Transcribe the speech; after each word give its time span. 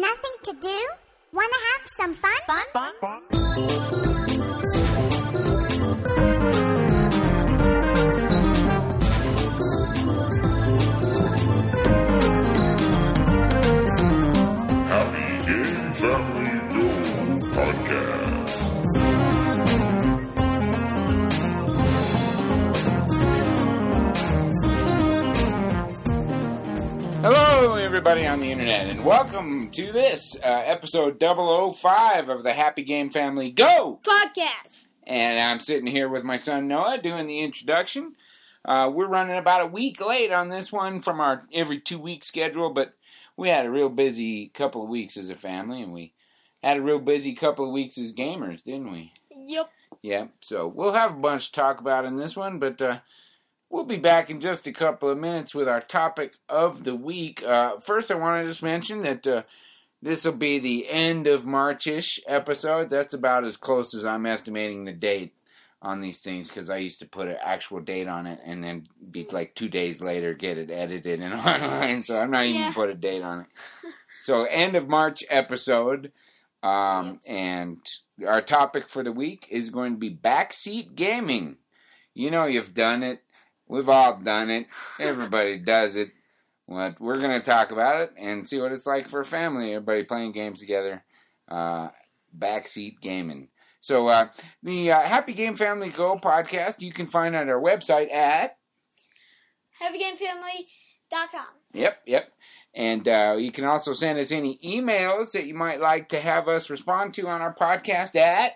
nothing 0.00 0.36
to 0.44 0.52
do? 0.60 0.78
Wanna 1.32 1.60
have 1.68 1.82
some 2.00 2.14
fun? 2.14 2.40
Fun? 2.46 2.66
Fun? 2.72 2.92
fun. 3.00 3.22
Happy 14.88 15.46
Game 15.46 15.92
Family 15.94 16.37
everybody 27.98 28.28
on 28.28 28.38
the 28.38 28.52
internet, 28.52 28.86
and 28.86 29.04
welcome 29.04 29.68
to 29.72 29.90
this 29.90 30.36
uh, 30.44 30.46
episode 30.46 31.20
005 31.20 32.28
of 32.28 32.44
the 32.44 32.52
Happy 32.52 32.84
Game 32.84 33.10
Family 33.10 33.50
Go! 33.50 33.98
podcast. 34.04 34.86
And 35.04 35.40
I'm 35.40 35.58
sitting 35.58 35.88
here 35.88 36.08
with 36.08 36.22
my 36.22 36.36
son 36.36 36.68
Noah 36.68 36.98
doing 37.02 37.26
the 37.26 37.40
introduction. 37.40 38.14
Uh, 38.64 38.88
we're 38.94 39.08
running 39.08 39.36
about 39.36 39.62
a 39.62 39.66
week 39.66 40.00
late 40.00 40.30
on 40.30 40.48
this 40.48 40.70
one 40.70 41.00
from 41.00 41.18
our 41.18 41.48
every 41.52 41.80
two 41.80 41.98
week 41.98 42.22
schedule, 42.22 42.72
but 42.72 42.94
we 43.36 43.48
had 43.48 43.66
a 43.66 43.70
real 43.70 43.88
busy 43.88 44.46
couple 44.46 44.84
of 44.84 44.88
weeks 44.88 45.16
as 45.16 45.28
a 45.28 45.34
family, 45.34 45.82
and 45.82 45.92
we 45.92 46.12
had 46.62 46.76
a 46.76 46.82
real 46.82 47.00
busy 47.00 47.34
couple 47.34 47.66
of 47.66 47.72
weeks 47.72 47.98
as 47.98 48.12
gamers, 48.12 48.62
didn't 48.62 48.92
we? 48.92 49.12
Yep. 49.36 49.72
Yeah, 50.02 50.26
so 50.40 50.68
we'll 50.68 50.92
have 50.92 51.14
a 51.14 51.20
bunch 51.20 51.46
to 51.46 51.52
talk 51.52 51.80
about 51.80 52.04
in 52.04 52.16
this 52.16 52.36
one, 52.36 52.60
but 52.60 52.80
uh, 52.80 53.00
we'll 53.70 53.84
be 53.84 53.96
back 53.96 54.30
in 54.30 54.40
just 54.40 54.66
a 54.66 54.72
couple 54.72 55.08
of 55.10 55.18
minutes 55.18 55.54
with 55.54 55.68
our 55.68 55.80
topic 55.80 56.34
of 56.48 56.84
the 56.84 56.94
week. 56.94 57.42
Uh, 57.42 57.78
first, 57.78 58.10
I 58.10 58.14
want 58.14 58.42
to 58.44 58.50
just 58.50 58.62
mention 58.62 59.02
that 59.02 59.26
uh, 59.26 59.42
this 60.02 60.24
will 60.24 60.32
be 60.32 60.58
the 60.58 60.88
end 60.88 61.26
of 61.26 61.44
Marchish 61.44 62.20
episode. 62.26 62.88
That's 62.90 63.14
about 63.14 63.44
as 63.44 63.56
close 63.56 63.94
as 63.94 64.04
I'm 64.04 64.26
estimating 64.26 64.84
the 64.84 64.92
date 64.92 65.34
on 65.80 66.00
these 66.00 66.20
things 66.22 66.48
because 66.48 66.70
I 66.70 66.78
used 66.78 66.98
to 67.00 67.06
put 67.06 67.28
an 67.28 67.36
actual 67.40 67.80
date 67.80 68.08
on 68.08 68.26
it 68.26 68.40
and 68.44 68.64
then 68.64 68.88
be 69.12 69.26
like 69.30 69.54
two 69.54 69.68
days 69.68 70.02
later 70.02 70.34
get 70.34 70.58
it 70.58 70.70
edited 70.72 71.20
and 71.20 71.34
online. 71.34 72.02
So 72.02 72.18
I'm 72.18 72.30
not 72.32 72.46
even 72.46 72.62
Yeah. 72.62 72.72
put 72.72 72.90
a 72.90 72.94
date 72.94 73.22
on 73.22 73.40
it. 73.40 73.46
So 74.24 74.44
end 74.44 74.76
of 74.76 74.88
March 74.88 75.24
episode. 75.30 76.12
Um, 76.62 77.20
and 77.24 77.78
our 78.26 78.42
topic 78.42 78.88
for 78.88 79.02
the 79.02 79.12
week 79.12 79.46
is 79.48 79.70
going 79.70 79.92
to 79.92 79.98
be 79.98 80.10
backseat 80.14 80.94
gaming. 80.96 81.56
You 82.14 82.30
know 82.32 82.44
you've 82.44 82.74
done 82.74 83.02
it. 83.04 83.22
We've 83.68 83.88
all 83.88 84.18
done 84.18 84.50
it. 84.50 84.66
Everybody 84.98 85.58
does 85.58 85.94
it. 85.94 86.10
But 86.66 87.00
we're 87.00 87.20
going 87.20 87.40
to 87.40 87.44
talk 87.44 87.70
about 87.70 88.02
it 88.02 88.12
and 88.18 88.46
see 88.46 88.60
what 88.60 88.72
it's 88.72 88.86
like 88.86 89.08
for 89.08 89.20
a 89.20 89.24
family. 89.24 89.74
Everybody 89.74 90.04
playing 90.04 90.32
games 90.32 90.60
together. 90.60 91.02
Uh, 91.48 91.88
backseat 92.36 93.00
gaming. 93.00 93.48
So 93.80 94.08
uh, 94.08 94.28
the 94.62 94.92
uh, 94.92 95.00
Happy 95.00 95.32
Game 95.32 95.56
Family 95.56 95.90
Go 95.90 96.18
podcast 96.18 96.80
you 96.80 96.92
can 96.92 97.06
find 97.06 97.36
on 97.36 97.48
our 97.48 97.60
website 97.60 98.12
at 98.12 98.58
HappyGameFamily.com. 99.82 101.46
Yep, 101.72 102.02
yep. 102.06 102.32
And 102.74 103.08
uh, 103.08 103.36
you 103.38 103.52
can 103.52 103.64
also 103.64 103.92
send 103.92 104.18
us 104.18 104.30
any 104.32 104.58
emails 104.64 105.32
that 105.32 105.46
you 105.46 105.54
might 105.54 105.80
like 105.80 106.08
to 106.10 106.20
have 106.20 106.48
us 106.48 106.70
respond 106.70 107.14
to 107.14 107.28
on 107.28 107.40
our 107.40 107.54
podcast 107.54 108.16
at. 108.16 108.54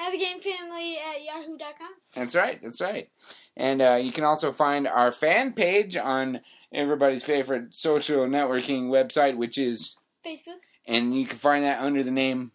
HappyGameFamily 0.00 0.96
at 0.98 1.24
Yahoo.com. 1.24 1.90
That's 2.14 2.34
right, 2.34 2.60
that's 2.62 2.80
right. 2.80 3.08
And 3.56 3.80
uh, 3.80 3.94
you 3.94 4.12
can 4.12 4.24
also 4.24 4.52
find 4.52 4.86
our 4.86 5.10
fan 5.10 5.52
page 5.52 5.96
on 5.96 6.40
everybody's 6.72 7.24
favorite 7.24 7.74
social 7.74 8.26
networking 8.26 8.88
website, 8.88 9.36
which 9.36 9.56
is. 9.58 9.96
Facebook. 10.26 10.60
And 10.86 11.18
you 11.18 11.26
can 11.26 11.38
find 11.38 11.64
that 11.64 11.80
under 11.80 12.02
the 12.02 12.10
name. 12.10 12.52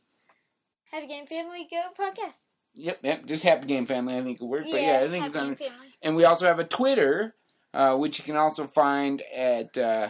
Happy 0.92 1.08
Game 1.08 1.26
Family 1.26 1.68
Go 1.70 1.82
podcast. 1.98 2.36
Yep, 2.74 3.00
yep, 3.04 3.26
just 3.26 3.44
Happy 3.44 3.66
Game 3.66 3.86
Family, 3.86 4.16
I 4.18 4.24
think 4.24 4.40
it 4.40 4.46
works. 4.46 4.68
but 4.70 4.82
yeah, 4.82 5.02
I 5.04 5.10
think 5.10 5.24
Happy 5.24 5.26
it's 5.26 5.36
on. 5.36 5.48
Game 5.48 5.56
Family. 5.56 5.88
And 6.02 6.16
we 6.16 6.26
also 6.26 6.46
have 6.46 6.60
a 6.60 6.64
Twitter, 6.64 7.36
uh, 7.74 7.96
which 7.96 8.20
you 8.20 8.26
can 8.26 8.36
also 8.38 8.68
find 8.68 9.22
at. 9.36 9.78
Uh, 9.78 10.10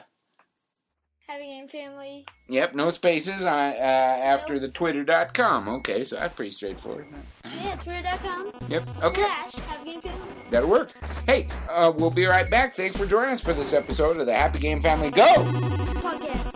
Happy 1.32 1.46
Game 1.46 1.68
Family. 1.70 2.26
Yep, 2.50 2.76
no 2.76 2.90
spaces 2.90 3.44
on, 3.44 3.48
uh, 3.48 3.74
after 3.74 4.60
the 4.60 4.68
twitter.com. 4.68 5.70
Okay, 5.70 6.04
so 6.04 6.18
that's 6.18 6.36
pretty 6.36 6.52
straightforward. 6.52 7.08
Yeah, 7.64 7.76
Twitter.com. 7.78 8.52
Yep, 8.68 8.90
okay, 9.04 9.22
Slash 9.22 9.54
Happy 9.66 9.92
Game 9.94 10.02
Family. 10.02 10.28
that'll 10.50 10.70
work. 10.70 10.92
Hey, 11.28 11.48
uh, 11.70 11.90
we'll 11.96 12.12
be 12.12 12.26
right 12.26 12.50
back. 12.50 12.74
Thanks 12.74 12.98
for 12.98 13.06
joining 13.06 13.32
us 13.32 13.40
for 13.40 13.54
this 13.54 13.72
episode 13.72 14.18
of 14.18 14.26
the 14.26 14.36
Happy 14.36 14.60
Game 14.60 14.82
Family 14.82 15.10
Go! 15.10 15.24
Podcast. 15.24 16.51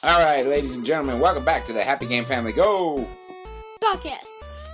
All 0.00 0.20
right, 0.20 0.46
ladies 0.46 0.76
and 0.76 0.86
gentlemen, 0.86 1.18
welcome 1.18 1.44
back 1.44 1.66
to 1.66 1.72
the 1.72 1.82
Happy 1.82 2.06
Game 2.06 2.24
Family 2.24 2.52
Go! 2.52 3.04
Podcast. 3.82 4.28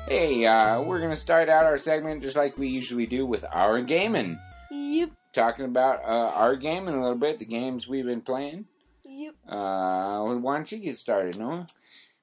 Hey, 0.06 0.44
uh, 0.44 0.82
we're 0.82 0.98
to 1.08 1.16
start 1.16 1.48
out 1.48 1.64
our 1.64 1.78
segment 1.78 2.20
just 2.20 2.36
like 2.36 2.58
we 2.58 2.68
usually 2.68 3.06
do 3.06 3.24
with 3.24 3.42
our 3.50 3.80
gaming. 3.80 4.38
Yep. 4.70 5.12
Talking 5.32 5.64
about 5.64 6.04
uh, 6.04 6.30
our 6.34 6.56
gaming 6.56 6.94
a 6.94 7.00
little 7.00 7.16
bit, 7.16 7.38
the 7.38 7.46
games 7.46 7.88
we've 7.88 8.04
been 8.04 8.20
playing. 8.20 8.66
Yep. 9.02 9.34
Uh, 9.48 10.24
why 10.34 10.56
don't 10.56 10.70
you 10.70 10.76
get 10.76 10.98
started, 10.98 11.38
Noah? 11.38 11.68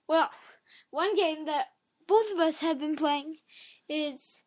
Well, 0.08 0.30
one 0.92 1.16
game 1.16 1.46
that 1.46 1.70
both 2.06 2.32
of 2.32 2.38
us 2.38 2.60
have 2.60 2.78
been 2.78 2.96
playing 2.96 3.38
is 3.90 4.44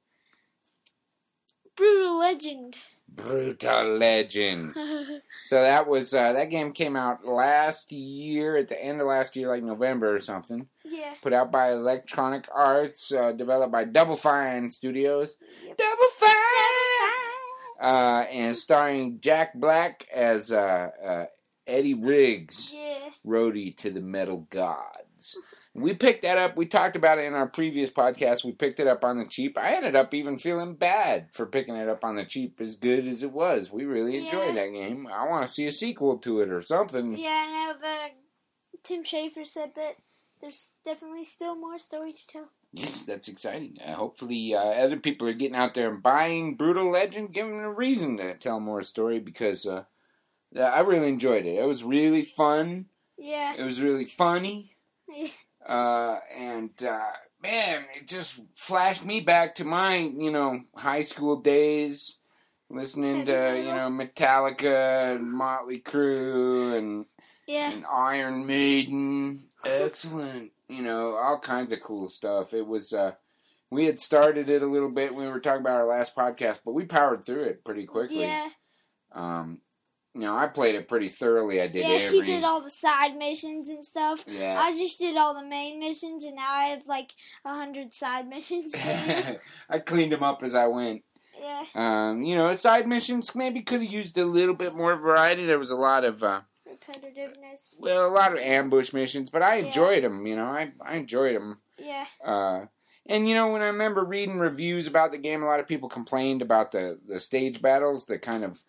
Brutal 1.75 2.17
Legend. 2.17 2.77
Brutal 3.09 3.85
Legend. 3.99 4.75
So 5.47 5.61
that 5.61 5.87
was 5.87 6.15
uh, 6.15 6.33
that 6.33 6.49
game 6.49 6.73
came 6.73 6.97
out 6.97 7.27
last 7.27 7.93
year 7.93 8.57
at 8.57 8.69
the 8.69 8.83
end 8.83 9.03
of 9.03 9.07
last 9.07 9.37
year, 9.37 9.47
like 9.47 9.63
November 9.63 10.15
or 10.17 10.21
something. 10.21 10.69
yeah. 10.85 11.13
Put 11.23 11.35
out 11.35 11.53
by 11.53 11.71
Electronic 11.73 12.49
Arts, 12.53 13.13
uh, 13.13 13.33
developed 13.33 13.71
by 13.71 13.85
Double 13.85 14.17
Fine 14.17 14.71
Studios. 14.71 15.37
Yep. 15.67 15.77
Double 15.77 16.09
Fine, 16.19 16.31
uh, 17.83 18.25
and 18.31 18.57
starring 18.57 19.21
Jack 19.21 19.53
Black 19.55 20.07
as 20.15 20.51
uh, 20.51 20.91
uh, 21.05 21.25
Eddie 21.67 21.95
Riggs, 21.95 22.73
Yeah. 22.73 23.11
roadie 23.27 23.77
to 23.79 23.91
the 23.91 24.01
Metal 24.01 24.47
Gods. 24.51 25.37
We 25.75 25.93
picked 25.93 26.23
that 26.23 26.39
up. 26.39 26.57
We 26.57 26.67
talked 26.67 26.95
about 26.95 27.19
it 27.19 27.25
in 27.25 27.35
our 27.35 27.49
previous 27.49 27.91
podcast. 27.91 28.45
We 28.45 28.53
picked 28.53 28.79
it 28.79 28.87
up 28.87 29.03
on 29.05 29.19
the 29.19 29.27
cheap. 29.27 29.59
I 29.59 29.75
ended 29.75 29.97
up 29.97 30.15
even 30.15 30.39
feeling 30.39 30.75
bad 30.75 31.29
for 31.33 31.47
picking 31.47 31.75
it 31.75 31.89
up 31.89 32.05
on 32.05 32.15
the 32.15 32.25
cheap, 32.25 32.61
as 32.61 32.77
good 32.77 33.09
as 33.09 33.25
it 33.25 33.33
was. 33.33 33.73
We 33.73 33.85
really 33.85 34.17
enjoyed 34.17 34.57
that 34.57 34.73
game. 34.73 35.09
I 35.09 35.29
want 35.29 35.47
to 35.47 35.53
see 35.53 35.67
a 35.67 35.73
sequel 35.73 36.19
to 36.19 36.41
it 36.41 36.51
or 36.51 36.63
something. 36.63 37.17
Yeah, 37.17 37.45
I 37.49 37.73
know 37.73 37.79
the 37.81 38.79
Tim 38.85 39.03
Schafer 39.03 39.45
said 39.45 39.73
that 39.75 39.97
there's 40.41 40.75
definitely 40.85 41.25
still 41.25 41.57
more 41.57 41.79
story 41.81 42.13
to 42.13 42.27
tell. 42.29 42.49
Yes, 42.73 43.05
that's 43.05 43.29
exciting. 43.29 43.79
Uh, 43.85 43.95
hopefully, 43.95 44.55
uh, 44.55 44.59
other 44.59 44.97
people 44.99 45.29
are 45.29 45.33
getting 45.33 45.57
out 45.57 45.75
there 45.75 45.93
and 45.93 46.03
buying 46.03 46.55
Brutal 46.57 46.91
Legend, 46.91 47.33
giving 47.33 47.57
them 47.57 47.65
a 47.65 47.73
reason 47.73 48.17
to 48.19 48.35
tell 48.35 48.61
more 48.61 48.83
story 48.83 49.19
because 49.19 49.67
uh, 49.67 49.85
I 50.57 50.81
really 50.81 51.09
enjoyed 51.09 51.47
it. 51.47 51.59
It 51.59 51.67
was 51.67 51.83
really 51.83 52.25
fun. 52.25 52.87
Yeah. 53.19 53.55
It 53.57 53.65
was 53.65 53.81
really 53.81 54.05
funny. 54.05 54.71
Yeah. 55.15 55.29
Uh, 55.67 56.19
and 56.37 56.71
uh, 56.83 57.07
man, 57.43 57.85
it 57.97 58.07
just 58.09 58.41
flashed 58.55 59.05
me 59.05 59.21
back 59.21 59.55
to 59.57 59.65
my, 59.65 59.97
you 59.97 60.31
know, 60.31 60.61
high 60.75 61.03
school 61.03 61.41
days, 61.41 62.19
listening 62.71 63.27
to, 63.27 63.57
you 63.57 63.65
know, 63.73 63.89
Metallica 63.91 65.15
and 65.15 65.31
Motley 65.33 65.81
Crue 65.81 66.77
and, 66.77 67.07
Yeah. 67.47 67.73
and 67.73 67.85
Iron 67.87 68.47
Maiden. 68.47 69.45
Excellent. 69.65 70.53
You 70.69 70.83
know, 70.83 71.15
all 71.17 71.39
kinds 71.39 71.73
of 71.73 71.81
cool 71.83 72.09
stuff. 72.09 72.53
It 72.55 72.67
was, 72.67 72.93
uh, 72.93 73.13
we 73.71 73.87
had 73.87 73.99
started 73.99 74.49
it 74.49 74.63
a 74.63 74.67
little 74.67 74.91
bit 74.91 75.15
when 75.15 75.27
we 75.27 75.33
were 75.33 75.41
talking 75.41 75.61
about 75.61 75.77
our 75.77 75.87
last 75.87 76.15
podcast, 76.15 76.61
but 76.65 76.73
we 76.73 76.85
powered 76.85 77.25
through 77.25 77.45
it 77.45 77.65
pretty 77.65 77.87
quickly. 77.87 78.21
Yeah. 78.23 78.49
Um, 79.13 79.61
know, 80.21 80.37
I 80.37 80.47
played 80.47 80.75
it 80.77 80.89
pretty 80.89 81.09
thoroughly. 81.09 81.61
I 81.61 81.67
did 81.67 81.87
yeah, 81.87 81.95
every. 82.07 82.21
he 82.21 82.25
did 82.25 82.45
all 82.45 82.63
the 82.63 82.71
side 82.71 83.17
missions 83.17 83.69
and 83.69 83.85
stuff. 83.85 84.25
yeah. 84.29 84.59
I 84.61 84.73
just 84.77 84.99
did 84.99 85.17
all 85.17 85.35
the 85.35 85.45
main 85.47 85.81
missions, 85.81 86.25
and 86.25 86.37
now 86.37 86.51
I 86.53 86.65
have 86.67 86.87
like 86.87 87.13
a 87.45 87.51
hundred 87.55 87.93
side 87.93 88.29
missions. 88.29 88.73
I 89.69 89.79
cleaned 89.85 90.13
them 90.13 90.23
up 90.23 90.43
as 90.43 90.55
I 90.55 90.67
went. 90.69 91.03
yeah, 91.41 91.65
Um, 91.75 92.23
you 92.23 92.37
know, 92.37 92.55
side 92.55 92.87
missions 92.87 93.35
maybe 93.35 93.63
could 93.63 93.83
have 93.83 93.91
used 93.93 94.17
a 94.17 94.25
little 94.25 94.55
bit 94.55 94.75
more 94.75 94.95
variety. 94.97 95.47
There 95.47 95.59
was 95.59 95.71
a 95.71 95.77
lot 95.77 96.05
of, 96.05 96.23
uh, 96.23 96.43
repetitiveness. 96.69 97.81
well, 97.81 98.07
a 98.07 98.13
lot 98.13 98.33
of 98.33 98.39
ambush 98.39 98.93
missions, 98.93 99.31
but 99.31 99.43
I 99.43 99.57
Yeah. 99.57 99.67
enjoyed 99.67 100.05
them. 100.05 100.27
You 100.27 100.37
know, 100.37 100.47
I 100.47 100.73
I 100.81 100.97
enjoyed 100.97 101.35
them. 101.37 101.59
Yeah, 101.79 102.07
Uh, 102.25 102.67
and 103.07 103.29
you 103.29 103.35
know, 103.35 103.49
when 103.49 103.63
I 103.63 103.67
remember 103.67 104.05
reading 104.05 104.39
reviews 104.39 104.87
about 104.87 105.11
the 105.11 105.19
game, 105.19 105.43
a 105.43 105.47
lot 105.47 105.61
of 105.61 105.67
people 105.67 105.89
complained 105.89 106.41
about 106.43 106.73
the 106.73 107.01
the 107.07 107.21
stage 107.21 107.61
battles, 107.61 108.07
the 108.07 108.19
kind 108.19 108.45
of 108.45 108.63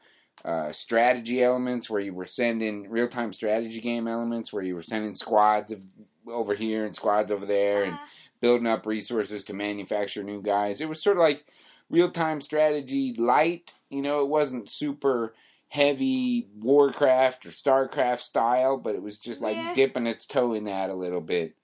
uh, 0.46 0.72
strategy 0.72 1.44
elements 1.44 1.90
where 1.90 2.02
you 2.02 2.14
were 2.14 2.26
sending 2.26 2.88
real 2.90 3.08
time 3.08 3.34
strategy 3.34 3.82
game 3.82 4.08
elements 4.08 4.54
where 4.54 4.64
you 4.64 4.76
were 4.76 4.84
sending 4.84 5.14
squads 5.14 5.72
of 5.72 5.84
over 6.28 6.54
here 6.54 6.86
and 6.86 6.96
squads 6.96 7.32
over 7.32 7.46
there 7.46 7.84
and 7.84 7.94
uh, 7.94 8.00
building 8.42 8.68
up 8.68 8.86
resources 8.86 9.44
to 9.44 9.54
manufacture 9.54 10.24
new 10.24 10.42
guys. 10.42 10.82
It 10.82 10.90
was 10.90 11.02
sort 11.02 11.18
of 11.18 11.22
like 11.22 11.46
real 11.90 12.12
time 12.12 12.42
strategy 12.42 13.16
light. 13.18 13.74
You 13.90 14.04
know, 14.04 14.22
it 14.22 14.30
wasn't 14.30 14.70
super 14.70 15.34
heavy 15.68 16.48
Warcraft 16.60 17.48
or 17.48 17.50
Starcraft 17.50 18.20
style, 18.20 18.78
but 18.78 18.96
it 18.96 19.02
was 19.02 19.18
just 19.18 19.42
like 19.42 19.58
Yeah. 19.58 19.74
dipping 19.74 20.06
its 20.06 20.28
toe 20.28 20.54
in 20.54 20.66
that 20.66 20.92
a 20.92 20.96
little 20.96 21.22
bit. 21.22 21.56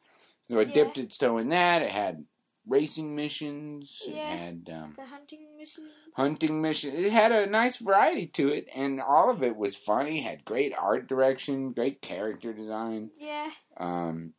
So 0.49 0.57
it 0.59 0.69
Yeah. 0.69 0.73
dipped 0.73 0.97
its 0.97 1.17
toe 1.17 1.37
in 1.37 1.49
that. 1.49 1.83
It 1.83 1.91
had 1.91 2.25
racing 2.67 3.15
missions. 3.15 4.01
It 4.07 4.15
Yeah. 4.15 4.27
had 4.35 4.69
um, 4.73 4.93
the 4.97 5.05
hunting 5.05 5.57
missions. 5.57 5.91
hunting 6.15 6.61
missions. 6.61 6.95
It 6.95 7.11
had 7.11 7.31
a 7.31 7.45
nice 7.47 7.77
variety 7.77 8.27
to 8.27 8.49
it, 8.49 8.67
and 8.73 9.01
all 9.01 9.29
of 9.29 9.43
it 9.43 9.55
was 9.55 9.75
funny. 9.75 10.21
Had 10.21 10.45
great 10.45 10.73
art 10.77 11.07
direction, 11.07 11.71
great 11.71 12.01
character 12.01 12.53
design. 12.53 13.11
Yeah, 13.17 13.51
Um, 13.77 14.33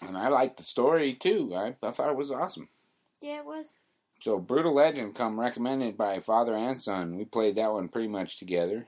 and 0.00 0.16
I 0.18 0.28
liked 0.28 0.56
the 0.56 0.62
story 0.64 1.14
too. 1.14 1.54
I, 1.54 1.76
I 1.82 1.90
thought 1.92 2.10
it 2.10 2.16
was 2.16 2.30
awesome. 2.30 2.68
yeah, 3.20 3.38
it 3.38 3.44
was. 3.46 3.74
So 4.20 4.38
Brutal 4.38 4.74
Legend 4.74 5.14
come 5.14 5.38
recommended 5.38 5.96
by 5.96 6.20
father 6.20 6.54
and 6.56 6.80
son. 6.80 7.16
We 7.16 7.24
played 7.24 7.56
that 7.56 7.72
one 7.72 7.88
pretty 7.88 8.08
much 8.08 8.38
together. 8.38 8.86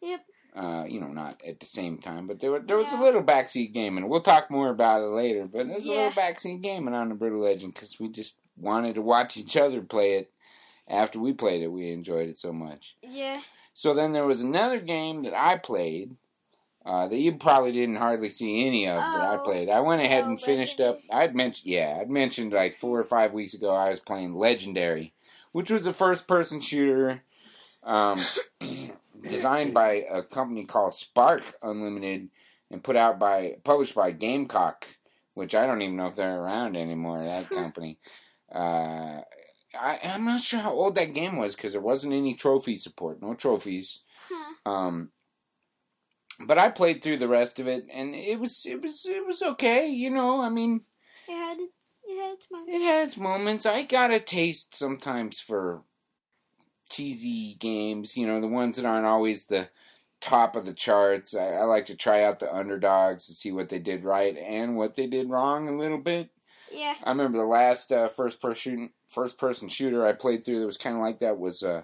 Yep. 0.00 0.24
Uh, 0.54 0.84
you 0.88 0.98
know, 0.98 1.08
not 1.08 1.40
at 1.46 1.60
the 1.60 1.66
same 1.66 1.98
time, 1.98 2.26
but 2.26 2.40
there, 2.40 2.50
were, 2.50 2.58
there 2.58 2.76
was 2.76 2.92
a 2.92 3.00
little 3.00 3.22
backseat 3.22 3.72
gaming. 3.72 4.08
We'll 4.08 4.22
talk 4.22 4.50
more 4.50 4.70
about 4.70 5.02
it 5.02 5.06
later, 5.08 5.46
but 5.46 5.68
there's 5.68 5.86
a 5.86 5.90
Yeah. 5.90 5.96
little 6.08 6.12
backseat 6.12 6.62
gaming 6.62 6.94
on 6.94 7.10
the 7.10 7.14
Brutal 7.14 7.40
Legend 7.40 7.74
because 7.74 8.00
we 8.00 8.08
just 8.08 8.34
wanted 8.56 8.94
to 8.96 9.02
watch 9.02 9.36
each 9.36 9.56
other 9.56 9.82
play 9.82 10.14
it. 10.14 10.32
After 10.88 11.20
we 11.20 11.32
played 11.34 11.62
it, 11.62 11.68
we 11.70 11.92
enjoyed 11.92 12.28
it 12.28 12.38
so 12.38 12.52
much. 12.52 12.96
Yeah, 13.02 13.42
So 13.74 13.94
then 13.94 14.12
there 14.12 14.24
was 14.26 14.40
another 14.40 14.80
game 14.80 15.22
that 15.24 15.34
I 15.34 15.58
played 15.58 16.16
uh, 16.84 17.06
that 17.06 17.18
you 17.18 17.34
probably 17.36 17.70
didn't 17.72 17.96
hardly 17.96 18.30
see 18.30 18.66
any 18.66 18.88
of 18.88 19.04
that 19.12 19.22
I 19.22 19.36
Oh. 19.36 19.38
played. 19.38 19.68
I 19.68 19.80
went 19.80 20.00
ahead 20.02 20.24
Oh, 20.24 20.28
and 20.28 20.40
finished 20.40 20.80
up. 20.80 21.02
I'd 21.12 21.34
mentioned, 21.36 21.70
yeah, 21.70 21.98
I'd 22.00 22.10
mentioned 22.10 22.52
like 22.52 22.74
four 22.74 22.98
or 22.98 23.04
five 23.04 23.32
weeks 23.34 23.52
ago 23.52 23.70
I 23.70 23.90
was 23.90 24.00
playing 24.00 24.34
Legendary, 24.34 25.12
which 25.52 25.70
was 25.70 25.86
a 25.86 25.92
first-person 25.92 26.62
shooter 26.62 27.22
um, 27.82 28.24
designed 29.26 29.74
by 29.74 30.04
a 30.10 30.22
company 30.22 30.64
called 30.64 30.94
Spark 30.94 31.42
Unlimited 31.62 32.28
and 32.70 32.82
put 32.82 32.96
out 32.96 33.18
by 33.18 33.56
published 33.64 33.94
by 33.94 34.10
Gamecock, 34.12 34.86
which 35.34 35.54
I 35.54 35.66
don't 35.66 35.82
even 35.82 35.96
know 35.96 36.06
if 36.06 36.16
they're 36.16 36.40
around 36.40 36.76
anymore. 36.76 37.24
That 37.24 37.48
company. 37.50 37.98
Uh, 38.52 39.20
I, 39.78 40.00
I'm 40.04 40.24
not 40.24 40.40
sure 40.40 40.60
how 40.60 40.72
old 40.72 40.94
that 40.94 41.14
game 41.14 41.36
was 41.36 41.54
because 41.54 41.72
there 41.72 41.80
wasn't 41.80 42.14
any 42.14 42.34
trophy 42.34 42.76
support, 42.76 43.20
no 43.20 43.34
trophies. 43.34 44.00
huh. 44.28 44.70
Um, 44.70 45.10
but 46.40 46.58
I 46.58 46.70
played 46.70 47.02
through 47.02 47.18
the 47.18 47.28
rest 47.28 47.58
of 47.58 47.66
it, 47.66 47.86
and 47.92 48.14
it 48.14 48.38
was 48.38 48.64
it 48.64 48.80
was 48.80 49.04
it 49.06 49.26
was 49.26 49.42
okay. 49.42 49.88
You 49.88 50.10
know, 50.10 50.40
I 50.40 50.48
mean, 50.48 50.82
it 51.28 51.34
had 51.34 51.58
its, 51.58 51.74
it 52.04 52.20
had 52.20 52.32
its 52.34 52.46
moments. 52.50 52.72
it 52.72 52.82
had 52.82 53.02
its 53.04 53.16
moments. 53.16 53.66
I 53.66 53.82
got 53.82 54.12
a 54.12 54.20
taste 54.20 54.74
sometimes 54.74 55.40
for 55.40 55.82
cheesy 56.88 57.54
games. 57.54 58.16
You 58.16 58.26
know, 58.26 58.40
the 58.40 58.46
ones 58.48 58.76
that 58.76 58.84
aren't 58.84 59.06
always 59.06 59.46
the 59.46 59.68
top 60.20 60.56
of 60.56 60.66
the 60.66 60.72
charts. 60.74 61.34
I, 61.34 61.52
I 61.54 61.64
like 61.64 61.86
to 61.86 61.94
try 61.94 62.24
out 62.24 62.40
the 62.40 62.54
underdogs 62.54 63.26
to 63.26 63.34
see 63.34 63.52
what 63.52 63.68
they 63.68 63.78
did 63.78 64.04
right 64.04 64.36
and 64.36 64.76
what 64.76 64.94
they 64.96 65.06
did 65.06 65.30
wrong 65.30 65.68
a 65.68 65.76
little 65.76 65.98
bit. 65.98 66.30
Yeah, 66.72 66.94
I 67.02 67.10
remember 67.10 67.38
the 67.38 67.44
last 67.44 67.92
uh, 67.92 68.08
first 68.08 68.40
person 68.40 68.90
first 69.08 69.38
person 69.38 69.68
shooter 69.68 70.06
I 70.06 70.12
played 70.12 70.44
through 70.44 70.60
that 70.60 70.66
was 70.66 70.76
kind 70.76 70.96
of 70.96 71.02
like 71.02 71.20
that 71.20 71.38
was 71.38 71.62
uh, 71.62 71.82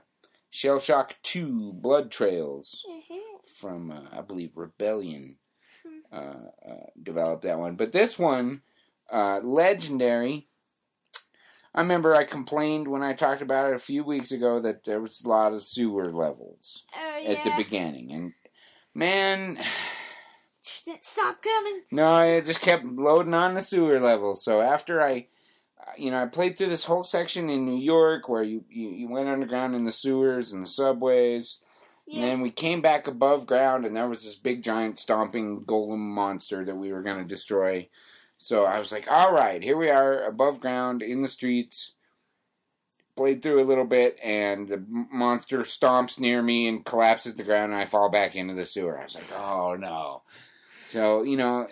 Shell 0.51 0.81
Shock 0.81 1.15
Two 1.23 1.73
Blood 1.73 2.11
Trails 2.11 2.85
Mhm. 2.91 3.19
from 3.57 3.91
uh, 3.91 4.03
I 4.13 4.21
believe 4.21 4.57
Rebellion 4.57 5.37
Hmm. 5.83 6.17
uh, 6.17 6.71
uh, 6.71 6.87
developed 7.03 7.43
that 7.43 7.59
one. 7.59 7.77
But 7.77 7.93
this 7.93 8.19
one, 8.19 8.63
uh, 9.11 9.41
Legendary. 9.43 10.49
I 11.75 11.81
remember 11.81 12.15
I 12.15 12.25
complained 12.25 12.87
when 12.87 13.03
I 13.03 13.15
talked 13.15 13.43
about 13.43 13.71
it 13.71 13.75
a 13.75 13.81
few 13.81 14.05
weeks 14.05 14.31
ago 14.31 14.61
that 14.61 14.85
there 14.85 15.01
was 15.01 15.23
a 15.25 15.29
lot 15.29 15.53
of 15.53 15.63
sewer 15.63 16.11
levels 16.13 16.85
Oh 16.97 17.19
yeah. 17.21 17.31
at 17.31 17.45
the 17.45 17.53
beginning, 17.57 18.13
and 18.13 18.33
man, 18.95 19.59
Just 20.65 20.85
didn't 20.87 21.05
stop 21.05 21.43
coming. 21.43 21.83
no, 21.91 22.21
it 22.21 22.47
just 22.47 22.61
kept 22.63 22.85
loading 22.87 23.35
on 23.35 23.55
the 23.55 23.61
sewer 23.61 24.01
levels. 24.01 24.43
So 24.43 24.63
after 24.63 25.03
I, 25.03 25.27
you 25.99 26.11
know, 26.11 26.23
I 26.23 26.27
played 26.27 26.57
through 26.57 26.69
this 26.71 26.85
whole 26.85 27.05
section 27.05 27.51
in 27.51 27.67
New 27.67 27.77
York 27.77 28.29
where 28.31 28.43
you 28.43 28.65
you, 28.71 28.89
you 28.89 29.09
went 29.09 29.29
underground 29.29 29.75
in 29.75 29.85
the 29.85 29.93
sewers 29.93 30.53
and 30.53 30.63
the 30.63 30.67
subways. 30.67 31.59
Yeah. 32.07 32.17
And 32.17 32.25
then 32.25 32.41
we 32.43 32.51
came 32.51 32.81
back 32.83 33.09
above 33.09 33.47
ground, 33.47 33.85
and 33.87 33.97
there 33.97 34.09
was 34.09 34.25
this 34.25 34.37
big, 34.37 34.63
giant, 34.63 34.99
stomping 34.99 35.63
golem 35.63 35.99
monster 35.99 36.63
that 36.65 36.77
we 36.77 36.93
were 36.93 37.03
going 37.03 37.19
to 37.19 37.25
destroy. 37.25 37.89
So 38.45 38.67
I 38.67 38.79
was 38.79 38.93
like, 38.93 39.11
all 39.11 39.33
right, 39.33 39.63
here 39.63 39.79
we 39.79 39.89
are 39.89 40.25
above 40.25 40.61
ground 40.61 41.01
in 41.01 41.23
the 41.23 41.29
streets. 41.29 41.95
Played 43.17 43.41
through 43.41 43.63
a 43.63 43.65
little 43.65 43.87
bit, 43.87 44.21
and 44.23 44.69
the 44.69 44.85
monster 44.87 45.61
stomps 45.61 46.21
near 46.21 46.43
me 46.43 46.69
and 46.69 46.85
collapses 46.85 47.37
the 47.37 47.43
ground, 47.43 47.73
and 47.73 47.81
I 47.81 47.87
fall 47.87 48.11
back 48.11 48.37
into 48.37 48.53
the 48.53 48.67
sewer. 48.67 49.01
I 49.01 49.05
was 49.05 49.15
like, 49.15 49.33
oh 49.33 49.77
no. 49.81 50.25
So, 50.89 51.23
you 51.23 51.39
know, 51.39 51.69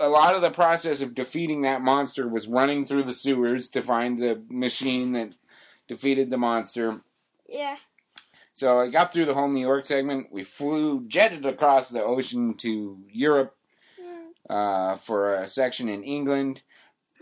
a 0.00 0.08
lot 0.08 0.34
of 0.34 0.42
the 0.42 0.50
process 0.50 1.02
of 1.02 1.14
defeating 1.14 1.62
that 1.62 1.82
monster 1.82 2.26
was 2.26 2.48
running 2.48 2.84
through 2.84 3.04
the 3.04 3.14
sewers 3.14 3.68
to 3.68 3.80
find 3.80 4.18
the 4.18 4.42
machine 4.48 5.12
that 5.12 5.36
defeated 5.86 6.30
the 6.30 6.36
monster. 6.36 7.00
yeah. 7.48 7.76
So 8.54 8.80
I 8.80 8.88
got 8.88 9.12
through 9.12 9.26
the 9.26 9.34
whole 9.34 9.48
New 9.48 9.60
York 9.60 9.86
segment. 9.86 10.32
We 10.32 10.42
flew, 10.42 11.06
jetted 11.06 11.46
across 11.46 11.90
the 11.90 12.02
ocean 12.02 12.54
to 12.54 12.98
Europe. 13.08 13.55
Uh, 14.48 14.96
for 14.96 15.34
a 15.34 15.48
section 15.48 15.88
in 15.88 16.02
England, 16.02 16.62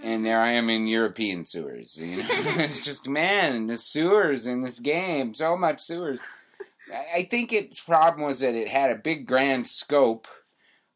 and 0.02 0.24
there 0.24 0.40
I 0.40 0.52
am 0.52 0.68
in 0.70 0.86
European 0.86 1.44
sewers. 1.44 1.96
You 1.96 2.18
know, 2.18 2.24
it's 2.30 2.84
just 2.84 3.08
man, 3.08 3.66
the 3.66 3.78
sewers 3.78 4.46
in 4.46 4.62
this 4.62 4.78
game, 4.78 5.34
so 5.34 5.56
much 5.56 5.80
sewers. 5.80 6.20
I 7.14 7.26
think 7.30 7.52
its 7.52 7.80
problem 7.80 8.26
was 8.26 8.40
that 8.40 8.54
it 8.54 8.68
had 8.68 8.90
a 8.90 8.96
big 8.96 9.26
grand 9.26 9.66
scope 9.66 10.28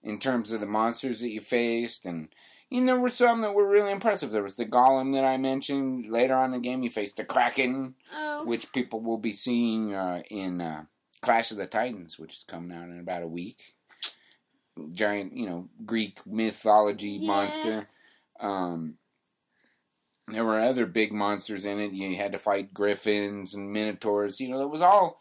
in 0.02 0.18
terms 0.18 0.52
of 0.52 0.60
the 0.60 0.66
monsters 0.66 1.20
that 1.20 1.30
you 1.30 1.40
faced, 1.40 2.04
and 2.06 2.28
you 2.70 2.82
know, 2.82 2.92
there 2.92 3.00
were 3.00 3.08
some 3.08 3.40
that 3.40 3.54
were 3.54 3.66
really 3.66 3.90
impressive. 3.90 4.30
There 4.30 4.42
was 4.42 4.56
the 4.56 4.66
golem 4.66 5.14
that 5.14 5.24
I 5.24 5.38
mentioned 5.38 6.10
later 6.10 6.34
on 6.36 6.52
in 6.52 6.60
the 6.60 6.68
game. 6.68 6.82
You 6.82 6.90
faced 6.90 7.16
the 7.16 7.24
kraken 7.24 7.94
Oh. 8.14 8.44
which 8.44 8.70
people 8.72 9.00
will 9.00 9.16
be 9.18 9.32
seeing 9.32 9.94
uh, 9.94 10.20
in 10.30 10.60
uh, 10.60 10.84
Clash 11.22 11.50
of 11.50 11.56
the 11.56 11.66
Titans, 11.66 12.18
which 12.18 12.34
is 12.34 12.44
coming 12.46 12.76
out 12.76 12.90
in 12.90 13.00
about 13.00 13.22
a 13.22 13.26
week. 13.26 13.74
Giant, 14.92 15.36
you 15.36 15.46
know, 15.46 15.68
Greek 15.84 16.20
mythology 16.26 17.18
Yeah. 17.20 17.26
monster. 17.26 17.88
Um, 18.40 18.98
there 20.28 20.44
were 20.44 20.60
other 20.60 20.86
big 20.86 21.12
monsters 21.12 21.64
in 21.64 21.80
it. 21.80 21.92
You 21.92 22.16
had 22.16 22.32
to 22.32 22.38
fight 22.38 22.74
griffins 22.74 23.54
and 23.54 23.72
minotaurs. 23.72 24.40
You 24.40 24.48
know, 24.50 24.60
it 24.60 24.70
was 24.70 24.82
all, 24.82 25.20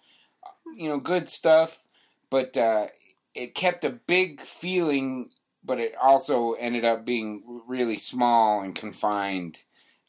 you 0.75 0.89
know, 0.89 0.99
good 0.99 1.29
stuff. 1.29 1.83
But 2.29 2.57
uh, 2.57 2.87
it 3.33 3.55
kept 3.55 3.85
a 3.85 3.89
big 3.89 4.41
feeling, 4.41 5.29
but 5.63 5.79
it 5.79 5.95
also 6.01 6.53
ended 6.53 6.83
up 6.83 7.05
being 7.05 7.61
really 7.67 7.97
small 7.97 8.61
and 8.61 8.75
confined 8.75 9.59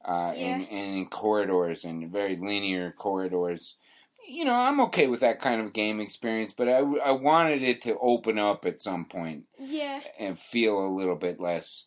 uh, 0.04 0.32
and, 0.36 0.62
and 0.62 0.96
in 0.98 1.06
corridors 1.06 1.84
and 1.84 2.10
very 2.10 2.36
linear 2.36 2.92
corridors. 2.92 3.76
You 4.28 4.44
know, 4.44 4.54
I'm 4.54 4.80
okay 4.82 5.06
with 5.06 5.20
that 5.20 5.40
kind 5.40 5.60
of 5.60 5.72
game 5.72 6.00
experience, 6.00 6.52
but 6.52 6.68
I, 6.68 6.78
I 6.80 7.12
wanted 7.12 7.62
it 7.62 7.80
to 7.82 7.96
open 7.98 8.38
up 8.38 8.66
at 8.66 8.80
some 8.80 9.06
point 9.06 9.44
Yeah. 9.58 10.00
and 10.18 10.38
feel 10.38 10.86
a 10.86 10.94
little 10.94 11.16
bit 11.16 11.40
less 11.40 11.86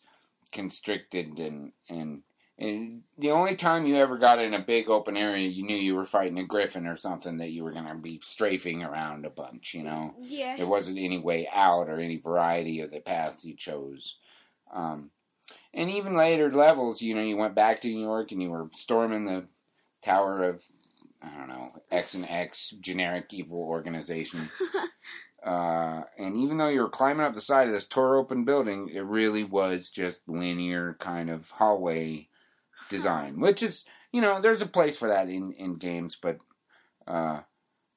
constricted 0.50 1.38
and 1.38 1.72
and 1.88 2.22
and 2.58 3.02
the 3.18 3.30
only 3.30 3.56
time 3.56 3.86
you 3.86 3.96
ever 3.96 4.18
got 4.18 4.38
in 4.38 4.54
a 4.54 4.60
big 4.60 4.88
open 4.88 5.16
area, 5.16 5.48
you 5.48 5.64
knew 5.64 5.74
you 5.74 5.94
were 5.96 6.04
fighting 6.04 6.38
a 6.38 6.44
griffin 6.44 6.86
or 6.86 6.96
something 6.96 7.38
that 7.38 7.50
you 7.50 7.64
were 7.64 7.72
going 7.72 7.86
to 7.86 7.94
be 7.94 8.20
strafing 8.22 8.82
around 8.84 9.24
a 9.24 9.30
bunch. 9.30 9.74
You 9.74 9.82
know, 9.84 10.14
Yeah. 10.20 10.56
there 10.56 10.66
wasn't 10.66 10.98
any 10.98 11.18
way 11.18 11.48
out 11.50 11.88
or 11.88 11.98
any 11.98 12.18
variety 12.18 12.80
of 12.80 12.92
the 12.92 13.00
path 13.00 13.44
you 13.44 13.56
chose. 13.56 14.18
Um, 14.72 15.10
and 15.74 15.90
even 15.90 16.14
later 16.14 16.52
levels, 16.52 17.02
you 17.02 17.14
know, 17.14 17.22
you 17.22 17.36
went 17.36 17.54
back 17.54 17.80
to 17.80 17.88
New 17.88 18.00
York 18.00 18.30
and 18.30 18.42
you 18.42 18.50
were 18.50 18.68
storming 18.74 19.24
the 19.24 19.46
Tower 20.02 20.44
of 20.44 20.62
I 21.22 21.38
don't 21.38 21.48
know 21.48 21.72
X 21.90 22.14
and 22.14 22.26
X 22.28 22.70
generic 22.80 23.32
evil 23.32 23.62
organization. 23.62 24.48
uh, 25.44 26.02
and 26.18 26.36
even 26.36 26.56
though 26.56 26.68
you 26.68 26.80
were 26.80 26.88
climbing 26.88 27.24
up 27.24 27.34
the 27.34 27.40
side 27.40 27.68
of 27.68 27.72
this 27.72 27.86
tore 27.86 28.16
open 28.16 28.44
building, 28.44 28.90
it 28.92 29.04
really 29.04 29.44
was 29.44 29.90
just 29.90 30.28
linear 30.28 30.96
kind 30.98 31.30
of 31.30 31.50
hallway 31.50 32.28
design, 32.90 33.40
which 33.40 33.62
is 33.62 33.84
you 34.12 34.20
know 34.20 34.40
there's 34.40 34.62
a 34.62 34.66
place 34.66 34.96
for 34.96 35.08
that 35.08 35.28
in 35.28 35.52
in 35.52 35.76
games, 35.76 36.16
but 36.20 36.38
uh, 37.06 37.40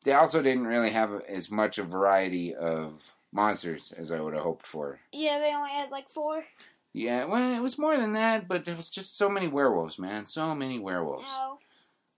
they 0.03 0.13
also 0.13 0.41
didn't 0.41 0.67
really 0.67 0.91
have 0.91 1.21
as 1.27 1.49
much 1.49 1.77
a 1.77 1.83
variety 1.83 2.55
of 2.55 3.15
monsters 3.31 3.91
as 3.91 4.11
I 4.11 4.21
would 4.21 4.33
have 4.33 4.43
hoped 4.43 4.65
for. 4.65 4.99
Yeah, 5.11 5.39
they 5.39 5.53
only 5.53 5.71
had 5.71 5.91
like 5.91 6.09
four. 6.09 6.43
Yeah, 6.93 7.25
well, 7.25 7.53
it 7.53 7.59
was 7.59 7.77
more 7.77 7.97
than 7.97 8.13
that, 8.13 8.47
but 8.47 8.63
there 8.63 8.75
was 8.75 8.89
just 8.89 9.17
so 9.17 9.27
many 9.27 9.49
werewolves, 9.49 9.99
man. 9.99 10.25
So 10.25 10.55
many 10.55 10.79
werewolves. 10.79 11.23
No. 11.23 11.54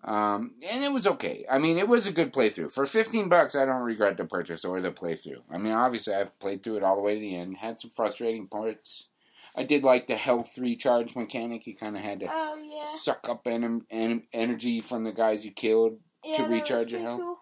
Um, 0.08 0.54
and 0.68 0.84
it 0.86 0.92
was 0.92 1.06
okay. 1.06 1.46
I 1.52 1.58
mean, 1.58 1.78
it 1.78 1.88
was 1.88 2.08
a 2.08 2.14
good 2.14 2.32
playthrough. 2.32 2.72
For 2.72 2.86
15 2.86 3.28
bucks, 3.28 3.56
I 3.56 3.66
don't 3.66 3.82
regret 3.82 4.16
the 4.18 4.24
purchase 4.24 4.64
or 4.64 4.80
the 4.82 4.92
playthrough. 4.92 5.42
I 5.52 5.58
mean, 5.58 5.74
obviously, 5.74 6.14
I've 6.16 6.38
played 6.40 6.64
through 6.64 6.78
it 6.78 6.84
all 6.84 6.96
the 6.96 7.02
way 7.02 7.16
to 7.16 7.20
the 7.20 7.36
end. 7.36 7.58
Had 7.58 7.78
some 7.78 7.92
frustrating 7.92 8.48
parts. 8.48 9.08
I 9.54 9.64
did 9.64 9.84
like 9.84 10.08
the 10.08 10.16
health 10.16 10.58
recharge 10.58 11.16
mechanic. 11.16 11.68
You 11.68 11.76
kind 11.76 11.98
of 11.98 12.04
had 12.04 12.22
to 12.22 12.28
Oh 12.32 12.56
yeah. 12.64 12.88
suck 12.96 13.28
up 13.28 13.46
en- 13.48 13.86
en- 13.92 14.24
energy 14.32 14.80
from 14.80 15.04
the 15.04 15.12
guys 15.12 15.44
you 15.44 15.52
killed. 15.52 16.00
Yeah, 16.24 16.44
was 16.44 16.52
recharge 16.52 16.92
your 16.94 17.02
health? 17.02 17.20
cool. 17.20 17.38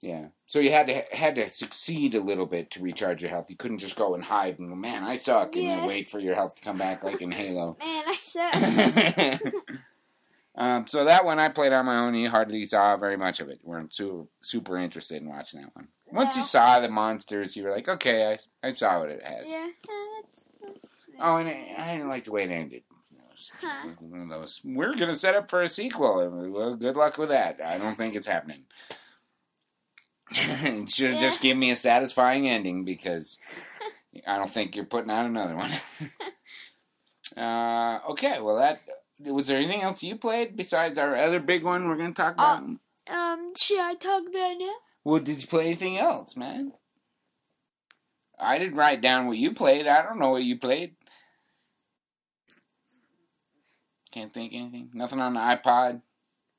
Yeah. 0.00 0.26
So 0.46 0.60
you 0.60 0.70
had 0.70 0.86
to 0.88 1.02
had 1.16 1.34
to 1.36 1.48
succeed 1.48 2.14
a 2.14 2.20
little 2.20 2.46
bit 2.46 2.70
to 2.72 2.82
recharge 2.82 3.22
your 3.22 3.30
health. 3.30 3.50
You 3.50 3.56
couldn't 3.56 3.78
just 3.78 3.96
go 3.96 4.14
and 4.14 4.22
hide 4.22 4.58
and 4.60 4.68
go, 4.68 4.74
man, 4.76 5.02
I 5.02 5.16
suck, 5.16 5.56
and 5.56 5.66
then 5.66 5.86
wait 5.86 6.08
for 6.10 6.20
your 6.20 6.34
health 6.36 6.54
to 6.56 6.62
come 6.62 6.78
back 6.78 7.02
like 7.02 7.20
in 7.22 7.32
Halo. 7.32 7.76
Man, 7.80 8.04
I 8.06 8.16
said. 8.20 9.52
um, 10.56 10.86
so 10.86 11.04
that 11.04 11.24
one 11.24 11.38
I 11.38 11.48
played 11.48 11.72
on 11.72 11.86
my 11.86 11.98
own. 11.98 12.14
You 12.14 12.30
hardly 12.30 12.64
saw 12.66 12.96
very 12.96 13.16
much 13.16 13.40
of 13.40 13.48
it. 13.48 13.60
weren't 13.62 13.92
super, 13.92 14.24
super 14.40 14.76
interested 14.78 15.20
in 15.22 15.28
watching 15.28 15.60
that 15.60 15.74
one. 15.74 15.88
Once 16.12 16.36
you 16.36 16.42
saw 16.42 16.80
the 16.80 16.88
monsters, 16.88 17.56
you 17.56 17.64
were 17.64 17.70
like, 17.70 17.88
okay, 17.88 18.32
I, 18.62 18.68
I 18.68 18.72
saw 18.74 19.00
what 19.00 19.10
it 19.10 19.22
has. 19.22 19.46
yeah. 19.46 19.68
that's, 20.16 20.46
Oh, 21.20 21.36
and 21.36 21.48
I, 21.48 21.74
I 21.78 21.92
didn't 21.96 22.10
like 22.10 22.24
the 22.24 22.32
way 22.32 22.44
it 22.44 22.50
ended. 22.50 22.82
Huh. 23.60 23.88
One 24.00 24.22
of 24.22 24.28
those. 24.28 24.60
We're 24.64 24.94
gonna 24.96 25.14
set 25.14 25.34
up 25.34 25.50
for 25.50 25.62
a 25.62 25.68
sequel. 25.68 26.50
Well, 26.50 26.74
good 26.76 26.96
luck 26.96 27.18
with 27.18 27.28
that. 27.28 27.60
I 27.62 27.76
don't 27.78 27.94
think 27.94 28.14
it's 28.14 28.26
happening. 28.26 28.62
it 30.30 30.88
should 30.90 31.10
have 31.12 31.20
Yeah. 31.20 31.28
just 31.28 31.40
given 31.42 31.58
me 31.58 31.70
a 31.70 31.76
satisfying 31.76 32.48
ending 32.48 32.84
because 32.84 33.38
I 34.26 34.38
don't 34.38 34.50
think 34.50 34.74
you're 34.74 34.86
putting 34.86 35.10
out 35.10 35.26
another 35.26 35.54
one. 35.54 35.70
uh, 37.36 38.00
okay, 38.10 38.40
well 38.40 38.56
that 38.56 38.78
was 39.20 39.46
there 39.46 39.56
anything 39.58 39.82
else 39.82 40.02
you 40.02 40.16
played 40.16 40.56
besides 40.56 40.98
our 40.98 41.16
other 41.16 41.40
big 41.40 41.64
one 41.64 41.88
we're 41.88 41.96
gonna 41.96 42.12
talk 42.12 42.34
about? 42.34 42.62
Um, 43.08 43.52
should 43.56 43.80
I 43.80 43.94
talk 43.94 44.22
about 44.28 44.52
it 44.52 44.58
now? 44.58 44.72
well, 45.04 45.20
did 45.20 45.40
you 45.42 45.48
play 45.48 45.66
anything 45.66 45.98
else, 45.98 46.36
man? 46.36 46.72
I 48.38 48.58
didn't 48.58 48.76
write 48.76 49.00
down 49.00 49.26
what 49.26 49.38
you 49.38 49.54
played. 49.54 49.86
I 49.86 50.02
don't 50.02 50.18
know 50.18 50.30
what 50.30 50.42
you 50.42 50.58
played. 50.58 50.96
Can't 54.12 54.32
think 54.32 54.52
anything. 54.54 54.90
Nothing 54.94 55.20
on 55.20 55.34
the 55.34 55.40
iPod. 55.40 56.00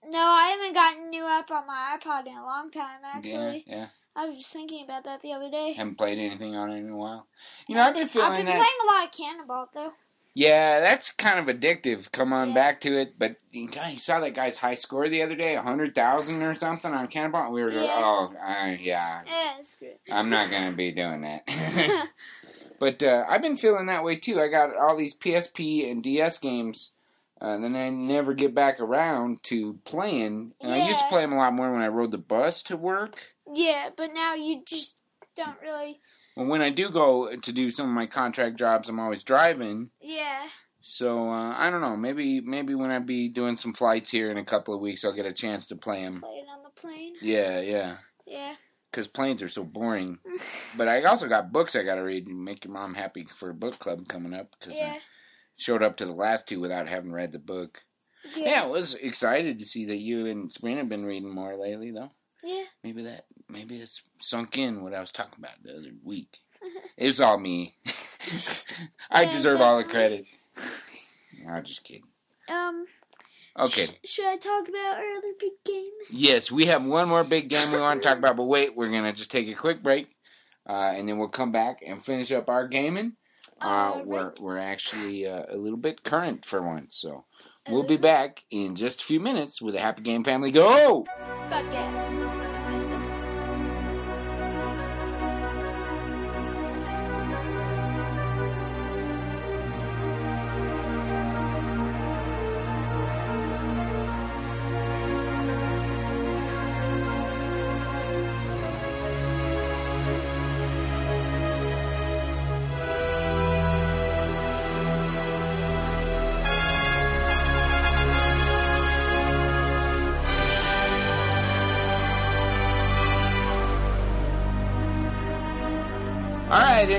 No, 0.09 0.19
I 0.19 0.47
haven't 0.47 0.73
gotten 0.73 1.09
new 1.09 1.25
app 1.25 1.51
on 1.51 1.67
my 1.67 1.97
iPod 1.99 2.27
in 2.27 2.35
a 2.37 2.45
long 2.45 2.71
time. 2.71 2.99
Yeah, 3.03 3.17
Actually, 3.17 3.63
yeah. 3.67 3.87
I 4.15 4.27
was 4.29 4.37
just 4.37 4.53
thinking 4.53 4.83
about 4.85 5.03
that 5.03 5.21
the 5.21 5.33
other 5.33 5.49
day. 5.51 5.73
Haven't 5.73 5.97
played 5.97 6.17
anything 6.17 6.55
on 6.55 6.71
it 6.71 6.77
in 6.77 6.89
a 6.89 6.95
while. 6.97 7.27
You 7.67 7.75
know, 7.75 7.81
I've 7.81 7.93
been 7.93 8.07
feeling 8.07 8.31
I've 8.31 8.37
been 8.37 8.45
that. 8.45 8.55
playing 8.55 8.67
a 8.83 8.93
lot 8.93 9.05
of 9.05 9.11
Cannonball 9.11 9.69
though. 9.73 9.91
Yeah, 10.37 10.81
that's 10.81 11.09
kind 11.09 11.39
of 11.39 11.47
addictive. 11.53 12.11
Come 12.11 12.31
on 12.31 12.49
Yeah. 12.49 12.53
back 12.53 12.81
to 12.81 12.95
it. 12.95 13.17
But 13.17 13.37
you 13.51 13.67
saw 13.97 14.19
that 14.19 14.35
guy's 14.35 14.57
high 14.59 14.75
score 14.75 15.09
the 15.09 15.23
other 15.23 15.33
day, 15.33 15.55
a 15.55 15.63
hundred 15.63 15.95
thousand 15.95 16.43
or 16.43 16.53
something 16.53 16.93
on 16.93 17.07
Cannonball. 17.07 17.51
We 17.51 17.63
were 17.63 17.71
going, 17.71 17.85
Yeah. 17.85 17.95
oh, 17.97 18.33
uh, 18.39 18.75
yeah, 18.79 19.21
Yeah, 19.25 19.57
it's 19.57 19.73
good. 19.73 19.97
I'm 20.11 20.29
not 20.29 20.51
gonna 20.51 20.73
be 20.75 20.91
doing 20.91 21.21
that. 21.21 21.41
but 22.79 23.01
uh, 23.01 23.25
I've 23.27 23.41
been 23.41 23.55
feeling 23.55 23.87
that 23.87 24.03
way 24.03 24.15
too. 24.15 24.39
I 24.39 24.47
got 24.47 24.75
all 24.77 24.95
these 24.95 25.15
PSP 25.17 25.89
and 25.89 26.03
DS 26.03 26.37
games. 26.37 26.91
Uh, 27.41 27.57
then 27.57 27.75
I 27.75 27.89
never 27.89 28.35
get 28.35 28.53
back 28.53 28.79
around 28.79 29.41
to 29.45 29.79
playing. 29.85 30.53
And 30.61 30.71
I 30.71 30.87
used 30.87 30.99
to 31.01 31.07
play 31.07 31.21
them 31.21 31.33
a 31.33 31.37
lot 31.37 31.53
more 31.55 31.71
when 31.71 31.81
I 31.81 31.87
rode 31.87 32.11
the 32.11 32.19
bus 32.19 32.61
to 32.63 32.77
work. 32.77 33.33
yeah, 33.51 33.89
but 33.95 34.13
now 34.13 34.35
you 34.35 34.61
just 34.67 34.97
don't 35.35 35.59
really. 35.63 35.99
When 36.45 36.61
I 36.61 36.69
do 36.69 36.89
go 36.89 37.35
to 37.35 37.51
do 37.51 37.71
some 37.71 37.87
of 37.87 37.93
my 37.95 38.05
contract 38.05 38.57
jobs, 38.57 38.87
I'm 38.89 38.99
always 38.99 39.23
driving. 39.23 39.89
Yeah, 40.01 40.47
So 40.81 41.29
uh, 41.29 41.53
I 41.57 41.69
don't 41.69 41.81
know. 41.81 41.97
Maybe 41.97 42.41
maybe 42.41 42.75
when 42.75 42.91
I 42.91 42.99
be 42.99 43.27
doing 43.29 43.57
some 43.57 43.73
flights 43.73 44.11
here 44.11 44.29
in 44.31 44.37
a 44.37 44.45
couple 44.45 44.73
of 44.73 44.81
weeks, 44.81 45.03
I'll 45.03 45.13
get 45.13 45.25
a 45.25 45.33
chance 45.33 45.67
to 45.67 45.75
play 45.75 46.01
them. 46.03 46.21
play 46.21 46.37
it 46.43 46.47
on 46.55 46.63
the 46.63 46.79
plane. 46.81 47.15
Yeah, 47.21 47.59
yeah. 47.61 47.97
Yeah. 48.25 48.55
Because 48.91 49.07
planes 49.07 49.41
are 49.41 49.49
so 49.49 49.63
boring. 49.63 50.19
But 50.77 50.87
I 50.87 51.01
also 51.03 51.27
got 51.27 51.51
books 51.51 51.75
I 51.75 51.81
got 51.83 51.95
to 51.95 52.01
read 52.03 52.27
and 52.27 52.43
make 52.45 52.63
your 52.63 52.73
mom 52.73 52.93
happy 52.93 53.25
for 53.35 53.49
a 53.49 53.53
book 53.53 53.79
club 53.79 54.07
coming 54.07 54.33
up. 54.33 54.53
Because 54.59 54.75
Yeah. 54.75 54.93
I 54.97 54.99
showed 55.57 55.81
up 55.81 55.97
to 55.97 56.05
the 56.05 56.11
last 56.11 56.47
two 56.47 56.59
without 56.59 56.87
having 56.87 57.11
read 57.11 57.31
the 57.31 57.39
book. 57.39 57.81
Yeah. 58.35 58.49
Yeah, 58.49 58.63
I 58.63 58.67
was 58.67 58.93
excited 58.93 59.57
to 59.59 59.65
see 59.65 59.85
that 59.85 59.97
you 59.97 60.27
and 60.27 60.51
Sabrina 60.53 60.79
have 60.81 60.89
been 60.89 61.05
reading 61.05 61.33
more 61.33 61.55
lately, 61.57 61.89
though. 61.91 62.11
Yeah. 62.43 62.65
Maybe 62.83 63.03
that 63.03 63.25
maybe 63.49 63.77
it's 63.77 64.01
sunk 64.19 64.57
in 64.57 64.83
what 64.83 64.93
I 64.93 64.99
was 65.01 65.11
talking 65.11 65.39
about 65.39 65.61
the 65.63 65.71
other 65.77 65.91
week. 66.03 66.37
It 66.97 67.07
was 67.07 67.21
all 67.21 67.37
me. 67.37 67.75
I 69.11 69.23
Yeah, 69.23 69.31
deserve 69.31 69.61
all 69.61 69.77
the 69.77 69.83
credit. 69.83 70.25
I'm 71.47 71.63
just 71.63 71.83
kidding. 71.83 72.03
Um. 72.49 72.85
Okay. 73.59 73.87
sh- 74.03 74.09
should 74.09 74.25
I 74.25 74.37
talk 74.37 74.67
about 74.67 74.97
our 74.97 75.11
other 75.17 75.33
big 75.39 75.53
game? 75.65 75.91
Yes, 76.11 76.51
we 76.51 76.65
have 76.65 76.83
one 76.83 77.07
more 77.09 77.23
big 77.23 77.49
game 77.49 77.71
we 77.71 77.79
want 77.79 78.01
to 78.01 78.07
talk 78.07 78.17
about, 78.17 78.37
but 78.37 78.43
wait, 78.45 78.75
we're 78.75 78.91
gonna 78.91 79.13
just 79.13 79.31
take 79.31 79.47
a 79.47 79.53
quick 79.55 79.81
break, 79.81 80.07
uh, 80.67 80.93
and 80.95 81.07
then 81.07 81.17
we'll 81.17 81.27
come 81.27 81.51
back 81.51 81.79
and 81.85 82.03
finish 82.03 82.31
up 82.31 82.49
our 82.49 82.67
gaming. 82.67 83.13
Uh, 83.61 84.01
we're 84.05 84.33
we're 84.39 84.57
actually 84.59 85.25
uh, 85.27 85.43
a 85.49 85.57
little 85.57 85.77
bit 85.77 86.03
current 86.03 86.45
for 86.45 86.61
once, 86.61 86.95
so 86.95 87.25
we'll 87.69 87.83
be 87.83 87.97
back 87.97 88.43
in 88.51 88.75
just 88.75 89.01
a 89.01 89.05
few 89.05 89.19
minutes 89.19 89.61
with 89.61 89.75
a 89.75 89.79
happy 89.79 90.03
game 90.03 90.23
family. 90.23 90.51
Go! 90.51 91.05
Podcast. 91.49 92.26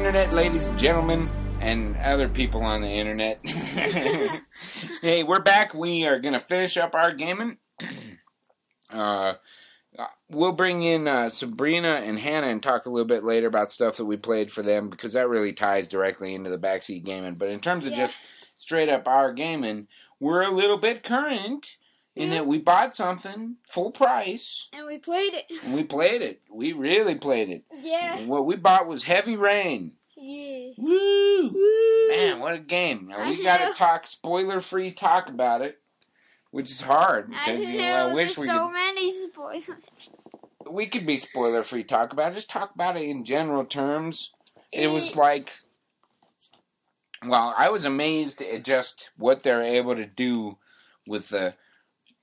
Internet 0.09 0.33
ladies 0.33 0.65
and 0.65 0.79
gentlemen, 0.79 1.29
and 1.61 1.95
other 1.99 2.31
people 2.31 2.62
on 2.62 2.81
the 2.81 2.88
internet. 2.88 3.38
hey, 5.03 5.23
we're 5.23 5.38
back. 5.43 5.75
We 5.75 6.07
are 6.07 6.19
gonna 6.19 6.41
finish 6.41 6.79
up 6.79 6.95
our 6.95 7.12
gaming. 7.12 7.59
uh, 8.91 9.35
we'll 10.31 10.53
bring 10.53 10.83
in 10.83 11.07
uh, 11.07 11.29
Sabrina 11.29 12.00
and 12.03 12.19
Hannah 12.19 12.47
and 12.47 12.62
talk 12.62 12.87
a 12.87 12.88
little 12.88 13.07
bit 13.07 13.23
later 13.23 13.49
about 13.49 13.71
stuff 13.71 13.99
that 13.99 14.07
we 14.07 14.17
played 14.17 14.50
for 14.50 14.62
them 14.62 14.88
because 14.88 15.12
that 15.12 15.29
really 15.29 15.53
ties 15.53 15.88
directly 15.88 16.35
into 16.35 16.49
the 16.49 16.57
backseat 16.59 17.05
gaming. 17.05 17.35
But 17.35 17.50
in 17.50 17.61
terms 17.61 17.85
of 17.85 17.93
Yeah. 17.93 17.99
just 18.07 18.17
straight 18.57 18.88
up 18.88 19.07
our 19.07 19.35
gaming, 19.35 19.88
we're 20.19 20.41
a 20.41 20.50
little 20.50 20.79
bit 20.79 21.03
current 21.03 21.77
in 22.17 22.31
Yeah. 22.31 22.37
that 22.38 22.47
we 22.47 22.57
bought 22.57 22.95
something 22.95 23.57
full 23.69 23.91
price 23.91 24.69
And 24.73 24.87
we 24.87 24.97
played 24.97 25.35
it. 25.35 25.45
we 25.69 25.85
played 25.85 26.23
it. 26.23 26.41
We 26.50 26.73
really 26.73 27.15
played 27.15 27.50
it. 27.50 27.65
Yeah. 27.83 28.23
What 28.25 28.47
we 28.47 28.57
bought 28.57 28.87
was 28.88 29.03
Heavy 29.05 29.37
Rain. 29.37 29.93
Yeah. 30.21 30.71
Woo! 30.79 31.51
Woo. 31.53 32.09
Man, 32.09 32.41
what 32.41 32.55
a 32.55 32.59
game! 32.59 33.07
Now 33.09 33.29
we 33.31 33.43
got 33.43 33.59
to 33.69 33.75
talk 33.75 34.07
spoiler-free 34.07 34.93
talk 34.93 35.29
about 35.29 35.63
it, 35.63 35.79
which 36.51 36.71
is 36.71 36.81
hard 36.81 37.29
because 37.31 37.63
know. 37.63 37.71
you 37.71 37.79
know, 37.79 38.09
I 38.11 38.15
wish 38.15 38.37
we 38.37 38.47
so 38.47 38.67
could. 38.67 38.73
many 38.73 39.13
spoilers. 39.29 39.71
We 40.71 40.87
could 40.87 41.07
be 41.07 41.17
spoiler-free 41.19 41.85
talk 41.85 42.13
about 42.13 42.33
it. 42.33 42.35
Just 42.35 42.51
talk 42.51 42.75
about 42.75 42.97
it 42.97 43.05
in 43.05 43.25
general 43.25 43.65
terms. 43.65 44.33
It 44.73 44.89
was 44.89 45.17
Eh. 45.17 45.21
like, 45.21 45.53
well, 47.25 47.55
I 47.57 47.69
was 47.71 47.85
amazed 47.85 48.43
at 48.43 48.65
just 48.65 49.09
what 49.17 49.43
they're 49.43 49.63
able 49.63 49.95
to 49.95 50.07
do 50.07 50.59
with 51.07 51.29
the 51.29 51.55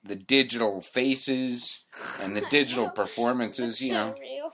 the 0.03 0.15
digital 0.15 0.81
faces 0.81 1.79
and 2.21 2.35
the 2.35 2.41
digital 2.51 2.89
performances. 2.89 3.73
It's 3.73 3.81
You 3.81 3.89
so 3.89 3.93
know, 4.09 4.15
real. 4.19 4.51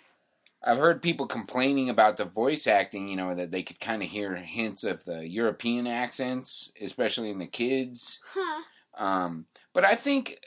I've 0.64 0.78
heard 0.78 1.02
people 1.02 1.26
complaining 1.26 1.90
about 1.90 2.18
the 2.18 2.26
voice 2.26 2.68
acting, 2.68 3.08
you 3.08 3.16
know, 3.16 3.34
that 3.34 3.52
they 3.52 3.64
could 3.64 3.80
kind 3.80 4.04
of 4.04 4.10
hear 4.10 4.36
hints 4.36 4.84
of 4.84 5.04
the 5.06 5.28
European 5.28 5.88
accents, 5.88 6.72
especially 6.82 7.32
in 7.32 7.40
the 7.40 7.48
kids. 7.48 8.20
Huh. 8.34 8.62
Um, 8.98 9.46
but 9.74 9.86
I 9.86 9.96
think 9.96 10.38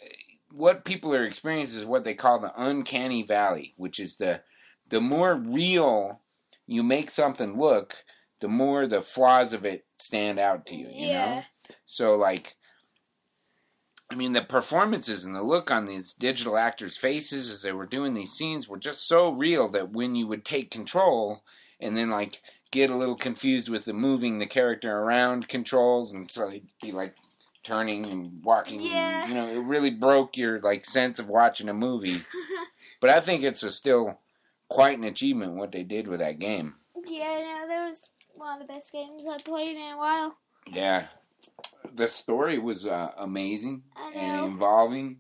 what 0.52 0.84
people 0.84 1.14
are 1.14 1.24
experiencing 1.24 1.80
is 1.80 1.84
what 1.84 2.04
they 2.04 2.14
call 2.14 2.38
the 2.38 2.52
uncanny 2.56 3.22
valley, 3.24 3.74
which 3.76 3.98
is 3.98 4.16
the 4.16 4.42
the 4.88 5.00
more 5.00 5.34
real 5.34 6.20
you 6.66 6.82
make 6.82 7.10
something 7.10 7.58
look, 7.58 7.94
the 8.40 8.48
more 8.48 8.86
the 8.86 9.02
flaws 9.02 9.52
of 9.52 9.64
it 9.64 9.84
stand 9.98 10.38
out 10.38 10.66
to 10.66 10.76
you. 10.76 10.86
You 10.88 11.08
Yeah. 11.08 11.26
know. 11.26 11.42
So 11.86 12.14
like. 12.16 12.54
I 14.14 14.16
mean, 14.16 14.32
the 14.32 14.42
performances 14.42 15.24
and 15.24 15.34
the 15.34 15.42
look 15.42 15.72
on 15.72 15.86
these 15.86 16.12
digital 16.12 16.56
actors' 16.56 16.96
faces 16.96 17.50
as 17.50 17.62
they 17.62 17.72
were 17.72 17.84
doing 17.84 18.14
these 18.14 18.30
scenes 18.30 18.68
were 18.68 18.78
just 18.78 19.08
so 19.08 19.30
real 19.32 19.68
that 19.70 19.90
when 19.90 20.14
you 20.14 20.28
would 20.28 20.44
take 20.44 20.70
control 20.70 21.42
and 21.80 21.96
then 21.96 22.10
like 22.10 22.40
get 22.70 22.90
a 22.90 22.96
little 22.96 23.16
confused 23.16 23.68
with 23.68 23.84
the 23.86 23.92
moving 23.92 24.38
the 24.38 24.46
character 24.46 24.96
around 25.00 25.48
controls 25.48 26.12
and 26.14 26.30
so 26.30 26.48
they'd 26.48 26.68
be 26.80 26.92
like 26.92 27.16
turning 27.64 28.06
and 28.06 28.44
walking 28.44 28.82
Yeah. 28.82 29.22
and, 29.22 29.28
you 29.28 29.34
know 29.34 29.48
it 29.48 29.64
really 29.64 29.90
broke 29.90 30.36
your 30.36 30.60
like 30.60 30.84
sense 30.84 31.18
of 31.18 31.28
watching 31.28 31.68
a 31.68 31.74
movie 31.74 32.20
but 33.00 33.10
i 33.10 33.18
think 33.20 33.42
it's 33.42 33.62
a 33.64 33.72
still 33.72 34.20
quite 34.68 34.96
an 34.98 35.04
achievement 35.04 35.54
what 35.54 35.72
they 35.72 35.82
did 35.82 36.06
with 36.06 36.20
that 36.20 36.38
game 36.38 36.74
yeah, 37.06 37.40
no, 37.40 37.68
that 37.68 37.88
was 37.88 38.10
one 38.36 38.60
of 38.60 38.66
the 38.66 38.72
best 38.72 38.92
games 38.92 39.26
I 39.28 39.38
played 39.38 39.76
in 39.76 39.92
a 39.92 39.96
while. 39.98 40.36
yeah 40.72 41.06
the 41.94 42.08
story 42.08 42.58
was 42.58 42.86
uh, 42.86 43.12
amazing 43.18 43.82
and 44.14 44.36
involving 44.44 45.18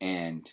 and 0.00 0.50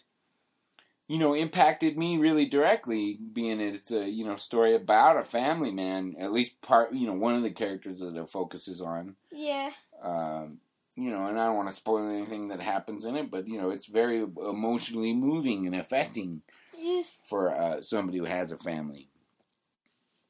you 1.07 1.17
know 1.17 1.33
impacted 1.33 1.97
me 1.97 2.17
really 2.17 2.45
directly 2.45 3.17
being 3.33 3.57
that 3.57 3.73
it's 3.73 3.91
a 3.91 4.09
you 4.09 4.25
know 4.25 4.35
story 4.35 4.75
about 4.75 5.17
a 5.17 5.23
family 5.23 5.71
man 5.71 6.15
at 6.19 6.31
least 6.31 6.61
part 6.61 6.93
you 6.93 7.07
know 7.07 7.13
one 7.13 7.35
of 7.35 7.43
the 7.43 7.51
characters 7.51 7.99
that 7.99 8.15
it 8.15 8.29
focuses 8.29 8.81
on 8.81 9.15
Yeah. 9.31 9.71
um, 10.03 10.59
you 10.95 11.09
know 11.09 11.27
and 11.27 11.39
i 11.39 11.45
don't 11.47 11.55
want 11.55 11.69
to 11.69 11.75
spoil 11.75 12.09
anything 12.09 12.49
that 12.49 12.59
happens 12.61 13.05
in 13.05 13.15
it 13.15 13.31
but 13.31 13.47
you 13.47 13.59
know 13.59 13.69
it's 13.71 13.85
very 13.87 14.19
emotionally 14.21 15.13
moving 15.13 15.65
and 15.65 15.75
affecting 15.75 16.41
Yes. 16.77 17.19
for 17.27 17.53
uh, 17.53 17.81
somebody 17.81 18.17
who 18.17 18.25
has 18.25 18.51
a 18.51 18.57
family 18.57 19.09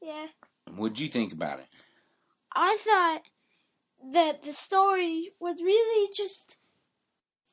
Yeah. 0.02 0.28
what'd 0.76 1.00
you 1.00 1.08
think 1.10 1.34
about 1.34 1.60
it 1.60 1.68
I 2.56 2.78
thought 2.80 3.22
that 4.14 4.44
the 4.44 4.54
story 4.54 5.32
was 5.40 5.62
really 5.62 6.10
just 6.16 6.58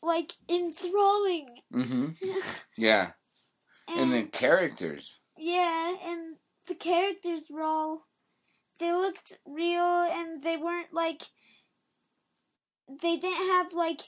like 0.02 0.32
enthralling. 0.48 1.60
mm-hmm 1.74 2.08
yeah 2.76 3.10
and 3.88 4.12
the 4.12 4.22
characters 4.24 5.18
yeah, 5.40 5.94
and 6.04 6.36
the 6.66 6.74
characters 6.74 7.44
were 7.48 7.62
all 7.62 8.06
they 8.80 8.92
looked 8.92 9.38
real 9.46 10.02
and 10.02 10.42
they 10.42 10.56
weren't 10.56 10.92
like 10.92 11.22
they 13.02 13.16
didn't 13.16 13.46
have 13.48 13.72
like 13.72 14.02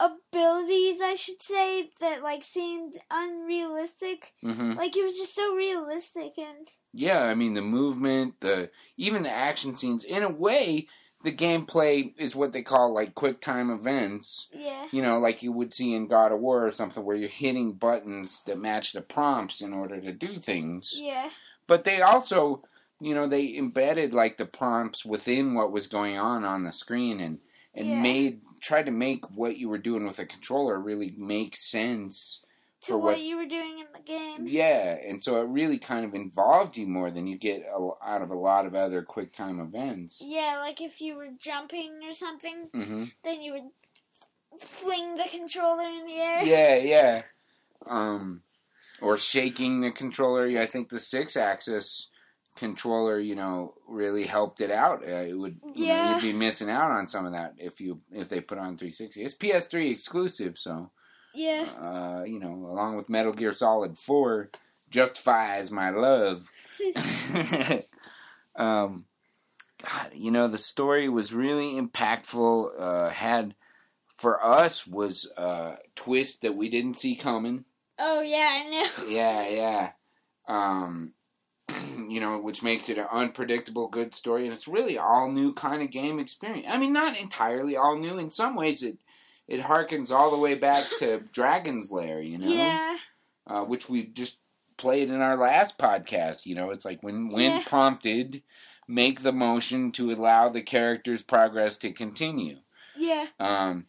abilities 0.00 1.00
I 1.00 1.14
should 1.14 1.42
say 1.42 1.90
that 2.00 2.22
like 2.22 2.44
seemed 2.44 2.94
unrealistic. 3.10 4.32
mm-hmm 4.44 4.74
Like 4.74 4.96
it 4.96 5.04
was 5.04 5.16
just 5.16 5.34
so 5.34 5.54
realistic 5.54 6.32
and 6.38 6.68
Yeah, 6.92 7.22
I 7.22 7.34
mean 7.34 7.54
the 7.54 7.62
movement, 7.62 8.40
the 8.40 8.70
even 8.96 9.22
the 9.22 9.30
action 9.30 9.76
scenes. 9.76 10.04
In 10.04 10.22
a 10.22 10.28
way, 10.28 10.88
the 11.24 11.32
gameplay 11.32 12.12
is 12.16 12.34
what 12.36 12.52
they 12.52 12.62
call 12.62 12.92
like 12.94 13.14
quick 13.14 13.40
time 13.40 13.70
events. 13.70 14.48
yeah. 14.52 14.86
You 14.92 15.02
know, 15.02 15.18
like 15.18 15.42
you 15.42 15.52
would 15.52 15.74
see 15.74 15.94
in 15.94 16.06
God 16.06 16.32
of 16.32 16.40
War 16.40 16.66
or 16.66 16.70
something, 16.70 17.04
where 17.04 17.16
you're 17.16 17.28
hitting 17.28 17.72
buttons 17.72 18.42
that 18.46 18.58
match 18.58 18.92
the 18.92 19.00
prompts 19.02 19.60
in 19.60 19.72
order 19.72 20.00
to 20.00 20.12
do 20.12 20.38
things. 20.38 20.92
Yeah. 20.94 21.28
But 21.66 21.84
they 21.84 22.00
also, 22.00 22.62
you 23.00 23.14
know, 23.14 23.26
they 23.26 23.56
embedded 23.56 24.14
like 24.14 24.36
the 24.38 24.46
prompts 24.46 25.04
within 25.04 25.54
what 25.54 25.72
was 25.72 25.86
going 25.88 26.16
on 26.16 26.44
on 26.44 26.64
the 26.64 26.72
screen 26.72 27.20
and 27.20 27.38
and 27.74 27.86
Yeah. 27.88 28.00
made 28.00 28.40
tried 28.60 28.86
to 28.86 28.92
make 28.92 29.28
what 29.30 29.56
you 29.56 29.68
were 29.68 29.78
doing 29.78 30.04
with 30.06 30.16
the 30.16 30.26
controller 30.26 30.80
really 30.80 31.14
make 31.16 31.54
sense 31.56 32.42
To 32.82 32.92
what, 32.94 33.02
what- 33.02 33.20
you 33.20 33.36
were 33.36 33.46
doing 33.46 33.80
in 33.80 33.86
the 33.92 34.00
game. 34.04 34.46
yeah, 34.46 34.96
and 35.04 35.20
so 35.22 35.40
it 35.40 35.48
really 35.48 35.78
kind 35.78 36.04
of 36.04 36.14
involved 36.14 36.76
you 36.76 36.86
more 36.86 37.10
than 37.10 37.26
you 37.26 37.36
get 37.36 37.62
a, 37.62 37.88
out 38.04 38.22
of 38.22 38.30
a 38.30 38.38
lot 38.38 38.66
of 38.66 38.74
other 38.74 39.02
quick 39.02 39.32
time 39.32 39.58
events. 39.58 40.20
Yeah, 40.24 40.58
like 40.60 40.80
if 40.80 41.00
you 41.00 41.16
were 41.16 41.28
jumping 41.40 42.00
or 42.04 42.12
something, 42.12 42.68
hmm 42.72 43.04
then 43.24 43.42
you 43.42 43.52
would 43.54 44.60
fling 44.60 45.16
the 45.16 45.24
controller 45.30 45.88
in 45.88 46.06
the 46.06 46.14
air. 46.14 46.44
Yeah, 46.44 46.74
yeah. 46.82 47.22
Um, 47.86 48.42
or 49.00 49.16
shaking 49.16 49.80
the 49.80 49.90
controller. 49.90 50.46
I 50.58 50.66
think 50.66 50.88
the 50.88 51.00
six 51.00 51.36
axis 51.36 52.10
controller, 52.56 53.18
you 53.20 53.34
know, 53.36 53.74
really 53.86 54.24
helped 54.24 54.60
it 54.60 54.70
out. 54.70 55.02
Uh, 55.02 55.12
it 55.22 55.34
would, 55.38 55.58
Yeah. 55.74 56.14
you'd 56.14 56.22
be 56.22 56.32
missing 56.32 56.68
out 56.70 56.90
on 56.90 57.06
some 57.06 57.24
of 57.26 57.32
that 57.32 57.54
if 57.58 57.80
you 57.80 58.00
if 58.12 58.28
they 58.28 58.40
put 58.40 58.58
on 58.58 58.76
360. 58.76 59.22
It's 59.22 59.34
PS3 59.36 59.90
exclusive, 59.92 60.58
so 60.58 60.90
Yeah. 61.34 61.68
uh, 61.80 62.24
you 62.24 62.38
know, 62.38 62.52
along 62.68 62.96
with 62.96 63.08
Metal 63.08 63.32
Gear 63.32 63.52
Solid 63.52 63.98
4, 63.98 64.50
justifies 64.90 65.70
my 65.70 65.90
love. 65.90 66.48
um, 68.56 69.04
God, 69.82 70.10
you 70.12 70.30
know, 70.30 70.48
the 70.48 70.58
story 70.58 71.08
was 71.08 71.32
really 71.32 71.74
impactful. 71.80 72.70
Uh, 72.78 73.08
had 73.10 73.54
for 74.16 74.44
us 74.44 74.86
was 74.86 75.30
a 75.36 75.76
twist 75.94 76.42
that 76.42 76.56
we 76.56 76.68
didn't 76.68 76.94
see 76.94 77.14
coming. 77.14 77.64
Oh 77.98 78.20
yeah, 78.20 78.58
I 78.60 78.68
know. 78.68 79.04
Yeah, 79.08 79.48
yeah. 79.48 79.90
Um, 80.48 81.12
you 82.08 82.20
know, 82.20 82.38
which 82.38 82.62
makes 82.62 82.88
it 82.88 82.98
an 82.98 83.06
unpredictable 83.10 83.88
good 83.88 84.14
story, 84.14 84.44
and 84.44 84.52
it's 84.52 84.66
really 84.66 84.98
all 84.98 85.30
new 85.30 85.52
kind 85.52 85.82
of 85.82 85.90
game 85.90 86.18
experience. 86.18 86.66
I 86.68 86.78
mean, 86.78 86.92
not 86.92 87.16
entirely 87.16 87.76
all 87.76 87.96
new. 87.96 88.18
In 88.18 88.30
some 88.30 88.56
ways, 88.56 88.82
it 88.82 88.98
it 89.48 89.60
harkens 89.62 90.10
all 90.10 90.30
the 90.30 90.36
way 90.38 90.54
back 90.54 90.84
to 90.98 91.20
Dragon's 91.32 91.90
Lair. 91.90 92.20
You 92.20 92.38
know, 92.38 92.46
Yeah. 92.48 92.98
uh, 93.46 93.64
which 93.64 93.88
we 93.88 94.04
just 94.04 94.38
played 94.76 95.08
in 95.10 95.20
our 95.20 95.36
last 95.36 95.78
podcast. 95.78 96.46
You 96.46 96.54
know, 96.54 96.70
it's 96.70 96.84
like 96.84 97.02
when 97.02 97.28
when 97.28 97.50
Yeah. 97.58 97.62
prompted, 97.66 98.42
make 98.86 99.22
the 99.22 99.32
motion 99.32 99.90
to 99.92 100.12
allow 100.12 100.48
the 100.48 100.62
character's 100.62 101.22
progress 101.22 101.76
to 101.78 101.92
continue. 101.92 102.58
Yeah. 102.96 103.26
Um, 103.38 103.86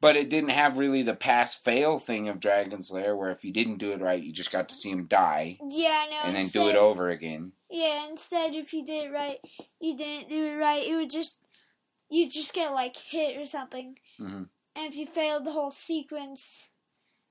but 0.00 0.16
it 0.16 0.28
didn't 0.28 0.50
have 0.50 0.76
really 0.78 1.02
the 1.02 1.14
pass 1.16 1.54
fail 1.54 1.98
thing 1.98 2.28
of 2.28 2.38
Dragon's 2.38 2.90
Lair, 2.90 3.16
where 3.16 3.30
if 3.30 3.44
you 3.44 3.52
didn't 3.52 3.78
do 3.78 3.90
it 3.92 4.00
right, 4.00 4.22
you 4.22 4.30
just 4.32 4.50
got 4.52 4.68
to 4.68 4.74
see 4.76 4.90
him 4.90 5.06
die 5.06 5.58
Yeah, 5.68 6.04
I 6.06 6.10
know. 6.10 6.20
and 6.24 6.34
then 6.36 6.42
instead, 6.42 6.62
do 6.64 6.68
it 6.68 6.76
over 6.76 7.08
again. 7.08 7.52
Yeah, 7.70 8.06
instead 8.08 8.54
if 8.54 8.72
you 8.74 8.84
did 8.84 9.06
it 9.06 9.10
right, 9.12 9.38
you 9.80 9.96
didn't 9.96 10.28
do 10.28 10.46
it 10.46 10.56
right, 10.56 10.86
it 10.86 10.94
would 10.96 11.10
just 11.10 11.40
you 12.08 12.28
just 12.30 12.52
get 12.54 12.72
like 12.72 12.94
hit 12.96 13.36
or 13.36 13.44
something. 13.46 13.98
Mhm. 14.20 14.48
And 14.76 14.86
if 14.86 14.94
you 14.94 15.06
failed 15.06 15.46
the 15.46 15.52
whole 15.52 15.70
sequence 15.70 16.68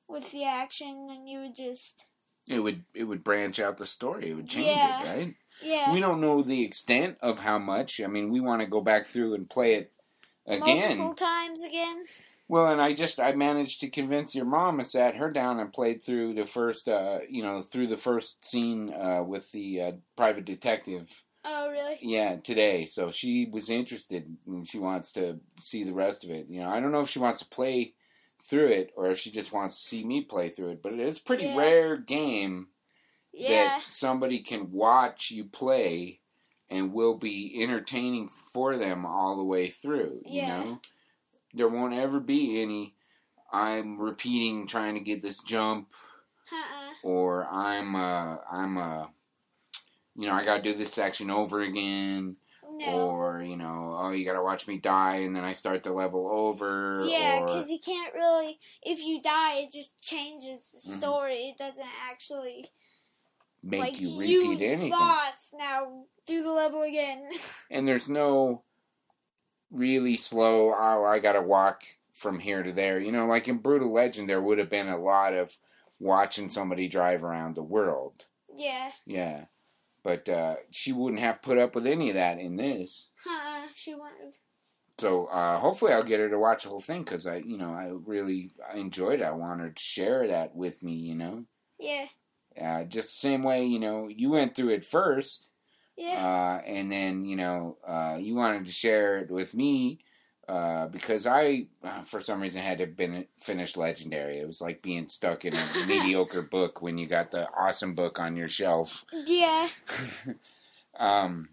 with 0.08 0.32
the 0.32 0.44
action, 0.46 1.08
then 1.08 1.28
you 1.28 1.42
would 1.42 1.56
just 1.56 2.06
It 2.48 2.60
would 2.60 2.84
it 2.94 3.04
would 3.04 3.24
branch 3.24 3.60
out 3.60 3.78
the 3.78 3.88
story. 3.88 4.32
It 4.32 4.34
would 4.34 4.50
change 4.50 4.68
Yeah. 4.68 5.02
it, 5.02 5.06
right? 5.06 5.36
yeah. 5.62 5.94
We 5.94 6.00
don't 6.00 6.22
know 6.22 6.42
the 6.42 6.64
extent 6.64 7.18
of 7.22 7.40
how 7.40 7.60
much. 7.60 8.02
I 8.02 8.08
mean, 8.08 8.32
we 8.32 8.40
want 8.40 8.62
to 8.62 8.68
go 8.68 8.82
back 8.82 9.06
through 9.06 9.36
and 9.36 9.50
play 9.50 9.76
it 9.76 9.92
again. 10.48 10.98
Multiple 10.98 11.28
times 11.28 11.64
again. 11.64 12.06
Well, 12.48 12.72
and 12.72 12.82
I 12.82 12.94
just 12.94 13.20
I 13.20 13.34
managed 13.34 13.82
to 13.82 13.90
convince 13.90 14.36
your 14.36 14.46
mom. 14.46 14.80
I 14.80 14.84
sat 14.84 15.16
her 15.16 15.32
down 15.32 15.60
and 15.60 15.74
played 15.74 16.04
through 16.04 16.36
the 16.36 16.46
first, 16.46 16.88
uh, 16.88 17.20
you 17.30 17.42
know, 17.44 17.62
through 17.62 17.88
the 17.88 17.98
first 17.98 18.44
scene 18.46 18.94
uh, 18.94 19.24
with 19.24 19.52
the 19.52 19.82
uh, 19.82 19.92
private 20.16 20.46
detective. 20.46 21.24
Oh 21.46 21.70
really? 21.70 21.98
Yeah, 22.02 22.38
today. 22.38 22.86
So 22.86 23.12
she 23.12 23.46
was 23.52 23.70
interested 23.70 24.36
and 24.48 24.68
she 24.68 24.80
wants 24.80 25.12
to 25.14 25.40
see 25.62 25.84
the 25.84 25.94
rest 25.94 26.24
of 26.24 26.32
it. 26.32 26.48
You 26.50 26.62
know, 26.62 26.70
I 26.70 26.80
don't 26.80 26.92
know 26.92 27.02
if 27.02 27.10
she 27.10 27.20
wants 27.20 27.40
to 27.40 27.46
play 27.46 27.94
through 28.44 28.68
it 28.68 28.92
or 28.96 29.10
if 29.12 29.20
she 29.20 29.32
just 29.32 29.54
wants 29.54 29.78
to 29.78 29.88
see 29.88 30.04
me 30.04 30.22
play 30.22 30.50
through 30.50 30.72
it. 30.72 30.82
But 30.82 30.94
it 30.94 31.00
is 31.00 31.20
a 31.20 31.24
pretty 31.24 31.46
Yeah. 31.46 31.58
rare 31.58 31.98
game 31.98 32.68
Yeah. 33.32 33.78
that 33.78 33.94
somebody 33.94 34.40
can 34.40 34.72
watch 34.72 35.32
you 35.32 35.46
play 35.46 36.20
and 36.70 36.94
will 36.94 37.16
be 37.16 37.62
entertaining 37.62 38.30
for 38.30 38.78
them 38.78 39.06
all 39.06 39.38
the 39.38 39.44
way 39.44 39.70
through. 39.70 40.22
You 40.26 40.42
Yeah. 40.42 40.64
know, 40.64 40.82
there 41.54 41.70
won't 41.70 41.94
ever 41.94 42.20
be 42.20 42.62
any. 42.62 42.96
I'm 43.52 44.00
repeating 44.00 44.68
trying 44.68 44.96
to 44.96 45.00
get 45.00 45.22
this 45.22 45.40
jump, 45.40 45.90
Uh-uh. 46.52 46.94
or 47.04 47.46
I'm 47.48 47.96
uh 47.96 48.38
I'm 48.52 48.78
uh 48.78 49.08
you 50.16 50.28
know 50.28 50.34
I 50.34 50.44
got 50.44 50.58
to 50.58 50.64
do 50.64 50.78
this 50.78 50.94
section 50.94 51.30
over 51.30 51.62
again, 51.62 52.36
No. 52.64 52.86
or 52.88 53.42
you 53.42 53.56
know 53.58 53.96
oh 54.00 54.12
you 54.12 54.26
got 54.26 54.34
to 54.34 54.44
watch 54.44 54.68
me 54.68 54.78
die 54.78 55.18
and 55.18 55.36
then 55.36 55.44
I 55.44 55.54
start 55.54 55.84
the 55.84 55.92
level 55.92 56.30
over. 56.32 57.06
Yeah, 57.08 57.40
or, 57.40 57.48
because 57.48 57.70
you 57.70 57.80
can't 57.80 58.14
really. 58.14 58.60
If 58.82 59.00
you 59.00 59.22
die, 59.22 59.60
it 59.60 59.72
just 59.72 60.00
changes 60.02 60.70
the 60.70 60.78
Mhm. 60.80 60.98
story. 60.98 61.50
It 61.50 61.58
doesn't 61.58 61.86
actually 62.10 62.72
make 63.64 63.80
like 63.80 64.00
you 64.00 64.18
repeat 64.18 64.62
anything. 64.62 64.92
lost. 64.92 65.54
Now 65.58 66.06
do 66.26 66.44
the 66.44 66.52
level 66.52 66.84
again. 66.84 67.30
and 67.72 67.88
there's 67.88 68.10
no 68.10 68.64
really 69.72 70.16
slow 70.16 70.74
oh 70.74 71.04
i 71.04 71.20
gotta 71.20 71.42
walk 71.42 71.84
from 72.14 72.40
here 72.40 72.64
to 72.64 72.72
there 72.72 73.00
you 73.00 73.12
know 73.12 73.26
like 73.26 73.48
in 73.48 73.58
brutal 73.58 73.92
legend 73.92 74.30
there 74.30 74.42
would 74.42 74.58
have 74.58 74.70
been 74.70 74.88
a 74.88 74.98
lot 74.98 75.34
of 75.34 75.58
watching 76.00 76.48
somebody 76.48 76.88
drive 76.88 77.24
around 77.24 77.56
the 77.56 77.64
world 77.64 78.26
yeah. 78.56 78.92
yeah 79.06 79.46
but 80.06 80.30
uh, 80.30 80.56
she 80.72 80.94
wouldn't 80.94 81.20
have 81.22 81.42
put 81.42 81.58
up 81.58 81.76
with 81.76 81.86
any 81.88 82.10
of 82.10 82.16
that 82.16 82.40
in 82.40 82.56
this 82.56 83.10
Huh. 83.26 83.68
She 83.76 83.94
wouldn't 83.94 84.22
have. 84.24 84.34
so 85.00 85.26
uh, 85.26 85.60
hopefully 85.60 85.92
I'll 85.92 86.04
get 86.04 86.20
her 86.20 86.30
to 86.30 86.40
watch 86.40 86.64
the 86.64 86.70
whole 86.70 86.80
thing 86.80 87.04
because 87.04 87.26
I, 87.28 87.38
you 87.38 87.58
know, 87.58 87.74
I 87.74 87.88
really 88.06 88.52
I 88.72 88.78
enjoyed 88.78 89.20
it. 89.20 89.26
I 89.26 89.32
want 89.32 89.60
her 89.62 89.72
to 89.72 89.82
share 89.82 90.28
that 90.28 90.56
with 90.56 90.82
me. 90.84 90.94
You 90.94 91.16
know, 91.16 91.46
Yeah. 91.80 92.06
uh, 92.62 92.84
just 92.86 93.10
the 93.10 93.28
same 93.28 93.44
way 93.44 93.66
you 93.66 93.80
know 93.80 94.08
you 94.08 94.30
went 94.30 94.56
through 94.56 94.70
it 94.70 94.86
first, 94.86 95.50
Yeah. 95.98 96.24
uh, 96.24 96.62
and 96.66 96.92
then 96.92 97.26
you 97.26 97.36
know 97.36 97.78
uh, 97.86 98.18
you 98.22 98.36
wanted 98.36 98.66
to 98.66 98.72
share 98.72 99.18
it 99.20 99.32
with 99.32 99.56
me. 99.56 100.05
Uh, 100.48 100.88
because 100.88 101.26
I, 101.26 101.66
uh, 101.84 102.02
for 102.02 102.22
some 102.22 102.40
reason, 102.40 102.62
had 102.62 102.78
to 102.78 102.86
been 102.86 103.26
finish 103.40 103.76
Legendary. 103.76 104.40
It 104.40 104.46
was 104.46 104.62
like 104.62 104.84
being 104.84 105.08
stuck 105.08 105.44
in 105.44 105.56
a 105.56 105.86
mediocre 105.88 106.44
book 106.44 106.84
when 106.84 107.00
you 107.00 107.08
got 107.08 107.32
the 107.32 107.50
awesome 107.58 107.96
book 107.96 108.20
on 108.20 108.36
your 108.36 108.50
shelf. 108.50 109.06
yeah. 109.26 109.70
um, 111.00 111.50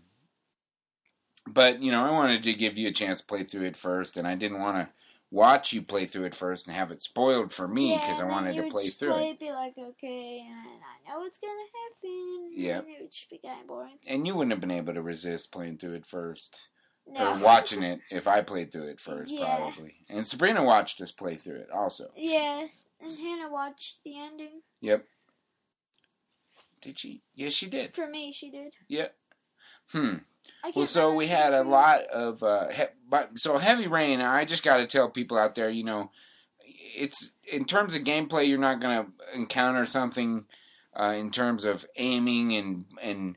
but 1.46 1.82
you 1.82 1.90
know, 1.90 2.04
I 2.04 2.10
wanted 2.10 2.42
to 2.44 2.52
give 2.52 2.76
you 2.76 2.88
a 2.88 2.92
chance 2.92 3.20
to 3.20 3.26
play 3.26 3.44
through 3.44 3.64
it 3.64 3.78
first, 3.78 4.18
and 4.18 4.28
I 4.28 4.34
didn't 4.34 4.60
want 4.60 4.76
to 4.76 4.88
watch 5.30 5.72
you 5.72 5.80
play 5.80 6.04
through 6.04 6.24
it 6.24 6.34
first 6.34 6.66
and 6.66 6.76
have 6.76 6.90
it 6.90 7.00
spoiled 7.00 7.50
for 7.50 7.66
me 7.66 7.94
because 7.94 8.18
yeah, 8.18 8.26
I 8.26 8.28
wanted 8.28 8.54
to 8.56 8.68
play 8.68 8.88
through 8.88 9.12
play 9.12 9.30
it. 9.30 9.40
Be 9.40 9.50
like, 9.52 9.72
okay, 9.78 10.46
and 10.46 10.80
I 10.84 11.10
know 11.10 11.20
what's 11.20 11.38
gonna 11.38 11.52
happen. 11.52 12.52
Yeah, 12.54 12.78
it 12.80 13.00
would 13.00 13.10
just 13.10 13.30
be 13.30 13.38
kind 13.38 13.62
of 13.62 13.66
boring. 13.66 13.98
And 14.06 14.26
you 14.26 14.34
wouldn't 14.34 14.52
have 14.52 14.60
been 14.60 14.70
able 14.70 14.92
to 14.92 15.02
resist 15.02 15.50
playing 15.50 15.78
through 15.78 15.94
it 15.94 16.04
first 16.04 16.58
No. 17.06 17.34
or 17.34 17.38
watching 17.40 17.82
it 17.82 18.00
if 18.10 18.26
I 18.28 18.40
played 18.42 18.72
through 18.72 18.88
it 18.88 19.00
first, 19.00 19.30
Yeah. 19.30 19.56
probably. 19.56 19.94
And 20.08 20.26
Sabrina 20.26 20.62
watched 20.62 21.00
us 21.02 21.12
play 21.12 21.36
through 21.36 21.56
it 21.56 21.70
also. 21.70 22.10
Yes, 22.16 22.88
and 23.00 23.12
Hannah 23.18 23.50
watched 23.50 24.02
the 24.04 24.18
ending. 24.18 24.62
Yep. 24.80 25.06
Did 26.80 26.98
she? 26.98 27.22
Yes, 27.34 27.52
she 27.52 27.66
did. 27.68 27.94
For 27.94 28.06
me, 28.08 28.32
she 28.32 28.50
did. 28.50 28.74
Yep. 28.88 29.14
Hmm. 29.88 30.14
Well, 30.74 30.86
so 30.86 31.12
we 31.14 31.26
had 31.26 31.52
a 31.54 31.62
lot 31.62 32.02
of, 32.04 32.42
uh, 32.42 32.68
he- 32.68 32.84
but 33.08 33.38
so 33.38 33.58
heavy 33.58 33.86
rain. 33.86 34.20
I 34.20 34.44
just 34.44 34.62
got 34.62 34.76
to 34.76 34.86
tell 34.86 35.08
people 35.10 35.38
out 35.38 35.54
there, 35.54 35.70
you 35.70 35.84
know, 35.84 36.10
it's 36.64 37.30
in 37.44 37.64
terms 37.64 37.94
of 37.94 38.02
gameplay, 38.02 38.48
you're 38.48 38.58
not 38.58 38.80
going 38.80 39.04
to 39.06 39.12
encounter 39.34 39.86
something 39.86 40.46
uh, 40.98 41.14
in 41.16 41.30
terms 41.30 41.64
of 41.64 41.86
aiming 41.96 42.54
and 42.54 42.84
and 43.00 43.36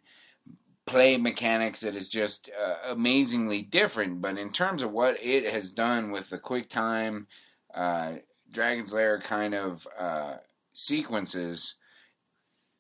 play 0.86 1.18
mechanics 1.18 1.80
that 1.82 1.96
is 1.96 2.10
just 2.10 2.50
uh, 2.60 2.76
amazingly 2.92 3.64
different. 3.64 4.22
But 4.22 4.38
in 4.38 4.52
terms 4.52 4.82
of 4.82 4.92
what 4.92 5.24
it 5.24 5.52
has 5.52 5.72
done 5.72 6.12
with 6.12 6.30
the 6.30 6.38
quick 6.38 6.70
time, 6.70 7.28
uh, 7.74 8.16
Dragon's 8.52 8.94
Lair 8.94 9.20
kind 9.20 9.56
of 9.56 9.88
uh, 9.98 10.36
sequences 10.74 11.76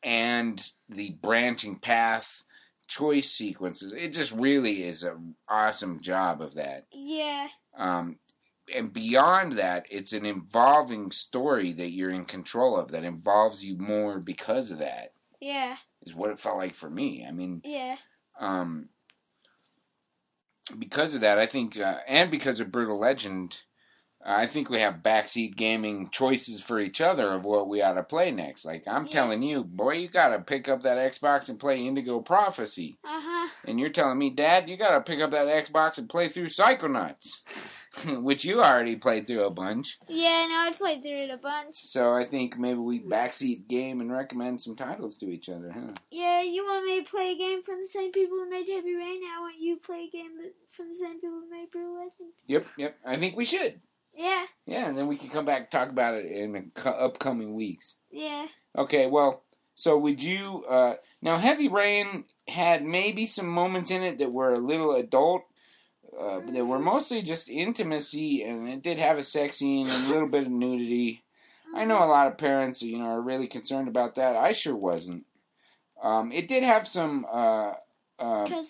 and 0.03 0.63
the 0.87 1.17
branching 1.21 1.79
path 1.79 2.43
choice 2.87 3.31
sequences. 3.31 3.91
It 3.91 4.09
just 4.09 4.31
really 4.31 4.83
is 4.83 5.03
an 5.03 5.35
awesome 5.49 5.99
job 6.01 6.41
of 6.41 6.53
that. 6.55 6.85
Yeah. 6.91 7.47
Um, 7.75 8.19
and 8.73 8.93
beyond 8.93 9.53
that, 9.53 9.85
it's 9.89 10.13
an 10.13 10.25
involving 10.25 11.11
story 11.11 11.73
that 11.73 11.91
you're 11.91 12.11
in 12.11 12.25
control 12.25 12.77
of 12.77 12.91
that 12.91 13.03
involves 13.03 13.63
you 13.63 13.77
more 13.77 14.19
because 14.19 14.71
of 14.71 14.79
that. 14.79 15.13
Yeah. 15.39 15.77
Is 16.05 16.13
what 16.15 16.29
it 16.31 16.39
felt 16.39 16.57
like 16.57 16.75
for 16.75 16.89
me. 16.89 17.25
I 17.27 17.31
mean, 17.31 17.61
Yeah. 17.63 17.97
um, 18.39 18.89
because 20.77 21.15
of 21.15 21.21
that, 21.21 21.37
I 21.37 21.45
think, 21.45 21.77
uh, 21.79 21.99
and 22.07 22.31
because 22.31 22.59
of 22.59 22.71
Brutal 22.71 22.99
Legend, 22.99 23.61
I 24.27 24.47
think 24.47 24.69
we 24.69 24.79
have 24.79 25.03
backseat 25.03 25.55
gaming 25.55 26.09
choices 26.11 26.61
for 26.63 26.79
each 26.79 26.99
other 26.99 27.31
of 27.33 27.43
what 27.45 27.67
we 27.69 27.83
ought 27.83 27.93
to 27.93 28.03
play 28.03 28.31
next. 28.31 28.65
Like 28.65 28.83
I'm 28.87 29.05
Yeah. 29.05 29.11
telling 29.11 29.43
you, 29.43 29.63
boy, 29.63 29.93
you 29.97 30.07
gotta 30.07 30.39
pick 30.39 30.67
up 30.67 30.81
that 30.81 30.97
Xbox 30.97 31.49
and 31.49 31.59
play 31.59 31.85
Indigo 31.85 32.19
Prophecy. 32.21 32.97
Uh 33.03 33.21
huh. 33.21 33.49
And 33.65 33.79
you're 33.79 33.89
telling 33.89 34.17
me, 34.17 34.31
Dad, 34.31 34.67
you 34.67 34.77
gotta 34.77 35.01
pick 35.01 35.19
up 35.21 35.29
that 35.31 35.47
Xbox 35.47 35.99
and 35.99 36.09
play 36.09 36.27
through 36.27 36.47
Psychonauts, 36.47 37.41
which 38.05 38.45
you 38.45 38.61
already 38.61 38.95
played 38.95 39.27
through 39.27 39.43
a 39.43 39.49
bunch. 39.49 39.97
Yeah. 40.07 40.47
No, 40.49 40.55
I 40.55 40.71
played 40.75 41.01
through 41.01 41.23
it 41.23 41.29
a 41.29 41.37
bunch. 41.37 41.75
So 41.83 42.13
I 42.13 42.23
think 42.23 42.57
maybe 42.57 42.79
we 42.79 42.99
backseat 42.99 43.67
game 43.67 44.01
and 44.01 44.11
recommend 44.11 44.61
some 44.61 44.75
titles 44.75 45.17
to 45.17 45.29
each 45.29 45.49
other, 45.49 45.71
huh? 45.71 45.93
Yeah. 46.11 46.41
You 46.41 46.65
want 46.65 46.85
me 46.85 47.03
to 47.03 47.09
play 47.09 47.31
a 47.31 47.37
game 47.37 47.63
from 47.63 47.79
the 47.79 47.87
same 47.87 48.11
people 48.11 48.37
who 48.37 48.49
made 48.49 48.67
Heavy 48.67 48.95
Rain? 48.95 49.21
I 49.35 49.39
want 49.39 49.55
you 49.59 49.75
to 49.75 49.81
play 49.81 50.07
a 50.07 50.15
game 50.15 50.31
from 50.71 50.89
the 50.89 50.95
same 50.95 51.19
people 51.19 51.41
who 51.41 51.49
made 51.49 51.71
Brutal 51.71 51.95
Legend. 51.95 52.33
Yep, 52.47 52.65
yep. 52.77 52.97
I 53.05 53.15
think 53.17 53.35
we 53.35 53.45
should. 53.45 53.79
Yeah. 54.15 54.45
Yeah, 54.65 54.87
and 54.87 54.97
then 54.97 55.07
we 55.07 55.17
can 55.17 55.29
come 55.29 55.45
back 55.45 55.61
and 55.61 55.71
talk 55.71 55.89
about 55.89 56.15
it 56.15 56.25
in 56.25 56.71
the 56.73 56.89
upcoming 56.89 57.53
weeks. 57.53 57.95
Yeah. 58.11 58.47
Okay, 58.77 59.07
well, 59.07 59.43
so 59.75 59.97
would 59.97 60.23
you 60.23 60.63
uh 60.69 60.95
now 61.21 61.37
Heavy 61.37 61.67
Rain 61.67 62.25
had 62.47 62.83
maybe 62.83 63.25
some 63.25 63.47
moments 63.47 63.91
in 63.91 64.03
it 64.03 64.19
that 64.19 64.31
were 64.31 64.53
a 64.53 64.59
little 64.59 64.95
adult 64.95 65.43
uh, 66.19 66.39
that 66.51 66.65
were 66.65 66.79
mostly 66.79 67.21
just 67.21 67.49
intimacy 67.49 68.43
and 68.43 68.67
it 68.67 68.81
did 68.81 68.97
have 68.99 69.17
a 69.17 69.23
sex 69.23 69.57
scene 69.57 69.87
and 69.89 70.05
a 70.05 70.09
little 70.09 70.27
bit 70.27 70.45
of 70.45 70.51
nudity. 70.51 71.23
I 71.75 71.85
know 71.85 72.03
a 72.03 72.05
lot 72.05 72.27
of 72.27 72.37
parents, 72.37 72.81
you 72.81 72.99
know, 72.99 73.05
are 73.05 73.21
really 73.21 73.47
concerned 73.47 73.87
about 73.87 74.15
that. 74.15 74.35
I 74.35 74.51
sure 74.53 74.75
wasn't. 74.75 75.25
Um, 76.01 76.31
it 76.31 76.47
did 76.47 76.63
have 76.63 76.87
some 76.87 77.25
uh, 77.31 77.73
uh, 78.19 78.63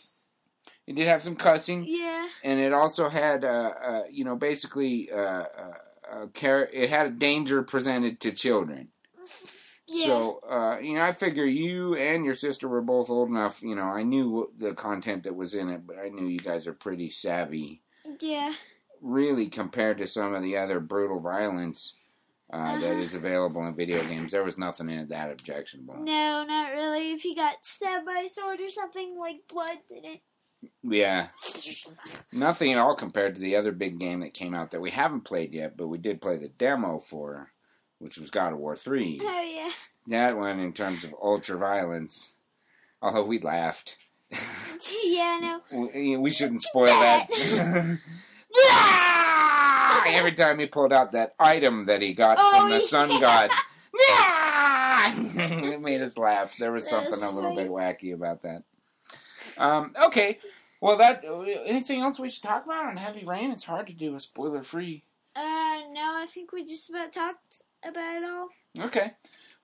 it 0.88 0.96
did 0.96 1.08
have 1.08 1.24
some 1.24 1.36
cussing 1.36 1.86
yeah. 1.88 2.28
and 2.44 2.60
it 2.60 2.74
also 2.74 3.10
had 3.10 3.44
uh, 3.44 3.74
uh, 3.84 4.04
you 4.10 4.24
know 4.24 4.36
basically 4.36 5.12
uh, 5.12 5.46
it 6.34 6.90
had 6.90 7.08
a 7.08 7.12
danger 7.12 7.64
presented 7.64 8.20
to 8.22 8.32
children 8.32 8.90
Yeah. 9.88 10.06
so 10.06 10.40
uh, 10.50 10.80
you 10.82 10.96
know 10.96 11.04
i 11.04 11.12
figure 11.12 11.46
you 11.46 11.96
and 11.96 12.26
your 12.26 12.34
sister 12.36 12.68
were 12.68 12.82
both 12.82 13.10
old 13.10 13.30
enough 13.30 13.62
you 13.62 13.76
know 13.76 13.84
i 13.84 14.02
knew 14.04 14.52
the 14.58 14.74
content 14.74 15.24
that 15.24 15.36
was 15.36 15.54
in 15.54 15.70
it 15.70 15.86
but 15.86 15.98
i 16.00 16.10
knew 16.10 16.26
you 16.28 16.40
guys 16.40 16.66
are 16.68 16.74
pretty 16.74 17.10
savvy 17.10 17.82
Yeah. 18.20 18.54
really 19.02 19.48
compared 19.48 20.00
to 20.00 20.08
some 20.08 20.34
of 20.34 20.42
the 20.42 20.58
other 20.58 20.80
brutal 20.80 21.20
violence 21.20 21.94
uh, 22.54 22.58
Uh-huh. 22.58 22.86
is 22.94 23.14
available 23.16 23.64
in 23.66 23.76
video 23.76 24.04
games 24.08 24.32
there 24.32 24.44
was 24.44 24.58
nothing 24.58 24.90
in 24.90 25.00
it 25.00 25.10
that 25.10 25.32
objectionable 25.32 25.96
No, 25.98 26.44
not 26.48 26.72
really. 26.74 27.12
If 27.12 27.26
you 27.26 27.36
got 27.36 27.64
stabbed 27.66 28.06
by 28.06 28.24
a 28.26 28.30
sword 28.30 28.60
or 28.62 28.70
something, 28.70 29.18
like 29.20 29.42
blood 29.48 29.78
didn't. 29.90 30.22
yeah 30.84 31.28
nothing 32.32 32.72
at 32.74 32.80
all 32.80 32.96
compared 32.96 33.36
to 33.36 33.42
the 33.42 33.56
other 33.56 33.72
big 33.72 34.00
game 34.00 34.20
that 34.22 34.34
came 34.34 34.54
out 34.56 34.72
that 34.72 34.82
we 34.82 34.90
haven't 34.92 35.22
played 35.22 35.54
yet 35.54 35.76
but 35.78 35.88
we 35.88 35.98
did 35.98 36.22
play 36.22 36.38
the 36.38 36.50
demo 36.50 37.00
for 37.00 37.52
which 38.00 38.18
was 38.18 38.30
god 38.30 38.54
of 38.54 38.60
war 38.60 38.76
3 38.76 39.20
Oh 39.24 39.42
yeah. 39.42 39.72
That 40.08 40.38
one, 40.38 40.60
in 40.60 40.72
terms 40.72 41.04
of 41.04 41.16
ultra 41.20 41.58
violence, 41.58 42.36
although 43.02 43.26
we 43.26 43.40
laughed. 43.40 43.98
yeah, 45.04 45.40
no. 45.72 45.88
we, 45.96 46.16
we 46.18 46.30
shouldn't 46.30 46.62
spoil 46.62 46.86
that. 47.00 47.26
Every 50.08 50.34
time 50.34 50.60
he 50.60 50.68
pulled 50.68 50.94
out 50.94 51.12
that 51.14 51.34
item 51.40 51.86
that 51.86 52.02
he 52.04 52.14
got 52.14 52.38
Oh, 52.40 52.62
from 52.62 52.70
the 52.70 52.80
sun 52.82 53.10
yeah. 53.12 53.20
god. 53.20 53.50
it 55.74 55.82
made 55.82 56.02
us 56.02 56.18
laugh. 56.18 56.56
There 56.60 56.72
was 56.72 56.84
That 56.86 56.90
something 56.92 57.12
was 57.14 57.24
a 57.24 57.32
little 57.32 57.56
bit 57.56 57.70
wacky 57.70 58.14
about 58.14 58.44
that. 58.44 58.64
Um, 59.58 59.94
okay. 60.04 60.38
Well, 60.82 60.98
that 60.98 61.24
anything 61.66 62.02
else 62.02 62.20
we 62.20 62.30
should 62.30 62.44
talk 62.44 62.66
about 62.66 62.86
on 62.86 62.98
Heavy 62.98 63.26
Rain? 63.26 63.50
It's 63.52 63.64
hard 63.64 63.88
to 63.88 63.94
do 63.94 64.14
a 64.16 64.20
spoiler 64.20 64.62
free. 64.62 65.04
Uh, 65.36 65.82
no, 65.92 66.14
I 66.16 66.26
think 66.30 66.52
we 66.52 66.64
just 66.64 66.90
about 66.90 67.12
talked 67.12 67.64
about 67.88 68.16
it 68.16 68.24
all. 68.30 68.50
Okay. 68.88 69.12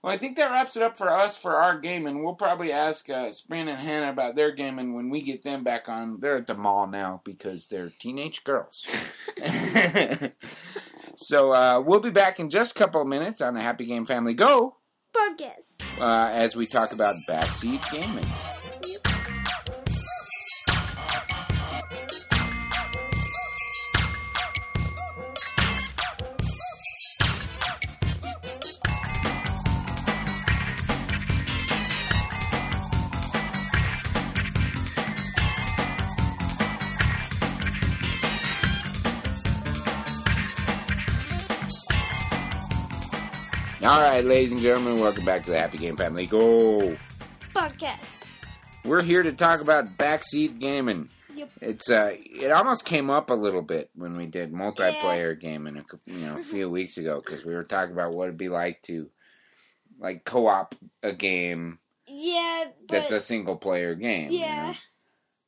Well, 0.01 0.11
I 0.11 0.17
think 0.17 0.35
that 0.37 0.49
wraps 0.49 0.75
it 0.75 0.81
up 0.81 0.97
for 0.97 1.09
us 1.11 1.37
for 1.37 1.55
our 1.57 1.79
game, 1.79 2.07
and 2.07 2.23
We'll 2.23 2.33
probably 2.33 2.71
ask 2.71 3.07
uh, 3.09 3.31
Sabrina 3.31 3.71
and 3.73 3.79
Hannah 3.79 4.09
about 4.11 4.35
their 4.35 4.51
game, 4.51 4.79
and 4.79 4.95
when 4.95 5.09
we 5.11 5.21
get 5.21 5.43
them 5.43 5.63
back 5.63 5.87
on. 5.89 6.19
They're 6.19 6.37
at 6.37 6.47
the 6.47 6.55
mall 6.55 6.87
now 6.87 7.21
because 7.23 7.67
they're 7.67 7.91
teenage 7.99 8.43
girls. 8.43 8.87
so 11.17 11.51
uh, 11.53 11.83
we'll 11.85 11.99
be 11.99 12.09
back 12.09 12.39
in 12.39 12.49
just 12.49 12.71
a 12.71 12.79
couple 12.79 13.01
of 13.01 13.07
minutes 13.07 13.41
on 13.41 13.53
the 13.53 13.61
Happy 13.61 13.85
Game 13.85 14.05
Family 14.05 14.33
Go 14.33 14.77
Podcast. 15.15 15.79
uh, 15.99 16.29
as 16.31 16.55
we 16.55 16.65
talk 16.65 16.93
about 16.93 17.15
backseat 17.29 17.87
gaming. 17.91 18.25
All 43.91 43.99
right, 43.99 44.23
ladies 44.23 44.53
and 44.53 44.61
gentlemen, 44.61 45.01
welcome 45.01 45.25
back 45.25 45.43
to 45.43 45.49
the 45.49 45.59
Happy 45.59 45.77
Game 45.77 45.97
Family 45.97 46.25
Go. 46.25 46.95
Podcast. 47.53 48.23
We're 48.85 49.01
here 49.01 49.21
to 49.21 49.33
talk 49.33 49.59
about 49.59 49.97
backseat 49.97 50.59
gaming. 50.59 51.09
Yep. 51.35 51.49
It's 51.59 51.89
uh, 51.89 52.15
it 52.15 52.53
almost 52.53 52.85
came 52.85 53.09
up 53.09 53.29
a 53.29 53.33
little 53.33 53.61
bit 53.61 53.89
when 53.93 54.13
we 54.13 54.27
did 54.27 54.53
multiplayer 54.53 55.37
gaming, 55.37 55.75
a, 55.75 55.83
you 56.05 56.25
know, 56.25 56.35
a 56.35 56.37
few 56.41 56.69
weeks 56.69 56.95
ago 56.95 57.21
because 57.21 57.43
we 57.43 57.53
were 57.53 57.65
talking 57.65 57.91
about 57.91 58.13
what 58.13 58.29
it'd 58.29 58.37
be 58.37 58.47
like 58.47 58.81
to, 58.83 59.09
like, 59.99 60.23
co-op 60.23 60.73
a 61.03 61.11
game 61.11 61.77
Yeah, 62.07 62.67
but 62.87 62.87
that's 62.87 63.11
a 63.11 63.19
single 63.19 63.57
player 63.57 63.93
game. 63.95 64.31
you 64.31 64.39
yeah, 64.39 64.67
know? 64.67 64.75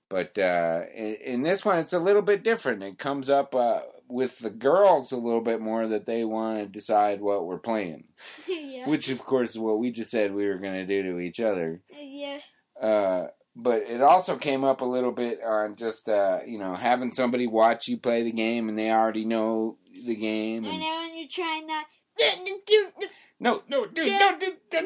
But 0.10 0.38
uh, 0.38 0.82
in, 0.94 1.16
in 1.16 1.42
this 1.44 1.64
one, 1.64 1.78
it's 1.78 1.94
a 1.94 2.00
little 2.00 2.22
bit 2.22 2.44
different. 2.44 2.84
It 2.84 3.00
comes 3.00 3.30
up 3.30 3.56
uh, 3.56 3.84
with 4.14 4.40
the 4.40 4.50
girls 4.50 5.12
a 5.12 5.18
little 5.18 5.42
bit 5.42 5.60
more 5.60 5.88
that 5.88 6.06
they 6.06 6.24
want 6.24 6.60
to 6.60 6.66
decide 6.68 7.20
what 7.20 7.46
we're 7.46 7.58
playing, 7.58 8.04
yeah. 8.48 8.88
which 8.88 9.10
of 9.10 9.24
course 9.26 9.52
is 9.52 9.60
what 9.60 9.80
we 9.80 9.92
just 9.92 10.12
said 10.12 10.34
we 10.34 10.48
were 10.48 10.58
going 10.60 10.74
to 10.76 10.86
do 10.86 11.02
to 11.12 11.20
each 11.20 11.40
other. 11.40 11.82
yeah. 11.92 12.40
Uh, 12.82 13.28
but 13.56 13.84
it 13.84 14.02
also 14.02 14.36
came 14.36 14.64
up 14.64 14.82
a 14.82 14.86
little 14.86 15.12
bit 15.12 15.40
on 15.44 15.76
just 15.76 16.10
uh, 16.10 16.40
you 16.46 16.58
know 16.58 16.74
having 16.76 17.12
somebody 17.12 17.46
watch 17.48 17.88
you 17.88 17.98
play 17.98 18.24
the 18.24 18.32
game 18.32 18.68
and 18.70 18.78
they 18.78 18.90
already 18.92 19.26
know 19.26 19.78
the 20.08 20.16
game. 20.16 20.66
I 20.66 20.70
And, 20.70 20.80
know, 20.80 21.02
and 21.06 21.18
you're 21.18 21.28
trying 21.30 21.68
not. 21.68 21.86
no, 23.40 23.62
no, 23.68 23.86
dude, 23.86 24.08
Yeah. 24.08 24.20
don't 24.20 24.40
do 24.40 24.54
that. 24.72 24.86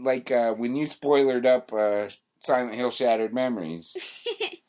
Like 0.00 0.30
uh, 0.30 0.52
when 0.54 0.74
you 0.76 0.86
spoilered 0.86 1.46
up 1.46 1.72
uh, 1.72 2.08
Silent 2.44 2.74
Hill 2.74 2.90
Shattered 2.90 3.32
Memories, 3.34 3.96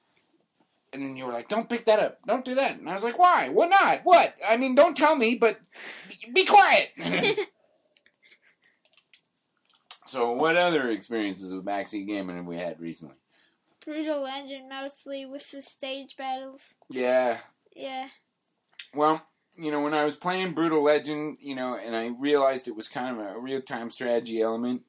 and 0.96 1.04
then 1.04 1.16
you 1.16 1.26
were 1.26 1.32
like, 1.32 1.48
"Don't 1.48 1.70
pick 1.70 1.86
that 1.86 2.00
up, 2.00 2.20
don't 2.26 2.44
do 2.46 2.56
that," 2.56 2.80
and 2.80 2.90
I 2.90 2.94
was 2.96 3.04
like, 3.04 3.20
"Why? 3.20 3.50
What 3.50 3.70
not? 3.70 4.02
What? 4.04 4.36
I 4.48 4.58
mean, 4.58 4.76
don't 4.76 4.98
tell 4.98 5.16
me, 5.16 5.36
but 5.36 5.60
be- 6.10 6.32
be 6.32 6.46
quiet." 6.46 6.90
so, 10.08 10.32
what 10.32 10.58
other 10.58 10.90
experiences 10.90 11.54
with 11.54 11.66
backseat 11.66 12.08
gaming 12.08 12.38
have 12.38 12.46
we 12.46 12.58
had 12.58 12.80
recently? 12.80 13.16
Brutal 13.84 14.22
Legend 14.22 14.68
mostly 14.68 15.26
with 15.26 15.52
the 15.52 15.62
stage 15.62 16.16
battles. 16.18 16.76
Yeah, 16.90 17.40
Yeah. 17.76 18.08
Well, 18.96 19.22
you 19.58 19.72
know, 19.72 19.82
when 19.82 19.94
I 19.94 20.06
was 20.06 20.16
playing 20.16 20.54
Brutal 20.54 20.82
Legend, 20.82 21.38
you 21.40 21.56
know, 21.56 21.76
and 21.76 21.96
I 21.96 22.08
realized 22.08 22.68
it 22.68 22.76
was 22.76 22.88
kind 22.88 23.18
of 23.18 23.26
a 23.26 23.40
real 23.40 23.62
time 23.62 23.90
strategy 23.90 24.42
element 24.42 24.82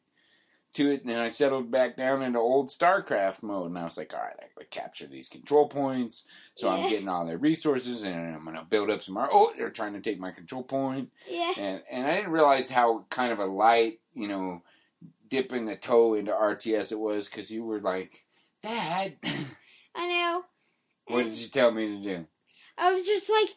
to 0.77 0.91
it, 0.91 1.03
and 1.03 1.11
then 1.11 1.19
I 1.19 1.29
settled 1.29 1.71
back 1.71 1.97
down 1.97 2.23
into 2.23 2.39
old 2.39 2.69
StarCraft 2.69 3.43
mode, 3.43 3.67
and 3.69 3.79
I 3.79 3.85
was 3.85 3.97
like, 3.99 4.15
all 4.15 4.21
right, 4.21 4.37
I 4.39 4.47
gotta 4.55 4.67
capture 4.69 5.07
these 5.07 5.29
control 5.29 5.69
points, 5.69 6.25
so 6.55 6.69
I'm 6.69 6.89
getting 6.89 7.09
all 7.09 7.27
their 7.27 7.39
resources, 7.39 8.03
and 8.03 8.35
I'm 8.35 8.45
gonna 8.45 8.67
build 8.69 8.91
up 8.91 9.03
some 9.03 9.15
more. 9.15 9.29
Oh, 9.31 9.53
they're 9.57 9.71
trying 9.71 9.93
to 9.95 10.01
take 10.01 10.19
my 10.19 10.31
control 10.31 10.63
point, 10.63 11.11
Yeah. 11.29 11.53
and 11.59 11.83
and 11.91 12.07
I 12.07 12.17
didn't 12.17 12.33
realize 12.33 12.71
how 12.71 13.05
kind 13.11 13.33
of 13.33 13.39
a 13.39 13.47
light, 13.47 14.01
you 14.15 14.29
know, 14.29 14.63
dipping 15.29 15.67
the 15.67 15.77
toe 15.77 16.15
into 16.15 16.33
RTS 16.33 16.93
it 16.93 16.99
was, 16.99 17.27
because 17.29 17.51
you 17.51 17.65
were 17.65 17.81
like, 17.81 18.25
Dad, 18.63 19.17
I 19.95 20.07
know. 20.09 20.45
what 21.15 21.25
did 21.25 21.37
you 21.37 21.49
tell 21.49 21.71
me 21.73 21.99
to 21.99 22.03
do? 22.03 22.27
I 22.79 22.93
was 22.93 23.07
just 23.07 23.29
like, 23.31 23.49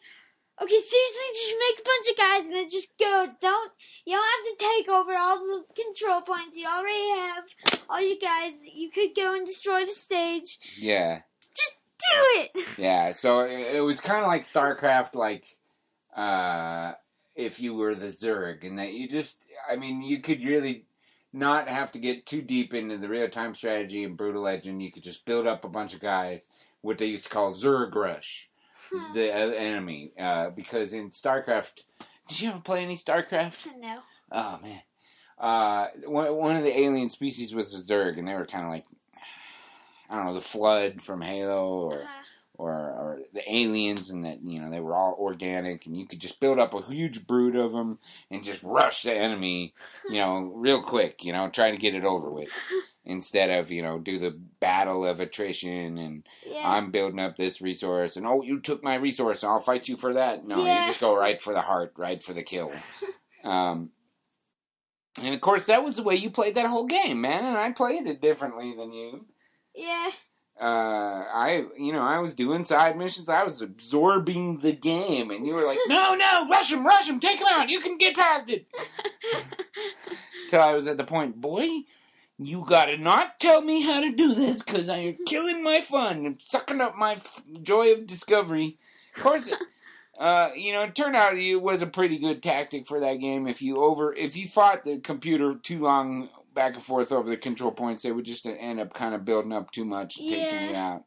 okay, 0.60 0.80
seriously, 0.80 1.28
just 1.34 1.54
make 1.58 1.80
a 1.80 1.88
bunch 1.88 2.10
of 2.10 2.16
guys 2.16 2.46
and 2.46 2.56
then 2.56 2.70
just 2.70 2.98
go. 2.98 3.26
Don't 3.40 3.72
you 4.04 4.16
don't 4.16 4.24
have 4.24 4.58
to 4.58 4.64
take 4.64 4.88
over 4.88 5.14
all 5.16 5.38
the 5.38 5.64
control 5.74 6.20
points. 6.22 6.56
You 6.56 6.66
already 6.66 7.08
have 7.10 7.44
all 7.88 8.00
you 8.00 8.18
guys. 8.20 8.52
You 8.72 8.90
could 8.90 9.14
go 9.14 9.34
and 9.34 9.46
destroy 9.46 9.84
the 9.84 9.92
stage. 9.92 10.58
Yeah. 10.78 11.20
Just 11.56 11.76
do 11.98 12.40
it. 12.40 12.50
Yeah, 12.78 13.12
so 13.12 13.40
it 13.40 13.76
it 13.76 13.80
was 13.80 14.00
kind 14.00 14.22
of 14.22 14.28
like 14.28 14.42
StarCraft, 14.42 15.14
like 15.14 15.44
uh, 16.16 16.92
if 17.36 17.60
you 17.60 17.74
were 17.74 17.94
the 17.94 18.06
Zerg, 18.08 18.66
and 18.66 18.78
that 18.78 18.92
you 18.92 19.08
just, 19.08 19.42
I 19.70 19.76
mean, 19.76 20.02
you 20.02 20.20
could 20.20 20.42
really 20.44 20.84
not 21.32 21.68
have 21.68 21.92
to 21.92 21.98
get 21.98 22.26
too 22.26 22.42
deep 22.42 22.74
into 22.74 22.98
the 22.98 23.08
real 23.08 23.28
time 23.28 23.54
strategy 23.54 24.04
and 24.04 24.16
Brutal 24.16 24.42
Legend. 24.42 24.82
You 24.82 24.90
could 24.90 25.02
just 25.02 25.24
build 25.24 25.46
up 25.46 25.64
a 25.64 25.68
bunch 25.68 25.94
of 25.94 26.00
guys, 26.00 26.48
what 26.80 26.98
they 26.98 27.06
used 27.06 27.24
to 27.24 27.30
call 27.30 27.52
Zerg 27.52 27.94
Rush, 27.94 28.49
the 29.12 29.32
uh, 29.32 29.50
enemy, 29.50 30.12
uh, 30.18 30.50
because 30.50 30.92
in 30.92 31.10
StarCraft, 31.10 31.82
did 32.28 32.40
you 32.40 32.50
ever 32.50 32.60
play 32.60 32.82
any 32.82 32.96
StarCraft? 32.96 33.66
no. 33.78 34.00
Oh 34.32 34.58
man, 34.62 34.82
uh, 35.38 35.86
one 36.06 36.34
one 36.36 36.56
of 36.56 36.62
the 36.62 36.78
alien 36.78 37.08
species 37.08 37.54
was 37.54 37.74
a 37.74 37.78
Zerg, 37.78 38.18
and 38.18 38.26
they 38.28 38.34
were 38.34 38.46
kind 38.46 38.64
of 38.64 38.70
like. 38.70 38.84
I 40.08 40.16
don't 40.16 40.26
know 40.26 40.34
the 40.34 40.40
flood 40.40 41.00
from 41.02 41.20
Halo, 41.20 41.82
or 41.82 42.02
Uh, 42.02 42.06
or, 42.58 42.72
or 42.72 43.18
the 43.32 43.42
aliens, 43.50 44.10
and 44.10 44.24
that 44.24 44.42
you 44.42 44.60
know 44.60 44.68
they 44.68 44.80
were 44.80 44.94
all 44.94 45.16
organic, 45.18 45.86
and 45.86 45.96
you 45.96 46.04
could 46.06 46.20
just 46.20 46.40
build 46.40 46.58
up 46.58 46.74
a 46.74 46.82
huge 46.82 47.26
brood 47.26 47.56
of 47.56 47.72
them 47.72 47.98
and 48.30 48.44
just 48.44 48.62
rush 48.62 49.02
the 49.02 49.14
enemy, 49.14 49.72
you 50.08 50.18
know, 50.18 50.40
real 50.54 50.82
quick, 50.82 51.24
you 51.24 51.32
know, 51.32 51.48
try 51.48 51.70
to 51.70 51.78
get 51.78 51.94
it 51.94 52.04
over 52.04 52.28
with, 52.28 52.50
instead 53.04 53.50
of 53.50 53.70
you 53.70 53.82
know 53.82 53.98
do 53.98 54.18
the 54.18 54.38
battle 54.60 55.06
of 55.06 55.20
attrition 55.20 55.98
and 55.98 56.26
yeah. 56.46 56.62
I'm 56.64 56.90
building 56.90 57.18
up 57.20 57.36
this 57.36 57.60
resource, 57.60 58.16
and 58.16 58.26
oh, 58.26 58.42
you 58.42 58.60
took 58.60 58.82
my 58.82 58.96
resource, 58.96 59.42
and 59.42 59.50
I'll 59.50 59.60
fight 59.60 59.88
you 59.88 59.96
for 59.96 60.14
that. 60.14 60.46
No, 60.46 60.64
Yeah. 60.64 60.82
you 60.82 60.90
just 60.90 61.00
go 61.00 61.16
right 61.16 61.40
for 61.40 61.52
the 61.52 61.60
heart, 61.62 61.92
right 61.96 62.22
for 62.22 62.32
the 62.32 62.42
kill. 62.42 62.72
um, 63.44 63.90
and 65.20 65.34
of 65.34 65.40
course, 65.40 65.66
that 65.66 65.82
was 65.82 65.96
the 65.96 66.02
way 66.02 66.14
you 66.14 66.30
played 66.30 66.54
that 66.54 66.66
whole 66.66 66.86
game, 66.86 67.20
man. 67.20 67.44
And 67.44 67.56
I 67.56 67.72
played 67.72 68.06
it 68.06 68.20
differently 68.20 68.74
than 68.76 68.92
you 68.92 69.26
yeah. 69.74 70.10
uh, 70.60 70.64
I, 70.64 71.64
you 71.76 71.92
know, 71.92 72.02
I 72.02 72.18
was 72.18 72.34
doing 72.34 72.64
side 72.64 72.96
missions. 72.96 73.28
I 73.28 73.44
was 73.44 73.62
absorbing 73.62 74.58
the 74.58 74.72
game, 74.72 75.30
and 75.30 75.46
you 75.46 75.54
were 75.54 75.64
like, 75.64 75.78
"No, 75.86 76.14
no, 76.14 76.48
rush 76.48 76.72
him, 76.72 76.84
rush 76.84 77.08
him, 77.08 77.20
take 77.20 77.40
him 77.40 77.46
out. 77.50 77.70
You 77.70 77.80
can 77.80 77.98
get 77.98 78.14
past 78.16 78.50
it." 78.50 78.66
Till 80.50 80.60
I 80.60 80.72
was 80.72 80.86
at 80.86 80.96
the 80.96 81.04
point, 81.04 81.40
boy, 81.40 81.68
you 82.42 82.64
gotta 82.66 82.96
not 82.96 83.38
tell 83.38 83.60
me 83.60 83.82
how 83.82 84.00
to 84.00 84.12
do 84.12 84.34
this, 84.34 84.62
cause 84.62 84.88
you're 84.88 85.14
killing 85.26 85.62
my 85.62 85.80
fun 85.80 86.24
and 86.26 86.40
sucking 86.42 86.80
up 86.80 86.96
my 86.96 87.12
f- 87.12 87.42
joy 87.62 87.92
of 87.92 88.06
discovery. 88.06 88.78
Of 89.16 89.22
course. 89.22 89.52
Uh, 90.18 90.50
you 90.54 90.70
know, 90.70 90.82
it 90.82 90.94
turned 90.94 91.16
out 91.16 91.34
it 91.38 91.56
was 91.56 91.80
a 91.80 91.86
pretty 91.86 92.18
good 92.18 92.42
tactic 92.42 92.86
for 92.86 93.00
that 93.00 93.14
game. 93.14 93.46
If 93.46 93.62
you 93.62 93.82
over, 93.82 94.12
if 94.12 94.36
you 94.36 94.46
fought 94.46 94.84
the 94.84 94.98
computer 94.98 95.54
too 95.54 95.78
long 95.78 96.28
back 96.54 96.74
and 96.74 96.82
forth 96.82 97.10
over 97.10 97.30
the 97.30 97.38
control 97.38 97.70
points, 97.70 98.02
they 98.02 98.12
would 98.12 98.26
just 98.26 98.44
end 98.44 98.80
up 98.80 98.92
kind 98.92 99.14
of 99.14 99.24
building 99.24 99.54
up 99.54 99.70
too 99.70 99.86
much 99.86 100.18
and 100.18 100.28
taking 100.28 100.68
you 100.68 100.76
out. 100.76 101.04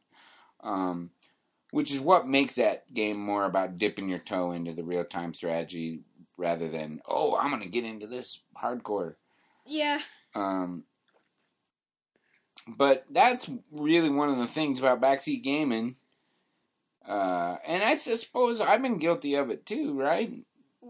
Um, 0.64 1.10
which 1.70 1.92
is 1.92 2.00
what 2.00 2.26
makes 2.26 2.56
that 2.56 2.92
game 2.92 3.16
more 3.16 3.44
about 3.44 3.78
dipping 3.78 4.08
your 4.08 4.18
toe 4.18 4.50
into 4.50 4.72
the 4.72 4.82
real 4.82 5.04
time 5.04 5.32
strategy 5.32 6.00
rather 6.36 6.68
than 6.68 7.00
oh, 7.06 7.36
I'm 7.36 7.50
gonna 7.50 7.66
get 7.66 7.84
into 7.84 8.08
this 8.08 8.40
hardcore. 8.60 9.14
yeah. 9.64 10.00
Um, 10.34 10.82
but 12.66 13.04
that's 13.10 13.48
really 13.72 14.10
one 14.10 14.28
of 14.30 14.38
the 14.38 14.46
things 14.46 14.78
about 14.78 15.00
backseat 15.00 15.42
gaming. 15.42 15.96
Uh, 17.06 17.56
and 17.66 17.82
I 17.82 17.96
suppose 17.96 18.60
I've 18.60 18.80
been 18.82 18.98
guilty 18.98 19.34
of 19.34 19.50
it 19.50 19.66
too, 19.66 19.92
right? 19.98 20.32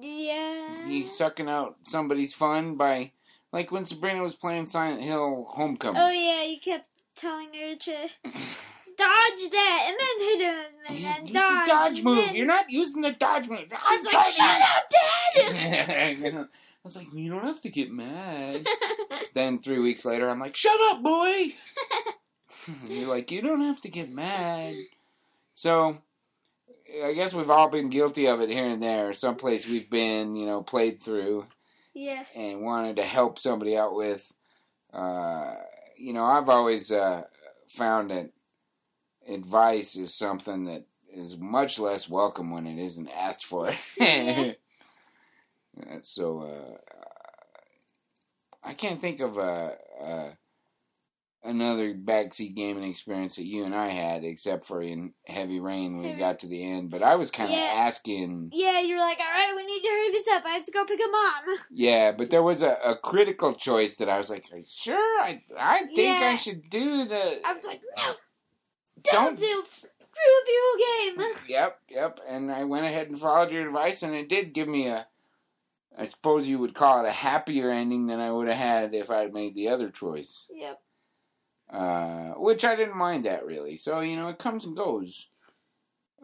Yeah. 0.00 0.86
You 0.86 1.06
sucking 1.06 1.48
out 1.48 1.76
somebody's 1.82 2.34
fun 2.34 2.76
by, 2.76 3.12
like 3.52 3.72
when 3.72 3.84
Sabrina 3.84 4.22
was 4.22 4.34
playing 4.36 4.66
Silent 4.66 5.02
Hill 5.02 5.46
Homecoming. 5.50 6.00
Oh 6.00 6.10
yeah, 6.10 6.44
you 6.44 6.60
kept 6.60 6.88
telling 7.16 7.48
her 7.54 7.74
to 7.76 7.92
dodge 8.96 9.50
that 9.50 9.86
and 9.88 9.96
then 9.98 10.28
hit 10.28 10.40
him 10.40 10.64
and 10.88 10.98
Yeah, 10.98 11.16
then 11.24 11.32
dodge. 11.32 11.68
dodge 11.68 12.02
move. 12.04 12.16
then- 12.26 12.34
You're 12.36 12.46
not 12.46 12.70
using 12.70 13.02
the 13.02 13.10
dodge 13.12 13.48
move. 13.48 13.66
I'm 13.72 14.04
She's 14.04 14.12
like, 14.12 14.24
telling 14.24 14.32
shut 14.32 14.60
you." 14.60 15.44
up, 15.44 16.32
Dad. 16.34 16.48
I 16.84 16.88
was 16.88 16.96
like, 16.96 17.14
you 17.14 17.30
don't 17.30 17.44
have 17.46 17.62
to 17.62 17.70
get 17.70 17.90
mad. 17.90 18.66
then 19.34 19.58
three 19.58 19.78
weeks 19.78 20.04
later, 20.04 20.28
I'm 20.28 20.38
like, 20.38 20.54
shut 20.54 20.78
up, 20.92 21.02
boy. 21.02 21.48
You're 22.86 23.08
like, 23.08 23.30
you 23.30 23.40
don't 23.40 23.62
have 23.62 23.80
to 23.82 23.88
get 23.88 24.10
mad. 24.10 24.74
So, 25.54 25.96
I 27.02 27.14
guess 27.14 27.32
we've 27.32 27.48
all 27.48 27.70
been 27.70 27.88
guilty 27.88 28.26
of 28.26 28.42
it 28.42 28.50
here 28.50 28.66
and 28.66 28.82
there. 28.82 29.14
Someplace 29.14 29.66
we've 29.66 29.88
been, 29.88 30.36
you 30.36 30.44
know, 30.44 30.62
played 30.62 31.00
through 31.00 31.46
yeah. 31.94 32.24
and 32.34 32.60
wanted 32.60 32.96
to 32.96 33.02
help 33.02 33.38
somebody 33.38 33.78
out 33.78 33.94
with. 33.94 34.30
Uh, 34.92 35.54
you 35.96 36.12
know, 36.12 36.24
I've 36.24 36.50
always 36.50 36.92
uh, 36.92 37.22
found 37.68 38.10
that 38.10 38.30
advice 39.26 39.96
is 39.96 40.14
something 40.14 40.66
that 40.66 40.84
is 41.12 41.38
much 41.38 41.78
less 41.78 42.10
welcome 42.10 42.50
when 42.50 42.66
it 42.66 42.78
isn't 42.78 43.08
asked 43.08 43.46
for. 43.46 43.68
Uh, 44.00 44.52
Uh, 45.80 45.96
so 46.02 46.40
uh, 46.40 46.76
I 48.62 48.74
can't 48.74 49.00
think 49.00 49.20
of 49.20 49.36
a, 49.36 49.76
a 50.00 50.38
another 51.46 51.92
backseat 51.94 52.54
gaming 52.54 52.84
experience 52.84 53.36
that 53.36 53.44
you 53.44 53.64
and 53.64 53.74
I 53.74 53.88
had, 53.88 54.24
except 54.24 54.64
for 54.64 54.80
in 54.80 55.12
Heavy 55.26 55.60
Rain 55.60 55.98
when 55.98 56.10
we 56.12 56.18
got 56.18 56.38
to 56.38 56.46
the 56.46 56.64
end. 56.64 56.88
But 56.90 57.02
I 57.02 57.16
was 57.16 57.30
kind 57.30 57.50
of 57.50 57.58
Yeah. 57.58 57.64
asking. 57.74 58.48
Yeah, 58.52 58.80
you 58.80 58.94
were 58.94 59.00
like, 59.00 59.18
all 59.18 59.26
right, 59.26 59.52
we 59.54 59.66
need 59.66 59.82
to 59.82 59.88
hurry 59.88 60.10
this 60.10 60.28
up. 60.28 60.44
I 60.46 60.50
have 60.54 60.64
to 60.64 60.72
go 60.72 60.84
pick 60.86 61.00
up 61.00 61.10
mom. 61.12 61.58
Yeah, 61.70 62.12
but 62.12 62.30
there 62.30 62.42
was 62.42 62.62
a, 62.62 62.78
a 62.84 62.96
critical 62.96 63.52
choice 63.52 63.96
that 63.96 64.08
I 64.08 64.16
was 64.16 64.30
like, 64.30 64.46
sure? 64.66 65.20
I 65.20 65.42
I 65.58 65.84
think 65.94 66.16
I 66.22 66.36
should 66.36 66.70
do 66.70 67.04
the. 67.04 67.46
I 67.46 67.52
was 67.52 67.64
like, 67.66 67.82
no, 67.96 68.14
Don't- 69.02 69.36
don't, 69.36 69.38
do 69.38 69.64
screw 69.68 69.90
up 69.90 70.46
your 70.48 70.62
whole 70.62 71.26
game. 71.28 71.36
Yep, 71.48 71.78
yep. 71.90 72.20
And 72.26 72.50
I 72.50 72.64
went 72.64 72.86
ahead 72.86 73.08
and 73.08 73.18
followed 73.20 73.50
your 73.52 73.66
advice, 73.66 74.02
and 74.02 74.14
it 74.14 74.28
did 74.30 74.54
give 74.54 74.68
me 74.68 74.86
a. 74.86 75.06
I 75.96 76.06
suppose 76.06 76.46
you 76.46 76.58
would 76.58 76.74
call 76.74 77.04
it 77.04 77.08
a 77.08 77.12
happier 77.12 77.70
ending 77.70 78.06
than 78.06 78.20
I 78.20 78.32
would 78.32 78.48
have 78.48 78.56
had 78.56 78.94
if 78.94 79.10
I'd 79.10 79.32
made 79.32 79.54
the 79.54 79.68
other 79.68 79.90
choice. 79.90 80.46
Yep. 80.52 80.80
Uh, 81.70 82.32
which 82.32 82.64
I 82.64 82.76
didn't 82.76 82.96
mind 82.96 83.24
that 83.24 83.46
really. 83.46 83.76
So 83.76 84.00
you 84.00 84.16
know, 84.16 84.28
it 84.28 84.38
comes 84.38 84.64
and 84.64 84.76
goes. 84.76 85.30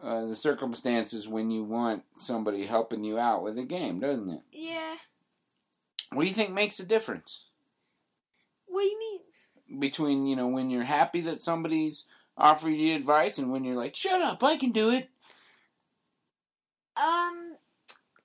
Uh, 0.01 0.25
the 0.25 0.35
circumstances 0.35 1.27
when 1.27 1.51
you 1.51 1.63
want 1.63 2.01
somebody 2.17 2.65
helping 2.65 3.03
you 3.03 3.19
out 3.19 3.43
with 3.43 3.55
a 3.59 3.63
game, 3.63 3.99
doesn't 3.99 4.31
it? 4.31 4.41
Yeah. 4.51 4.95
What 6.11 6.23
do 6.23 6.27
you 6.27 6.33
think 6.33 6.51
makes 6.51 6.79
a 6.79 6.85
difference? 6.85 7.45
What 8.65 8.81
do 8.81 8.87
you 8.87 8.99
mean? 8.99 9.19
between 9.79 10.27
you 10.27 10.35
know 10.35 10.47
when 10.47 10.69
you're 10.69 10.83
happy 10.83 11.21
that 11.21 11.39
somebody's 11.39 12.05
offer 12.37 12.69
you 12.69 12.95
advice 12.95 13.37
and 13.37 13.51
when 13.51 13.63
you're 13.63 13.75
like, 13.75 13.95
shut 13.95 14.21
up, 14.21 14.43
I 14.43 14.57
can 14.57 14.71
do 14.71 14.89
it? 14.89 15.09
Um, 16.97 17.50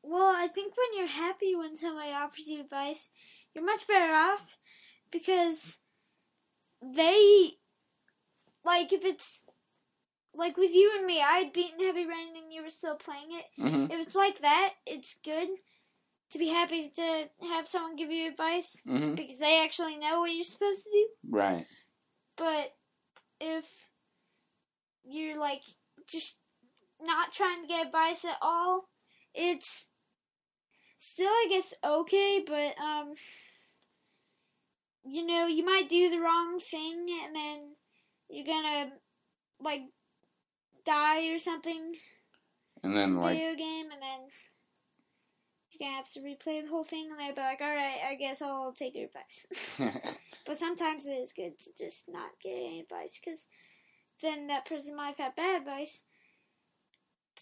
well, 0.06 0.34
I 0.36 0.48
think 0.48 0.74
when 0.76 0.98
you're 0.98 1.08
happy 1.12 1.54
when 1.54 1.76
somebody 1.76 2.12
offers 2.12 2.46
you 2.46 2.60
advice, 2.60 3.10
you're 3.54 3.64
much 3.64 3.86
better 3.86 4.12
off 4.12 4.56
because 5.10 5.78
they, 6.82 7.52
like, 8.64 8.92
if 8.92 9.04
it's 9.04 9.44
like 10.34 10.56
with 10.56 10.72
you 10.72 10.92
and 10.96 11.06
me, 11.06 11.20
I 11.20 11.38
had 11.38 11.52
beaten 11.52 11.80
Heavy 11.80 12.06
Rain 12.06 12.36
and 12.36 12.52
you 12.52 12.62
were 12.62 12.70
still 12.70 12.96
playing 12.96 13.28
it. 13.30 13.44
hmm 13.60 13.92
If 13.92 14.06
it's 14.06 14.14
like 14.14 14.40
that, 14.40 14.74
it's 14.86 15.18
good 15.24 15.48
to 16.32 16.38
be 16.38 16.48
happy 16.48 16.90
to 16.94 17.24
have 17.48 17.68
someone 17.68 17.96
give 17.96 18.10
you 18.10 18.28
advice 18.28 18.80
hmm 18.86 19.14
because 19.14 19.38
they 19.38 19.62
actually 19.64 19.96
know 19.96 20.20
what 20.20 20.34
you're 20.34 20.44
supposed 20.44 20.84
to 20.84 20.90
do. 20.90 21.08
Right. 21.30 21.66
But 22.36 22.74
if 23.40 23.64
you're 25.04 25.38
like 25.38 25.62
just 26.06 26.36
not 27.00 27.32
trying 27.32 27.62
to 27.62 27.68
get 27.68 27.86
advice 27.86 28.24
at 28.24 28.36
all, 28.42 28.88
it's 29.34 29.90
still 31.06 31.28
I 31.28 31.46
guess 31.48 31.74
okay, 31.84 32.44
but 32.46 32.74
um 32.82 33.14
you 35.08 35.24
know, 35.24 35.46
you 35.46 35.64
might 35.64 35.88
do 35.88 36.10
the 36.10 36.18
wrong 36.18 36.58
thing 36.58 37.06
and 37.24 37.34
then 37.34 37.58
you're 38.28 38.46
gonna 38.46 38.90
like 39.60 39.82
die 40.84 41.28
or 41.28 41.38
something 41.38 41.94
And 42.82 42.96
then, 42.96 43.16
like, 43.16 43.36
video 43.36 43.54
game 43.54 43.86
and 43.92 44.02
then 44.02 44.26
you're 45.70 45.88
gonna 45.88 45.96
have 45.96 46.12
to 46.14 46.20
replay 46.20 46.62
the 46.62 46.68
whole 46.68 46.84
thing 46.84 47.08
and 47.10 47.20
they'll 47.20 47.34
be 47.34 47.40
like, 47.40 47.60
Alright, 47.60 47.98
I 48.08 48.16
guess 48.16 48.42
I'll 48.42 48.72
take 48.72 48.96
your 48.96 49.06
advice. 49.06 49.94
But 50.46 50.58
sometimes 50.58 51.06
it 51.06 51.10
is 51.10 51.32
good 51.32 51.58
to 51.58 51.70
just 51.76 52.08
not 52.08 52.30
get 52.40 52.52
any 52.52 52.80
advice 52.80 53.18
because 53.18 53.48
then 54.22 54.46
that 54.46 54.64
person 54.64 54.94
might 54.94 55.18
have 55.18 55.34
had 55.34 55.36
bad 55.36 55.60
advice. 55.62 56.04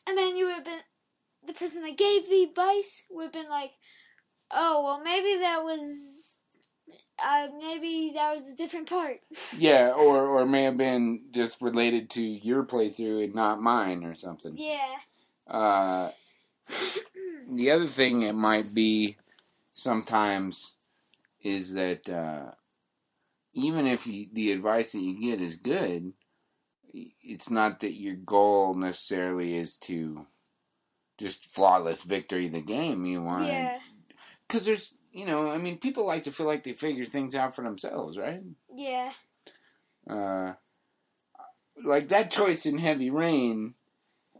And 0.06 0.16
then 0.16 0.36
you 0.36 0.46
would 0.46 0.54
have 0.54 0.64
been, 0.64 0.80
the 1.46 1.52
person 1.52 1.82
that 1.82 1.96
gave 1.96 2.28
the 2.28 2.44
advice 2.44 3.02
would 3.10 3.24
have 3.24 3.32
been 3.32 3.48
like, 3.48 3.72
oh, 4.50 4.84
well, 4.84 5.02
maybe 5.02 5.40
that 5.40 5.62
was, 5.62 6.40
uh, 7.22 7.48
maybe 7.58 8.12
that 8.14 8.36
was 8.36 8.48
a 8.48 8.56
different 8.56 8.88
part. 8.88 9.20
yeah, 9.58 9.90
or, 9.90 10.26
or 10.26 10.46
may 10.46 10.64
have 10.64 10.76
been 10.76 11.22
just 11.32 11.60
related 11.60 12.10
to 12.10 12.22
your 12.22 12.64
playthrough 12.64 13.24
and 13.24 13.34
not 13.34 13.60
mine 13.60 14.04
or 14.04 14.14
something. 14.14 14.56
yeah. 14.56 14.96
Uh, 15.46 16.10
the 17.52 17.70
other 17.70 17.86
thing 17.86 18.22
it 18.22 18.34
might 18.34 18.74
be 18.74 19.16
sometimes 19.74 20.72
is 21.42 21.74
that 21.74 22.08
uh, 22.08 22.52
even 23.52 23.86
if 23.86 24.06
you, 24.06 24.26
the 24.32 24.52
advice 24.52 24.92
that 24.92 25.00
you 25.00 25.30
get 25.30 25.40
is 25.40 25.56
good, 25.56 26.12
it's 26.92 27.50
not 27.50 27.80
that 27.80 27.94
your 27.94 28.14
goal 28.14 28.74
necessarily 28.74 29.56
is 29.56 29.76
to 29.76 30.26
just 31.18 31.46
flawless 31.46 32.02
victory 32.02 32.46
of 32.46 32.52
the 32.52 32.60
game. 32.60 33.04
You 33.04 33.22
want 33.22 33.46
Yeah. 33.46 33.78
because 34.46 34.64
there's 34.66 34.96
you 35.12 35.24
know 35.26 35.50
I 35.50 35.58
mean 35.58 35.78
people 35.78 36.06
like 36.06 36.24
to 36.24 36.32
feel 36.32 36.46
like 36.46 36.64
they 36.64 36.72
figure 36.72 37.04
things 37.04 37.34
out 37.34 37.54
for 37.54 37.62
themselves, 37.62 38.18
right? 38.18 38.42
Yeah. 38.74 39.12
uh, 40.08 40.54
like 41.84 42.08
that 42.08 42.30
choice 42.30 42.66
in 42.66 42.78
Heavy 42.78 43.10
Rain, 43.10 43.74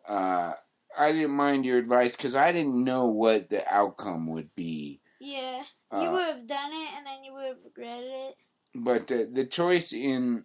uh, 0.09 0.53
I 0.97 1.13
didn't 1.13 1.33
mind 1.33 1.65
your 1.65 1.79
advice 1.79 2.17
because 2.17 2.35
I 2.37 2.53
didn't 2.53 2.83
know 2.85 3.07
what 3.07 3.51
the 3.51 3.67
outcome 3.73 4.27
would 4.29 4.55
be. 4.55 5.01
Yeah. 5.21 5.63
you 5.93 5.99
Uh, 5.99 6.13
would 6.13 6.27
have 6.27 6.47
done 6.47 6.73
it 6.73 6.89
and 6.97 7.07
then 7.07 7.25
you 7.25 7.33
would 7.35 7.47
have 7.47 7.57
regretted 7.65 8.11
it. 8.13 8.35
but 8.75 9.07
the, 9.09 9.29
the 9.33 9.45
choice 9.47 9.93
in 9.93 10.45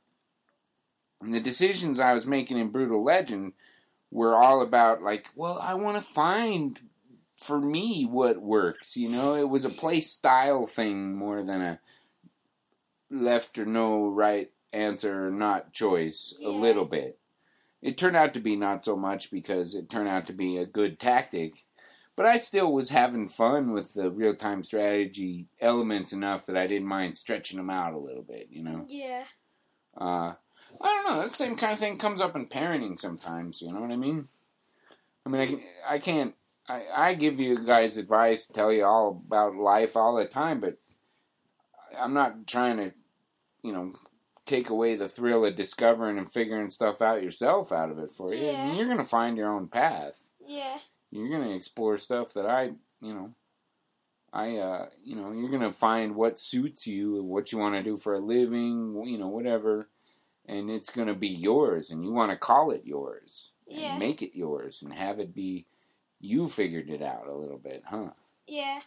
the 1.21 1.39
decisions 1.39 1.99
I 1.99 2.13
was 2.13 2.25
making 2.25 2.57
in 2.57 2.69
Brutal 2.69 3.03
Legend 3.03 3.53
were 4.11 4.35
all 4.35 4.61
about 4.61 5.01
like, 5.01 5.27
well, 5.35 5.59
I 5.61 5.75
want 5.75 5.97
to 5.97 6.01
find 6.01 6.79
for 7.35 7.59
me 7.59 8.05
what 8.05 8.41
works. 8.41 8.97
You 8.97 9.09
know, 9.09 9.35
it 9.35 9.49
was 9.49 9.65
a 9.65 9.69
play 9.69 10.01
style 10.01 10.65
thing 10.67 11.15
more 11.15 11.43
than 11.43 11.61
a 11.61 11.79
left 13.09 13.57
or 13.57 13.65
no 13.65 14.07
right 14.07 14.51
answer 14.73 15.27
or 15.27 15.31
not 15.31 15.73
choice. 15.73 16.33
A 16.43 16.49
little 16.49 16.85
bit. 16.85 17.17
It 17.81 17.97
turned 17.97 18.17
out 18.17 18.33
to 18.33 18.39
be 18.39 18.55
not 18.55 18.83
so 18.83 18.95
much 18.95 19.31
because 19.31 19.73
it 19.73 19.89
turned 19.89 20.09
out 20.09 20.27
to 20.27 20.33
be 20.33 20.57
a 20.57 20.65
good 20.65 20.99
tactic. 20.99 21.63
But 22.15 22.25
I 22.25 22.35
still 22.35 22.73
was 22.73 22.89
having 22.89 23.29
fun 23.29 23.71
with 23.71 23.93
the 23.93 24.11
real 24.11 24.35
time 24.35 24.61
strategy 24.63 25.47
elements 25.61 26.11
enough 26.11 26.45
that 26.47 26.57
I 26.57 26.67
didn't 26.67 26.87
mind 26.89 27.15
stretching 27.15 27.55
them 27.55 27.69
out 27.69 27.93
a 27.93 27.99
little 27.99 28.23
bit, 28.23 28.47
you 28.51 28.61
know? 28.61 28.85
Yeah. 28.89 29.23
Uh, 29.97 30.33
I 30.81 30.87
don't 30.87 31.11
know. 31.11 31.21
That 31.21 31.29
same 31.29 31.55
kind 31.55 31.73
of 31.73 31.79
thing 31.79 31.97
comes 31.97 32.21
up 32.21 32.35
in 32.35 32.47
parenting 32.47 32.97
sometimes. 32.97 33.61
You 33.61 33.71
know 33.73 33.81
what 33.81 33.91
I 33.91 33.95
mean? 33.95 34.27
I 35.25 35.29
mean, 35.29 35.41
I, 35.41 35.45
can, 35.45 35.61
I 35.87 35.99
can't. 35.99 36.35
I, 36.67 36.83
I 36.95 37.13
give 37.15 37.39
you 37.39 37.65
guys 37.65 37.97
advice, 37.97 38.45
tell 38.45 38.71
you 38.71 38.85
all 38.85 39.21
about 39.25 39.55
life 39.55 39.97
all 39.97 40.15
the 40.15 40.25
time, 40.25 40.59
but 40.59 40.77
I'm 41.97 42.13
not 42.13 42.47
trying 42.47 42.77
to, 42.77 42.93
you 43.63 43.73
know, 43.73 43.93
take 44.45 44.69
away 44.69 44.95
the 44.95 45.09
thrill 45.09 45.45
of 45.45 45.55
discovering 45.55 46.17
and 46.17 46.31
figuring 46.31 46.69
stuff 46.69 47.01
out 47.01 47.23
yourself 47.23 47.71
out 47.71 47.91
of 47.91 47.99
it 47.99 48.11
for 48.11 48.33
you. 48.33 48.49
I 48.49 48.65
mean, 48.65 48.75
you're 48.75 48.87
gonna 48.87 49.03
find 49.03 49.37
your 49.37 49.51
own 49.51 49.67
path. 49.67 50.23
Yeah. 50.45 50.77
You're 51.11 51.29
gonna 51.29 51.55
explore 51.55 51.97
stuff 51.97 52.33
that 52.33 52.45
I, 52.45 52.71
you 53.01 53.13
know, 53.13 53.33
I, 54.31 54.57
uh, 54.57 54.89
you 55.03 55.15
know, 55.15 55.31
you're 55.31 55.49
gonna 55.49 55.73
find 55.73 56.15
what 56.15 56.37
suits 56.37 56.87
you, 56.87 57.23
what 57.23 57.51
you 57.51 57.57
want 57.57 57.75
to 57.75 57.83
do 57.83 57.97
for 57.97 58.13
a 58.13 58.19
living, 58.19 59.03
you 59.05 59.17
know, 59.17 59.27
whatever, 59.27 59.87
and 60.49 60.69
it's 60.69 60.89
gonna 60.89 61.13
be 61.13 61.29
yours, 61.29 61.91
and 61.91 62.03
you 62.03 62.11
want 62.11 62.31
to 62.31 62.37
call 62.37 62.71
it 62.71 62.81
yours, 62.83 63.51
and 63.69 63.79
Yeah. 63.79 63.97
make 63.97 64.21
it 64.21 64.35
yours, 64.35 64.81
and 64.81 64.91
have 64.93 65.19
it 65.19 65.33
be 65.33 65.65
you 66.19 66.49
figured 66.49 66.89
it 66.89 67.01
out 67.01 67.27
a 67.27 67.33
little 67.33 67.57
bit, 67.57 67.83
huh? 67.85 68.09
Yeah. 68.47 68.81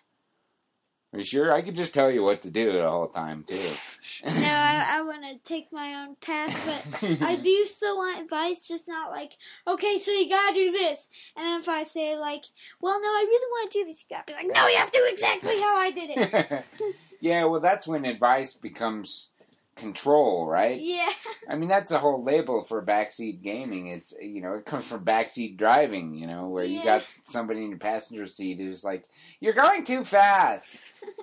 Are 1.13 1.19
you 1.19 1.25
sure? 1.25 1.53
I 1.53 1.63
could 1.63 1.75
just 1.75 1.95
tell 1.95 2.11
you 2.11 2.23
what 2.23 2.43
to 2.43 2.51
do 2.51 2.73
the 2.73 2.89
whole 2.89 3.09
time 3.09 3.45
too. 3.45 3.57
No, 4.25 4.49
I, 4.49 4.99
I 4.99 5.03
want 5.03 5.23
to 5.23 5.39
take 5.45 5.73
my 5.73 5.95
own 5.95 6.17
path, 6.17 6.61
but 6.67 7.23
I 7.23 7.37
do 7.43 7.65
still 7.67 7.97
want 7.99 8.21
advice, 8.21 8.67
just 8.67 8.89
not 8.89 9.13
like, 9.13 9.37
okay, 9.67 9.97
so 9.99 10.11
you 10.11 10.29
gotta 10.29 10.55
do 10.55 10.73
this. 10.73 11.09
And 11.37 11.47
then 11.47 11.61
if 11.61 11.69
I 11.69 11.85
say, 11.85 12.17
like, 12.19 12.45
well, 12.81 13.01
no, 13.01 13.07
I 13.09 13.25
really 13.29 13.51
want 13.53 13.71
to 13.71 13.79
do 13.79 13.85
this, 13.85 14.03
you 14.03 14.17
gotta 14.17 14.25
be 14.27 14.35
like, 14.35 14.53
no, 14.53 14.67
you 14.67 14.77
have 14.77 14.91
to 14.91 14.99
do 14.99 15.07
exactly 15.09 15.55
how 15.61 15.77
I 15.77 15.91
did 15.93 16.11
it. 16.11 16.65
yeah, 17.21 17.45
well, 17.45 17.61
that's 17.61 17.87
when 17.87 18.05
advice 18.05 18.55
becomes 18.55 19.29
control, 19.75 20.47
right? 20.47 20.81
yeah. 20.81 21.11
I 21.49 21.57
mean, 21.57 21.69
that's 21.69 21.91
the 21.91 21.99
whole 21.99 22.23
label 22.23 22.63
for 22.63 22.85
backseat 22.85 23.43
gaming. 23.43 23.89
Is 23.89 24.15
you 24.21 24.41
know, 24.41 24.55
it 24.55 24.65
comes 24.65 24.85
from 24.85 25.05
backseat 25.05 25.57
driving. 25.57 26.15
You 26.15 26.27
know, 26.27 26.49
where 26.49 26.65
you 26.65 26.83
got 26.83 27.09
somebody 27.25 27.63
in 27.63 27.71
your 27.71 27.79
passenger 27.79 28.27
seat 28.27 28.59
who's 28.59 28.85
like, 28.85 29.05
"You're 29.41 29.53
going 29.55 29.85
too 29.85 30.05
fast. 30.05 30.77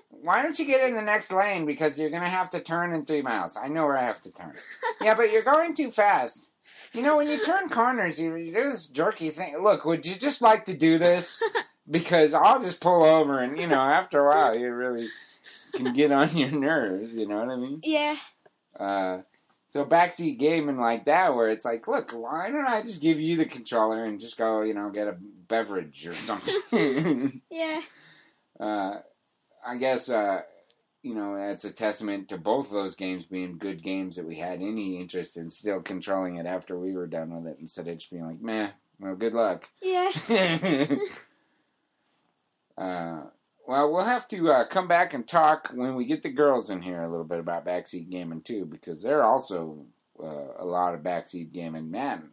Why 0.09 0.41
don't 0.41 0.59
you 0.59 0.65
get 0.65 0.88
in 0.88 0.95
the 0.95 1.01
next 1.01 1.31
lane? 1.31 1.65
Because 1.65 1.97
you're 1.97 2.09
gonna 2.09 2.29
have 2.29 2.49
to 2.51 2.59
turn 2.59 2.93
in 2.93 3.05
three 3.05 3.21
miles. 3.21 3.55
I 3.55 3.67
know 3.67 3.85
where 3.85 3.97
I 3.97 4.03
have 4.03 4.21
to 4.21 4.31
turn. 4.31 4.53
yeah, 5.01 5.15
but 5.15 5.31
you're 5.31 5.43
going 5.43 5.73
too 5.73 5.91
fast. 5.91 6.51
You 6.93 7.01
know, 7.01 7.17
when 7.17 7.27
you 7.27 7.43
turn 7.43 7.69
corners, 7.69 8.19
you, 8.19 8.35
you 8.35 8.53
do 8.53 8.69
this 8.69 8.88
jerky 8.88 9.29
thing. 9.29 9.57
Look, 9.62 9.85
would 9.85 10.05
you 10.05 10.15
just 10.15 10.41
like 10.41 10.65
to 10.65 10.75
do 10.75 10.97
this? 10.97 11.41
Because 11.91 12.35
I'll 12.35 12.62
just 12.62 12.81
pull 12.81 13.03
over, 13.03 13.39
and 13.39 13.57
you 13.57 13.65
know, 13.65 13.81
after 13.81 14.23
a 14.23 14.29
while, 14.29 14.55
you 14.55 14.71
really 14.71 15.07
can 15.73 15.91
get 15.91 16.12
on 16.12 16.38
your 16.38 16.51
nerves. 16.51 17.15
You 17.15 17.27
know 17.27 17.39
what 17.39 17.49
I 17.49 17.55
mean? 17.55 17.79
Yeah. 17.81 18.15
Uh, 18.79 19.19
so 19.67 19.85
backseat 19.85 20.39
gaming 20.39 20.79
like 20.79 21.05
that, 21.05 21.35
where 21.35 21.49
it's 21.49 21.65
like, 21.65 21.87
look, 21.87 22.11
why 22.11 22.49
don't 22.49 22.65
I 22.65 22.81
just 22.81 23.01
give 23.01 23.19
you 23.19 23.37
the 23.37 23.45
controller 23.45 24.03
and 24.05 24.19
just 24.19 24.37
go, 24.37 24.61
you 24.63 24.73
know, 24.73 24.89
get 24.89 25.07
a 25.07 25.15
beverage 25.47 26.07
or 26.07 26.15
something? 26.15 27.41
Yeah. 27.51 27.81
uh, 28.59 28.99
I 29.65 29.77
guess, 29.77 30.09
uh, 30.09 30.41
you 31.03 31.13
know, 31.13 31.37
that's 31.37 31.65
a 31.65 31.71
testament 31.71 32.29
to 32.29 32.37
both 32.37 32.67
of 32.67 32.71
those 32.73 32.95
games 32.95 33.25
being 33.25 33.57
good 33.57 33.83
games 33.83 34.15
that 34.15 34.25
we 34.25 34.35
had 34.37 34.61
any 34.61 34.99
interest 34.99 35.37
in 35.37 35.49
still 35.49 35.81
controlling 35.81 36.37
it 36.37 36.45
after 36.45 36.77
we 36.77 36.93
were 36.93 37.07
done 37.07 37.33
with 37.33 37.45
it 37.45 37.57
instead 37.59 37.87
of 37.87 37.97
just 37.97 38.11
being 38.11 38.25
like, 38.25 38.41
meh, 38.41 38.69
well, 38.99 39.15
good 39.15 39.33
luck. 39.33 39.69
Yeah. 39.81 40.11
uh, 42.77 43.21
well, 43.70 43.93
we'll 43.93 44.03
have 44.03 44.28
to 44.30 44.51
uh, 44.51 44.65
come 44.65 44.88
back 44.88 45.13
and 45.13 45.28
talk 45.28 45.70
when 45.76 45.93
we 45.93 46.03
get 46.03 46.24
the 46.24 46.30
girls 46.30 46.72
in 46.72 46.82
here 46.82 47.03
a 47.03 47.07
little 47.07 47.24
bit 47.24 47.38
about 47.38 47.67
backseat 47.67 48.09
gaming 48.09 48.41
too, 48.41 48.65
because 48.65 49.03
they're 49.03 49.22
also 49.22 49.86
uh, 50.20 50.47
a 50.57 50.65
lot 50.65 50.95
of 50.95 51.01
backseat 51.01 51.51
gaming. 51.53 51.91
Man, 51.91 52.30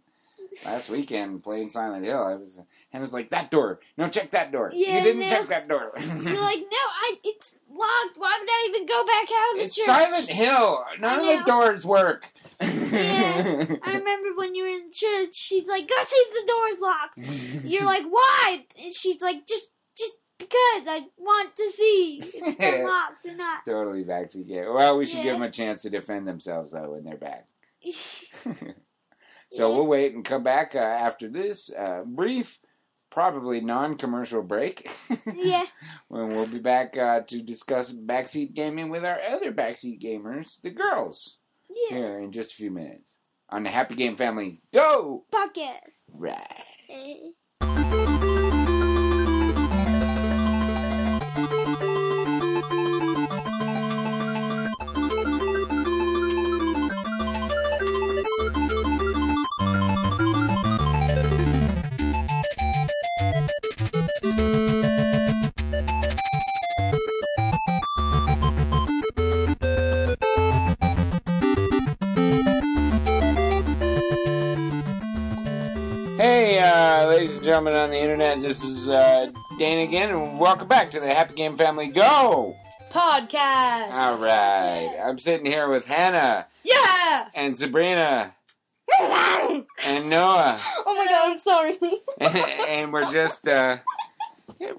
last 0.64 0.88
weekend 0.88 1.44
playing 1.44 1.68
Silent 1.68 2.06
Hill, 2.06 2.24
I 2.24 2.36
was 2.36 2.62
and 2.90 3.02
was 3.02 3.12
like 3.12 3.28
that 3.30 3.50
door. 3.50 3.80
No, 3.98 4.08
check 4.08 4.30
that 4.30 4.50
door. 4.50 4.70
Yeah, 4.72 4.96
you 4.96 5.02
didn't 5.02 5.20
no. 5.20 5.28
check 5.28 5.48
that 5.48 5.68
door. 5.68 5.92
You're 5.98 6.40
like, 6.40 6.60
no, 6.60 6.86
I, 7.02 7.16
it's 7.22 7.58
locked. 7.68 8.16
Why 8.16 8.38
would 8.40 8.48
I 8.48 8.66
even 8.70 8.86
go 8.86 9.04
back 9.04 9.28
out 9.30 9.52
of 9.52 9.58
the 9.58 9.64
it's 9.64 9.76
church? 9.76 9.84
Silent 9.84 10.30
Hill. 10.30 10.84
None 11.00 11.20
of 11.20 11.26
the 11.26 11.44
doors 11.44 11.84
work. 11.84 12.32
Yeah. 12.62 13.66
I 13.82 13.92
remember 13.98 14.28
when 14.36 14.54
you 14.54 14.62
were 14.62 14.70
in 14.70 14.90
church, 14.90 15.34
she's 15.34 15.68
like, 15.68 15.86
go 15.86 15.96
see 16.06 16.16
if 16.16 16.46
the 16.46 16.50
door's 16.50 16.80
locked. 16.80 17.64
You're 17.66 17.84
like, 17.84 18.04
why? 18.04 18.64
And 18.82 18.94
she's 18.94 19.20
like, 19.20 19.46
just, 19.46 19.66
just 19.66 19.68
because 20.38 20.86
I 20.88 21.06
want 21.18 21.56
to 21.56 21.70
see 21.70 22.18
if 22.22 22.30
it's 22.34 22.62
unlocked 22.62 23.26
or 23.26 23.34
not. 23.36 23.64
totally 23.66 24.04
backseat 24.04 24.48
game. 24.48 24.72
Well, 24.72 24.96
we 24.98 25.06
should 25.06 25.22
give 25.22 25.34
them 25.34 25.42
a 25.42 25.50
chance 25.50 25.82
to 25.82 25.90
defend 25.90 26.26
themselves 26.28 26.72
though 26.72 26.90
when 26.92 27.04
they're 27.04 27.16
back. 27.16 27.46
So 29.52 29.70
Yeah. 29.70 29.76
we'll 29.76 29.86
wait 29.86 30.12
and 30.12 30.24
come 30.24 30.42
back 30.42 30.74
uh, 30.74 30.78
after 30.78 31.28
this 31.28 31.70
uh, 31.72 32.02
brief, 32.04 32.58
probably 33.10 33.60
non-commercial 33.60 34.42
break. 34.42 34.90
Yeah. 35.32 35.66
when 36.08 36.26
we'll 36.28 36.48
be 36.48 36.58
back 36.58 36.98
uh, 36.98 37.20
to 37.20 37.40
discuss 37.42 37.92
backseat 37.92 38.54
gaming 38.54 38.88
with 38.88 39.04
our 39.04 39.20
other 39.20 39.52
backseat 39.52 40.00
gamers, 40.02 40.60
the 40.60 40.70
girls, 40.70 41.36
Yeah. 41.70 41.96
here 41.96 42.18
in 42.18 42.32
just 42.32 42.52
a 42.52 42.56
few 42.56 42.72
minutes 42.72 43.18
on 43.48 43.62
the 43.62 43.70
Happy 43.70 43.94
Game 43.94 44.16
Family 44.16 44.60
Go. 44.74 45.24
Podcast. 45.32 46.06
Right. 46.12 47.30
Ladies 77.16 77.36
and 77.36 77.44
gentlemen 77.44 77.72
on 77.72 77.88
the 77.88 77.98
internet, 77.98 78.42
this 78.42 78.62
is 78.62 78.90
uh, 78.90 79.30
Dane 79.58 79.88
again, 79.88 80.10
and 80.10 80.38
welcome 80.38 80.68
back 80.68 80.90
to 80.90 81.00
the 81.00 81.06
Happy 81.08 81.32
Game 81.32 81.56
Family 81.56 81.88
Go. 81.88 82.54
Podcast. 82.90 83.90
All 83.90 84.22
right, 84.22 84.94
I'm 85.02 85.18
sitting 85.18 85.46
here 85.46 85.70
with 85.70 85.86
Hannah 85.86 86.46
Yeah. 86.62 87.28
and 87.34 87.56
Sabrina 87.56 88.34
and 89.00 90.10
Noah, 90.10 90.60
Oh 90.84 90.94
my 90.94 91.06
god, 91.06 91.30
I'm 91.32 91.38
sorry. 91.38 91.78
and 92.68 92.92
we're 92.92 93.10
just 93.10 93.48
uh, 93.48 93.78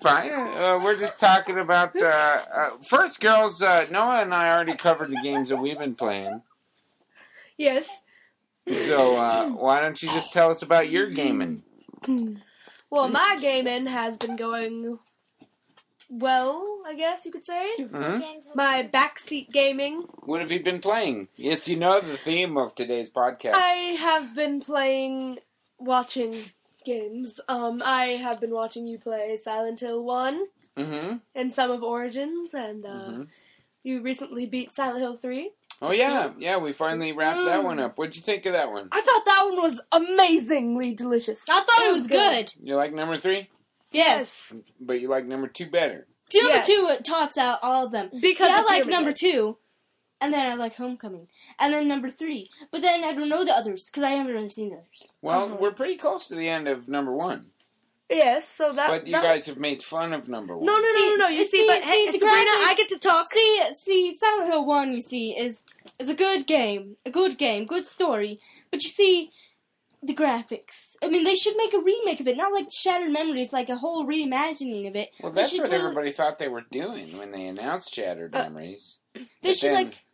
fine. 0.04 0.32
Uh, 0.32 0.80
we're 0.84 1.00
just 1.00 1.20
talking 1.20 1.58
about 1.58 1.96
uh, 2.00 2.06
uh, 2.06 2.70
first, 2.88 3.20
girls. 3.20 3.64
Uh, 3.64 3.88
Noah 3.90 4.22
and 4.22 4.32
I 4.32 4.54
already 4.54 4.76
covered 4.76 5.10
the 5.10 5.20
games 5.24 5.50
that 5.50 5.58
we've 5.58 5.80
been 5.80 5.96
playing. 5.96 6.44
yes. 7.58 8.04
So 8.86 9.16
uh, 9.16 9.50
why 9.50 9.80
don't 9.82 10.00
you 10.04 10.10
just 10.10 10.34
tell 10.34 10.52
us 10.52 10.62
about 10.62 10.92
your 10.92 11.08
gaming? 11.10 11.64
Well, 12.89 13.10
my 13.10 13.38
gaming 13.39 13.88
has 13.88 14.18
been 14.18 14.36
going 14.36 15.00
well, 16.10 16.82
I 16.86 16.95
guess 16.95 17.26
you 17.26 17.32
could 17.32 17.43
say. 17.43 17.76
My 18.56 18.89
backseat 18.91 19.52
gaming. 19.52 20.06
What 20.24 20.39
have 20.39 20.52
you 20.52 20.64
been 20.64 20.80
playing? 20.80 21.28
Yes, 21.36 21.68
you 21.68 21.76
know 21.76 22.00
the 22.00 22.18
theme 22.18 22.58
of 22.58 22.76
today's 22.76 23.12
podcast. 23.12 23.54
I 23.56 23.98
have 24.00 24.34
been 24.34 24.62
playing, 24.62 25.39
watching 25.80 26.36
games. 26.86 27.41
Um, 27.50 27.82
I 27.84 28.12
have 28.12 28.39
been 28.39 28.52
watching 28.52 28.88
you 28.88 28.98
play 28.98 29.36
Silent 29.36 29.82
Hill 29.82 30.02
1 30.04 30.45
mm-hmm. 30.78 31.16
and 31.36 31.54
some 31.54 31.72
of 31.72 31.84
Origins, 31.84 32.54
and 32.54 32.86
uh, 32.86 33.12
hmm 33.12 33.24
you 33.88 34.02
recently 34.02 34.45
beat 34.45 34.74
Silent 34.74 35.00
Hill 35.00 35.16
3. 35.16 35.52
Oh 35.82 35.91
yeah, 35.91 36.32
yeah. 36.39 36.57
We 36.57 36.73
finally 36.73 37.11
wrapped 37.11 37.45
that 37.45 37.63
one 37.63 37.80
up. 37.80 37.97
What'd 37.97 38.15
you 38.15 38.21
think 38.21 38.45
of 38.45 38.53
that 38.53 38.71
one? 38.71 38.89
I 38.91 39.01
thought 39.01 39.25
that 39.25 39.41
one 39.45 39.61
was 39.61 39.82
amazingly 39.91 40.93
delicious. 40.93 41.45
I 41.49 41.59
thought 41.59 41.86
it 41.88 41.91
was 41.91 42.07
good. 42.07 42.53
You 42.61 42.75
like 42.75 42.93
number 42.93 43.17
three, 43.17 43.49
Yes. 43.91 44.53
but 44.80 44.99
you 45.01 45.07
like 45.07 45.25
number 45.25 45.47
two 45.47 45.67
better. 45.69 46.07
Two 46.30 46.39
number 46.41 46.55
Yes. 46.55 46.67
two 46.67 46.88
it 46.91 47.05
tops 47.05 47.38
out 47.38 47.59
all 47.61 47.86
of 47.86 47.91
them. 47.91 48.09
Because 48.19 48.47
See, 48.49 48.53
I 48.53 48.59
of 48.59 48.65
like 48.65 48.84
Pyramid 48.84 48.91
number 48.91 49.09
Head. 49.11 49.17
two, 49.17 49.57
and 50.19 50.34
then 50.34 50.45
I 50.45 50.55
like 50.55 50.75
Homecoming, 50.75 51.28
and 51.59 51.73
then 51.73 51.88
number 51.88 52.09
three. 52.09 52.49
But 52.71 52.82
then 52.82 53.03
I 53.03 53.13
don't 53.13 53.30
know 53.30 53.45
the 53.45 53.53
others 53.55 53.86
because 53.86 54.03
I 54.03 54.09
haven't 54.11 54.34
really 54.34 54.49
seen 54.49 54.69
the 54.69 54.78
others. 54.78 55.11
Well, 55.21 55.45
Uh-huh. 55.45 55.57
we're 55.59 55.71
pretty 55.71 55.95
close 55.97 56.28
to 56.30 56.36
the 56.36 56.49
end 56.49 56.67
of 56.67 56.88
number 56.89 57.13
one, 57.13 57.51
Yes, 58.10 58.47
so 58.47 58.72
that. 58.74 58.89
but 58.89 59.05
you 59.05 59.12
that- 59.14 59.24
guys 59.24 59.45
have 59.47 59.58
made 59.58 59.84
fun 59.84 60.14
of 60.14 60.30
number 60.30 60.55
one. 60.55 60.66
No, 60.66 60.74
no, 60.76 60.80
no, 60.82 60.93
See, 60.93 61.10
no, 61.10 61.16
no. 61.16 61.28
You 61.28 61.43
see, 61.43 61.58
see- 61.58 61.68
but 61.68 61.82
see, 61.84 61.89
hey, 61.89 62.05
the 62.12 62.20
Sabrina, 62.20 62.51
I 62.51 62.74
get 62.78 62.89
to 62.89 62.99
talk. 62.99 63.34
See, 63.34 63.62
see, 63.74 64.14
Silent 64.16 64.47
Hill 64.47 64.66
One, 64.66 64.93
you 64.93 65.01
see, 65.01 65.38
is 65.38 65.64
is 65.99 66.10
a 66.10 66.14
good 66.14 66.47
game, 66.47 66.95
a 67.05 67.10
good 67.12 67.38
game, 67.38 67.66
good 67.66 67.86
story. 67.86 68.39
But 68.72 68.84
you 68.84 68.89
see, 68.89 69.32
the 70.01 70.14
graphics. 70.14 70.95
I 71.03 71.08
mean, 71.10 71.24
they 71.26 71.36
should 71.36 71.58
make 71.58 71.74
a 71.74 71.80
remake 71.80 72.20
of 72.22 72.28
it, 72.30 72.38
not 72.38 72.53
like 72.53 72.72
Shattered 72.72 73.12
Memories, 73.12 73.51
like 73.51 73.68
a 73.70 73.76
whole 73.78 74.05
reimagining 74.05 74.88
of 74.88 74.95
it. 74.95 75.10
Well, 75.22 75.32
that's 75.34 75.51
what 75.51 75.66
totally- 75.66 75.78
everybody 75.84 76.12
thought 76.12 76.38
they 76.39 76.47
were 76.47 76.66
doing 76.72 77.18
when 77.18 77.32
they 77.32 77.45
announced 77.47 77.93
Shattered 77.93 78.36
Uh, 78.36 78.43
Memories. 78.43 78.97
They 79.16 79.26
But 79.41 79.55
should 79.58 79.70
then 79.72 79.86
like, 79.86 80.05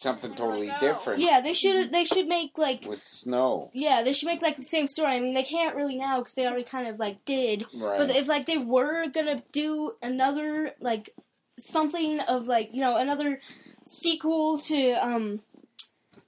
something 0.00 0.34
totally 0.34 0.72
different. 0.80 1.20
yeah, 1.20 1.40
they 1.40 1.52
should 1.52 1.92
they 1.92 2.04
should 2.04 2.26
make 2.26 2.56
like 2.56 2.84
With 2.86 3.02
snow, 3.04 3.70
Yeah, 3.74 4.02
they 4.02 4.12
should 4.12 4.26
make 4.26 4.42
like 4.42 4.56
the 4.56 4.64
same 4.64 4.86
story. 4.86 5.12
I 5.12 5.20
mean, 5.20 5.34
they 5.34 5.42
can't 5.42 5.76
really 5.76 5.96
now 5.96 6.18
because 6.18 6.34
they 6.34 6.46
already 6.46 6.64
kind 6.64 6.88
of 6.88 6.98
like 6.98 7.24
did. 7.24 7.66
right? 7.74 7.98
But 7.98 8.10
if 8.10 8.26
like 8.28 8.46
they 8.46 8.58
were 8.58 9.08
gonna 9.08 9.42
do 9.52 9.92
another 10.02 10.72
like 10.80 11.10
something 11.58 12.20
of 12.20 12.46
like 12.46 12.70
you 12.72 12.80
know 12.80 12.96
another 12.96 13.40
sequel 13.84 14.58
to 14.58 14.92
um 14.92 15.40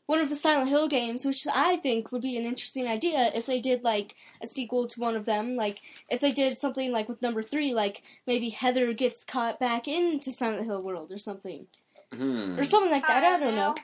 one 0.07 0.19
of 0.19 0.29
the 0.29 0.37
Silent 0.37 0.69
Hill 0.69 0.89
games, 0.89 1.25
which 1.25 1.47
I 1.51 1.77
think 1.77 2.13
would 2.13 2.21
be 2.21 2.37
an 2.37 2.45
interesting 2.45 2.87
idea 2.87 3.31
if 3.35 3.47
they 3.47 3.61
did 3.61 3.83
like 3.83 4.15
a 4.43 4.47
sequel 4.47 4.87
to 4.89 5.01
one 5.01 5.17
of 5.17 5.25
them. 5.25 5.57
Like 5.57 5.79
if 6.11 6.21
they 6.21 6.33
did 6.33 6.59
something 6.59 6.93
like 6.93 7.09
with 7.09 7.23
number 7.23 7.43
three, 7.43 7.73
like 7.73 8.03
maybe 8.27 8.51
Heather 8.51 8.93
gets 8.93 9.25
caught 9.25 9.59
back 9.59 9.89
into 9.89 10.31
Silent 10.31 10.67
Hill 10.67 10.83
world 10.83 11.13
or 11.13 11.19
something, 11.19 11.67
hmm. 12.13 12.59
or 12.59 12.65
something 12.65 12.91
like 12.91 13.07
that. 13.07 13.25
I 13.25 13.39
don't 13.39 13.55
know. 13.57 13.75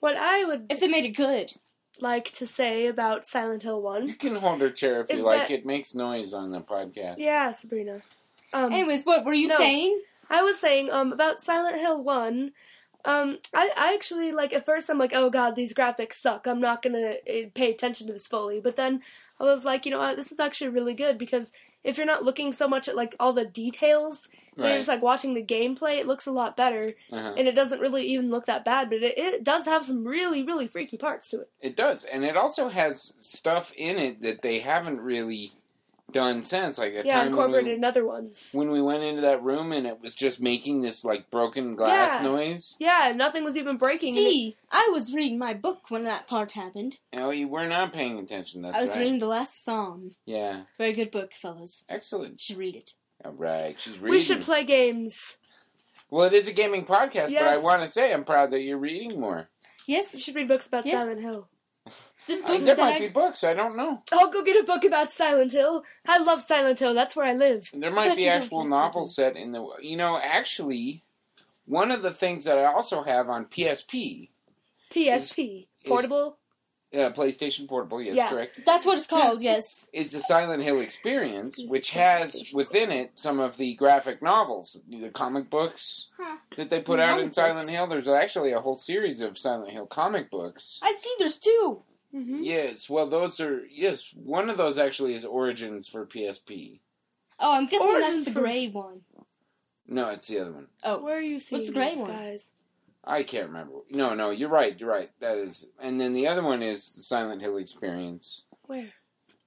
What 0.00 0.16
I 0.16 0.44
would 0.44 0.66
If 0.70 0.80
they 0.80 0.88
made 0.88 1.04
it 1.04 1.10
good. 1.16 1.52
like 2.00 2.30
to 2.32 2.46
say 2.46 2.86
about 2.86 3.24
Silent 3.24 3.62
Hill 3.62 3.80
One. 3.80 4.08
You 4.08 4.14
can 4.14 4.36
hold 4.36 4.60
her 4.60 4.70
chair 4.70 5.00
if 5.02 5.10
Is 5.10 5.18
you 5.18 5.24
like. 5.24 5.48
that- 5.48 5.50
It 5.54 5.64
makes 5.66 5.94
noise 5.94 6.34
on 6.34 6.50
the 6.50 6.60
podcast. 6.60 7.16
Yeah, 7.18 7.52
Sabrina. 7.52 8.02
Um, 8.52 8.72
Anyways, 8.72 9.04
what 9.04 9.24
were 9.24 9.32
you 9.32 9.48
No. 9.48 9.56
saying? 9.56 10.00
I 10.30 10.42
was 10.42 10.58
saying 10.58 10.90
um 10.90 11.12
about 11.12 11.40
Silent 11.42 11.76
Hill 11.78 12.02
1. 12.02 12.52
Um, 13.06 13.38
I, 13.52 13.70
I 13.76 13.92
actually 13.94 14.32
like 14.32 14.52
at 14.54 14.64
first 14.64 14.88
I'm 14.88 14.98
like, 14.98 15.12
oh 15.14 15.28
god, 15.30 15.54
these 15.56 15.74
graphics 15.74 16.14
suck. 16.14 16.46
I'm 16.46 16.60
not 16.60 16.82
gonna 16.82 17.16
uh, 17.28 17.48
pay 17.54 17.70
attention 17.70 18.06
to 18.06 18.12
this 18.14 18.26
fully. 18.26 18.60
But 18.60 18.76
then 18.76 19.02
I 19.38 19.44
was 19.44 19.64
like, 19.64 19.84
you 19.84 19.90
know 19.92 19.98
what, 19.98 20.16
this 20.16 20.32
is 20.32 20.40
actually 20.40 20.70
really 20.70 20.94
good 20.94 21.18
because 21.18 21.52
if 21.82 21.96
you're 21.98 22.06
not 22.06 22.24
looking 22.24 22.52
so 22.52 22.66
much 22.66 22.88
at 22.88 22.96
like 22.96 23.14
all 23.20 23.32
the 23.34 23.44
details, 23.44 24.28
and 24.56 24.66
you're 24.66 24.76
just 24.76 24.88
like 24.88 25.02
watching 25.02 25.34
the 25.34 25.42
gameplay, 25.44 25.98
it 25.98 26.06
looks 26.06 26.26
a 26.26 26.32
lot 26.32 26.56
better, 26.56 26.94
Uh-huh. 27.10 27.34
and 27.36 27.48
it 27.48 27.54
doesn't 27.54 27.80
really 27.80 28.04
even 28.06 28.30
look 28.30 28.46
that 28.46 28.64
bad. 28.64 28.90
But 28.90 29.02
it, 29.02 29.18
it 29.18 29.44
does 29.44 29.64
have 29.66 29.84
some 29.84 30.04
really 30.06 30.42
really 30.42 30.66
freaky 30.66 30.96
parts 30.96 31.28
to 31.30 31.40
it. 31.40 31.50
It 31.60 31.76
does, 31.76 32.04
and 32.04 32.24
it 32.24 32.36
also 32.36 32.68
has 32.68 33.14
stuff 33.18 33.72
in 33.76 33.98
it 33.98 34.22
that 34.22 34.42
they 34.42 34.60
haven't 34.60 35.00
really 35.00 35.52
done 36.12 36.44
since. 36.44 36.78
Like 36.78 36.92
a 36.94 37.02
Yeah, 37.04 37.18
time 37.20 37.28
incorporated 37.28 37.70
we, 37.70 37.74
in 37.74 37.84
other 37.84 38.04
ones. 38.06 38.50
when 38.52 38.70
we 38.70 38.80
went 38.80 39.02
into 39.02 39.22
that 39.22 39.42
room 39.42 39.72
and 39.72 39.84
it 39.84 40.00
was 40.00 40.14
just 40.14 40.40
making 40.40 40.80
this 40.82 41.04
like 41.04 41.28
broken 41.28 41.74
glass 41.74 42.20
Yeah. 42.20 42.22
noise. 42.30 42.76
Yeah, 42.78 43.12
nothing 43.16 43.42
was 43.42 43.56
even 43.56 43.76
breaking. 43.76 44.16
and 44.16 44.26
it- 44.26 44.30
See, 44.30 44.56
I 44.70 44.88
was 44.92 45.12
reading 45.12 45.38
my 45.38 45.54
book 45.54 45.90
when 45.90 46.04
that 46.04 46.28
part 46.28 46.52
happened. 46.52 46.98
Oh, 47.14 47.30
you 47.30 47.48
were 47.48 47.66
not 47.66 47.92
paying 47.92 48.18
attention. 48.20 48.62
That's 48.62 48.76
I 48.76 48.80
was 48.82 48.94
right. 48.94 49.00
reading 49.02 49.18
The 49.18 49.26
Last 49.26 49.64
Psalm. 49.64 50.14
Yeah, 50.24 50.64
Very 50.78 50.92
good 50.92 51.10
book, 51.10 51.32
fellas. 51.32 51.84
excellent. 51.88 52.32
You 52.34 52.38
should 52.38 52.58
read 52.58 52.76
it. 52.76 52.94
All 53.24 53.32
right, 53.32 53.78
she's 53.80 53.94
reading. 53.98 54.10
we 54.10 54.20
should 54.20 54.40
play 54.42 54.64
games. 54.64 55.38
Well, 56.10 56.26
it 56.26 56.32
is 56.34 56.46
a 56.48 56.52
gaming 56.52 56.84
podcast, 56.84 57.32
but 57.32 57.42
I 57.42 57.56
want 57.58 57.82
to 57.82 57.88
say 57.88 58.12
I'm 58.12 58.24
proud 58.24 58.50
that 58.50 58.60
you're 58.60 58.78
reading 58.78 59.18
more. 59.20 59.48
Yes. 59.86 60.12
We 60.14 60.18
Yes, 60.18 60.24
should 60.24 60.34
read 60.36 60.48
books 60.48 60.66
about 60.66 60.86
Yes. 60.86 61.00
Silent 61.00 61.22
Hill. 61.22 61.48
this 62.26 62.42
Uh, 62.42 62.46
book 62.46 62.64
there 62.64 62.74
that 62.74 62.78
might 62.78 62.96
I, 62.96 62.98
be 63.00 63.08
books. 63.08 63.42
I 63.44 63.54
don't 63.54 63.76
know. 63.76 64.02
I'll 64.12 64.30
go 64.30 64.44
get 64.44 64.62
a 64.62 64.66
book 64.66 64.84
about 64.84 65.12
Silent 65.12 65.52
Hill. 65.52 65.82
I 66.06 66.18
love 66.18 66.42
Silent 66.42 66.78
Hill. 66.78 66.94
That's 66.94 67.16
where 67.16 67.26
I 67.26 67.32
live. 67.32 67.70
There 67.72 67.90
might 67.90 68.08
bet 68.08 68.16
be 68.16 68.22
you 68.24 68.28
don't 68.30 68.42
actual 68.42 68.60
have 68.62 68.68
novels 68.70 69.14
set 69.16 69.36
in 69.36 69.52
the. 69.52 69.66
You 69.80 69.96
know, 69.96 70.18
actually, 70.22 71.02
one 71.66 71.90
of 71.90 72.02
the 72.02 72.12
things 72.12 72.44
that 72.44 72.58
I 72.58 72.64
also 72.64 73.02
have 73.02 73.28
on 73.28 73.46
PSP, 73.46 74.28
PSP. 74.90 75.66
Portable. 75.86 76.38
Uh, 76.94 77.10
PlayStation 77.12 77.66
Portable, 77.68 78.00
yes, 78.00 78.14
Yeah. 78.16 78.28
correct, 78.28 78.60
That's 78.64 78.86
what 78.86 78.96
it's 78.96 79.06
called. 79.06 79.42
Yes. 79.42 79.88
is 79.92 80.12
the 80.12 80.20
Silent 80.20 80.62
Hill 80.62 80.80
experience, 80.80 81.60
which 81.66 81.90
has 81.90 82.50
within 82.54 82.90
it 82.90 83.18
some 83.18 83.40
of 83.40 83.56
the 83.56 83.74
graphic 83.74 84.22
novels, 84.22 84.80
the 84.88 85.10
comic 85.10 85.50
books 85.50 86.08
Huh. 86.18 86.36
that 86.56 86.70
they 86.70 86.80
put 86.82 87.00
out 87.00 87.18
in 87.18 87.30
Comic 87.30 87.32
Silent. 87.32 87.68
Hill. 87.70 87.86
There's 87.88 88.08
actually 88.08 88.52
a 88.52 88.60
whole 88.60 88.76
series 88.76 89.20
of 89.20 89.36
Silent 89.36 89.70
Hill 89.72 89.86
comic 89.86 90.30
books. 90.30 90.78
I 90.82 90.94
see. 90.94 91.12
There's 91.18 91.38
two. 91.38 91.82
hmm 92.12 92.42
Yes, 92.42 92.88
well, 92.88 93.06
those 93.08 93.40
are 93.40 93.64
yes. 93.70 94.12
One 94.14 94.48
of 94.48 94.56
those 94.56 94.78
actually 94.78 95.14
is 95.14 95.24
Origins 95.24 95.88
for 95.88 96.06
PSP. 96.06 96.80
Oh, 97.40 97.50
I'm 97.52 97.66
guessing 97.66 97.88
Origins 97.88 98.16
that's 98.18 98.24
the 98.26 98.32
for- 98.34 98.40
gray 98.40 98.68
one. 98.68 99.00
No, 99.86 100.08
it's 100.10 100.28
the 100.28 100.38
other 100.38 100.52
one. 100.52 100.68
Oh, 100.82 100.98
Where 101.02 101.18
are 101.18 101.20
you 101.20 101.38
seeing 101.40 101.66
the 101.66 101.72
gray 101.72 101.90
these 101.90 101.98
one? 101.98 102.10
guys? 102.10 102.52
I 103.06 103.22
can't 103.22 103.48
remember. 103.48 103.74
No, 103.90 104.14
no, 104.14 104.30
you're 104.30 104.48
right. 104.48 104.78
You're 104.78 104.90
right. 104.90 105.10
That 105.20 105.36
is, 105.38 105.66
and 105.80 106.00
then 106.00 106.12
the 106.14 106.26
other 106.26 106.42
one 106.42 106.62
is 106.62 106.94
the 106.94 107.02
Silent 107.02 107.42
Hill 107.42 107.58
experience. 107.58 108.44
Where? 108.62 108.90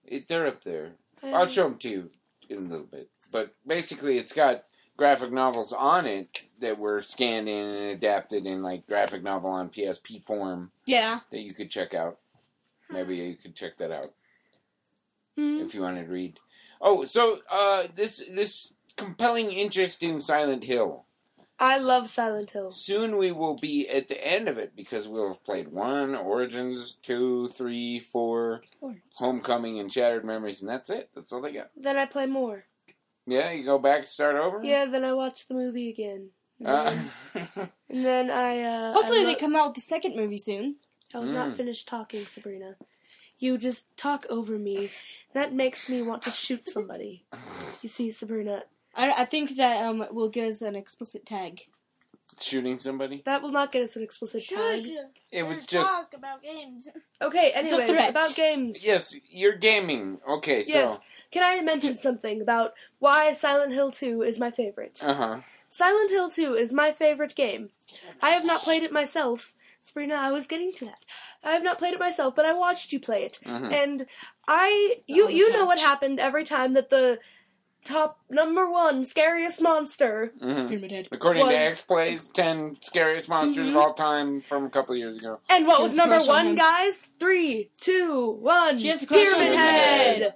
It, 0.05 0.27
they're 0.27 0.47
up 0.47 0.63
there. 0.63 0.91
Uh, 1.23 1.31
I'll 1.31 1.47
show 1.47 1.63
them 1.63 1.77
to 1.79 1.89
you 1.89 2.09
in 2.49 2.57
a 2.57 2.69
little 2.69 2.85
bit. 2.85 3.09
But 3.31 3.55
basically, 3.65 4.17
it's 4.17 4.31
got 4.33 4.63
graphic 4.95 5.31
novels 5.31 5.73
on 5.73 6.05
it 6.05 6.43
that 6.59 6.77
were 6.79 7.01
scanned 7.01 7.49
in 7.49 7.65
and 7.65 7.91
adapted 7.91 8.45
in 8.45 8.63
like 8.63 8.87
graphic 8.87 9.23
novel 9.23 9.49
on 9.51 9.69
PSP 9.69 10.23
form 10.23 10.71
yeah. 10.85 11.19
that 11.31 11.41
you 11.41 11.53
could 11.53 11.69
check 11.69 11.93
out. 11.93 12.17
Maybe 12.89 13.17
you 13.17 13.35
could 13.35 13.55
check 13.55 13.77
that 13.77 13.91
out 13.91 14.13
Hmm. 15.37 15.59
if 15.59 15.75
you 15.75 15.81
wanted 15.81 16.05
to 16.05 16.11
read. 16.11 16.39
Oh, 16.81 17.03
so 17.03 17.39
uh, 17.49 17.83
this 17.95 18.23
this 18.33 18.73
compelling 18.95 19.51
interest 19.51 20.01
in 20.03 20.21
Silent 20.21 20.63
Hill. 20.63 21.05
I 21.59 21.79
love 21.79 22.09
Silent 22.09 22.51
Hill. 22.51 22.71
Soon 22.71 23.17
we 23.17 23.31
will 23.31 23.55
be 23.55 23.87
at 23.89 24.07
the 24.07 24.27
end 24.27 24.47
of 24.47 24.57
it 24.57 24.75
because 24.75 25.07
we'll 25.07 25.29
have 25.29 25.43
played 25.43 25.67
one, 25.69 26.15
Origins, 26.15 26.95
two, 27.01 27.47
three, 27.49 27.99
four, 27.99 28.61
Homecoming, 29.15 29.79
and 29.79 29.91
Shattered 29.91 30.23
Memories, 30.25 30.61
and 30.61 30.69
that's 30.69 30.89
it. 30.89 31.09
That's 31.15 31.31
all 31.33 31.41
they 31.41 31.53
got. 31.53 31.69
Then 31.75 31.97
I 31.97 32.05
play 32.05 32.27
more. 32.27 32.65
Yeah, 33.25 33.51
you 33.51 33.65
go 33.65 33.79
back, 33.79 33.99
and 33.99 34.07
start 34.07 34.35
over. 34.35 34.63
Yeah, 34.63 34.85
then 34.85 35.03
I 35.03 35.13
watch 35.13 35.47
the 35.47 35.55
movie 35.55 35.89
again. 35.89 36.29
And 36.59 36.67
Uh, 36.67 36.91
then, 37.33 37.69
and 37.89 38.05
then 38.05 38.31
I. 38.31 38.61
Uh, 38.61 38.93
Hopefully 38.93 39.21
I 39.21 39.25
they 39.25 39.35
come 39.35 39.55
out 39.55 39.67
with 39.69 39.75
the 39.75 39.81
second 39.81 40.15
movie 40.15 40.37
soon. 40.37 40.77
I 41.13 41.19
was 41.19 41.31
Mm. 41.31 41.35
not 41.35 41.57
finished 41.57 41.87
talking, 41.87 42.25
Sabrina. 42.25 42.75
You 43.39 43.57
just 43.57 43.85
talk 43.97 44.25
over 44.29 44.57
me. 44.57 44.91
That 45.33 45.53
makes 45.53 45.89
me 45.89 46.01
want 46.01 46.21
to 46.23 46.31
shoot 46.31 46.67
somebody. 46.69 47.25
You 47.81 47.89
see, 47.89 48.09
Sabrina, 48.09 48.63
I, 48.97 49.11
I 49.21 49.25
think 49.25 49.55
that 49.57 49.77
um 49.85 50.05
will 50.11 50.29
get 50.29 50.47
us 50.49 50.61
an 50.61 50.75
explicit 50.75 51.25
tag. 51.25 51.61
shooting 52.41 52.77
somebody. 52.79 53.21
that 53.25 53.41
will 53.41 53.51
not 53.51 53.71
get 53.71 53.83
us 53.83 53.95
an 53.95 54.03
explicit 54.03 54.43
tag. 54.47 54.79
Shush. 54.79 54.89
It 55.31 55.43
We're 55.43 55.49
was 55.49 55.65
just 55.65 55.91
talk 55.91 56.13
about 56.13 56.41
games. 56.43 56.87
Okay, 57.21 57.47
It's 57.55 57.71
a 57.71 57.75
anyways, 57.75 57.89
threat. 57.89 58.09
about 58.09 58.35
games. 58.35 58.85
yes. 58.85 59.15
You're 59.29 59.55
gaming. 59.57 60.19
Okay, 60.27 60.63
so 60.63 60.71
Yes. 60.79 60.99
Can 61.31 61.43
I 61.43 61.61
mention 61.61 61.97
something 62.07 62.41
about 62.41 62.73
why 62.99 63.31
Silent 63.33 63.73
Hill 63.73 63.91
2 63.91 64.21
is 64.23 64.39
my 64.39 64.51
favorite? 64.51 64.99
uh 65.03 65.13
huh. 65.13 65.37
Silent 65.69 66.11
Hill 66.11 66.29
2 66.29 66.53
is 66.53 66.71
my 66.71 66.91
favorite 66.91 67.35
game. 67.35 67.69
I 68.21 68.29
have 68.31 68.45
not 68.45 68.63
played 68.63 68.83
it 68.83 68.91
myself. 68.91 69.53
Sabrina, 69.81 70.15
I 70.15 70.31
was 70.31 70.47
getting 70.47 70.71
to 70.73 70.85
that. 70.85 70.99
I 71.43 71.51
have 71.51 71.63
not 71.63 71.77
played 71.77 71.93
it 71.93 71.99
myself, 71.99 72.35
but 72.35 72.45
I 72.45 72.53
watched 72.53 72.91
you 72.93 72.99
play 72.99 73.23
it. 73.23 73.39
Mhm. 73.45 73.71
And 73.71 74.05
I 74.47 74.97
you 75.07 75.29
you 75.29 75.51
know 75.53 75.65
what 75.65 75.79
happened 75.79 76.19
every 76.19 76.43
time 76.43 76.73
that 76.73 76.89
the 76.89 77.19
top 77.87 78.19
number 78.29 78.69
1 78.69 79.03
scariest 79.05 79.61
monster 79.61 80.33
hmm 80.39 80.67
Pyramid 80.67 80.91
Head. 80.91 81.07
According 81.11 81.41
to 81.43 81.47
Was- 81.47 81.55
X 81.55 81.81
Plays, 81.81 82.27
ten 82.27 82.77
scariest 82.81 83.29
monsters 83.29 83.67
Mhm. 83.67 83.71
of 83.71 83.77
all 83.77 83.93
time 83.93 84.41
from 84.41 84.65
a 84.65 84.69
couple 84.69 84.93
of 84.93 84.99
years 84.99 85.17
ago. 85.17 85.39
and 85.49 85.65
what 85.65 85.77
She 85.77 85.83
was 85.83 85.95
number 85.95 86.15
crush 86.15 86.27
on 86.27 86.45
1 86.47 86.55
guys? 86.55 87.11
Three, 87.19 87.69
two, 87.79 88.37
one. 88.41 88.77
She 88.77 88.87
has 88.87 89.03
a 89.03 89.07
crush 89.07 89.19
on 89.19 89.25
Pyramid 89.35 89.51
him. 89.53 89.59
Head. 89.59 90.33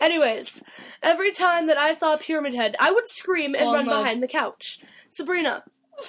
Anyways, 0.00 0.62
every 1.02 1.30
time 1.30 1.66
that 1.66 1.78
I 1.78 1.92
saw 1.92 2.16
Pyramid 2.16 2.54
Head, 2.54 2.76
I 2.78 2.90
would 2.90 3.08
scream 3.08 3.54
and 3.54 3.64
Fall 3.64 3.74
run 3.74 3.86
love. 3.86 4.02
behind 4.04 4.22
the 4.22 4.28
couch. 4.28 4.80
Sabrina, 5.08 5.64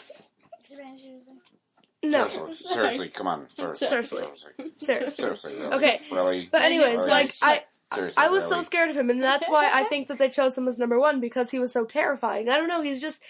no. 2.03 2.27
Seriously, 2.27 2.55
seriously 2.73 3.09
come 3.09 3.27
on. 3.27 3.47
Seriously. 3.53 3.87
Seriously. 3.87 4.19
Seriously. 4.19 4.51
Seriously. 4.79 5.09
Seriously. 5.11 5.55
Really? 5.55 5.73
Okay. 5.75 6.01
Really? 6.11 6.49
But 6.51 6.63
anyways, 6.63 6.97
Really? 6.97 7.09
like 7.09 7.31
I, 7.43 7.63
Seriously. 7.93 8.23
I 8.23 8.29
was 8.29 8.47
so 8.47 8.61
scared 8.61 8.89
of 8.89 8.97
him, 8.97 9.09
and 9.09 9.23
that's 9.23 9.47
why 9.49 9.69
I 9.71 9.83
think 9.83 10.07
that 10.07 10.17
they 10.17 10.29
chose 10.29 10.57
him 10.57 10.67
as 10.67 10.77
number 10.77 10.99
one 10.99 11.19
because 11.19 11.51
he 11.51 11.59
was 11.59 11.71
so 11.71 11.85
terrifying. 11.85 12.49
I 12.49 12.57
don't 12.57 12.67
know, 12.67 12.81
he's 12.81 12.99
just 13.01 13.21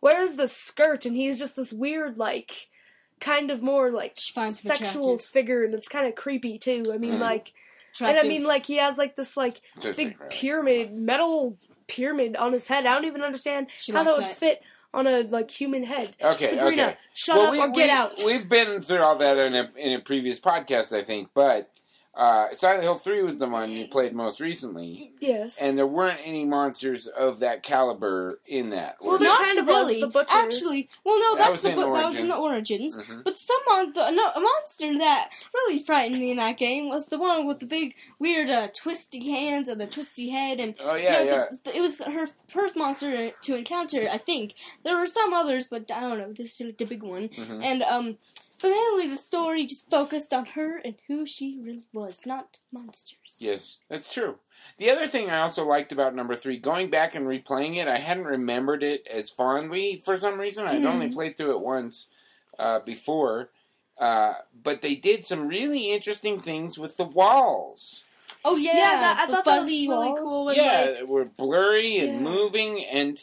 wears 0.00 0.36
the 0.36 0.48
skirt, 0.48 1.04
and 1.06 1.16
he's 1.16 1.38
just 1.38 1.56
this 1.56 1.72
weird, 1.72 2.16
like, 2.18 2.68
kind 3.20 3.50
of 3.50 3.62
more 3.62 3.90
like 3.90 4.14
She 4.18 4.32
finds 4.32 4.64
him 4.64 4.68
sexual 4.76 5.14
attractive. 5.14 5.30
figure, 5.30 5.64
and 5.64 5.74
it's 5.74 5.88
kind 5.88 6.06
of 6.06 6.14
creepy 6.14 6.58
too. 6.58 6.90
I 6.92 6.98
mean, 6.98 7.14
Mhm. 7.14 7.20
like, 7.20 7.52
and. 8.00 8.16
I 8.18 8.22
mean, 8.22 8.44
like, 8.44 8.66
he 8.66 8.76
has 8.76 8.96
like 8.98 9.16
this 9.16 9.36
like 9.36 9.60
Seriously, 9.78 10.06
big 10.06 10.20
really. 10.20 10.30
pyramid, 10.36 10.92
metal 10.92 11.56
pyramid 11.88 12.36
on 12.36 12.52
his 12.52 12.68
head. 12.68 12.84
I 12.86 12.94
don't 12.94 13.06
even 13.06 13.22
understand 13.22 13.68
She 13.70 13.92
how 13.92 14.02
that 14.04 14.16
would 14.16 14.24
that. 14.26 14.36
fit 14.36 14.62
on 14.94 15.06
a 15.06 15.22
like 15.22 15.50
human 15.50 15.82
head. 15.82 16.14
Okay, 16.22 16.48
Sabrina, 16.48 16.82
okay. 16.82 16.96
shut 17.14 17.36
Well, 17.36 17.46
up 17.46 17.52
we- 17.52 17.60
or 17.60 17.68
get 17.68 17.86
we- 17.86 17.90
out. 17.90 18.12
We've 18.24 18.48
been 18.48 18.82
through 18.82 19.02
all 19.02 19.16
that 19.16 19.38
in 19.38 19.54
a 19.54 19.70
in 19.76 19.92
a 19.94 20.00
previous 20.00 20.38
podcast, 20.38 20.96
I 20.96 21.02
think, 21.02 21.30
but 21.34 21.70
uh, 22.16 22.52
Silent 22.52 22.82
Hill 22.82 22.94
Three 22.94 23.22
was 23.22 23.38
the 23.38 23.46
one 23.48 23.70
you 23.70 23.88
played 23.88 24.14
most 24.14 24.40
recently, 24.40 25.12
yes. 25.20 25.58
and 25.60 25.76
there 25.76 25.86
weren't 25.86 26.20
any 26.24 26.44
monsters 26.46 27.06
of 27.06 27.40
that 27.40 27.62
caliber 27.62 28.40
in 28.46 28.70
that. 28.70 28.96
Well, 29.00 29.18
there 29.18 29.28
there? 29.28 29.38
Not 29.38 29.44
kind 29.46 29.58
of 29.58 29.66
was 29.66 29.88
really. 29.88 30.00
the 30.00 30.06
butcher. 30.08 30.26
Actually, 30.34 30.88
well, 31.04 31.18
no, 31.20 31.34
That 31.36 31.40
that's 31.42 31.50
was 31.52 31.62
the 31.62 31.68
in 31.70 31.74
bu- 31.76 31.92
that 31.94 32.04
was 32.06 32.16
in 32.16 32.28
the 32.28 32.36
Origins. 32.36 32.96
origins. 32.96 33.10
Mhm. 33.10 33.24
But 33.24 33.38
some 33.38 33.58
mon- 33.68 33.92
the, 33.92 34.10
no, 34.10 34.30
a 34.34 34.40
monster 34.40 34.96
that 34.98 35.30
really 35.54 35.78
frightened 35.78 36.18
me 36.20 36.30
in 36.30 36.38
that 36.38 36.56
game 36.56 36.88
was 36.88 37.06
the 37.06 37.18
one 37.18 37.46
with 37.46 37.58
the 37.58 37.66
big, 37.66 37.94
weird, 38.18 38.48
uh, 38.48 38.68
twisty 38.74 39.30
hands 39.30 39.68
and 39.68 39.78
the 39.80 39.86
twisty 39.86 40.30
head, 40.30 40.58
and 40.58 40.74
Oh 40.80 40.94
yeah, 40.94 41.20
you 41.20 41.26
know, 41.28 41.36
yeah. 41.36 41.44
the- 41.50 41.58
the- 41.70 41.76
it 41.76 41.80
was 41.80 42.00
her 42.00 42.26
first 42.48 42.76
monster 42.76 43.30
to 43.42 43.54
encounter. 43.56 44.08
I 44.10 44.18
think 44.18 44.54
there 44.84 44.96
were 44.96 45.06
some 45.06 45.34
others, 45.34 45.66
but 45.66 45.90
I 45.90 46.00
don't 46.00 46.18
know. 46.18 46.32
This 46.32 46.58
is 46.60 46.74
the 46.78 46.84
big 46.86 47.02
one, 47.02 47.28
Mhm. 47.28 47.62
and 47.62 47.82
um. 47.82 48.18
But 48.60 48.70
mainly 48.70 49.06
the 49.08 49.18
story 49.18 49.66
just 49.66 49.90
focused 49.90 50.32
on 50.32 50.46
her 50.46 50.78
and 50.78 50.94
who 51.08 51.26
she 51.26 51.58
really 51.62 51.84
was, 51.92 52.24
not 52.24 52.58
monsters. 52.72 53.36
Yes, 53.38 53.78
that's 53.88 54.12
true. 54.12 54.36
The 54.78 54.90
other 54.90 55.06
thing 55.06 55.30
I 55.30 55.40
also 55.40 55.64
liked 55.66 55.92
about 55.92 56.14
number 56.14 56.34
three, 56.36 56.58
going 56.58 56.90
back 56.90 57.14
and 57.14 57.26
replaying 57.26 57.76
it, 57.76 57.88
I 57.88 57.98
hadn't 57.98 58.24
remembered 58.24 58.82
it 58.82 59.06
as 59.06 59.28
fondly 59.30 60.00
for 60.04 60.16
some 60.16 60.40
reason. 60.40 60.66
I'd 60.66 60.82
Mhm. 60.82 60.86
only 60.86 61.08
played 61.08 61.36
through 61.36 61.52
it 61.52 61.60
once 61.60 62.06
uh, 62.58 62.80
before, 62.80 63.50
uh, 63.98 64.34
but 64.62 64.80
they 64.80 64.94
did 64.94 65.24
some 65.26 65.46
really 65.46 65.92
interesting 65.92 66.38
things 66.38 66.78
with 66.78 66.96
the 66.96 67.04
walls. 67.04 68.02
Oh 68.44 68.56
yeah, 68.56 68.72
yeah, 68.74 69.00
that, 69.00 69.18
I 69.20 69.26
the 69.26 69.32
thought 69.34 69.44
that 69.44 69.56
was 69.58 69.64
fuzzy 69.66 69.88
really 69.88 70.08
walls. 70.08 70.20
cool. 70.22 70.44
When, 70.46 70.56
yeah, 70.56 70.80
like, 70.80 70.94
they 70.94 71.02
were 71.02 71.24
blurry 71.26 71.98
and 71.98 72.14
Yeah. 72.14 72.20
moving, 72.20 72.84
and 72.86 73.22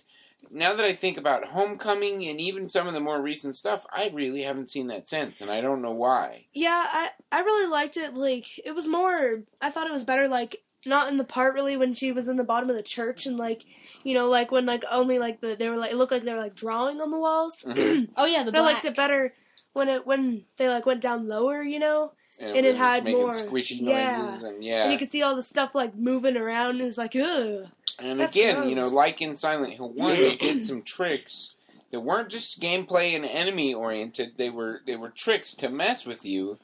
now 0.53 0.73
that 0.73 0.85
I 0.85 0.93
think 0.93 1.17
about 1.17 1.45
Homecoming 1.45 2.27
and 2.27 2.39
even 2.39 2.69
some 2.69 2.87
of 2.87 2.93
the 2.93 2.99
more 2.99 3.21
recent 3.21 3.55
stuff, 3.55 3.85
I 3.91 4.11
really 4.13 4.43
haven't 4.43 4.69
seen 4.69 4.87
that 4.87 5.07
since, 5.07 5.41
and 5.41 5.49
I 5.49 5.61
don't 5.61 5.81
know 5.81 5.91
why. 5.91 6.45
Yeah, 6.53 6.85
I 6.91 7.09
I 7.31 7.41
really 7.41 7.67
liked 7.69 7.97
it. 7.97 8.13
Like 8.13 8.59
it 8.63 8.73
was 8.73 8.87
more. 8.87 9.43
I 9.61 9.69
thought 9.69 9.87
it 9.87 9.93
was 9.93 10.03
better. 10.05 10.27
Like 10.27 10.63
not 10.85 11.09
in 11.09 11.17
the 11.17 11.23
part 11.23 11.53
really 11.53 11.77
when 11.77 11.93
she 11.93 12.11
was 12.11 12.27
in 12.29 12.37
the 12.37 12.43
bottom 12.43 12.69
of 12.69 12.75
the 12.75 12.83
church 12.83 13.25
and 13.25 13.37
like 13.37 13.63
you 14.03 14.13
know 14.13 14.27
like 14.29 14.51
when 14.51 14.65
like 14.65 14.83
only 14.91 15.17
like 15.17 15.39
the 15.39 15.55
they 15.55 15.69
were 15.69 15.77
like 15.77 15.91
it 15.91 15.95
looked 15.95 16.11
like 16.11 16.23
they 16.23 16.33
were 16.33 16.39
like 16.39 16.55
drawing 16.55 17.01
on 17.01 17.09
the 17.09 17.19
walls. 17.19 17.63
Mhm. 17.65 18.09
Oh 18.17 18.25
yeah, 18.25 18.43
the 18.43 18.51
But 18.51 18.61
I 18.61 18.63
liked 18.65 18.85
it 18.85 18.95
better 18.95 19.33
when 19.73 19.89
it 19.89 20.05
when 20.05 20.45
they 20.57 20.67
like 20.69 20.85
went 20.85 21.01
down 21.01 21.27
lower. 21.27 21.63
You 21.63 21.79
know, 21.79 22.13
And, 22.39 22.55
And 22.57 22.65
it 22.65 22.71
was 22.73 22.79
had 22.79 23.05
more- 23.05 23.31
squishy 23.31 23.79
yeah. 23.81 24.43
and 24.45 24.63
yeah, 24.63 24.83
and 24.83 24.91
you 24.91 24.97
could 24.97 25.09
see 25.09 25.21
all 25.21 25.35
the 25.35 25.43
stuff 25.43 25.75
like 25.75 25.95
moving 25.95 26.35
around. 26.35 26.81
It 26.81 26.83
was 26.85 26.97
like 26.97 27.15
ugh. 27.15 27.67
And 27.99 28.21
again, 28.21 28.67
you 28.67 28.75
know, 28.75 28.87
like 28.87 29.21
in 29.21 29.35
Silent 29.35 29.73
Hill 29.73 29.89
One, 29.95 30.15
they 30.15 30.35
did 30.35 30.63
some 30.69 30.81
tricks 30.81 31.55
that 31.91 31.99
weren't 31.99 32.29
just 32.29 32.59
gameplay 32.59 33.15
and 33.15 33.23
enemy 33.23 33.73
oriented. 33.75 34.33
They 34.37 34.49
were 34.49 34.81
they 34.87 34.95
were 34.95 35.09
tricks 35.09 35.53
to 35.55 35.69
mess 35.69 36.05
with 36.05 36.25
you, 36.25 36.57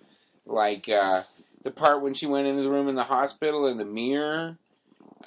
like 0.45 0.89
uh, 0.89 1.22
the 1.63 1.72
part 1.72 2.01
when 2.01 2.13
she 2.15 2.26
went 2.26 2.47
into 2.47 2.63
the 2.63 2.70
room 2.70 2.89
in 2.89 2.95
the 2.95 3.03
hospital 3.03 3.67
and 3.67 3.80
the 3.80 3.86
mirror. 3.86 4.57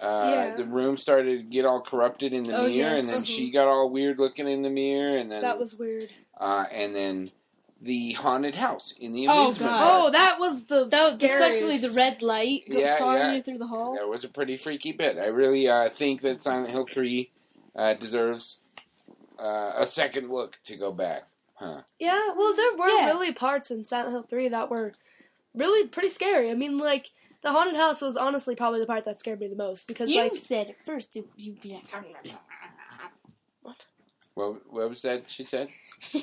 Uh, 0.00 0.28
Yeah. 0.32 0.56
The 0.56 0.64
room 0.64 0.96
started 0.96 1.36
to 1.36 1.42
get 1.44 1.64
all 1.66 1.80
corrupted 1.82 2.32
in 2.32 2.42
the 2.44 2.54
Oh, 2.56 2.62
mirror, 2.66 2.70
yes. 2.70 3.00
and 3.00 3.08
then 3.08 3.20
Mhm. 3.20 3.26
she 3.26 3.50
got 3.50 3.68
all 3.68 3.90
weird 3.90 4.18
looking 4.18 4.48
in 4.48 4.62
the 4.62 4.70
mirror, 4.70 5.16
and 5.18 5.30
then 5.30 5.42
That 5.42 5.58
was 5.60 5.76
weird. 5.76 6.08
uh, 6.40 6.64
and 6.72 6.96
then 6.96 7.30
the 7.84 8.12
haunted 8.12 8.54
house 8.54 8.94
in 9.00 9.12
the 9.12 9.26
Oh, 9.28 9.42
amusement 9.46 9.72
God. 9.72 9.78
park. 9.84 9.92
Oh, 10.04 10.10
that 10.12 10.38
was 10.38 10.64
the 10.66 10.84
That 10.86 11.04
was 11.04 11.14
especially 11.22 11.78
the 11.78 11.90
red 11.90 12.22
light 12.22 12.62
Yeah, 12.68 12.96
following 12.96 13.18
yeah. 13.18 13.32
you 13.34 13.42
through 13.42 13.58
the 13.58 13.66
hall. 13.66 13.96
That 13.96 14.08
was 14.08 14.22
a 14.24 14.28
pretty 14.28 14.56
freaky 14.56 14.92
bit. 14.92 15.18
I 15.18 15.26
really 15.26 15.68
uh, 15.68 15.88
think 15.88 16.20
that 16.20 16.40
Silent 16.40 16.68
Hill 16.68 16.86
3 16.86 17.30
uh, 17.74 17.94
deserves 17.94 18.60
uh, 19.38 19.72
a 19.76 19.86
second 19.86 20.30
look 20.30 20.60
to 20.66 20.76
go 20.76 20.92
back. 20.92 21.24
Huh. 21.54 21.82
Yeah, 21.98 22.30
well, 22.36 22.54
there 22.54 22.76
were 22.76 22.88
Yeah. 22.88 23.06
really 23.06 23.32
parts 23.32 23.70
in 23.70 23.84
Silent 23.84 24.12
Hill 24.12 24.22
3 24.22 24.48
that 24.48 24.70
were 24.70 24.92
really 25.54 25.88
pretty 25.88 26.08
scary. 26.08 26.50
I 26.50 26.54
mean, 26.54 26.78
like, 26.78 27.10
the 27.42 27.50
haunted 27.50 27.74
house 27.74 28.00
was 28.00 28.16
honestly 28.16 28.54
probably 28.54 28.78
the 28.78 28.86
part 28.86 29.04
that 29.06 29.18
scared 29.18 29.40
me 29.40 29.48
the 29.48 29.56
most 29.56 29.88
because, 29.88 30.08
You 30.08 30.22
like, 30.22 30.36
said 30.36 30.68
at 30.70 30.84
first 30.86 31.16
it- 31.16 31.26
you'd 31.36 31.60
be 31.60 31.72
like, 31.72 31.84
what? 33.62 33.86
What, 34.34 34.72
what 34.72 34.88
was 34.88 35.02
that 35.02 35.24
she 35.28 35.44
said? 35.44 35.68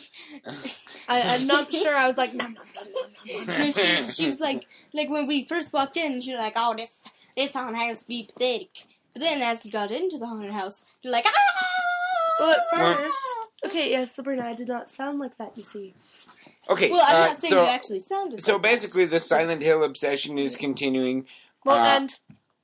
I, 1.07 1.21
I'm 1.21 1.47
not 1.47 1.71
sure. 1.71 1.95
I 1.95 2.07
was 2.07 2.17
like, 2.17 2.33
nom, 2.33 2.53
nom, 2.53 2.65
nom, 2.75 2.93
nom, 2.93 3.45
nom. 3.47 3.59
No, 3.59 3.71
she, 3.71 4.03
she 4.05 4.27
was 4.27 4.39
like, 4.39 4.65
like 4.93 5.09
when 5.09 5.27
we 5.27 5.45
first 5.45 5.71
walked 5.73 5.95
in, 5.97 6.19
she 6.21 6.33
was 6.33 6.39
like, 6.39 6.53
"Oh, 6.55 6.73
this 6.75 7.01
this 7.37 7.53
haunted 7.53 7.75
house 7.77 8.03
be 8.03 8.23
pathetic." 8.31 8.85
But 9.13 9.21
then, 9.21 9.41
as 9.41 9.65
you 9.65 9.71
got 9.71 9.91
into 9.91 10.17
the 10.17 10.25
haunted 10.27 10.51
house, 10.51 10.85
you're 11.01 11.11
like, 11.13 11.25
"Ah!" 11.27 11.31
Well, 12.39 12.51
at 12.51 12.77
first, 12.97 13.17
okay, 13.65 13.91
yes, 13.91 14.13
Sabrina, 14.15 14.43
I 14.43 14.53
did 14.55 14.67
not 14.67 14.89
sound 14.89 15.19
like 15.19 15.37
that. 15.37 15.57
You 15.57 15.63
see, 15.63 15.93
Okay, 16.69 16.89
Well, 16.91 17.03
I'm 17.05 17.15
uh, 17.15 17.27
not 17.27 17.39
saying 17.39 17.51
so, 17.53 17.63
you 17.63 17.69
actually 17.69 17.99
sounded. 17.99 18.41
so 18.41 18.53
like 18.53 18.61
that. 18.61 18.69
basically 18.71 19.05
the 19.05 19.19
Silent 19.19 19.61
Hill 19.61 19.83
obsession 19.83 20.37
is 20.37 20.55
continuing. 20.55 21.25
well, 21.65 21.77
Uh, 21.77 21.95
and 21.97 22.19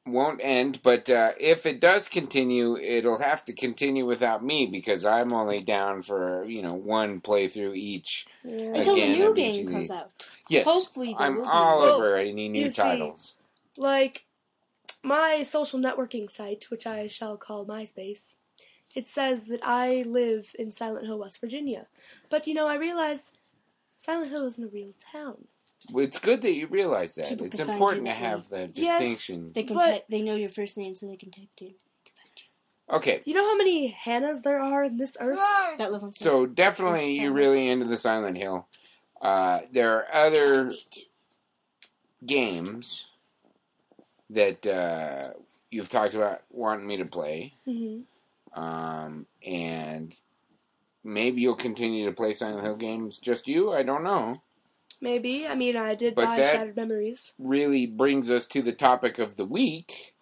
Won't 0.07 0.39
end, 0.43 0.81
but 0.83 1.09
uh, 1.09 1.31
if 1.39 1.65
it 1.65 1.79
does 1.79 2.07
continue, 2.07 2.77
it'll 2.77 3.19
have 3.19 3.43
to 3.45 3.53
continue 3.53 4.05
without 4.05 4.43
me 4.43 4.67
because 4.67 5.03
I'm 5.03 5.33
only 5.33 5.61
down 5.61 6.03
for 6.03 6.43
you 6.47 6.61
know 6.61 6.75
one 6.75 7.21
playthrough 7.21 7.75
each. 7.75 8.27
yeah. 8.43 8.75
until 8.75 8.95
the 9.01 9.01
again, 9.03 9.11
new 9.19 9.33
game 9.33 9.67
comes 9.67 9.89
these. 9.89 9.97
out. 9.97 10.11
Yes, 10.47 10.65
Hopefully, 10.65 11.15
there 11.17 11.27
I'm 11.27 11.37
will 11.37 11.43
be 11.43 11.49
all 11.49 11.81
Well, 11.81 11.93
over 11.95 12.15
any 12.17 12.49
new 12.49 12.65
you 12.65 12.69
see, 12.69 12.81
titles. 12.81 13.33
like 13.77 14.25
my 15.03 15.43
social 15.43 15.79
networking 15.79 16.29
site, 16.29 16.69
which 16.69 16.85
I 16.87 17.07
shall 17.07 17.37
call 17.37 17.65
MySpace, 17.65 18.35
it 18.93 19.07
says 19.07 19.47
that 19.47 19.61
I 19.63 20.03
live 20.07 20.55
in 20.59 20.71
Silent 20.71 21.07
Hill, 21.07 21.19
West 21.19 21.41
Virginia. 21.41 21.87
But 22.29 22.47
you 22.47 22.53
know, 22.53 22.67
I 22.67 22.75
realized 22.75 23.37
Silent 23.97 24.31
Hill 24.31 24.45
isn't 24.45 24.63
a 24.63 24.67
real 24.67 24.93
town. 25.11 25.47
It's 25.95 26.17
good 26.19 26.41
that 26.43 26.53
you 26.53 26.67
realize 26.67 27.15
that. 27.15 27.29
People 27.29 27.45
it's 27.47 27.59
important 27.59 28.05
to 28.05 28.11
have 28.11 28.49
the 28.49 28.69
Yes. 28.73 28.99
distinction. 28.99 29.51
They 29.53 29.63
can 29.63 29.75
But- 29.75 29.86
type, 29.91 30.05
they 30.09 30.21
know 30.21 30.36
your 30.36 30.49
first 30.49 30.77
name, 30.77 30.95
so 30.95 31.07
they 31.07 31.17
can 31.17 31.31
type 31.31 31.49
it 31.57 31.61
in. 31.63 31.73
Okay, 32.88 33.23
You 33.25 33.33
know 33.33 33.43
how 33.43 33.55
many 33.57 33.97
Hannahs 34.05 34.43
there 34.43 34.59
are 34.59 34.83
in 34.83 34.97
this 34.97 35.17
earth? 35.19 35.39
That 35.79 35.91
live 35.91 36.03
on 36.03 36.13
site. 36.13 36.21
so 36.23 36.45
definitely 36.45 37.19
you're 37.19 37.33
really 37.33 37.67
into 37.67 37.88
the 37.88 37.97
Silent 37.97 38.38
Hill. 38.38 38.67
Uh, 39.19 39.61
there 39.71 39.91
are 39.97 40.07
other 40.13 40.71
games 42.25 43.07
that 44.29 44.65
uh, 44.67 45.31
you've 45.71 45.89
talked 45.89 46.13
about 46.13 46.41
wanting 46.51 46.86
me 46.88 46.97
to 46.97 47.05
play, 47.05 47.53
hmm 47.65 48.01
um, 48.53 49.25
and 49.45 50.15
maybe 51.03 51.41
you'll 51.41 51.55
continue 51.55 52.05
to 52.05 52.11
play 52.13 52.33
Silent 52.33 52.63
Hill 52.63 52.75
games. 52.77 53.17
Just 53.19 53.47
you? 53.47 53.73
I 53.73 53.83
don't 53.83 54.03
know. 54.03 54.31
Maybe. 55.05 55.47
I 55.47 55.55
mean, 55.55 55.77
I 55.77 55.95
did 55.95 56.15
But 56.15 56.25
buy 56.25 56.37
Shattered 56.37 56.75
Memories. 56.75 57.33
Really 57.39 57.85
brings 57.85 58.29
us 58.29 58.45
to 58.47 58.61
the 58.61 58.73
topic 58.73 59.17
of 59.19 59.37
the 59.37 59.45
week, 59.45 60.13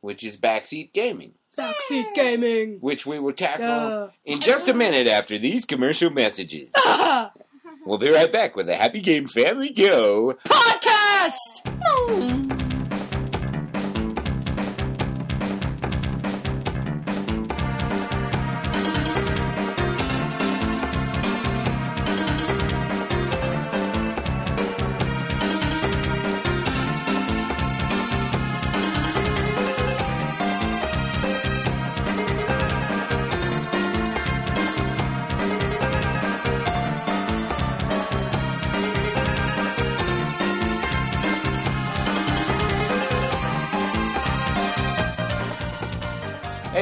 which 0.00 0.24
is 0.24 0.36
backseat 0.36 0.92
gaming, 0.92 1.34
Backseat 1.56 2.14
gaming. 2.14 2.78
which 2.80 3.06
we 3.06 3.18
will 3.20 3.32
tackle 3.32 3.66
Yeah. 3.66 4.08
in 4.24 4.40
just 4.40 4.66
a 4.68 4.74
minute 4.74 5.06
after 5.06 5.38
these 5.38 5.64
commercial 5.64 6.10
messages. 6.10 6.70
Ah! 6.76 7.30
We'll 7.84 7.98
be 7.98 8.10
right 8.10 8.32
back 8.32 8.54
with 8.54 8.66
the 8.66 8.76
Happy 8.76 9.00
Game 9.00 9.26
Family 9.26 9.70
Go. 9.70 10.38
Podcast. 10.46 11.64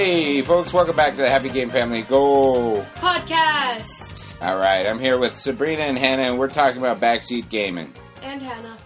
Hey, 0.03 0.41
folks, 0.41 0.73
welcome 0.73 0.97
back 0.97 1.11
to 1.11 1.21
the 1.21 1.29
Happy 1.29 1.51
Game 1.51 1.69
Family 1.69 2.01
Go. 2.01 2.87
Podcast. 2.95 4.25
All 4.41 4.57
right, 4.57 4.87
I'm 4.87 4.99
here 4.99 5.19
with 5.19 5.37
Sabrina 5.37 5.83
and 5.83 5.99
Hannah, 5.99 6.23
and 6.23 6.39
we're 6.39 6.49
talking 6.49 6.79
about 6.79 7.03
backseat 7.03 7.51
gaming. 7.51 7.93
And 8.23 8.41
Hannah. 8.41 8.79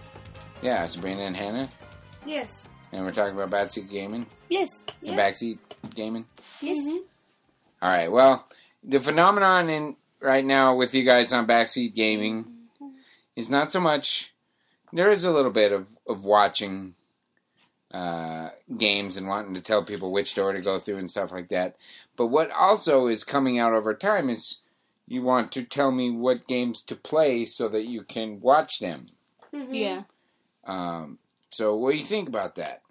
Yeah, 0.61 0.85
Sabrina 0.87 1.21
and 1.21 1.33
Hannah, 1.33 1.69
Yes. 2.25 2.65
and 2.91 3.05
we're 3.05 3.13
talking 3.13 3.33
about 3.33 3.49
backseat 3.49 3.89
gaming 3.89 4.25
Yes. 4.49 4.83
and 5.07 5.15
Yes. 5.15 5.39
backseat 5.41 5.57
gaming. 5.95 6.25
Yes. 6.59 6.85
Mm-hmm. 6.85 6.97
All 7.81 7.89
right, 7.89 8.11
well, 8.11 8.45
the 8.83 8.99
phenomenon 8.99 9.69
in 9.69 9.95
right 10.19 10.43
now 10.43 10.75
with 10.75 10.93
you 10.93 11.05
guys 11.05 11.31
on 11.31 11.47
backseat 11.47 11.95
gaming 11.95 12.43
mm-hmm. 12.43 12.89
is 13.37 13.49
not 13.49 13.71
so 13.71 13.79
much. 13.79 14.33
There 14.91 15.09
is 15.11 15.23
a 15.23 15.31
little 15.31 15.51
bit 15.51 15.71
of 15.71 15.87
of 16.09 16.25
watching 16.25 16.94
uh, 17.95 18.49
games 18.77 19.15
and 19.15 19.25
wanting 19.25 19.53
to 19.53 19.61
tell 19.61 19.81
people 19.81 20.11
which 20.11 20.35
door 20.35 20.51
to 20.51 20.59
go 20.59 20.79
through 20.79 20.97
and 20.97 21.09
stuff 21.09 21.31
like 21.31 21.47
that. 21.47 21.77
But 22.17 22.27
what 22.27 22.51
also 22.51 23.07
is 23.07 23.23
coming 23.23 23.57
out 23.57 23.71
over 23.71 23.93
time 23.93 24.29
is 24.29 24.59
you 25.07 25.21
want 25.21 25.53
to 25.53 25.63
tell 25.63 25.91
me 25.91 26.11
what 26.11 26.45
games 26.45 26.83
to 26.83 26.95
play 26.97 27.45
so 27.45 27.69
that 27.69 27.85
you 27.85 28.03
can 28.03 28.41
watch 28.41 28.79
them. 28.79 29.05
Mhm. 29.53 29.67
Yeah. 29.71 30.03
Um, 30.65 31.19
so, 31.51 31.77
what 31.77 31.91
do 31.91 31.97
you 31.97 32.03
think 32.03 32.27
about 32.27 32.55
that? 32.55 32.81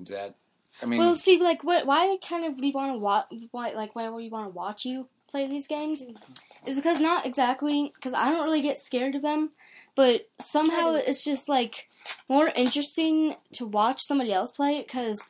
Is 0.00 0.10
that 0.10 0.36
I 0.80 0.86
mean, 0.86 1.00
Well, 1.00 1.16
see, 1.16 1.40
like, 1.40 1.64
what? 1.64 1.84
Why 1.84 2.16
kind 2.22 2.44
of 2.44 2.60
we 2.60 2.70
want 2.70 2.92
to 2.92 2.98
watch? 2.98 3.26
Why, 3.50 3.72
like, 3.72 3.96
why 3.96 4.08
we 4.10 4.28
want 4.28 4.46
to 4.46 4.56
watch 4.56 4.84
you 4.84 5.08
play 5.26 5.48
these 5.48 5.66
games? 5.66 6.06
Is 6.66 6.76
because 6.76 7.00
not 7.00 7.26
exactly 7.26 7.90
because 7.94 8.12
I 8.12 8.30
don't 8.30 8.44
really 8.44 8.62
get 8.62 8.78
scared 8.78 9.16
of 9.16 9.22
them, 9.22 9.50
but 9.96 10.28
somehow 10.38 10.92
it's 10.94 11.24
just 11.24 11.48
like 11.48 11.88
more 12.28 12.48
interesting 12.48 13.36
to 13.52 13.66
watch 13.66 14.00
somebody 14.02 14.32
else 14.32 14.52
play 14.52 14.78
it. 14.78 14.86
Because 14.86 15.28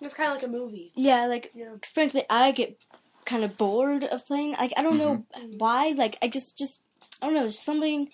It's 0.00 0.14
kind 0.14 0.30
of 0.30 0.36
like 0.36 0.44
a 0.44 0.48
movie. 0.48 0.92
yeah, 0.94 1.26
like, 1.26 1.50
Yeah. 1.54 1.74
frankly, 1.94 2.24
I 2.30 2.52
get 2.52 2.78
kind 3.24 3.44
of 3.44 3.56
bored 3.58 4.04
of 4.04 4.24
playing. 4.26 4.52
Like, 4.52 4.72
I 4.76 4.82
don't 4.82 4.98
know 4.98 5.24
Mm-hmm. 5.36 5.58
why. 5.58 5.90
Like, 5.90 6.16
I 6.22 6.28
just, 6.28 6.56
just, 6.58 6.82
I 7.20 7.26
don't 7.26 7.34
know, 7.34 7.46
just 7.46 7.64
something. 7.64 8.08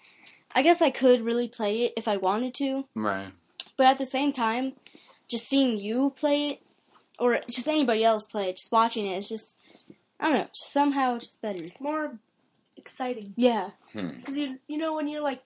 I 0.54 0.62
guess 0.62 0.80
I 0.80 0.90
could 0.90 1.20
really 1.22 1.48
play 1.48 1.82
it 1.82 1.92
if 1.96 2.06
I 2.08 2.16
wanted 2.16 2.54
to, 2.54 2.84
right? 2.94 3.28
but 3.76 3.86
at 3.86 3.98
the 3.98 4.06
same 4.06 4.32
time, 4.32 4.74
just 5.28 5.48
seeing 5.48 5.76
you 5.78 6.10
play 6.16 6.50
it, 6.50 6.62
or 7.18 7.40
just 7.50 7.66
anybody 7.66 8.04
else 8.04 8.26
play 8.26 8.48
it, 8.50 8.56
just 8.56 8.70
watching 8.70 9.04
it, 9.04 9.14
it, 9.14 9.18
is 9.18 9.28
just, 9.28 9.58
I 10.20 10.28
don't 10.28 10.38
know, 10.38 10.46
just 10.54 10.72
somehow 10.72 11.18
just 11.18 11.42
better. 11.42 11.66
More 11.80 12.18
exciting. 12.76 13.34
Yeah. 13.36 13.70
Because 13.92 14.36
you, 14.38 14.58
you 14.68 14.78
know, 14.78 14.94
when 14.94 15.08
you're 15.08 15.22
like 15.22 15.42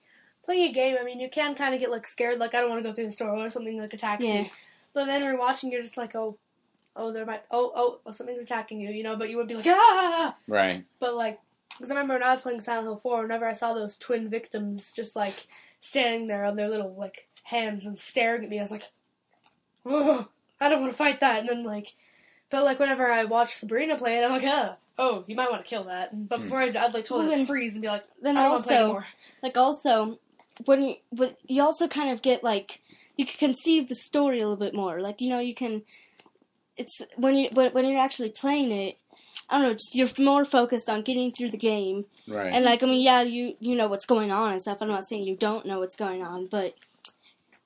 playing 0.49 0.69
a 0.69 0.73
game, 0.73 0.97
I 0.99 1.03
mean, 1.03 1.19
you 1.19 1.29
can 1.29 1.53
kind 1.55 1.73
of 1.75 1.79
get 1.79 1.91
like 1.91 2.07
scared, 2.07 2.39
like 2.39 2.55
I 2.55 2.59
don't 2.61 2.69
want 2.69 2.83
to 2.83 2.89
go 2.89 2.93
through 2.93 3.05
the 3.05 3.11
store 3.11 3.29
or 3.37 3.49
something 3.49 3.79
like 3.79 3.93
attacks 3.93 4.25
Yeah. 4.25 4.41
me. 4.43 4.51
But 4.93 5.05
then 5.05 5.21
when 5.21 5.29
you're 5.31 5.39
watching, 5.39 5.71
you're 5.71 5.83
just 5.83 5.97
like, 5.97 6.15
oh, 6.15 6.37
oh, 6.95 7.11
there 7.13 7.25
might, 7.25 7.43
oh, 7.51 7.71
oh, 7.75 7.99
oh, 8.05 8.11
something's 8.11 8.41
attacking 8.41 8.81
you, 8.81 8.89
you 8.89 9.03
know. 9.03 9.15
But 9.15 9.29
you 9.29 9.37
would 9.37 9.47
be 9.47 9.53
like, 9.55 9.67
ah. 9.67 10.35
Right. 10.47 10.83
But 10.99 11.13
like, 11.15 11.39
because 11.77 11.91
I 11.91 11.93
remember 11.93 12.15
when 12.15 12.23
I 12.23 12.31
was 12.31 12.41
playing 12.41 12.59
Silent 12.61 12.85
Hill 12.87 12.95
4, 12.95 13.21
whenever 13.21 13.45
I 13.45 13.53
saw 13.53 13.73
those 13.73 13.95
twin 13.95 14.27
victims 14.29 14.91
just 14.91 15.15
like 15.15 15.45
standing 15.79 16.27
there 16.27 16.43
on 16.43 16.55
their 16.55 16.67
little 16.67 16.93
like 16.95 17.27
hands 17.43 17.85
and 17.85 17.97
staring 17.97 18.43
at 18.43 18.49
me, 18.49 18.57
I 18.57 18.63
was 18.63 18.71
like, 18.71 18.83
oh, 19.85 20.27
I 20.59 20.69
don't 20.69 20.81
want 20.81 20.91
to 20.93 20.97
fight 20.97 21.19
that. 21.19 21.39
And 21.41 21.47
then 21.49 21.63
like, 21.63 21.93
but 22.49 22.63
like 22.65 22.79
whenever 22.79 23.11
I 23.11 23.23
watch 23.25 23.53
Sabrina 23.55 23.95
play 23.97 24.17
it, 24.17 24.23
I'm 24.25 24.31
like, 24.31 24.41
ah, 24.45 24.77
oh, 24.97 25.23
you 25.27 25.35
might 25.35 25.51
want 25.51 25.63
to 25.63 25.69
kill 25.69 25.83
that. 25.85 26.27
But 26.27 26.41
before 26.41 26.59
I'd, 26.59 26.75
I'd 26.75 26.93
like 26.93 27.05
totally 27.05 27.27
Well, 27.29 27.37
then- 27.37 27.45
freeze 27.45 27.73
and 27.75 27.81
be 27.81 27.87
like, 27.87 28.03
Then 28.21 28.37
I 28.37 28.41
don't 28.41 28.51
want 28.53 28.63
to 28.63 28.67
play 28.67 28.75
also, 28.77 28.83
anymore. 28.85 29.07
like 29.43 29.57
also, 29.57 30.19
when 30.65 30.81
you, 30.83 30.95
but 31.11 31.37
you 31.47 31.61
also 31.61 31.87
kind 31.87 32.09
of 32.11 32.21
get 32.21 32.43
like, 32.43 32.79
you 33.17 33.25
can 33.25 33.37
conceive 33.37 33.89
the 33.89 33.95
story 33.95 34.39
a 34.39 34.47
little 34.47 34.55
bit 34.65 34.73
more. 34.73 34.99
Like 35.01 35.21
you 35.21 35.29
know, 35.29 35.39
you 35.39 35.53
can. 35.53 35.83
It's 36.77 37.01
when 37.17 37.35
you 37.35 37.49
when 37.53 37.71
when 37.73 37.85
you're 37.85 37.99
actually 37.99 38.29
playing 38.29 38.71
it. 38.71 38.97
I 39.49 39.57
don't 39.57 39.63
know. 39.67 39.73
Just 39.73 39.95
you're 39.95 40.07
more 40.25 40.45
focused 40.45 40.89
on 40.89 41.01
getting 41.01 41.31
through 41.31 41.49
the 41.51 41.57
game, 41.57 42.05
Right. 42.27 42.53
and 42.53 42.63
like 42.65 42.83
I 42.83 42.85
mean, 42.85 43.01
yeah, 43.01 43.21
you 43.21 43.55
you 43.59 43.75
know 43.75 43.87
what's 43.87 44.05
going 44.05 44.31
on 44.31 44.51
and 44.51 44.61
stuff. 44.61 44.77
I'm 44.81 44.87
not 44.87 45.05
saying 45.07 45.23
you 45.23 45.35
don't 45.35 45.65
know 45.65 45.79
what's 45.79 45.95
going 45.95 46.21
on, 46.21 46.45
but 46.47 46.75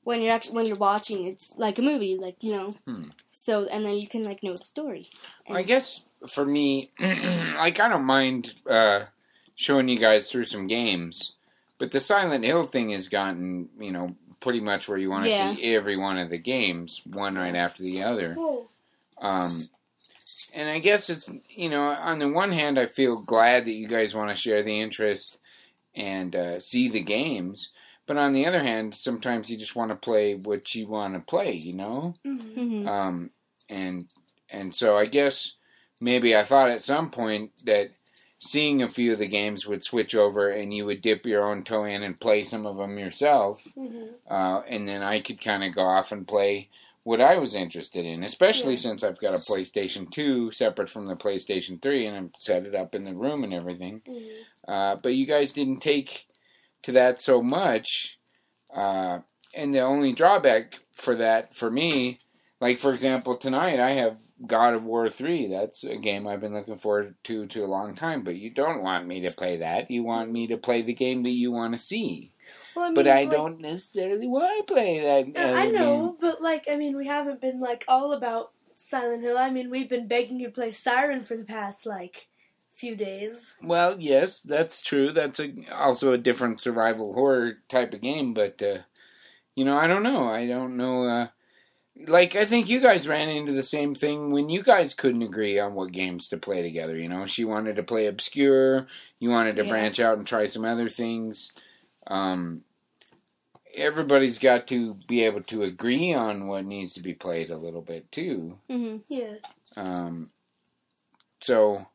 when 0.03 0.21
you're 0.21 0.31
actually 0.33 0.55
when 0.55 0.65
you're 0.65 0.75
watching, 0.77 1.25
it's 1.25 1.53
like 1.57 1.77
a 1.79 1.81
movie, 1.81 2.15
like 2.17 2.43
you 2.43 2.51
know. 2.53 2.69
Hmm. 2.85 3.03
So 3.31 3.65
and 3.65 3.85
then 3.85 3.95
you 3.97 4.07
can 4.07 4.23
like 4.23 4.43
know 4.43 4.53
the 4.53 4.63
story. 4.63 5.09
I 5.49 5.61
guess 5.61 6.05
for 6.27 6.45
me, 6.45 6.91
like 6.99 7.79
I 7.79 7.87
don't 7.89 8.05
mind 8.05 8.55
uh, 8.69 9.05
showing 9.55 9.89
you 9.89 9.97
guys 9.99 10.31
through 10.31 10.45
some 10.45 10.67
games, 10.67 11.33
but 11.83 11.91
the 11.91 11.99
Silent 11.99 12.45
Hill 12.45 12.63
thing 12.65 12.91
has 12.91 13.09
gotten 13.09 13.67
you 13.77 13.91
know 13.91 14.15
pretty 14.39 14.61
much 14.61 14.87
where 14.87 14.97
you 14.97 15.09
want 15.09 15.25
to 15.25 15.29
Yeah. 15.29 15.53
see 15.53 15.75
every 15.75 15.97
one 15.97 16.17
of 16.17 16.29
the 16.29 16.37
games, 16.37 17.01
one 17.05 17.35
right 17.35 17.55
after 17.55 17.83
the 17.83 18.03
other. 18.03 18.37
Um, 19.17 19.67
and 20.53 20.69
I 20.69 20.79
guess 20.79 21.09
it's 21.09 21.29
you 21.49 21.67
know 21.69 21.83
on 21.89 22.19
the 22.19 22.29
one 22.29 22.53
hand 22.53 22.79
I 22.79 22.85
feel 22.85 23.17
glad 23.21 23.65
that 23.65 23.73
you 23.73 23.89
guys 23.89 24.15
want 24.15 24.29
to 24.29 24.35
share 24.37 24.63
the 24.63 24.79
interest 24.79 25.39
and 25.93 26.33
uh, 26.37 26.61
see 26.61 26.87
the 26.87 27.01
games, 27.01 27.71
but 28.07 28.15
on 28.15 28.31
the 28.31 28.45
other 28.45 28.63
hand, 28.63 28.95
sometimes 28.95 29.49
you 29.49 29.57
just 29.57 29.75
want 29.75 29.91
to 29.91 29.95
play 29.97 30.35
what 30.35 30.73
you 30.73 30.87
want 30.87 31.15
to 31.15 31.19
play, 31.19 31.51
you 31.51 31.73
know. 31.73 32.15
Mhm. 32.25 32.53
hmm 32.55 32.87
Um, 32.87 33.29
and 33.67 34.07
and 34.49 34.73
so 34.73 34.97
I 34.97 35.05
guess 35.05 35.55
maybe 35.99 36.33
I 36.33 36.43
thought 36.45 36.69
at 36.71 36.81
some 36.81 37.09
point 37.09 37.51
that 37.65 37.89
seeing 38.45 38.81
a 38.81 38.89
few 38.89 39.13
of 39.13 39.19
the 39.19 39.27
games 39.27 39.65
would 39.65 39.81
switch 39.83 40.13
over 40.15 40.49
and 40.49 40.73
you 40.73 40.85
would 40.85 41.01
dip 41.01 41.25
your 41.25 41.47
own 41.49 41.63
toe 41.63 41.85
in 41.85 42.03
and 42.03 42.19
play 42.19 42.43
some 42.43 42.65
of 42.65 42.75
them 42.77 42.97
yourself, 42.99 43.65
Mhm. 43.77 44.09
uh, 44.29 44.61
and 44.67 44.87
then 44.87 45.01
I 45.01 45.21
could 45.21 45.39
kind 45.41 45.63
of 45.63 45.73
go 45.73 45.81
off 45.83 46.11
and 46.11 46.27
play 46.27 46.69
what 47.03 47.21
I 47.21 47.37
was 47.37 47.55
interested 47.55 48.05
in, 48.05 48.23
especially 48.23 48.73
Yeah. 48.73 48.79
since 48.79 49.03
I've 49.03 49.19
got 49.19 49.33
a 49.33 49.37
PlayStation 49.37 50.09
2 50.11 50.51
separate 50.51 50.89
from 50.89 51.07
the 51.07 51.15
PlayStation 51.15 51.81
3 51.81 52.05
and 52.05 52.15
I've 52.17 52.41
set 52.41 52.65
it 52.65 52.75
up 52.75 52.93
in 52.95 53.05
the 53.05 53.15
room 53.15 53.43
and 53.43 53.53
everything. 53.53 54.01
Mhm. 54.05 54.29
Uh, 54.67 54.95
but 54.97 55.15
you 55.15 55.25
guys 55.25 55.53
didn't 55.53 55.79
take 55.79 56.27
to 56.83 56.91
that 56.93 57.19
so 57.21 57.41
much. 57.41 58.19
Uh, 58.73 59.19
and 59.53 59.73
the 59.73 59.79
only 59.81 60.11
drawback 60.13 60.79
for 60.91 61.15
that, 61.15 61.55
for 61.55 61.69
me, 61.71 62.17
like 62.59 62.79
for 62.79 62.93
example, 62.93 63.37
tonight 63.37 63.79
I 63.79 63.91
have 63.91 64.17
God 64.45 64.73
of 64.73 64.83
War 64.83 65.09
3. 65.09 65.47
That's 65.47 65.83
a 65.83 65.97
game 65.97 66.27
I've 66.27 66.41
been 66.41 66.53
looking 66.53 66.75
forward 66.75 67.15
to 67.25 67.45
to 67.47 67.63
a 67.63 67.67
long 67.67 67.95
time. 67.95 68.23
But 68.23 68.35
you 68.35 68.49
don't 68.49 68.83
want 68.83 69.07
me 69.07 69.21
to 69.21 69.33
play 69.33 69.57
that. 69.57 69.89
You 69.89 70.03
want 70.03 70.31
me 70.31 70.47
to 70.47 70.57
play 70.57 70.81
the 70.81 70.93
game 70.93 71.23
that 71.23 71.29
you 71.29 71.51
want 71.51 71.73
to 71.73 71.79
see. 71.79 72.31
Well, 72.75 72.85
I 72.85 72.87
mean, 72.89 72.95
But 72.95 73.07
I 73.07 73.23
like, 73.23 73.31
don't 73.31 73.59
necessarily 73.59 74.27
want 74.27 74.67
to 74.67 74.73
play 74.73 74.99
that. 74.99 75.39
I 75.39 75.67
other 75.67 75.71
know, 75.71 76.17
but 76.19 76.41
like, 76.41 76.65
I 76.69 76.75
mean, 76.75 76.97
we 76.97 77.07
haven't 77.07 77.41
been 77.41 77.59
like 77.59 77.85
all 77.87 78.13
about 78.13 78.51
Silent 78.73 79.23
Hill. 79.23 79.37
I 79.37 79.49
mean, 79.49 79.69
we've 79.69 79.89
been 79.89 80.07
begging 80.07 80.39
you 80.39 80.47
to 80.47 80.53
play 80.53 80.71
Siren 80.71 81.21
for 81.21 81.37
the 81.37 81.43
past 81.43 81.85
like 81.85 82.27
few 82.73 82.95
days. 82.95 83.55
Well, 83.61 83.97
yes, 83.99 84.41
that's 84.41 84.81
true. 84.81 85.11
That's 85.11 85.39
a, 85.39 85.53
also 85.71 86.11
a 86.11 86.17
different 86.17 86.59
survival 86.59 87.13
horror 87.13 87.59
type 87.69 87.93
of 87.93 88.01
game, 88.01 88.33
but 88.33 88.61
uh, 88.61 88.79
you 89.55 89.65
know, 89.65 89.77
I 89.77 89.87
don't 89.87 90.03
know. 90.03 90.27
I 90.27 90.47
don't 90.47 90.75
know. 90.75 91.05
Uh, 91.05 91.27
like, 91.95 92.35
I 92.35 92.45
think 92.45 92.69
you 92.69 92.79
guys 92.79 93.07
ran 93.07 93.29
into 93.29 93.51
the 93.53 93.63
same 93.63 93.93
thing 93.95 94.31
when 94.31 94.49
you 94.49 94.63
guys 94.63 94.93
couldn't 94.93 95.21
agree 95.21 95.59
on 95.59 95.73
what 95.75 95.91
games 95.91 96.27
to 96.29 96.37
play 96.37 96.61
together. 96.61 96.97
You 96.97 97.07
know, 97.09 97.25
she 97.25 97.45
wanted 97.45 97.75
to 97.75 97.83
play 97.83 98.07
obscure. 98.07 98.87
You 99.19 99.29
wanted 99.29 99.55
to 99.57 99.63
Yeah. 99.63 99.69
branch 99.69 99.99
out 99.99 100.17
and 100.17 100.25
try 100.27 100.47
some 100.47 100.65
other 100.65 100.89
things. 100.89 101.51
Um, 102.07 102.63
everybody's 103.75 104.39
got 104.39 104.67
to 104.67 104.95
be 105.07 105.23
able 105.23 105.41
to 105.43 105.63
agree 105.63 106.13
on 106.13 106.47
what 106.47 106.65
needs 106.65 106.93
to 106.95 107.01
be 107.01 107.13
played 107.13 107.49
a 107.49 107.57
little 107.57 107.81
bit 107.81 108.11
too. 108.11 108.59
hmm 108.69 108.97
Yeah. 109.07 109.35
Um, 109.75 110.31
so, 111.41 111.87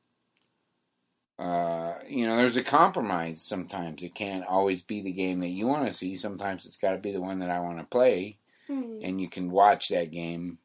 uh, 1.39 1.95
you 2.09 2.27
know, 2.27 2.37
there's 2.37 2.57
a 2.57 2.65
compromise 2.65 3.41
sometimes. 3.43 4.03
It 4.03 4.15
can't 4.15 4.45
always 4.47 4.83
be 4.83 5.03
the 5.03 5.13
game 5.13 5.41
that 5.41 5.49
you 5.49 5.67
want 5.67 5.87
to 5.87 5.93
see. 5.93 6.17
Sometimes 6.17 6.67
it's 6.67 6.77
got 6.77 6.93
to 6.93 6.99
be 6.99 7.13
the 7.13 7.21
one 7.21 7.39
that 7.41 7.51
I 7.51 7.61
want 7.61 7.79
to 7.79 7.85
play, 7.85 8.38
Hmm. 8.69 8.99
and 9.03 9.21
you 9.21 9.29
can 9.29 9.51
watch 9.51 9.89
that 9.89 10.11
game, 10.11 10.59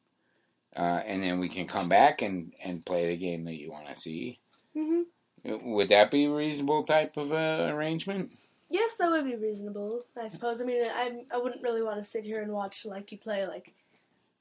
uh, 0.76 1.02
and 1.06 1.24
then 1.24 1.40
we 1.40 1.48
can 1.50 1.66
come 1.66 1.88
back 1.88 2.22
and, 2.22 2.54
and 2.64 2.86
play 2.86 3.08
the 3.08 3.18
game 3.18 3.46
that 3.46 3.56
you 3.56 3.72
want 3.72 3.88
to 3.88 3.96
see. 3.96 4.40
hmm 4.76 5.04
Would 5.46 5.90
that 5.90 6.12
be 6.12 6.26
a 6.26 6.32
reasonable 6.32 6.84
type 6.84 7.16
of 7.18 7.32
uh, 7.32 7.70
arrangement? 7.74 8.34
Yes, 8.70 8.98
that 8.98 9.12
would 9.12 9.26
be 9.26 9.36
reasonable. 9.36 10.06
I 10.20 10.28
suppose. 10.28 10.60
I 10.62 10.66
mean, 10.66 10.84
I 10.86 11.24
I 11.32 11.38
wouldn't 11.38 11.64
really 11.64 11.84
want 11.84 12.00
to 12.00 12.04
sit 12.04 12.26
here 12.26 12.42
and 12.42 12.52
watch 12.52 12.86
like 12.86 13.12
you 13.12 13.18
play 13.20 13.46
like 13.46 13.74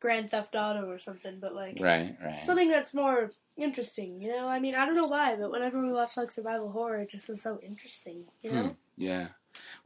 Grand 0.00 0.30
Theft 0.30 0.54
Auto 0.56 0.88
or 0.88 0.98
something, 0.98 1.38
but 1.38 1.54
like 1.54 1.78
Right, 1.80 2.16
right. 2.22 2.44
something 2.44 2.70
that's 2.70 2.94
more 2.94 3.30
interesting. 3.56 4.20
You 4.22 4.30
know, 4.30 4.48
I 4.48 4.58
mean, 4.58 4.74
I 4.74 4.86
don't 4.86 4.94
know 4.94 5.06
why, 5.06 5.36
but 5.36 5.52
whenever 5.52 5.80
we 5.82 5.92
watch 5.92 6.16
like 6.16 6.30
survival 6.30 6.70
horror, 6.72 7.02
it 7.02 7.10
just 7.10 7.28
is 7.30 7.42
so 7.42 7.60
interesting. 7.62 8.24
You 8.42 8.52
know. 8.52 8.62
Hmm. 8.64 8.70
Yeah. 8.96 9.28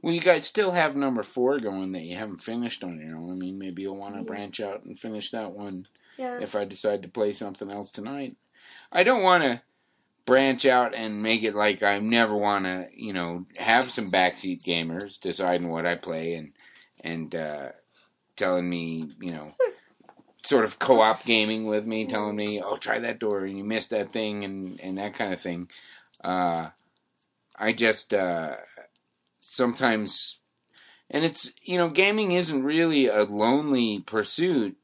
Well, 0.03 0.15
you 0.15 0.21
guys 0.21 0.47
still 0.47 0.73
have 0.73 0.95
number 0.97 1.23
four 1.23 1.59
going 1.59 1.93
that 1.93 2.03
you 2.03 2.17
haven't 2.17 2.43
finished 2.43 2.85
on 2.85 3.01
your 3.01 3.17
own. 3.17 3.31
I 3.31 3.35
mean, 3.35 3.59
maybe 3.59 3.83
you'll 3.83 3.97
want 3.97 4.15
to 4.15 4.21
Yeah. 4.21 4.27
branch 4.27 4.61
out 4.61 4.85
and 4.85 4.99
finish 4.99 5.31
that 5.31 5.53
one 5.53 5.87
Yeah. 6.17 6.41
if 6.41 6.55
I 6.55 6.65
decide 6.65 7.03
to 7.03 7.09
play 7.09 7.33
something 7.33 7.71
else 7.71 7.91
tonight. 7.91 8.37
I 8.93 9.03
don't 9.03 9.23
want 9.23 9.43
to 9.45 9.63
branch 10.27 10.67
out 10.67 10.95
and 10.95 11.23
make 11.23 11.43
it 11.45 11.55
like 11.55 11.83
I 11.83 11.99
never 11.99 12.37
want 12.37 12.65
to, 12.67 12.89
you 12.95 13.13
know, 13.13 13.47
have 13.57 13.91
some 13.91 14.11
backseat 14.11 14.63
gamers 14.63 15.21
deciding 15.21 15.69
what 15.69 15.87
I 15.87 15.95
play 15.95 16.35
and 16.35 16.53
and 17.01 17.35
uh, 17.35 17.69
telling 18.37 18.69
me, 18.69 19.09
you 19.21 19.33
know, 19.33 19.53
sort 20.45 20.65
of 20.65 20.79
co-op 20.79 21.25
gaming 21.25 21.67
with 21.67 21.87
me, 21.87 22.07
telling 22.07 22.37
me, 22.37 22.61
"Oh, 22.63 22.77
try 22.77 22.99
that 23.01 23.19
door 23.19 23.45
and 23.45 23.57
you 23.57 23.65
missed 23.65 23.91
that 23.91 24.13
thing," 24.13 24.45
and 24.45 24.81
and 24.81 24.99
that 24.99 25.15
kind 25.15 25.33
of 25.33 25.41
thing. 25.41 25.69
Uh, 26.23 26.71
I 27.57 27.73
just 27.73 28.13
uh, 28.13 28.57
sometimes, 29.51 30.39
and 31.11 31.25
it's 31.25 31.53
you 31.63 31.79
know, 31.79 31.89
gaming 31.89 32.33
isn't 32.33 32.65
really 32.65 33.07
a 33.07 33.23
lonely 33.25 34.01
pursuit 34.01 34.77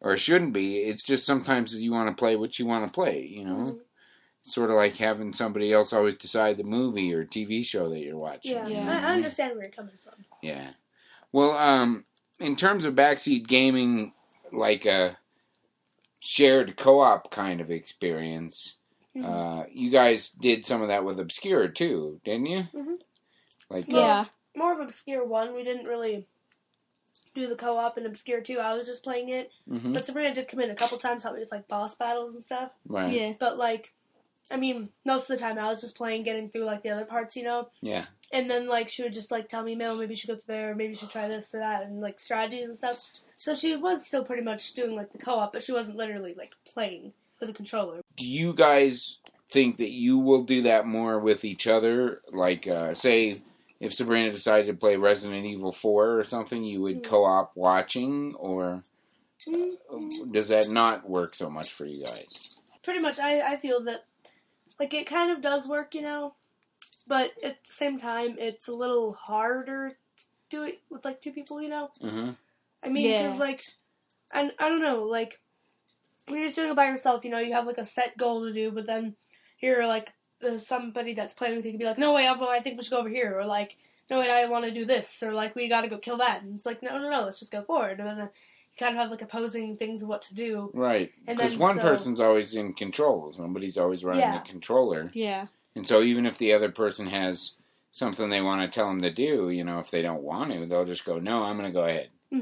or 0.00 0.16
shouldn't 0.16 0.52
be. 0.52 0.78
It's 0.78 1.02
just 1.04 1.24
sometimes 1.26 1.74
you 1.74 1.92
want 1.92 2.08
to 2.08 2.18
play 2.20 2.36
what 2.36 2.58
you 2.58 2.66
want 2.66 2.86
to 2.86 2.92
play. 2.92 3.26
You 3.26 3.44
know, 3.44 3.54
Mhm. 3.64 3.80
sort 4.42 4.70
of 4.70 4.76
like 4.76 4.96
having 4.96 5.32
somebody 5.32 5.72
else 5.72 5.92
always 5.92 6.16
decide 6.16 6.56
the 6.56 6.64
movie 6.64 7.12
or 7.12 7.24
TV 7.24 7.64
show 7.64 7.88
that 7.90 7.98
you're 8.00 8.16
watching. 8.16 8.52
Yeah, 8.52 8.68
Yeah. 8.68 9.00
I, 9.04 9.10
I 9.10 9.14
understand 9.14 9.54
where 9.54 9.64
you're 9.64 9.72
coming 9.72 9.96
from. 9.96 10.24
Yeah. 10.42 10.70
Well, 11.32 11.52
um, 11.52 12.04
in 12.38 12.54
terms 12.56 12.84
of 12.84 12.94
backseat 12.94 13.46
gaming, 13.48 14.12
like 14.52 14.86
a 14.86 15.18
shared 16.20 16.76
co-op 16.76 17.30
kind 17.30 17.60
of 17.60 17.70
experience, 17.70 18.76
Mhm. 19.16 19.24
uh, 19.24 19.66
you 19.70 19.90
guys 19.90 20.30
did 20.30 20.64
some 20.64 20.82
of 20.82 20.88
that 20.88 21.04
with 21.04 21.18
Obscure 21.20 21.68
too, 21.68 22.20
didn't 22.24 22.46
you? 22.46 22.68
Mhm. 22.74 22.98
Like, 23.68 23.86
Well, 23.88 24.00
Yeah. 24.02 24.24
More 24.54 24.72
of 24.72 24.80
obscure 24.80 25.22
one. 25.24 25.54
We 25.54 25.64
didn't 25.64 25.86
really 25.86 26.26
do 27.34 27.46
the 27.46 27.56
co-op 27.56 27.98
in 27.98 28.06
obscure 28.06 28.40
two. 28.40 28.58
I 28.58 28.72
was 28.72 28.86
just 28.86 29.02
playing 29.04 29.28
it, 29.28 29.50
mhm, 29.70 29.92
but 29.92 30.06
Sabrina 30.06 30.32
did 30.34 30.48
come 30.48 30.60
in 30.60 30.70
a 30.70 30.74
couple 30.74 30.96
times, 30.96 31.22
help 31.22 31.34
me 31.34 31.40
with 31.42 31.52
like 31.52 31.68
boss 31.68 31.94
battles 31.94 32.34
and 32.34 32.42
stuff. 32.42 32.72
right? 32.86 33.12
Yeah. 33.12 33.32
But 33.38 33.58
like, 33.58 33.92
I 34.50 34.56
mean, 34.56 34.88
most 35.04 35.28
of 35.28 35.36
the 35.36 35.42
time 35.42 35.58
I 35.58 35.68
was 35.68 35.82
just 35.82 35.94
playing, 35.96 36.22
getting 36.22 36.48
through 36.48 36.64
like 36.64 36.82
the 36.82 36.88
other 36.90 37.04
parts, 37.04 37.36
you 37.36 37.42
know. 37.42 37.68
Yeah. 37.82 38.06
And 38.32 38.50
then 38.50 38.66
like 38.66 38.88
she 38.88 39.02
would 39.02 39.12
just 39.12 39.30
like 39.30 39.48
tell 39.48 39.62
me, 39.62 39.74
"Mel, 39.74 39.96
maybe 39.96 40.12
you 40.14 40.16
should 40.16 40.28
go 40.28 40.36
through 40.36 40.54
there, 40.54 40.70
or 40.70 40.74
maybe 40.74 40.90
you 40.92 40.96
should 40.96 41.10
try 41.10 41.28
this 41.28 41.54
or 41.54 41.58
that," 41.58 41.82
and 41.84 42.00
like 42.00 42.18
strategies 42.18 42.68
and 42.68 42.78
stuff. 42.78 43.10
So 43.36 43.54
she 43.54 43.76
was 43.76 44.06
still 44.06 44.24
pretty 44.24 44.42
much 44.42 44.72
doing 44.72 44.96
like 44.96 45.12
the 45.12 45.18
co-op, 45.18 45.52
but 45.52 45.62
she 45.62 45.72
wasn't 45.72 45.98
literally 45.98 46.32
like 46.32 46.54
playing 46.64 47.12
with 47.40 47.50
a 47.50 47.52
controller. 47.52 48.00
Do 48.16 48.26
you 48.26 48.54
guys 48.54 49.18
think 49.50 49.76
that 49.76 49.90
you 49.90 50.16
will 50.18 50.42
do 50.44 50.62
that 50.62 50.86
more 50.86 51.18
with 51.18 51.44
each 51.44 51.66
other? 51.66 52.22
Like, 52.32 52.66
uh, 52.66 52.94
say, 52.94 53.38
if 53.80 53.92
Sabrina 53.92 54.30
decided 54.32 54.66
to 54.68 54.74
play 54.74 54.96
Resident 54.96 55.44
Evil 55.44 55.72
Four 55.72 56.18
or 56.18 56.24
something, 56.24 56.64
you 56.64 56.80
would 56.82 57.02
Mm. 57.02 57.04
co-op 57.04 57.52
watching, 57.56 58.34
or 58.36 58.82
Mm, 59.46 60.32
does 60.32 60.48
that 60.48 60.68
not 60.68 61.08
work 61.08 61.34
so 61.34 61.48
much 61.48 61.72
for 61.72 61.84
you 61.86 62.04
guys? 62.04 62.26
pretty 62.82 63.00
much, 63.00 63.18
I 63.18 63.40
I 63.52 63.56
feel 63.56 63.80
that 63.84 64.06
like 64.78 64.94
it 64.94 65.06
kind 65.06 65.30
of 65.30 65.40
does 65.40 65.66
work, 65.68 65.94
you 65.94 66.02
know, 66.02 66.34
but 67.06 67.32
at 67.42 67.62
the 67.64 67.72
same 67.72 67.98
time, 67.98 68.36
it's 68.38 68.68
a 68.68 68.72
little 68.74 69.12
harder 69.14 69.88
to 69.90 70.24
do 70.50 70.62
it 70.62 70.80
with 70.90 71.04
like 71.04 71.20
two 71.20 71.32
people, 71.32 71.60
you 71.60 71.68
know. 71.68 71.90
Mm-hmm. 72.00 72.30
I 72.82 72.88
mean, 72.88 73.08
Yeah. 73.10 73.22
because 73.22 73.38
like, 73.40 73.62
I, 74.32 74.50
I 74.58 74.68
don't 74.68 74.82
know, 74.82 75.04
like 75.04 75.40
when 76.26 76.38
you're 76.38 76.46
just 76.48 76.56
doing 76.56 76.70
it 76.70 76.76
by 76.76 76.88
yourself, 76.88 77.24
you 77.24 77.30
know, 77.30 77.38
you 77.38 77.52
have 77.52 77.66
like 77.66 77.78
a 77.78 77.84
set 77.84 78.16
goal 78.16 78.44
to 78.44 78.52
do, 78.52 78.70
but 78.70 78.86
then 78.86 79.16
you're 79.60 79.86
like 79.86 80.08
uh, 80.08 80.12
somebody 80.58 81.14
that's 81.14 81.34
playing 81.34 81.56
with 81.56 81.64
you 81.64 81.72
can 81.72 81.78
be 81.78 81.84
like, 81.84 81.98
no 81.98 82.14
way, 82.14 82.26
I 82.28 82.60
think 82.60 82.76
we 82.78 82.84
should 82.84 82.90
go 82.90 82.98
over 82.98 83.08
here, 83.08 83.38
or 83.38 83.44
like, 83.44 83.76
no 84.10 84.20
way, 84.20 84.30
I 84.30 84.46
want 84.46 84.64
to 84.64 84.70
do 84.70 84.84
this, 84.84 85.22
or 85.22 85.32
like 85.32 85.54
we 85.54 85.68
got 85.68 85.82
to 85.82 85.88
go 85.88 85.98
kill 85.98 86.16
that, 86.18 86.42
and 86.42 86.54
it's 86.54 86.66
like, 86.66 86.82
no, 86.82 86.98
no, 86.98 87.10
no, 87.10 87.22
let's 87.24 87.38
just 87.40 87.52
go 87.52 87.62
forward, 87.62 87.98
and 88.00 88.08
then 88.08 88.18
you 88.18 88.28
kind 88.78 88.94
of 88.94 89.00
have 89.00 89.10
like 89.10 89.22
opposing 89.22 89.74
things 89.76 90.02
of 90.02 90.08
what 90.08 90.22
to 90.22 90.34
do. 90.34 90.70
Right. 90.74 91.12
And 91.26 91.36
Because 91.36 91.56
one 91.56 91.76
so- 91.76 91.82
person's 91.82 92.20
always 92.20 92.54
in 92.54 92.72
control. 92.74 93.32
Somebody's 93.32 93.78
always 93.78 94.04
running 94.04 94.20
Yeah. 94.22 94.38
the 94.38 94.48
controller. 94.48 95.10
Yeah. 95.12 95.46
And 95.74 95.86
so 95.86 96.02
even 96.02 96.24
if 96.26 96.38
the 96.38 96.52
other 96.52 96.70
person 96.70 97.06
has 97.08 97.52
something 97.92 98.28
they 98.28 98.40
want 98.42 98.60
to 98.62 98.74
tell 98.74 98.88
them 98.88 99.00
to 99.02 99.10
do, 99.10 99.50
you 99.50 99.64
know, 99.64 99.78
if 99.80 99.90
they 99.90 100.02
don't 100.02 100.22
want 100.22 100.52
to, 100.52 100.66
they'll 100.66 100.84
just 100.84 101.04
go, 101.04 101.18
no, 101.18 101.42
I'm 101.42 101.56
going 101.58 101.70
to 101.70 101.74
go 101.74 101.84
ahead. 101.84 102.10
hmm 102.30 102.38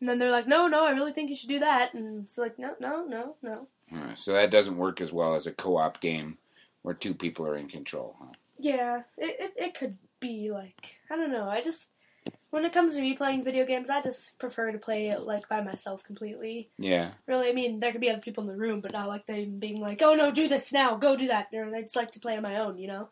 And 0.00 0.08
then 0.08 0.18
they're 0.18 0.30
like, 0.30 0.46
no, 0.46 0.66
no, 0.68 0.86
I 0.86 0.90
really 0.92 1.12
think 1.12 1.28
you 1.30 1.36
should 1.36 1.48
do 1.48 1.58
that, 1.60 1.92
and 1.94 2.22
it's 2.24 2.38
like, 2.38 2.58
no, 2.58 2.74
no, 2.80 3.04
no, 3.04 3.36
no. 3.42 3.66
Uh, 3.94 4.14
so 4.14 4.32
that 4.32 4.50
doesn't 4.50 4.76
work 4.78 5.00
as 5.00 5.12
well 5.12 5.34
as 5.34 5.46
a 5.46 5.52
co-op 5.52 6.00
game 6.00 6.38
where 6.82 6.94
two 6.94 7.14
people 7.14 7.46
are 7.46 7.56
in 7.56 7.68
control. 7.68 8.16
Huh? 8.18 8.32
Yeah, 8.58 9.02
it, 9.16 9.36
it, 9.40 9.52
it 9.56 9.74
could 9.74 9.96
be 10.20 10.50
like 10.50 11.00
I 11.10 11.16
don't 11.16 11.32
know. 11.32 11.48
I 11.48 11.62
just 11.62 11.90
when 12.50 12.64
it 12.64 12.72
comes 12.72 12.94
to 12.94 13.00
me 13.00 13.14
playing 13.14 13.44
video 13.44 13.64
games, 13.64 13.90
I 13.90 14.02
just 14.02 14.38
prefer 14.38 14.72
to 14.72 14.78
play 14.78 15.08
it 15.08 15.20
like 15.20 15.48
by 15.48 15.62
myself 15.62 16.02
completely. 16.02 16.70
Yeah. 16.78 17.12
Really, 17.26 17.48
I 17.48 17.52
mean, 17.52 17.80
there 17.80 17.92
could 17.92 18.00
be 18.00 18.10
other 18.10 18.20
people 18.20 18.42
in 18.42 18.48
the 18.48 18.60
room, 18.60 18.80
but 18.80 18.92
not 18.92 19.08
like 19.08 19.26
them 19.26 19.58
being 19.58 19.80
like, 19.80 20.02
"Oh 20.02 20.14
no, 20.14 20.30
do 20.30 20.48
this 20.48 20.72
now, 20.72 20.96
go 20.96 21.16
do 21.16 21.28
that." 21.28 21.48
Or 21.52 21.74
I 21.74 21.82
just 21.82 21.96
like 21.96 22.12
to 22.12 22.20
play 22.20 22.36
on 22.36 22.42
my 22.42 22.58
own, 22.58 22.78
you 22.78 22.88
know. 22.88 23.08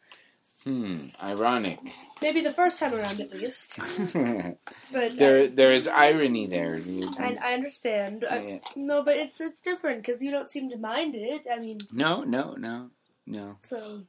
Hmm. 0.65 1.07
Ironic. 1.23 1.79
Maybe 2.21 2.41
the 2.41 2.53
first 2.53 2.81
time 2.81 2.93
around, 2.93 3.21
at 3.21 3.33
least. 3.33 3.79
But 4.93 5.17
there, 5.17 5.47
there 5.47 5.73
is 5.73 5.87
irony 5.87 6.47
there. 6.47 6.79
I, 7.19 7.37
I 7.41 7.53
understand. 7.55 8.25
I, 8.29 8.61
no, 8.75 9.03
but 9.05 9.17
it's 9.17 9.41
it's 9.41 9.61
different 9.61 10.03
because 10.03 10.23
you 10.23 10.31
don't 10.31 10.51
seem 10.51 10.71
to 10.71 10.79
mind 10.79 11.15
it. 11.15 11.47
I 11.51 11.61
mean, 11.61 11.79
No, 11.93 12.25
no, 12.25 12.55
no, 12.55 12.91
no. 13.29 13.57
so 13.61 14.03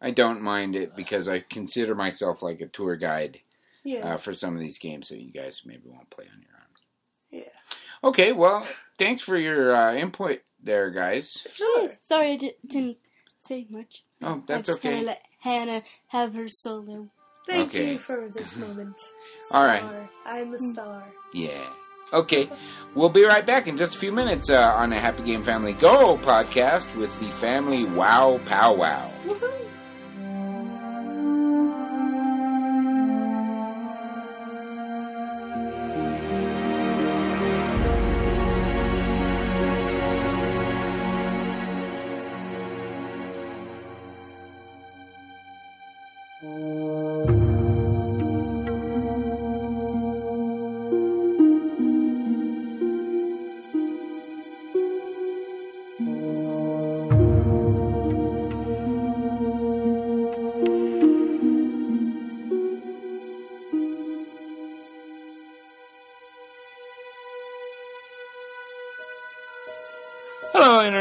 I 0.00 0.10
don't 0.10 0.42
mind 0.42 0.76
it 0.76 0.94
because 0.96 1.28
I 1.28 1.40
consider 1.40 1.94
myself 1.94 2.42
like 2.42 2.60
a 2.60 2.66
tour 2.66 2.96
guide 2.96 3.40
yeah, 3.84 4.14
uh, 4.14 4.16
for 4.18 4.34
some 4.34 4.54
of 4.54 4.60
these 4.60 4.78
games, 4.78 5.08
so 5.08 5.14
you 5.14 5.30
guys 5.30 5.62
maybe 5.64 5.82
won't 5.86 6.10
play 6.10 6.26
on 6.26 6.42
your 6.42 6.50
own. 6.56 7.40
yeah. 7.40 8.08
Okay, 8.08 8.32
well, 8.32 8.66
thanks 8.98 9.22
for 9.22 9.36
your 9.38 9.74
uh, 9.74 9.94
input 9.94 10.40
there, 10.62 10.90
guys. 10.90 11.32
Sure. 11.48 11.88
Sorry, 11.88 12.32
I 12.32 12.36
didn't 12.36 12.98
say 13.40 13.66
much. 13.70 14.02
Oh, 14.22 14.42
that's 14.46 14.68
I 14.68 14.72
just 14.72 14.82
kinda 14.82 14.96
okay. 14.98 15.06
let 15.06 15.22
Hannah 15.40 15.82
have 16.08 16.34
her 16.34 16.48
solo. 16.48 17.08
Thank 17.46 17.74
Okay. 17.74 17.92
you 17.92 17.98
for 17.98 18.28
this 18.28 18.56
moment. 18.56 19.00
All 19.50 19.64
right. 19.66 20.08
I'm 20.26 20.50
the 20.50 20.58
star. 20.58 21.04
Yeah. 21.32 21.66
Okay. 22.12 22.50
We'll 22.94 23.08
be 23.08 23.24
right 23.24 23.44
back 23.44 23.66
in 23.66 23.76
just 23.76 23.96
a 23.96 23.98
few 23.98 24.12
minutes 24.12 24.50
uh, 24.50 24.72
on 24.76 24.90
the 24.90 25.00
Happy 25.00 25.24
Game 25.24 25.42
Family 25.42 25.72
Go 25.72 26.16
podcast 26.16 26.94
with 26.96 27.18
the 27.18 27.30
family 27.32 27.84
Wow 27.84 28.40
Pow 28.46 28.74
Wow. 28.74 29.10
Thank 46.44 46.58
you. 46.58 46.93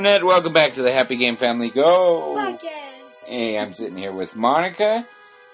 Internet. 0.06 0.26
Welcome 0.26 0.52
back 0.52 0.74
to 0.74 0.82
the 0.82 0.92
Happy 0.92 1.16
Game 1.16 1.38
Family 1.38 1.70
Go. 1.70 2.34
Podcast. 2.36 3.26
Hey, 3.26 3.58
I'm 3.58 3.72
sitting 3.72 3.96
here 3.96 4.12
with 4.12 4.36
Monica 4.36 5.08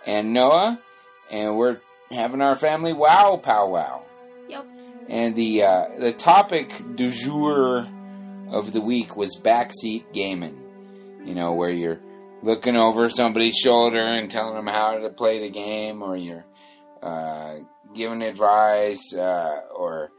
and 0.08 0.34
Noah, 0.34 0.82
and 1.30 1.56
we're 1.56 1.82
having 2.10 2.42
our 2.42 2.56
family 2.56 2.92
wow 2.92 3.38
powwow. 3.38 4.02
Yep. 4.48 4.66
And 5.08 5.36
the 5.36 5.62
uh, 5.62 5.86
the 6.00 6.14
topic 6.14 6.74
du 6.96 7.12
jour 7.12 7.88
of 8.50 8.74
the 8.74 8.82
week 8.82 9.16
was 9.16 9.40
backseat 9.40 10.12
gaming. 10.14 10.60
You 11.24 11.36
know, 11.36 11.54
where 11.54 11.70
you're 11.70 12.00
looking 12.42 12.76
over 12.76 13.12
somebody's 13.12 13.56
shoulder 13.56 14.02
and 14.02 14.32
telling 14.32 14.56
them 14.56 14.66
how 14.66 14.98
to 14.98 15.10
play 15.12 15.42
the 15.42 15.52
game, 15.52 16.02
or 16.02 16.18
you're 16.18 16.46
uh, 17.04 17.58
giving 17.94 18.24
advice, 18.24 19.14
uh, 19.14 19.62
or 19.76 20.10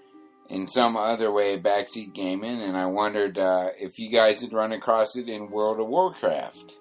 in 0.51 0.67
some 0.67 0.97
other 0.97 1.31
way 1.33 1.59
backseat 1.59 2.13
gaming. 2.13 2.61
And 2.61 2.77
I 2.77 2.87
wondered 2.87 3.39
uh, 3.39 3.69
if 3.79 3.99
you 3.99 4.11
guys 4.11 4.43
had 4.43 4.53
run 4.53 4.73
across 4.73 5.17
it 5.17 5.29
in 5.29 5.51
World 5.51 5.81
of 5.81 5.87
Warcraft. 5.87 6.75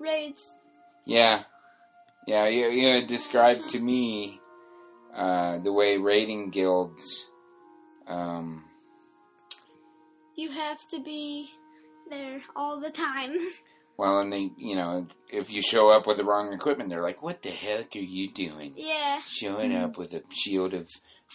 Raids. 0.00 0.54
Yeah, 1.06 1.44
yeah. 2.26 2.48
You, 2.48 2.66
you 2.68 2.88
had 2.88 3.06
described 3.06 3.68
to 3.70 3.80
me 3.80 4.40
uh, 5.14 5.58
the 5.58 5.72
way 5.72 5.96
raiding 5.96 6.50
guilds. 6.50 7.30
Um, 8.06 8.64
You 10.36 10.50
have 10.50 10.78
to 10.90 11.00
be 11.02 11.50
there 12.10 12.42
all 12.54 12.78
the 12.80 12.90
time. 12.90 13.36
well, 13.96 14.20
and 14.20 14.32
they, 14.32 14.50
you 14.58 14.76
know, 14.76 15.06
if 15.32 15.50
you 15.50 15.62
show 15.62 15.90
up 15.90 16.06
with 16.06 16.18
the 16.18 16.24
wrong 16.24 16.52
equipment, 16.52 16.90
they're 16.90 17.02
like, 17.02 17.22
"What 17.22 17.42
the 17.42 17.50
heck 17.50 17.96
are 17.96 18.00
you 18.00 18.30
doing? 18.32 18.74
yeah. 18.76 19.20
Showing 19.26 19.74
up 19.74 19.96
with 19.96 20.12
a 20.12 20.22
shield 20.30 20.74
of 20.74 20.88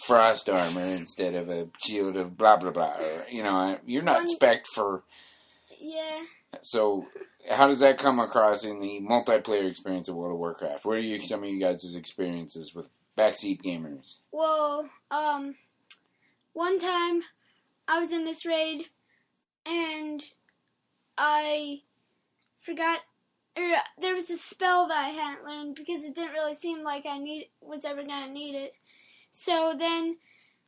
frost 0.06 0.48
armor 0.48 0.82
instead 0.82 1.34
of 1.34 1.48
a 1.48 1.68
shield 1.84 2.16
of 2.16 2.36
blah 2.36 2.56
blah 2.56 2.70
blah." 2.70 2.96
Or, 2.98 3.26
you 3.30 3.42
know, 3.42 3.78
you're 3.86 4.02
not 4.02 4.28
spec 4.28 4.64
for. 4.74 5.02
Yeah. 5.80 6.22
So, 6.60 7.06
how 7.50 7.66
does 7.66 7.80
that 7.80 7.98
come 7.98 8.20
across 8.20 8.64
in 8.64 8.78
the 8.80 9.00
multiplayer 9.00 9.68
experience 9.68 10.08
of 10.08 10.14
World 10.14 10.34
of 10.34 10.38
Warcraft? 10.38 10.84
What 10.84 10.98
are 10.98 11.00
you, 11.00 11.18
some 11.18 11.42
of 11.42 11.48
you 11.48 11.58
guys' 11.58 11.94
experiences 11.94 12.74
with 12.74 12.88
backseat 13.16 13.62
gamers? 13.62 14.16
Well, 14.30 14.88
um, 15.10 15.54
one 16.52 16.78
time 16.78 17.22
I 17.88 17.98
was 17.98 18.12
in 18.12 18.24
this 18.24 18.46
raid 18.46 18.86
and 19.66 20.22
I 21.16 21.82
forgot, 22.58 23.00
or 23.56 23.70
there 23.98 24.14
was 24.14 24.30
a 24.30 24.36
spell 24.36 24.88
that 24.88 25.06
I 25.06 25.08
hadn't 25.08 25.44
learned 25.44 25.74
because 25.74 26.04
it 26.04 26.14
didn't 26.14 26.32
really 26.32 26.54
seem 26.54 26.82
like 26.82 27.06
I 27.06 27.18
need 27.18 27.48
was 27.60 27.84
ever 27.84 28.02
gonna 28.02 28.32
need 28.32 28.54
it. 28.54 28.74
So 29.32 29.74
then, 29.76 30.18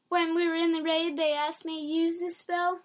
when 0.09 0.35
we 0.35 0.49
were 0.49 0.55
in 0.55 0.73
the 0.73 0.83
raid, 0.83 1.17
they 1.17 1.33
asked 1.33 1.65
me 1.65 1.81
to 1.81 1.87
use 1.87 2.21
this 2.21 2.37
spell, 2.39 2.81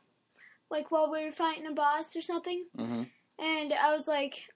like 0.70 0.92
while 0.92 1.12
we 1.12 1.24
were 1.26 1.32
fighting 1.32 1.66
a 1.66 1.72
boss 1.74 2.16
or 2.16 2.22
something. 2.22 2.66
Mm-hmm. 2.78 3.04
And 3.40 3.74
I 3.74 3.94
was 3.96 4.08
like, 4.08 4.50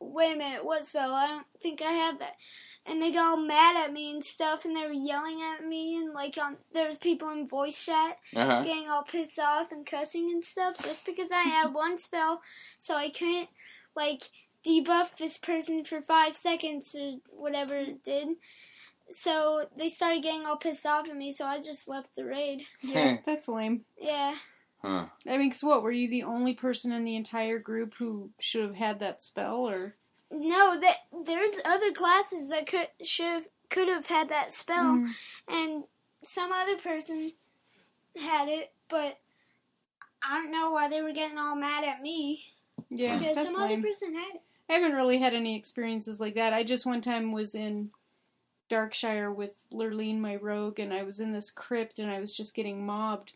wait 0.00 0.34
a 0.34 0.36
minute, 0.36 0.64
what 0.64 0.84
spell? 0.84 1.14
I 1.14 1.28
don't 1.28 1.46
think 1.60 1.80
I 1.80 1.92
have 1.92 2.18
that. 2.18 2.34
And 2.86 3.00
they 3.00 3.12
got 3.12 3.30
all 3.30 3.36
mad 3.38 3.82
at 3.82 3.94
me 3.94 4.10
and 4.10 4.22
stuff, 4.22 4.66
and 4.66 4.76
they 4.76 4.82
were 4.82 4.92
yelling 4.92 5.40
at 5.40 5.64
me, 5.66 5.96
and 5.96 6.12
like 6.12 6.36
on 6.36 6.58
there 6.74 6.86
was 6.88 6.98
people 6.98 7.30
in 7.30 7.48
voice 7.48 7.82
chat 7.86 8.18
Uh 8.36 8.44
huh. 8.44 8.62
getting 8.62 8.90
all 8.90 9.02
pissed 9.04 9.38
off 9.38 9.72
and 9.72 9.86
cussing 9.86 10.30
and 10.30 10.44
stuff 10.44 10.76
just 10.84 11.06
because 11.06 11.32
I 11.32 11.42
had 11.42 11.72
one 11.74 11.96
spell, 11.96 12.42
so 12.76 12.94
I 12.94 13.08
couldn't 13.08 13.48
like 13.96 14.24
debuff 14.66 15.16
this 15.16 15.38
person 15.38 15.82
for 15.84 16.02
five 16.02 16.36
seconds 16.36 16.94
or 16.98 17.20
whatever 17.30 17.76
it 17.76 18.04
did. 18.04 18.28
So 19.10 19.66
they 19.76 19.88
started 19.88 20.22
getting 20.22 20.46
all 20.46 20.56
pissed 20.56 20.86
off 20.86 21.08
at 21.08 21.16
me, 21.16 21.32
so 21.32 21.44
I 21.46 21.60
just 21.60 21.88
left 21.88 22.14
the 22.16 22.24
raid. 22.24 22.62
Yeah, 22.82 23.18
that's 23.24 23.48
lame. 23.48 23.84
Yeah. 24.00 24.34
Huh. 24.82 25.06
I 25.26 25.38
mean, 25.38 25.50
'cause 25.50 25.62
what 25.62 25.82
were 25.82 25.92
you 25.92 26.08
the 26.08 26.24
only 26.24 26.52
person 26.54 26.92
in 26.92 27.04
the 27.04 27.16
entire 27.16 27.58
group 27.58 27.94
who 27.94 28.30
should 28.38 28.62
have 28.62 28.74
had 28.76 29.00
that 29.00 29.22
spell, 29.22 29.68
or 29.68 29.94
No, 30.30 30.78
that 30.80 30.96
there's 31.24 31.52
other 31.64 31.92
classes 31.92 32.50
that 32.50 32.66
could 32.66 32.88
should 33.02 33.44
could 33.70 33.88
have 33.88 34.06
had 34.06 34.28
that 34.28 34.52
spell, 34.52 34.96
Mm. 34.96 35.14
and 35.48 35.84
some 36.22 36.52
other 36.52 36.76
person 36.76 37.32
had 38.16 38.48
it, 38.48 38.72
but 38.88 39.18
I 40.22 40.36
don't 40.38 40.50
know 40.52 40.70
why 40.70 40.88
they 40.88 41.02
were 41.02 41.12
getting 41.12 41.38
all 41.38 41.56
mad 41.56 41.84
at 41.84 42.00
me 42.02 42.44
yeah, 42.90 43.18
because 43.18 43.36
that's 43.36 43.52
some 43.52 43.62
lame. 43.62 43.78
other 43.80 43.88
person 43.88 44.14
had 44.14 44.34
it. 44.36 44.42
I 44.68 44.74
haven't 44.74 44.92
really 44.96 45.18
had 45.18 45.34
any 45.34 45.56
experiences 45.56 46.20
like 46.20 46.34
that. 46.34 46.52
I 46.52 46.62
just 46.62 46.86
one 46.86 47.00
time 47.00 47.32
was 47.32 47.54
in 47.54 47.90
Darkshire 48.68 49.32
with 49.34 49.66
Lurleen, 49.72 50.18
my 50.20 50.36
rogue, 50.36 50.78
and 50.78 50.92
I 50.92 51.02
was 51.02 51.20
in 51.20 51.32
this 51.32 51.50
crypt 51.50 51.98
and 51.98 52.10
I 52.10 52.18
was 52.20 52.34
just 52.34 52.54
getting 52.54 52.84
mobbed. 52.86 53.32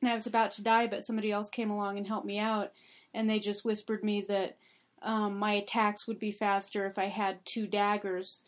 And 0.00 0.10
I 0.10 0.14
was 0.14 0.26
about 0.26 0.52
to 0.52 0.62
die, 0.62 0.86
but 0.86 1.04
somebody 1.04 1.32
else 1.32 1.50
came 1.50 1.70
along 1.70 1.98
and 1.98 2.06
helped 2.06 2.26
me 2.26 2.38
out, 2.38 2.72
and 3.12 3.28
they 3.28 3.40
just 3.40 3.64
whispered 3.64 4.04
me 4.04 4.20
that 4.28 4.56
um, 5.02 5.38
my 5.38 5.52
attacks 5.52 6.06
would 6.06 6.18
be 6.20 6.30
faster 6.30 6.86
if 6.86 6.98
I 6.98 7.06
had 7.06 7.44
two 7.44 7.66
daggers, 7.66 8.42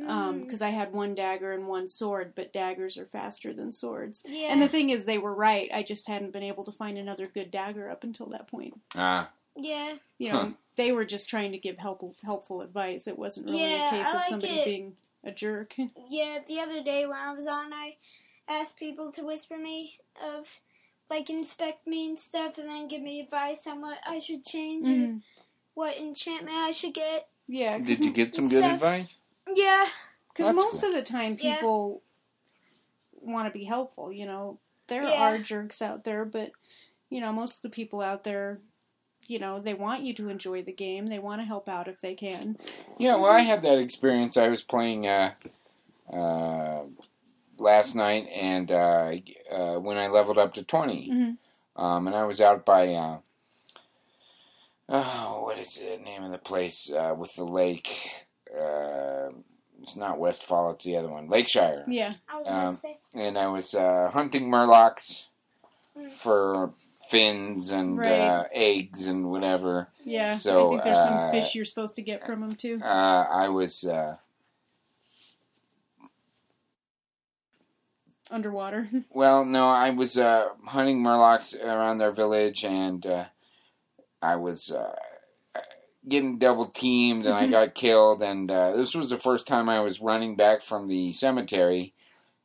Mm. 0.00 0.40
because 0.40 0.62
I 0.62 0.70
had 0.70 0.94
one 0.94 1.14
dagger 1.14 1.52
and 1.52 1.68
one 1.68 1.86
sword, 1.86 2.32
but 2.34 2.50
daggers 2.52 2.96
are 2.96 3.04
faster 3.04 3.52
than 3.52 3.70
swords. 3.72 4.24
yeah, 4.26 4.48
And 4.48 4.62
the 4.62 4.68
thing 4.68 4.88
is, 4.88 5.04
they 5.04 5.18
were 5.18 5.34
right. 5.34 5.70
I 5.72 5.82
just 5.82 6.08
hadn't 6.08 6.32
been 6.32 6.42
able 6.42 6.64
to 6.64 6.72
find 6.72 6.96
another 6.96 7.26
good 7.26 7.50
dagger 7.50 7.90
up 7.90 8.02
until 8.02 8.26
that 8.30 8.48
point. 8.48 8.80
Ah. 8.96 9.28
yeah, 9.54 9.96
You 10.18 10.32
know, 10.32 10.38
Huh. 10.38 10.50
they 10.76 10.92
were 10.92 11.04
just 11.04 11.28
trying 11.28 11.52
to 11.52 11.58
give 11.58 11.76
helpful 11.76 12.14
helpful 12.24 12.62
advice. 12.62 13.06
It 13.06 13.18
wasn't 13.18 13.46
really 13.46 13.60
Yeah, 13.60 13.88
a 13.88 13.90
case 13.90 14.06
I 14.06 14.08
of 14.08 14.14
like 14.14 14.24
somebody 14.28 14.54
it. 14.60 14.64
being 14.64 14.96
a 15.24 15.30
jerk. 15.32 15.74
yeah. 16.08 16.38
The 16.46 16.60
other 16.60 16.82
day 16.82 17.06
when 17.06 17.16
I 17.18 17.32
was 17.32 17.46
on, 17.46 17.72
I 17.72 17.96
asked 18.48 18.78
people 18.78 19.12
to 19.12 19.22
whisper 19.24 19.56
me 19.56 19.98
of 20.22 20.60
like 21.10 21.28
inspect 21.30 21.86
me 21.86 22.08
and 22.08 22.18
stuff, 22.18 22.58
and 22.58 22.68
then 22.68 22.88
give 22.88 23.02
me 23.02 23.20
advice 23.20 23.66
on 23.66 23.80
what 23.82 23.98
I 24.06 24.18
should 24.18 24.44
change 24.44 24.86
or 24.88 24.92
Mhm. 24.92 25.22
what 25.74 25.96
enchantment 25.98 26.56
I 26.56 26.72
should 26.72 26.94
get. 26.94 27.28
Yeah, 27.48 27.78
Did 27.78 27.98
you 28.00 28.12
get 28.12 28.34
some 28.34 28.48
good 28.48 28.64
advice? 28.64 29.18
Yeah, 29.54 29.86
because 30.28 30.46
That's 30.46 30.56
most 30.56 30.80
cool. 30.80 30.90
of 30.90 30.94
the 30.94 31.02
time 31.02 31.36
Yeah. 31.38 31.56
people 31.56 32.02
want 33.12 33.46
to 33.46 33.56
be 33.58 33.64
helpful. 33.64 34.12
You 34.12 34.26
know, 34.26 34.58
there 34.86 35.02
Yeah. 35.02 35.10
are 35.12 35.38
jerks 35.38 35.82
out 35.82 36.04
there, 36.04 36.24
but 36.24 36.52
you 37.10 37.20
know, 37.20 37.32
most 37.32 37.56
of 37.56 37.62
the 37.62 37.70
people 37.70 38.00
out 38.00 38.24
there, 38.24 38.60
you 39.26 39.38
know, 39.38 39.60
they 39.60 39.74
want 39.74 40.02
you 40.02 40.14
to 40.14 40.28
enjoy 40.28 40.62
the 40.62 40.72
game. 40.72 41.06
They 41.06 41.18
want 41.18 41.40
to 41.40 41.44
help 41.46 41.68
out 41.68 41.88
if 41.88 42.00
they 42.00 42.14
can. 42.14 42.56
Yeah, 42.98 43.16
well, 43.16 43.32
I 43.32 43.40
had 43.40 43.62
that 43.62 43.78
experience. 43.78 44.36
I 44.36 44.48
was 44.48 44.62
playing 44.62 45.06
uh, 45.06 45.32
uh, 46.12 46.82
last 47.58 47.94
night, 47.94 48.28
and 48.32 48.70
uh, 48.70 49.12
uh, 49.50 49.76
when 49.78 49.96
I 49.96 50.08
leveled 50.08 50.38
up 50.38 50.54
to 50.54 50.62
20, 50.62 51.10
Mhm. 51.10 51.36
um, 51.76 52.06
and 52.06 52.16
I 52.16 52.24
was 52.24 52.40
out 52.40 52.64
by, 52.66 52.92
uh, 52.94 53.18
oh, 54.88 55.42
what 55.44 55.58
is 55.58 55.76
the 55.78 55.98
name 55.98 56.22
of 56.24 56.32
the 56.32 56.38
place 56.38 56.90
uh, 56.90 57.14
with 57.16 57.32
the 57.34 57.44
lake? 57.44 58.10
Uh, 58.54 59.30
it's 59.80 59.96
not 59.96 60.18
Westfall, 60.18 60.70
it's 60.72 60.84
the 60.84 60.96
other 60.96 61.08
one, 61.10 61.28
Lakeshire. 61.28 61.84
Yeah, 61.88 62.12
I 62.28 62.38
was 62.38 62.46
about 62.46 62.64
Um, 62.66 62.72
to 62.72 62.78
say. 62.78 62.98
And 63.14 63.36
I 63.38 63.48
was 63.48 63.74
uh, 63.74 64.10
hunting 64.12 64.48
murlocs 64.50 65.26
Mm. 65.98 66.08
for 66.10 66.72
fins 67.08 67.70
and 67.70 67.98
Right. 67.98 68.10
uh, 68.10 68.44
eggs 68.52 69.06
and 69.06 69.30
whatever. 69.30 69.88
yeah. 70.04 70.36
So, 70.36 70.66
I 70.68 70.70
think 70.70 70.84
there's 70.84 71.04
some 71.04 71.18
uh, 71.18 71.30
fish 71.30 71.54
you're 71.54 71.64
supposed 71.64 71.96
to 71.96 72.02
get 72.02 72.24
from 72.24 72.40
them 72.40 72.54
too. 72.54 72.78
Uh, 72.82 73.26
I 73.30 73.48
was. 73.48 73.84
Uh, 73.84 74.16
Underwater. 78.30 78.88
Well, 79.10 79.44
no, 79.44 79.68
I 79.68 79.90
was 79.90 80.16
uh, 80.16 80.48
hunting 80.64 81.02
murlocs 81.02 81.54
around 81.62 81.98
their 81.98 82.12
village, 82.12 82.64
and 82.64 83.04
uh, 83.06 83.24
I 84.22 84.36
was 84.36 84.70
uh, 84.70 84.94
getting 86.08 86.38
double 86.38 86.66
teamed, 86.66 87.26
and 87.26 87.34
I 87.34 87.46
Mhm. 87.46 87.50
got 87.50 87.74
killed. 87.74 88.22
And 88.22 88.50
uh, 88.50 88.72
this 88.74 88.94
was 88.94 89.10
the 89.10 89.18
first 89.18 89.46
time 89.46 89.68
I 89.68 89.80
was 89.80 90.00
running 90.00 90.34
back 90.34 90.62
from 90.62 90.88
the 90.88 91.12
cemetery 91.12 91.92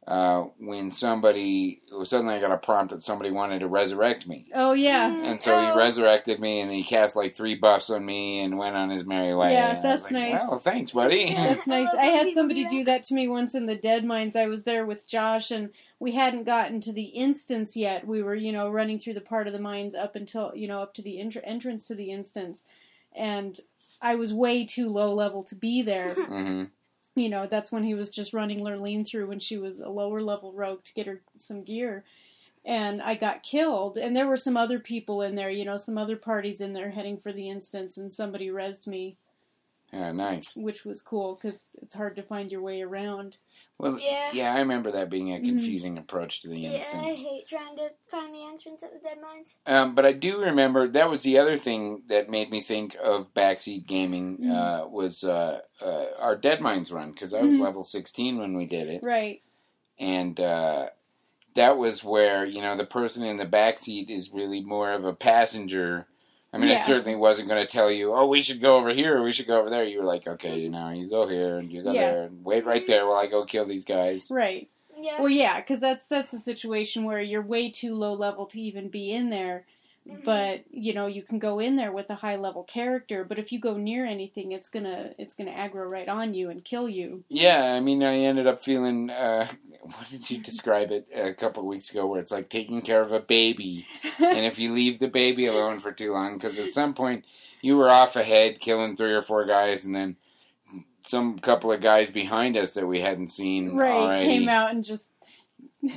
uh, 0.07 0.45
when 0.57 0.89
somebody 0.89 1.81
suddenly 2.05 2.35
I 2.35 2.39
got 2.39 2.53
a 2.53 2.57
prompt 2.57 2.93
that 2.93 3.03
somebody 3.03 3.29
wanted 3.29 3.59
to 3.59 3.67
resurrect 3.67 4.25
me, 4.25 4.45
oh 4.55 4.71
yeah. 4.71 5.09
Mm, 5.09 5.25
and 5.25 5.41
so 5.41 5.59
he 5.59 5.67
oh. 5.67 5.75
resurrected 5.75 6.39
me, 6.39 6.61
and 6.61 6.71
he 6.71 6.81
cast 6.81 7.17
like 7.17 7.35
three 7.35 7.55
buffs 7.55 7.89
on 7.89 8.05
me, 8.05 8.39
and 8.39 8.57
went 8.57 8.77
on 8.77 8.89
his 8.89 9.05
merry 9.05 9.35
way. 9.35 9.51
Yeah, 9.51 9.75
And 9.75 9.83
that's 9.83 10.03
like, 10.03 10.13
nice. 10.13 10.41
Well, 10.47 10.59
thanks, 10.59 10.91
buddy. 10.91 11.33
That's 11.35 11.67
nice. 11.67 11.89
I 11.93 12.05
had 12.05 12.31
somebody 12.31 12.63
do 12.63 12.69
do 12.69 12.83
that 12.85 13.03
to 13.05 13.15
me 13.15 13.27
once 13.27 13.53
in 13.53 13.65
the 13.65 13.75
Deadmines. 13.75 14.37
I 14.37 14.47
was 14.47 14.63
there 14.63 14.85
with 14.85 15.05
Josh, 15.09 15.51
and 15.51 15.71
we 15.99 16.13
hadn't 16.13 16.45
gotten 16.45 16.79
to 16.81 16.93
the 16.93 17.07
instance 17.07 17.75
yet. 17.75 18.07
We 18.07 18.23
were, 18.23 18.35
you 18.35 18.53
know, 18.53 18.69
running 18.69 18.99
through 18.99 19.15
the 19.15 19.21
part 19.21 19.47
of 19.47 19.53
the 19.53 19.59
mines 19.59 19.93
up 19.93 20.15
until, 20.15 20.53
you 20.55 20.69
know, 20.69 20.81
up 20.81 20.93
to 20.93 21.01
the 21.01 21.17
entr- 21.17 21.41
entrance 21.43 21.85
to 21.87 21.95
the 21.95 22.11
instance, 22.11 22.65
and 23.13 23.59
I 24.01 24.15
was 24.15 24.33
way 24.33 24.65
too 24.65 24.89
low 24.89 25.11
level 25.11 25.43
to 25.43 25.55
be 25.55 25.81
there. 25.81 26.13
hmm 26.13 26.63
you 27.17 27.29
know, 27.29 27.47
that's 27.47 27.71
when 27.71 27.83
he 27.83 27.93
was 27.93 28.09
just 28.09 28.33
running 28.33 28.59
Lurleen 28.59 29.05
through 29.05 29.27
when 29.27 29.39
she 29.39 29.57
was 29.57 29.79
a 29.79 29.89
lower 29.89 30.21
level 30.21 30.53
rogue 30.53 30.83
to 30.85 30.93
get 30.93 31.07
her 31.07 31.21
some 31.35 31.63
gear. 31.63 32.03
And 32.65 33.01
I 33.01 33.15
got 33.15 33.43
killed, 33.43 33.97
and 33.97 34.15
there 34.15 34.27
were 34.27 34.37
some 34.37 34.57
other 34.57 34.77
people 34.77 35.21
in 35.21 35.35
there, 35.35 35.49
you 35.49 35.63
know, 35.63 35.77
some 35.77 35.97
other 35.97 36.17
parties 36.17 36.59
in 36.59 36.73
there 36.73 36.91
heading 36.91 37.17
for 37.17 37.31
the 37.31 37.49
instance, 37.49 37.97
and 37.97 38.11
somebody 38.11 38.49
rezzed 38.49 38.87
me 38.87 39.15
Yeah, 39.93 40.11
nice. 40.11 40.55
which 40.55 40.83
was 40.85 41.01
cool 41.01 41.35
because 41.35 41.75
it's 41.81 41.95
hard 41.95 42.15
to 42.17 42.23
find 42.23 42.51
your 42.51 42.61
way 42.61 42.81
around. 42.81 43.37
Well, 43.79 43.99
Yeah. 44.03 44.31
yeah, 44.33 44.53
I 44.53 44.59
remember 44.59 44.91
that 44.91 45.09
being 45.09 45.33
a 45.33 45.37
Mhm. 45.39 45.45
confusing 45.45 45.97
approach 45.97 46.41
to 46.41 46.49
the 46.49 46.59
Yeah, 46.59 46.69
I 46.71 46.75
instance. 46.75 47.19
hate 47.19 47.47
trying 47.47 47.77
to 47.77 47.91
find 48.09 48.33
the 48.33 48.43
entrance 48.43 48.83
of 48.83 48.91
the 48.91 48.99
Deadmines. 48.99 49.55
Um, 49.65 49.95
but 49.95 50.05
I 50.05 50.11
do 50.13 50.39
remember 50.41 50.87
that 50.89 51.09
was 51.09 51.21
the 51.23 51.37
other 51.37 51.57
thing 51.57 52.03
that 52.07 52.29
made 52.29 52.49
me 52.49 52.61
think 52.61 52.97
of 53.01 53.33
backseat 53.33 53.85
gaming 53.87 54.39
Mhm. 54.39 54.51
uh, 54.51 54.87
was 54.87 55.23
uh, 55.23 55.61
uh, 55.79 56.05
our 56.17 56.35
Deadmines 56.35 56.91
run 56.91 57.11
because 57.11 57.33
I 57.33 57.43
was 57.43 57.55
Mhm. 57.55 57.61
level 57.61 57.83
sixteen 57.83 58.37
when 58.39 58.57
we 58.57 58.65
did 58.65 58.89
it, 58.89 59.03
Right. 59.03 59.41
and 59.99 60.39
uh, 60.39 60.89
that 61.53 61.77
was 61.77 62.03
where 62.03 62.45
you 62.45 62.61
know 62.61 62.75
the 62.75 62.85
person 62.85 63.23
in 63.23 63.37
the 63.37 63.45
backseat 63.45 64.09
is 64.09 64.31
really 64.33 64.61
more 64.61 64.91
of 64.91 65.05
a 65.05 65.13
passenger. 65.13 66.07
I 66.57 66.59
mean, 66.59 66.71
I 66.71 66.81
certainly 66.81 67.15
wasn't 67.15 67.49
going 67.49 67.61
to 67.61 67.67
tell 67.67 67.91
you, 67.91 68.13
oh, 68.13 68.25
we 68.25 68.41
should 68.41 68.59
go 68.61 68.77
over 68.77 68.89
here 68.89 69.17
or 69.17 69.23
we 69.23 69.31
should 69.31 69.47
go 69.47 69.59
over 69.59 69.69
there. 69.69 69.83
You 69.83 69.99
were 69.99 70.05
like, 70.05 70.27
okay, 70.27 70.59
you 70.59 70.69
know, 70.69 70.89
you 70.89 71.07
go 71.07 71.27
here 71.27 71.57
and 71.59 71.71
you 71.71 71.83
go 71.83 71.91
Yeah. 71.91 72.01
there 72.11 72.23
and 72.23 72.43
wait 72.43 72.65
right 72.65 72.85
there 72.87 73.05
while 73.05 73.17
I 73.17 73.27
go 73.27 73.45
kill 73.45 73.65
these 73.65 73.85
guys. 73.85 74.31
Right. 74.31 74.69
Yeah. 74.99 75.19
Well, 75.19 75.29
yeah, 75.29 75.59
because 75.59 75.79
that's 75.79 76.07
that's 76.07 76.33
a 76.33 76.39
situation 76.39 77.03
where 77.03 77.21
you're 77.21 77.43
way 77.43 77.69
too 77.69 77.93
low 77.93 78.13
level 78.13 78.47
to 78.47 78.59
even 78.59 78.89
be 78.89 79.11
in 79.11 79.29
there. 79.29 79.65
Mhm. 80.07 80.23
But 80.23 80.63
you 80.71 80.93
know 80.93 81.07
you 81.07 81.21
can 81.21 81.39
go 81.39 81.59
in 81.59 81.75
there 81.75 81.91
with 81.91 82.09
a 82.09 82.15
high 82.15 82.37
level 82.37 82.63
character, 82.63 83.23
but 83.23 83.39
if 83.39 83.51
you 83.51 83.59
go 83.59 83.75
near 83.77 84.05
anything, 84.05 84.51
it's 84.51 84.69
gonna 84.69 85.13
it's 85.17 85.35
gonna 85.35 85.51
aggro 85.51 85.89
right 85.89 86.07
on 86.07 86.33
you 86.33 86.49
and 86.49 86.63
kill 86.63 86.87
you. 86.87 87.23
Yeah, 87.29 87.73
I 87.73 87.79
mean, 87.79 88.03
I 88.03 88.19
ended 88.19 88.47
up 88.47 88.59
feeling. 88.59 89.09
Uh, 89.09 89.47
what 89.81 90.09
did 90.09 90.29
you 90.29 90.39
describe 90.39 90.91
it 90.91 91.07
a 91.13 91.33
couple 91.33 91.63
of 91.63 91.67
weeks 91.67 91.91
ago? 91.91 92.07
Where 92.07 92.19
it's 92.19 92.31
like 92.31 92.49
taking 92.49 92.81
care 92.81 93.01
of 93.01 93.11
a 93.11 93.19
baby, 93.19 93.85
and 94.19 94.45
if 94.45 94.59
you 94.59 94.73
leave 94.73 94.99
the 94.99 95.07
baby 95.07 95.47
alone 95.47 95.79
for 95.79 95.91
too 95.91 96.13
long, 96.13 96.35
because 96.35 96.57
at 96.57 96.73
some 96.73 96.93
point 96.93 97.25
you 97.61 97.75
were 97.75 97.89
off 97.89 98.15
ahead, 98.15 98.59
killing 98.59 98.95
three 98.95 99.13
or 99.13 99.21
four 99.21 99.45
guys, 99.45 99.85
and 99.85 99.95
then 99.95 100.15
some 101.05 101.39
couple 101.39 101.71
of 101.71 101.81
guys 101.81 102.11
behind 102.11 102.57
us 102.57 102.73
that 102.73 102.85
we 102.85 102.99
hadn't 102.99 103.29
seen 103.29 103.75
right, 103.75 103.93
already 103.93 104.25
came 104.25 104.49
out 104.49 104.71
and 104.71 104.83
just 104.83 105.09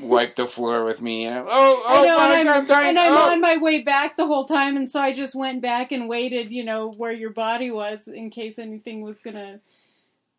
wiped 0.02 0.36
the 0.36 0.46
floor 0.46 0.84
with 0.84 1.00
me. 1.02 1.24
And 1.24 1.46
oh, 1.48 1.82
I 1.86 1.98
oh, 1.98 2.04
know, 2.04 2.16
my 2.16 2.38
and 2.38 2.48
God, 2.48 2.54
I'm, 2.54 2.60
I'm 2.60 2.66
dying! 2.66 2.88
and 2.90 2.98
I'm 2.98 3.12
oh. 3.12 3.32
on 3.32 3.40
my 3.40 3.56
way 3.56 3.82
back 3.82 4.16
the 4.16 4.26
whole 4.26 4.44
time, 4.44 4.76
and 4.76 4.90
so 4.90 5.00
I 5.00 5.12
just 5.12 5.34
went 5.34 5.62
back 5.62 5.92
and 5.92 6.08
waited, 6.08 6.52
you 6.52 6.64
know, 6.64 6.90
where 6.90 7.12
your 7.12 7.30
body 7.30 7.70
was 7.70 8.08
in 8.08 8.30
case 8.30 8.58
anything 8.58 9.02
was 9.02 9.20
gonna, 9.20 9.60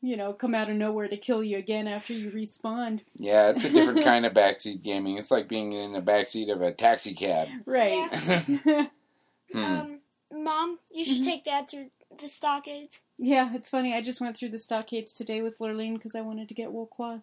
you 0.01 0.17
know, 0.17 0.33
come 0.33 0.55
out 0.55 0.69
of 0.69 0.75
nowhere 0.75 1.07
to 1.07 1.17
kill 1.17 1.43
you 1.43 1.57
again 1.57 1.87
after 1.87 2.13
you 2.13 2.31
respawned. 2.31 3.01
Yeah, 3.15 3.49
it's 3.51 3.65
a 3.65 3.69
different 3.69 4.03
kind 4.05 4.25
of 4.25 4.33
backseat 4.33 4.81
gaming. 4.83 5.17
It's 5.17 5.31
like 5.31 5.47
being 5.47 5.73
in 5.73 5.91
the 5.91 6.01
backseat 6.01 6.51
of 6.51 6.61
a 6.61 6.71
taxi 6.71 7.13
cab. 7.13 7.47
Right. 7.65 8.89
Hmm. 9.53 9.63
Um, 9.63 9.99
Mom, 10.31 10.79
you 10.93 11.03
should 11.03 11.23
Mhm. 11.23 11.25
take 11.25 11.43
Dad 11.43 11.67
through 11.69 11.91
the 12.17 12.29
stockades. 12.29 13.01
yeah, 13.17 13.53
it's 13.53 13.69
funny. 13.69 13.93
I 13.93 14.01
just 14.01 14.21
went 14.21 14.37
through 14.37 14.49
the 14.49 14.59
stockades 14.59 15.11
today 15.11 15.41
with 15.41 15.59
Lurleen 15.59 15.95
because 15.95 16.15
I 16.15 16.21
wanted 16.21 16.47
to 16.47 16.53
get 16.53 16.71
wool 16.71 16.85
cloth. 16.85 17.21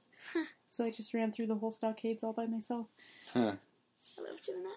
So 0.71 0.85
I 0.85 0.91
just 0.91 1.15
ran 1.15 1.33
through 1.33 1.47
the 1.47 1.55
whole 1.57 1.71
stockades 1.71 2.23
all 2.23 2.33
by 2.33 2.47
myself. 2.47 2.87
I 3.35 3.41
love 3.41 3.57
doing 4.47 4.63
that. 4.63 4.77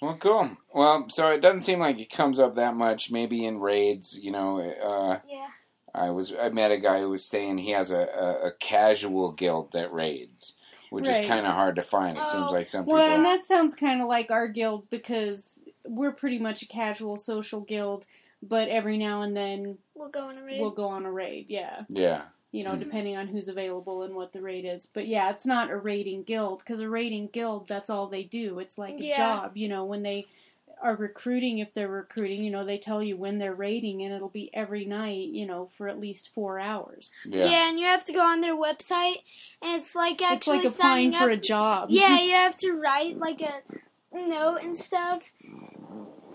Well, 0.00 0.16
cool. 0.16 0.50
Well, 0.74 1.08
so 1.08 1.28
it 1.30 1.40
doesn't 1.40 1.60
seem 1.62 1.78
like 1.78 2.00
it 2.00 2.10
comes 2.10 2.38
up 2.40 2.56
that 2.56 2.74
much. 2.74 3.10
Maybe 3.12 3.44
in 3.44 3.58
raids, 3.60 4.18
you 4.20 4.30
know. 4.32 4.60
Uh, 4.60 5.18
Yeah. 5.28 5.46
I 5.94 6.10
was 6.10 6.32
I 6.40 6.48
met 6.48 6.70
a 6.72 6.78
guy 6.78 7.00
who 7.00 7.10
was 7.10 7.24
saying 7.24 7.58
he 7.58 7.70
has 7.72 7.90
a, 7.90 7.98
a, 8.08 8.46
a 8.48 8.52
casual 8.58 9.30
guild 9.32 9.72
that 9.72 9.92
raids, 9.92 10.54
which 10.90 11.06
Right. 11.06 11.22
is 11.22 11.28
kind 11.28 11.46
of 11.46 11.52
hard 11.52 11.76
to 11.76 11.82
find. 11.82 12.16
It 12.16 12.24
seems 12.24 12.46
Oh. 12.48 12.52
like 12.52 12.68
some 12.68 12.86
Well, 12.86 13.14
and 13.14 13.24
that 13.26 13.46
sounds 13.46 13.74
kind 13.74 14.00
of 14.00 14.08
like 14.08 14.30
our 14.30 14.48
guild 14.48 14.88
because 14.90 15.62
we're 15.86 16.12
pretty 16.12 16.38
much 16.38 16.62
a 16.62 16.66
casual 16.66 17.16
social 17.18 17.60
guild, 17.60 18.06
but 18.42 18.68
every 18.68 18.96
now 18.96 19.20
and 19.22 19.36
then 19.36 19.76
We'll 19.94 20.08
go 20.08 20.28
on 20.28 20.38
a 20.38 20.42
raid. 20.42 20.60
we'll 20.60 20.70
go 20.70 20.88
on 20.88 21.04
a 21.04 21.12
raid. 21.12 21.46
Yeah. 21.50 21.82
Yeah, 21.90 22.22
you 22.52 22.62
know, 22.62 22.72
Mhm. 22.72 22.78
depending 22.80 23.16
on 23.16 23.26
who's 23.28 23.48
available 23.48 24.02
and 24.02 24.14
what 24.14 24.32
the 24.32 24.40
rate 24.42 24.64
is. 24.64 24.86
But 24.86 25.08
yeah, 25.08 25.30
it's 25.30 25.46
not 25.46 25.70
a 25.70 25.76
raiding 25.76 26.22
guild 26.22 26.58
because 26.60 26.80
a 26.80 26.88
raiding 26.88 27.28
guild, 27.28 27.66
that's 27.66 27.90
all 27.90 28.06
they 28.06 28.22
do. 28.22 28.58
It's 28.60 28.78
like 28.78 28.94
a 29.00 29.16
job, 29.16 29.56
you 29.56 29.68
know, 29.68 29.84
when 29.84 30.02
they 30.02 30.26
are 30.82 30.96
recruiting, 30.96 31.58
if 31.58 31.72
they're 31.74 31.86
recruiting, 31.88 32.42
you 32.44 32.50
know, 32.50 32.64
they 32.64 32.76
tell 32.76 33.02
you 33.02 33.16
when 33.16 33.38
they're 33.38 33.54
raiding 33.54 34.02
and 34.02 34.12
it'll 34.12 34.28
be 34.28 34.50
every 34.52 34.84
night, 34.84 35.28
you 35.28 35.46
know, 35.46 35.66
for 35.76 35.86
at 35.88 35.98
least 35.98 36.28
four 36.34 36.58
hours. 36.58 37.12
yeah, 37.24 37.44
yeah. 37.46 37.68
and 37.68 37.78
you 37.78 37.86
have 37.86 38.04
to 38.04 38.12
go 38.12 38.20
on 38.20 38.40
their 38.40 38.56
website, 38.56 39.22
and 39.62 39.76
it's 39.76 39.94
like 39.94 40.14
it's 40.20 40.22
actually 40.22 40.58
like 40.58 40.66
applying 40.66 41.12
signing 41.12 41.12
for 41.12 41.30
up. 41.30 41.38
a 41.38 41.40
job. 41.40 41.88
Yeah, 41.90 42.18
you 42.22 42.32
have 42.32 42.56
to 42.58 42.72
write 42.72 43.16
like 43.18 43.40
a 43.40 43.62
note 44.12 44.58
and 44.62 44.76
stuff, 44.76 45.30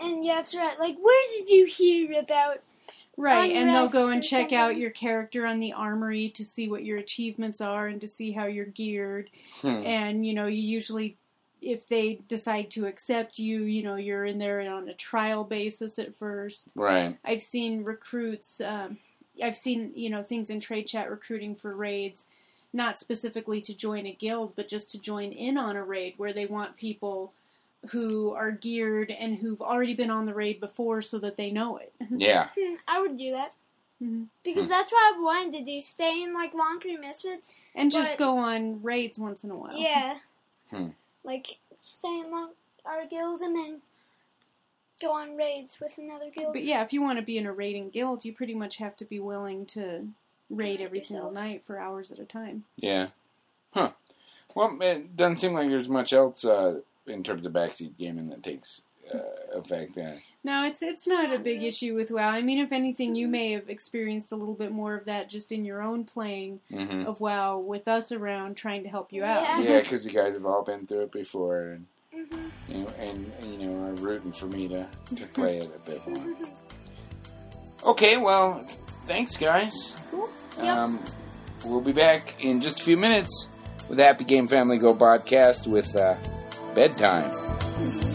and 0.00 0.24
you 0.24 0.32
have 0.32 0.48
to 0.48 0.58
write 0.58 0.78
like, 0.78 0.96
"Where 0.98 1.28
did 1.36 1.50
you 1.50 1.66
hear 1.66 2.18
about?" 2.18 2.62
Right, 3.18 3.50
and 3.50 3.68
they'll 3.68 3.88
go 3.88 4.04
and 4.04 4.14
Unrest 4.14 4.32
or 4.32 4.36
check 4.36 4.52
out 4.52 4.76
your 4.76 4.90
character 4.90 5.44
on 5.44 5.58
the 5.58 5.72
armory 5.72 6.28
to 6.30 6.44
see 6.44 6.68
what 6.68 6.84
your 6.84 6.98
achievements 6.98 7.60
are 7.60 7.88
and 7.88 8.00
to 8.00 8.06
see 8.06 8.30
how 8.30 8.46
you're 8.46 8.64
geared. 8.64 9.28
Hmm. 9.60 9.82
and 9.84 10.24
you 10.24 10.34
know 10.34 10.46
you 10.46 10.62
usually 10.62 11.16
if 11.60 11.88
they 11.88 12.20
decide 12.28 12.70
to 12.70 12.86
accept 12.86 13.38
you 13.38 13.62
you 13.62 13.82
know 13.82 13.96
you're 13.96 14.24
in 14.24 14.38
there 14.38 14.60
on 14.70 14.88
a 14.88 14.94
trial 14.94 15.42
basis 15.44 15.98
at 15.98 16.14
first 16.14 16.70
right. 16.76 17.18
i've 17.24 17.42
seen 17.42 17.82
recruits 17.82 18.60
um, 18.60 18.96
i've 19.42 19.56
seen 19.56 19.92
you 19.94 20.08
know 20.08 20.22
things 20.22 20.50
in 20.50 20.60
trade 20.60 20.86
chat 20.86 21.10
recruiting 21.10 21.54
for 21.54 21.74
raids 21.74 22.28
not 22.72 22.98
specifically 22.98 23.60
to 23.60 23.74
join 23.74 24.06
a 24.06 24.12
guild 24.12 24.54
but 24.54 24.68
just 24.68 24.90
to 24.90 24.98
join 25.00 25.32
in 25.32 25.58
on 25.58 25.74
a 25.74 25.82
raid 25.82 26.14
where 26.16 26.32
they 26.32 26.46
want 26.46 26.76
people 26.76 27.32
who 27.90 28.32
are 28.32 28.50
geared 28.50 29.10
and 29.10 29.36
who've 29.38 29.62
already 29.62 29.94
been 29.94 30.10
on 30.10 30.26
the 30.26 30.34
raid 30.34 30.60
before 30.60 31.00
so 31.00 31.18
that 31.18 31.36
they 31.36 31.50
know 31.50 31.76
it 31.76 31.92
Yeah, 32.10 32.48
Hmm, 32.58 32.74
I 32.86 33.00
would 33.00 33.16
do 33.16 33.32
that 33.32 33.54
Mhm. 34.02 34.26
because 34.44 34.64
Hmm. 34.66 34.70
that's 34.70 34.92
what 34.92 35.14
I've 35.14 35.20
wanted 35.22 35.52
to 35.58 35.64
do: 35.64 35.80
stay 35.80 36.22
in 36.22 36.34
like 36.34 36.54
Long 36.54 36.80
Creek 36.80 37.00
Misfits. 37.00 37.54
and 37.74 37.90
just 37.92 38.16
go 38.18 38.38
on 38.38 38.82
raids 38.82 39.18
once 39.18 39.44
in 39.44 39.50
a 39.50 39.56
while 39.56 39.72
Yeah, 39.76 40.18
Hmm. 40.70 40.88
like 41.24 41.58
stay 41.78 42.20
in 42.20 42.30
Long 42.30 42.50
our 42.84 43.06
guild 43.06 43.40
and 43.42 43.54
then 43.56 43.82
go 45.00 45.12
on 45.12 45.36
raids 45.36 45.78
with 45.80 45.96
another 45.98 46.30
guild. 46.30 46.52
But 46.54 46.64
yeah, 46.64 46.82
if 46.82 46.92
you 46.92 47.00
want 47.02 47.18
to 47.18 47.24
be 47.24 47.38
in 47.38 47.46
a 47.46 47.52
raiding 47.52 47.90
guild, 47.90 48.24
you 48.24 48.32
pretty 48.32 48.54
much 48.54 48.76
have 48.78 48.96
to 48.96 49.04
be 49.04 49.20
willing 49.20 49.66
to 49.66 50.08
raid 50.50 50.78
Do 50.78 50.82
it 50.82 50.86
every 50.86 51.00
single 51.00 51.30
night 51.30 51.64
for 51.64 51.78
hours 51.78 52.10
at 52.10 52.18
a 52.18 52.24
time. 52.24 52.64
yeah. 52.78 53.08
Huh. 53.72 53.92
Well, 54.54 54.76
it 54.80 55.16
doesn't 55.16 55.36
seem 55.36 55.52
like 55.52 55.68
there's 55.68 55.88
much 55.90 56.12
else 56.12 56.44
uh, 56.44 56.80
in 57.08 57.22
terms 57.22 57.46
of 57.46 57.52
backseat 57.52 57.96
gaming 57.98 58.28
that 58.30 58.42
takes 58.42 58.82
uh, 59.12 59.18
effect. 59.58 59.96
Uh, 59.96 60.12
No, 60.44 60.64
it's 60.66 60.82
it's 60.82 61.06
not 61.06 61.32
a 61.32 61.38
big 61.38 61.62
issue 61.62 61.94
with 61.94 62.10
WoW. 62.10 62.28
I 62.28 62.42
mean, 62.42 62.58
if 62.58 62.72
anything, 62.72 63.14
you 63.14 63.26
may 63.28 63.52
have 63.52 63.68
experienced 63.70 64.32
a 64.32 64.36
little 64.36 64.54
bit 64.54 64.70
more 64.70 64.94
of 64.94 65.06
that 65.06 65.28
just 65.30 65.50
in 65.52 65.64
your 65.64 65.80
own 65.82 66.04
playing 66.04 66.60
hmm 66.70 67.06
of 67.06 67.20
WoW 67.20 67.58
with 67.58 67.88
us 67.88 68.12
around 68.12 68.56
trying 68.56 68.82
to 68.82 68.88
help 68.88 69.12
you 69.12 69.24
out. 69.24 69.62
Yeah, 69.64 69.80
because 69.80 70.04
you 70.06 70.12
guys 70.12 70.34
have 70.34 70.44
all 70.46 70.62
been 70.62 70.86
through 70.86 71.02
it 71.04 71.12
before, 71.12 71.60
and 71.72 71.86
Mhm. 72.14 72.50
you 72.68 72.78
know, 72.82 72.86
and 72.98 73.32
you 73.44 73.58
know, 73.66 73.86
are 73.88 73.94
rooting 73.94 74.32
for 74.32 74.46
me 74.46 74.68
to 74.68 74.86
to 75.16 75.26
play 75.28 75.58
it 75.58 75.70
a 75.74 75.90
bit 75.90 76.06
more. 76.06 76.36
Okay, 77.84 78.16
well, 78.16 78.66
thanks, 79.06 79.36
guys. 79.36 79.94
Cool. 80.10 80.28
Yep. 80.58 80.66
Um, 80.66 81.00
we'll 81.64 81.80
be 81.80 81.92
back 81.92 82.34
in 82.40 82.60
just 82.60 82.80
a 82.80 82.84
few 82.84 82.96
minutes 82.96 83.48
with 83.88 83.98
the 83.98 84.04
Happy 84.04 84.24
Game 84.24 84.48
Family 84.48 84.78
Go 84.78 84.94
podcast 84.94 85.66
with 85.66 85.94
uh, 85.94 86.16
bedtime. 86.78 88.07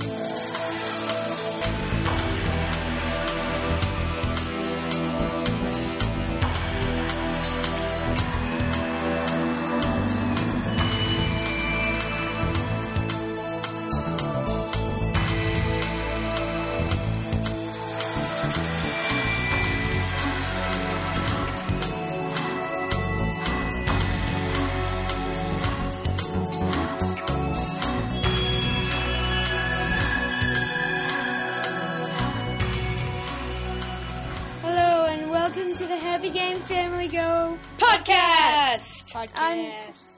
Podcast. 39.13 39.29
I'm 39.35 39.71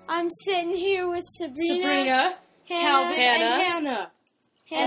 I'm 0.08 0.30
sitting 0.30 0.72
here 0.72 1.08
with 1.10 1.26
Sabrina, 1.26 1.76
Sabrina, 1.76 2.36
Hannah, 2.68 2.82
Calvin, 2.82 3.18
Hannah. 3.20 3.46
and 3.46 3.62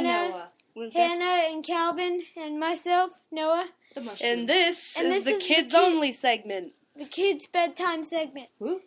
Hannah. 0.07 0.49
Hannah, 0.75 0.91
Hannah, 0.95 1.53
and 1.53 1.65
Calvin, 1.65 2.23
and 2.37 2.59
myself, 2.59 3.11
Noah. 3.31 3.69
The 3.95 4.01
mushroom. 4.01 4.31
And 4.41 4.49
this 4.49 4.97
And 4.99 5.09
is 5.09 5.25
this 5.25 5.25
the 5.25 5.31
is 5.33 5.39
the 5.49 5.55
kids 5.55 5.75
kid- 5.75 5.81
only 5.81 6.13
segment. 6.13 6.73
The 6.97 7.05
kids' 7.05 7.47
bedtime 7.47 8.03
segment. 8.03 8.49
Ooh. 8.63 8.81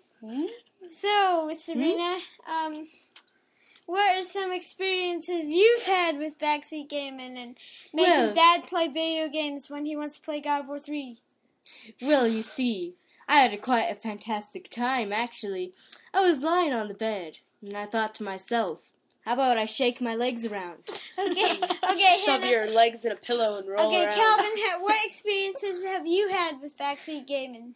So, 0.91 1.51
Sabrina, 1.53 2.17
um, 2.49 2.87
what 3.85 4.15
are 4.15 4.23
some 4.23 4.51
experiences 4.51 5.45
you've 5.45 5.83
had 5.83 6.17
with 6.17 6.37
backseat 6.39 6.89
gaming 6.89 7.37
and 7.37 7.55
making 7.93 8.11
Well- 8.11 8.33
Dad 8.33 8.67
play 8.67 8.87
video 8.87 9.29
games 9.29 9.69
when 9.69 9.85
he 9.85 9.95
wants 9.95 10.17
to 10.19 10.25
play 10.25 10.41
God 10.41 10.61
of 10.61 10.67
War 10.67 10.79
Three? 10.79 11.17
Well, 12.01 12.27
you 12.27 12.41
see, 12.41 12.95
I 13.31 13.35
had 13.35 13.53
a 13.53 13.57
quite 13.57 13.89
a 13.89 13.95
fantastic 13.95 14.69
time, 14.69 15.13
actually. 15.13 15.73
I 16.13 16.19
was 16.21 16.43
lying 16.43 16.73
on 16.73 16.89
the 16.89 16.93
bed, 16.93 17.37
and 17.65 17.77
I 17.77 17.85
thought 17.85 18.13
to 18.15 18.23
myself, 18.23 18.91
how 19.23 19.35
about 19.35 19.57
I 19.57 19.63
shake 19.63 20.01
my 20.01 20.15
legs 20.15 20.45
around? 20.45 20.79
Okay, 21.17 21.61
okay, 21.89 22.17
Shove 22.25 22.41
Hannah. 22.41 22.47
your 22.47 22.67
legs 22.67 23.05
in 23.05 23.13
a 23.13 23.15
pillow 23.15 23.57
and 23.57 23.69
roll 23.69 23.87
Okay, 23.87 24.03
around. 24.03 24.13
Calvin, 24.15 24.51
ha- 24.57 24.79
what 24.81 24.97
experiences 25.05 25.81
have 25.85 26.05
you 26.05 26.27
had 26.27 26.59
with 26.61 26.77
backseat 26.77 27.25
gaming? 27.25 27.75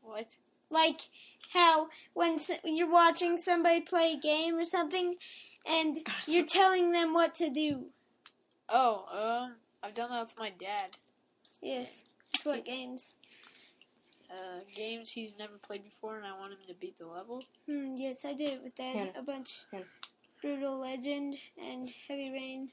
What? 0.00 0.36
Like 0.70 1.08
how 1.54 1.88
when 2.14 2.34
s- 2.34 2.52
you're 2.62 2.88
watching 2.88 3.36
somebody 3.36 3.80
play 3.80 4.12
a 4.12 4.20
game 4.20 4.54
or 4.54 4.64
something, 4.64 5.16
and 5.68 5.98
you're 6.28 6.46
telling 6.46 6.92
them 6.92 7.12
what 7.12 7.34
to 7.34 7.50
do. 7.50 7.86
Oh, 8.68 9.06
uh, 9.12 9.48
I've 9.82 9.94
done 9.94 10.10
that 10.10 10.20
with 10.26 10.38
my 10.38 10.50
dad. 10.50 10.90
Yes. 11.60 12.04
What 12.44 12.64
games? 12.64 13.16
Uh, 14.30 14.60
games 14.76 15.10
he's 15.10 15.34
never 15.38 15.54
played 15.56 15.82
before, 15.84 16.16
and 16.18 16.26
I 16.26 16.38
want 16.38 16.52
him 16.52 16.58
to 16.68 16.74
beat 16.74 16.98
the 16.98 17.06
level. 17.06 17.42
Hmm, 17.66 17.92
yes, 17.96 18.24
I 18.26 18.34
did 18.34 18.50
it 18.50 18.62
with 18.62 18.76
that. 18.76 18.94
Hannah. 18.94 19.12
a 19.16 19.22
bunch. 19.22 19.60
Hannah. 19.72 19.84
Brutal 20.42 20.78
Legend 20.78 21.36
and 21.60 21.88
Heavy 22.06 22.30
Rain, 22.30 22.68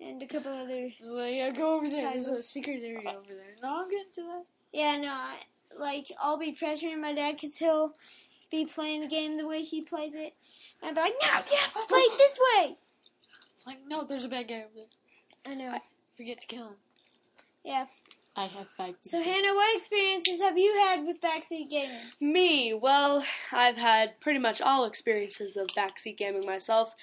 and 0.00 0.22
a 0.22 0.26
couple 0.26 0.52
other. 0.52 0.88
Well, 1.04 1.26
yeah, 1.26 1.50
go 1.50 1.74
over 1.74 1.88
there. 1.88 2.10
There's 2.10 2.26
a 2.26 2.30
Titles. 2.30 2.48
secret 2.48 2.80
area 2.84 3.08
over 3.08 3.34
there. 3.34 3.56
No, 3.62 3.80
I'm 3.82 3.90
getting 3.90 4.12
to 4.14 4.22
that. 4.22 4.44
Yeah, 4.72 4.96
no, 4.98 5.08
I, 5.10 5.36
like 5.76 6.06
I'll 6.20 6.38
be 6.38 6.52
pressuring 6.54 7.00
my 7.00 7.12
dad 7.12 7.34
because 7.34 7.56
he'll 7.56 7.92
be 8.50 8.64
playing 8.64 9.00
the 9.02 9.08
game 9.08 9.36
the 9.36 9.46
way 9.46 9.62
he 9.62 9.82
plays 9.82 10.14
it, 10.14 10.34
and 10.80 10.90
I'll 10.90 10.94
be 10.94 11.10
like, 11.10 11.14
"No, 11.20 11.28
you 11.28 11.58
have 11.60 11.74
to 11.74 11.82
play 11.88 11.98
it 12.00 12.18
this 12.18 12.38
way." 12.54 12.76
Like, 13.66 13.78
no, 13.86 14.04
there's 14.04 14.24
a 14.24 14.28
bad 14.28 14.48
guy 14.48 14.60
over 14.60 14.68
there. 14.76 15.52
I 15.52 15.54
know. 15.56 15.78
Forget 16.16 16.40
to 16.40 16.46
kill 16.46 16.68
him. 16.68 16.74
Yeah. 17.64 17.86
I 18.38 18.46
have 18.46 18.68
five. 18.76 18.94
So 19.02 19.20
Hannah, 19.20 19.52
what 19.52 19.76
experiences 19.76 20.40
have 20.40 20.56
you 20.56 20.72
had 20.78 21.04
with 21.04 21.20
backseat 21.20 21.68
gaming? 21.70 21.98
Me, 22.20 22.72
well, 22.72 23.24
I've 23.50 23.76
had 23.76 24.20
pretty 24.20 24.38
much 24.38 24.60
all 24.62 24.84
experiences 24.84 25.56
of 25.56 25.66
backseat 25.68 26.16
gaming 26.16 26.46
myself. 26.46 26.94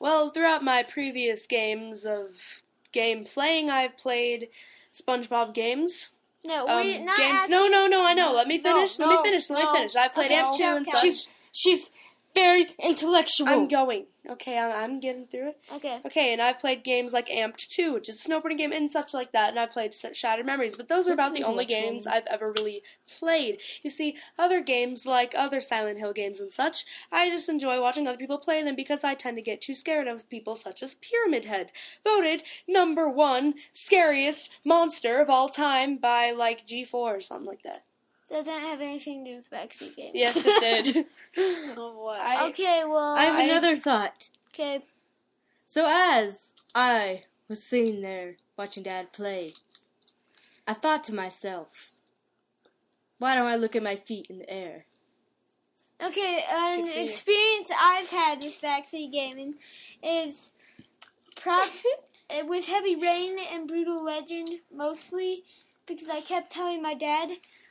Well, 0.00 0.30
throughout 0.30 0.64
my 0.64 0.82
previous 0.82 1.46
games 1.46 2.06
of 2.06 2.62
game 2.92 3.24
playing, 3.24 3.68
I've 3.68 3.98
played 3.98 4.48
SpongeBob 4.90 5.52
games. 5.52 6.08
No, 6.42 6.66
Um, 6.66 6.86
we're 6.86 7.00
not 7.04 7.18
games. 7.18 7.34
asking. 7.34 7.54
No, 7.54 7.68
no, 7.68 7.86
no. 7.86 8.06
I 8.06 8.14
know. 8.14 8.32
Let 8.32 8.48
me 8.48 8.56
No, 8.56 8.72
finish. 8.72 8.98
Let 8.98 9.10
me 9.10 9.22
finish. 9.22 9.50
Let 9.50 9.64
me 9.70 9.76
finish. 9.76 9.94
I've 9.94 10.14
played 10.14 10.30
Okay, 10.32 10.84
such. 10.90 11.00
She's 11.02 11.28
she's 11.52 11.90
very 12.38 12.66
intellectual. 12.82 13.48
I'm 13.48 13.68
going. 13.68 14.06
Okay, 14.28 14.58
I'm, 14.58 14.70
I'm 14.72 15.00
getting 15.00 15.26
through 15.26 15.50
it. 15.50 15.58
Okay. 15.74 16.00
Okay, 16.04 16.32
and 16.32 16.42
I've 16.42 16.58
played 16.58 16.84
games 16.84 17.12
like 17.14 17.28
Amped 17.28 17.68
2, 17.68 17.94
which 17.94 18.08
is 18.08 18.24
a 18.24 18.28
snowboarding 18.28 18.58
game 18.58 18.72
and 18.72 18.90
such 18.90 19.14
like 19.14 19.32
that, 19.32 19.50
and 19.50 19.58
I've 19.58 19.70
played 19.70 19.92
S- 19.92 20.16
Shattered 20.16 20.44
Memories, 20.44 20.76
but 20.76 20.88
those 20.88 21.06
are 21.06 21.12
What's 21.14 21.30
about 21.30 21.34
the 21.34 21.44
only 21.44 21.64
games 21.64 22.06
I've 22.06 22.26
ever 22.26 22.52
really 22.58 22.82
played. 23.18 23.58
You 23.82 23.90
see, 23.90 24.16
other 24.38 24.60
games 24.60 25.06
like 25.06 25.34
other 25.36 25.60
Silent 25.60 25.98
Hill 25.98 26.12
games 26.12 26.40
and 26.40 26.52
such, 26.52 26.84
I 27.10 27.30
just 27.30 27.48
enjoy 27.48 27.80
watching 27.80 28.06
other 28.06 28.18
people 28.18 28.38
play 28.38 28.62
them 28.62 28.76
because 28.76 29.02
I 29.02 29.14
tend 29.14 29.36
to 29.38 29.42
get 29.42 29.62
too 29.62 29.74
scared 29.74 30.08
of 30.08 30.28
people 30.28 30.56
such 30.56 30.82
as 30.82 30.96
Pyramid 30.96 31.46
Head, 31.46 31.72
voted 32.04 32.42
number 32.66 33.08
one 33.08 33.54
scariest 33.72 34.50
monster 34.64 35.20
of 35.22 35.30
all 35.30 35.48
time 35.48 35.96
by 35.96 36.32
like 36.32 36.66
G4 36.66 36.92
or 36.94 37.20
something 37.20 37.46
like 37.46 37.62
that. 37.62 37.82
Doesn't 38.30 38.52
have 38.60 38.80
anything 38.80 39.24
to 39.24 39.30
do 39.30 39.36
with 39.36 39.50
backseat 39.50 39.96
gaming. 39.96 40.12
Yes, 40.14 40.36
it 40.44 40.94
did. 40.94 41.06
Oh, 41.76 42.02
what? 42.04 42.20
I, 42.20 42.48
Okay, 42.48 42.82
well. 42.86 43.14
I 43.16 43.24
have 43.24 43.36
I- 43.36 43.42
another 43.44 43.76
thought. 43.76 44.28
okay. 44.52 44.80
So 45.66 45.86
as 45.88 46.54
I 46.74 47.24
was 47.48 47.62
sitting 47.62 48.00
there 48.00 48.36
watching 48.56 48.82
Dad 48.82 49.12
play, 49.12 49.52
I 50.66 50.72
thought 50.74 51.04
to 51.04 51.14
myself, 51.14 51.92
why 53.18 53.34
don't 53.34 53.46
I 53.46 53.56
look 53.56 53.76
at 53.76 53.82
my 53.82 53.96
feet 53.96 54.26
in 54.30 54.38
the 54.38 54.50
air? 54.50 54.84
Okay, 56.02 56.44
an 56.50 56.84
Good 56.84 56.90
for 56.92 56.98
you. 56.98 57.04
experience 57.04 57.70
I've 57.80 58.08
had 58.10 58.42
with 58.44 58.60
backseat 58.62 59.10
gaming 59.12 59.54
is 60.02 60.52
prob- 61.40 61.68
uh, 62.30 62.44
with 62.46 62.66
Heavy 62.66 62.94
Rain 62.96 63.36
and 63.52 63.66
Brutal 63.68 64.02
Legend 64.04 64.48
mostly 64.74 65.42
because 65.86 66.08
I 66.08 66.20
kept 66.20 66.52
telling 66.52 66.80
my 66.82 66.94
dad 66.94 67.30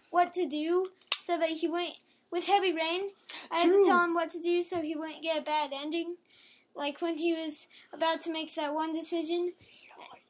what 0.09 0.33
to 0.35 0.45
do 0.47 0.85
so 1.17 1.37
that 1.37 1.49
he 1.49 1.67
wouldn't. 1.67 1.95
With 2.29 2.45
Heavy 2.45 2.73
Rain, 2.73 3.11
I 3.49 3.59
had 3.61 3.71
to 3.71 3.85
tell 3.87 4.03
him 4.03 4.13
what 4.13 4.29
to 4.31 4.41
do 4.41 4.61
so 4.61 4.81
he 4.81 4.95
wouldn't 4.95 5.23
get 5.23 5.37
a 5.37 5.41
bad 5.41 5.71
ending. 5.73 6.17
Like 6.75 7.01
when 7.01 7.17
he 7.17 7.33
was 7.33 7.67
about 7.93 8.19
to 8.23 8.31
make 8.33 8.53
that 8.55 8.73
one 8.73 8.91
decision, 8.91 9.53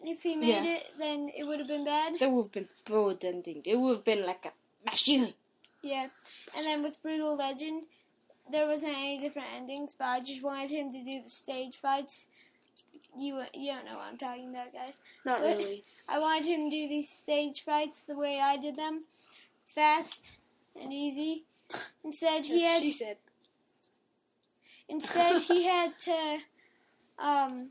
if 0.04 0.22
he 0.22 0.36
made 0.36 0.48
Yeah. 0.64 0.76
it, 0.76 0.92
then 1.00 1.32
it 1.36 1.44
would 1.46 1.58
have 1.58 1.68
been 1.68 1.86
bad. 1.86 2.20
That 2.20 2.30
would 2.32 2.44
have 2.44 2.52
been 2.52 2.70
bold 2.86 3.26
ending. 3.26 3.64
It 3.66 3.78
would 3.80 3.96
have 3.98 4.04
been 4.04 4.26
like 4.28 4.46
a 4.46 4.54
machine. 4.90 5.34
Yeah, 5.82 6.08
and 6.56 6.66
then 6.68 6.84
with 6.84 7.02
Brutal 7.02 7.36
Legend, 7.36 7.84
there 8.52 8.68
wasn't 8.68 8.96
any 8.96 9.18
different 9.20 9.48
endings, 9.56 9.96
but 9.98 10.06
I 10.06 10.20
just 10.20 10.44
wanted 10.44 10.70
him 10.70 10.92
to 10.92 11.04
do 11.04 11.24
the 11.24 11.30
stage 11.30 11.76
fights. 11.76 12.28
You 13.18 13.42
you 13.56 13.72
don't 13.74 13.86
know 13.86 13.96
what 13.98 14.06
I'm 14.12 14.18
talking 14.18 14.50
about, 14.50 14.72
guys. 14.72 15.02
Not 15.26 15.40
But 15.40 15.58
really. 15.58 15.84
I 16.08 16.20
wanted 16.20 16.46
him 16.46 16.70
to 16.70 16.76
do 16.78 16.88
these 16.88 17.10
stage 17.10 17.64
fights 17.66 18.04
the 18.04 18.16
way 18.16 18.40
I 18.40 18.56
did 18.58 18.76
them, 18.76 19.06
fast 19.78 20.32
and 20.82 20.92
easy. 20.92 21.46
Instead, 22.04 22.46
he 22.46 22.64
had 22.64 22.82
she 22.82 22.92
said. 22.92 23.18
instead 24.90 25.40
he 25.42 25.64
had 25.74 25.92
to 26.00 26.40
um 27.20 27.70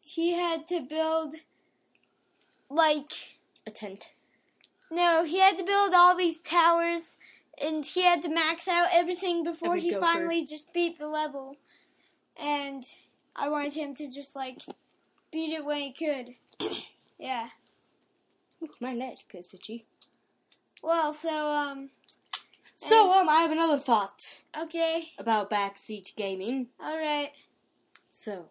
he 0.00 0.34
had 0.34 0.66
to 0.66 0.80
build 0.80 1.34
like 2.68 3.12
A 3.66 3.70
tent. 3.70 4.10
No, 4.90 5.24
he 5.24 5.38
had 5.38 5.56
to 5.56 5.64
build 5.64 5.94
all 5.94 6.14
these 6.14 6.42
towers, 6.42 7.16
and 7.62 7.84
he 7.84 8.02
had 8.02 8.22
to 8.22 8.28
max 8.28 8.68
out 8.68 8.88
everything 8.92 9.42
before 9.44 9.68
Every 9.76 9.80
he 9.82 9.90
gopher. 9.90 10.04
finally 10.04 10.44
just 10.44 10.72
beat 10.74 10.98
the 10.98 11.08
level. 11.08 11.56
And 12.38 12.84
I 13.34 13.48
wanted 13.48 13.74
him 13.74 13.94
to 13.96 14.10
just 14.10 14.36
like 14.36 14.60
beat 15.30 15.52
it 15.54 15.64
when 15.64 15.78
he 15.80 15.92
could. 15.92 16.34
yeah. 17.18 17.48
Ooh, 18.62 18.68
my 18.80 18.92
neck 18.92 19.18
is 19.34 19.54
itchy. 19.54 19.84
Well, 20.82 21.12
so 21.12 21.50
um, 21.50 21.90
So 22.76 23.12
um, 23.12 23.28
I 23.28 23.40
have 23.42 23.50
another 23.50 23.78
thought 23.78 24.42
okay, 24.58 25.08
about 25.18 25.50
backseat 25.50 26.14
gaming. 26.16 26.68
all 26.80 26.98
right. 26.98 27.32
So, 28.10 28.46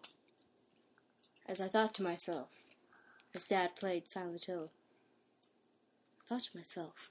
as 1.46 1.60
I 1.60 1.68
thought 1.68 1.94
to 1.94 2.02
myself, 2.02 2.48
as 3.34 3.42
Dad 3.42 3.76
played 3.76 4.08
Silent 4.08 4.44
Hill, 4.44 4.70
I 6.22 6.28
thought 6.28 6.42
to 6.42 6.56
myself, 6.56 7.08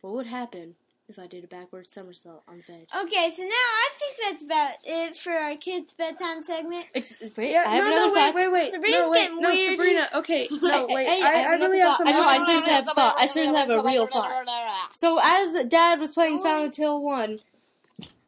what 0.00 0.14
would 0.14 0.26
happen 0.26 0.76
if 1.10 1.18
I 1.18 1.26
did 1.26 1.44
a 1.44 1.46
backward 1.46 1.90
somersault 1.90 2.42
on 2.48 2.58
the 2.58 2.72
bed? 2.72 2.86
Okay, 3.02 3.30
so 3.36 3.42
now 3.42 3.50
I 3.50 3.88
think 3.98 4.16
that's 4.22 4.42
about 4.42 4.74
it 4.84 5.16
for 5.16 5.32
our 5.32 5.56
kids' 5.56 5.92
bedtime 5.92 6.42
segment. 6.42 6.86
Ex- 6.94 7.22
wait, 7.36 7.50
Yeah, 7.52 7.64
I 7.66 7.76
have 7.76 7.84
no, 7.84 7.90
another 7.90 8.06
no, 8.06 8.14
thought. 8.14 8.34
wait, 8.34 8.50
wait, 8.50 8.52
wait. 8.52 8.70
Sabrina's 8.70 9.00
no, 9.00 9.10
wait, 9.10 9.18
getting 9.18 9.40
no, 9.42 9.50
weird. 9.50 9.78
Sabrina. 9.78 10.08
Okay, 10.14 10.48
no, 10.62 10.86
wait. 10.88 11.06
Hey, 11.06 11.22
I, 11.22 11.26
I, 11.28 11.36
have 11.36 11.52
another 11.52 11.64
really 11.72 11.78
have 11.80 11.88
thought. 11.88 11.98
some. 11.98 12.08
I 12.08 12.12
know, 12.12 12.24
I 12.24 12.36
thoughts. 12.36 12.46
seriously 12.46 12.72
have 12.72 12.88
a 12.88 12.94
thought. 12.94 13.14
I 13.18 13.26
seriously 13.26 13.56
have 13.58 13.70
a 13.70 13.82
real 13.82 14.06
thought. 14.06 14.46
So 14.94 15.20
as 15.22 15.64
Dad 15.64 16.00
was 16.00 16.12
playing 16.12 16.40
Silent 16.40 16.76
Hill 16.76 17.02
1, 17.02 17.38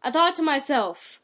I 0.02 0.10
thought 0.10 0.34
to 0.36 0.42
myself, 0.42 1.20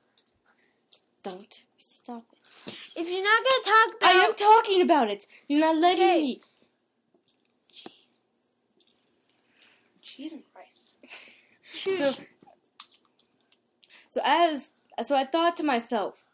don't 1.22 1.62
stop 1.76 2.24
it. 2.32 2.74
If 2.96 3.08
you're 3.10 3.22
not 3.22 3.40
gonna 3.42 3.64
talk 3.64 3.96
about, 3.96 4.14
I 4.14 4.24
am 4.24 4.34
talking 4.34 4.82
about 4.82 5.10
it. 5.10 5.26
You're 5.46 5.60
not 5.60 5.76
letting 5.76 6.04
Okay. 6.04 6.22
me. 6.22 6.40
Jesus 10.18 10.40
So, 11.96 12.14
so 14.08 14.20
as 14.24 14.72
so 15.02 15.16
I 15.16 15.24
thought 15.24 15.56
to 15.56 15.62
myself, 15.62 16.26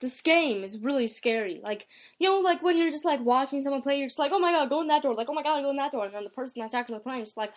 this 0.00 0.20
game 0.20 0.64
is 0.64 0.78
really 0.78 1.06
scary. 1.08 1.60
Like 1.62 1.86
you 2.18 2.28
know, 2.28 2.40
like 2.40 2.62
when 2.62 2.76
you're 2.76 2.90
just 2.90 3.04
like 3.04 3.20
watching 3.20 3.62
someone 3.62 3.82
play, 3.82 3.98
you're 3.98 4.08
just 4.08 4.18
like, 4.18 4.32
oh 4.32 4.38
my 4.38 4.52
god, 4.52 4.68
go 4.68 4.80
in 4.80 4.88
that 4.88 5.02
door. 5.02 5.14
Like 5.14 5.28
oh 5.28 5.34
my 5.34 5.42
god, 5.42 5.62
go 5.62 5.70
in 5.70 5.76
that 5.76 5.92
door. 5.92 6.04
And 6.04 6.14
then 6.14 6.24
the 6.24 6.30
person 6.30 6.60
that's 6.60 6.74
actually 6.74 7.00
playing 7.00 7.22
is 7.22 7.36
like, 7.36 7.52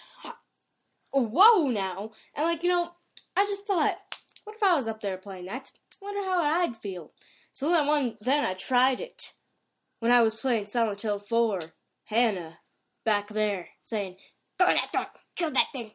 whoa 1.12 1.70
now. 1.70 2.12
And 2.36 2.46
like 2.46 2.64
you 2.64 2.70
know, 2.70 2.92
I 3.36 3.46
just 3.46 3.66
thought, 3.66 3.98
what 4.44 4.56
if 4.56 4.64
I 4.64 4.76
was 4.76 4.88
up 4.88 5.02
there 5.02 5.18
playing 5.18 5.46
that? 5.46 5.72
Wonder 6.02 6.22
how 6.22 6.42
I'd 6.42 6.76
feel. 6.76 7.12
So 7.52 7.70
then 7.70 7.88
one 7.88 8.18
then 8.22 8.46
I 8.46 8.54
tried 8.54 9.02
it 9.02 9.34
when 10.00 10.12
I 10.12 10.22
was 10.22 10.36
playing 10.36 10.68
Silent 10.68 11.02
Hill 11.02 11.20
4. 11.20 11.60
Hannah 12.08 12.60
back 13.04 13.28
there 13.28 13.70
saying, 13.84 14.16
"Go 14.60 14.66
that 14.66 14.92
door, 14.92 15.08
kill 15.36 15.52
that 15.52 15.68
thing." 15.74 15.92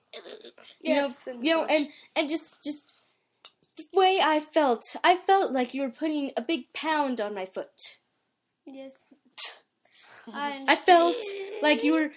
you 0.83 0.95
Yes, 0.95 1.27
know, 1.27 1.33
and 1.33 1.45
you 1.45 1.55
know, 1.55 1.65
and 1.65 1.89
and 2.17 2.29
just 2.29 2.63
just 2.65 2.95
the 3.77 3.85
way 3.95 4.21
I 4.23 4.39
felt, 4.41 4.83
I 5.03 5.17
felt 5.17 5.53
like 5.53 5.75
you 5.75 5.83
were 5.83 5.91
putting 5.91 6.33
a 6.37 6.43
big 6.43 6.73
pound 6.73 7.21
on 7.21 7.35
my 7.35 7.45
foot. 7.47 7.99
yes, 8.67 9.13
I, 10.33 10.65
I 10.69 10.77
felt 10.77 11.17
like 11.63 11.83
you 11.83 11.93
were 11.95 12.11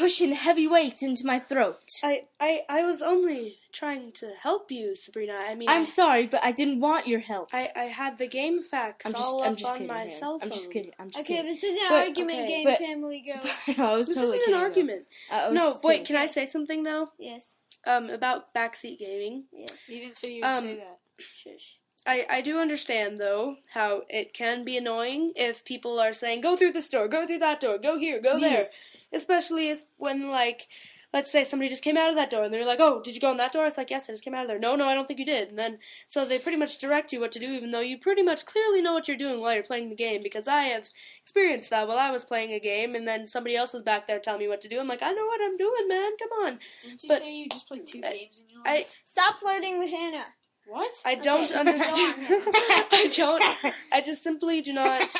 pushing 0.00 0.32
heavy 0.32 0.66
weights 0.66 1.02
into 1.02 1.24
my 1.26 1.38
throat. 1.38 1.78
I, 2.02 2.22
I, 2.40 2.62
I 2.68 2.82
was 2.84 3.02
only 3.02 3.58
trying 3.72 4.12
to 4.12 4.32
help 4.42 4.70
you, 4.72 4.96
Sabrina. 4.96 5.34
I 5.48 5.54
mean, 5.54 5.68
I'm 5.68 5.86
sorry, 5.86 6.26
but 6.26 6.42
I 6.42 6.52
didn't 6.52 6.80
want 6.80 7.06
your 7.06 7.20
help. 7.20 7.50
I, 7.52 7.70
I 7.76 7.84
had 7.84 8.16
the 8.18 8.26
game 8.26 8.62
facts 8.62 9.06
I'm 9.06 9.12
just, 9.12 9.24
all 9.24 9.42
I'm 9.42 9.52
up 9.52 9.58
just 9.58 9.70
on 9.70 9.78
kidding. 9.78 9.86
my 9.88 10.04
man. 10.06 10.10
cell 10.10 10.38
phone. 10.38 10.40
I'm 10.42 10.50
just 10.50 10.72
kidding. 10.72 10.92
I'm 10.98 11.10
just 11.10 11.24
kidding. 11.26 11.36
Okay, 11.44 11.48
kidding. 11.48 11.52
this 11.52 11.62
is 11.64 11.80
an 11.82 11.88
But- 11.90 12.06
argument 12.08 12.38
okay, 12.40 12.48
game, 12.48 12.64
but- 12.64 12.78
family 12.78 13.24
go. 13.76 13.82
I 13.84 13.96
was 13.96 14.08
This 14.08 14.16
totally 14.16 14.38
isn't 14.38 14.54
an 14.54 14.60
argument. 14.60 15.02
I 15.30 15.48
was 15.48 15.54
No, 15.54 15.76
wait. 15.84 15.98
kidding. 15.98 16.06
Can 16.06 16.16
I 16.16 16.26
say 16.26 16.46
something 16.46 16.82
though? 16.82 17.10
Yes, 17.18 17.56
Um, 17.86 18.10
about 18.10 18.54
backseat 18.54 18.98
gaming. 18.98 19.44
yes. 19.52 19.88
You 19.88 20.00
didn't 20.00 20.16
say 20.16 20.32
you 20.34 20.40
would 20.42 20.46
Um, 20.48 20.64
say 20.64 20.76
that. 20.76 20.98
Shush. 21.18 21.74
I, 22.06 22.26
I 22.30 22.40
do 22.40 22.58
understand 22.58 23.18
though 23.18 23.56
how 23.74 24.02
it 24.08 24.32
can 24.32 24.64
be 24.64 24.78
annoying 24.78 25.32
if 25.36 25.66
people 25.66 26.00
are 26.00 26.14
saying 26.14 26.40
go 26.40 26.56
through 26.56 26.72
this 26.72 26.88
door, 26.88 27.08
go 27.08 27.26
through 27.26 27.40
that 27.40 27.60
door, 27.60 27.76
go 27.76 27.98
here, 27.98 28.20
go 28.22 28.38
there. 28.38 28.52
Yes. 28.60 28.82
Especially 29.12 29.70
as 29.70 29.84
when 29.96 30.30
like 30.30 30.68
let's 31.12 31.32
say 31.32 31.42
somebody 31.42 31.68
just 31.68 31.82
came 31.82 31.96
out 31.96 32.08
of 32.10 32.14
that 32.14 32.30
door 32.30 32.44
and 32.44 32.54
they're 32.54 32.64
like, 32.64 32.78
"Oh, 32.78 33.00
did 33.02 33.14
you 33.16 33.20
go 33.20 33.32
in 33.32 33.36
that 33.38 33.52
door?" 33.52 33.66
It's 33.66 33.76
like, 33.76 33.90
"Yes, 33.90 34.08
I 34.08 34.12
just 34.12 34.22
came 34.22 34.34
out 34.34 34.42
of 34.42 34.48
there." 34.48 34.58
No, 34.60 34.76
no, 34.76 34.86
I 34.86 34.94
don't 34.94 35.08
think 35.08 35.18
you 35.18 35.26
did. 35.26 35.48
And 35.48 35.58
then 35.58 35.78
so 36.06 36.24
they 36.24 36.38
pretty 36.38 36.56
much 36.58 36.78
direct 36.78 37.12
you 37.12 37.18
what 37.18 37.32
to 37.32 37.40
do 37.40 37.50
even 37.50 37.72
though 37.72 37.80
you 37.80 37.98
pretty 37.98 38.22
much 38.22 38.46
clearly 38.46 38.80
know 38.80 38.92
what 38.92 39.08
you're 39.08 39.16
doing 39.16 39.40
while 39.40 39.54
you're 39.54 39.64
playing 39.64 39.88
the 39.88 39.96
game 39.96 40.20
because 40.22 40.46
I 40.46 40.62
have 40.64 40.88
experienced 41.20 41.70
that 41.70 41.88
while 41.88 41.98
I 41.98 42.10
was 42.12 42.24
playing 42.24 42.52
a 42.52 42.60
game 42.60 42.94
and 42.94 43.08
then 43.08 43.26
somebody 43.26 43.56
else 43.56 43.72
was 43.72 43.82
back 43.82 44.06
there 44.06 44.20
telling 44.20 44.40
me 44.40 44.48
what 44.48 44.60
to 44.60 44.68
do. 44.68 44.78
I'm 44.78 44.86
like, 44.86 45.02
"I 45.02 45.10
know 45.10 45.26
what 45.26 45.40
I'm 45.42 45.56
doing, 45.56 45.88
man. 45.88 46.10
Come 46.16 46.44
on." 46.44 46.58
Didn't 46.84 47.02
you 47.02 47.08
but- 47.08 47.18
say 47.22 47.32
you 47.32 47.48
just 47.48 47.66
played 47.66 47.86
two 47.88 48.00
I- 48.04 48.12
games 48.12 48.38
in 48.38 48.48
your 48.48 48.62
I? 48.64 48.86
Stop 49.04 49.40
flirting 49.40 49.78
with 49.80 49.90
Hannah. 49.90 50.26
What? 50.66 50.92
I 51.04 51.16
don't 51.16 51.50
understand. 51.50 52.14
I 52.28 53.10
don't. 53.16 53.42
I 53.90 54.00
just 54.00 54.22
simply 54.22 54.62
do 54.62 54.72
not 54.72 55.12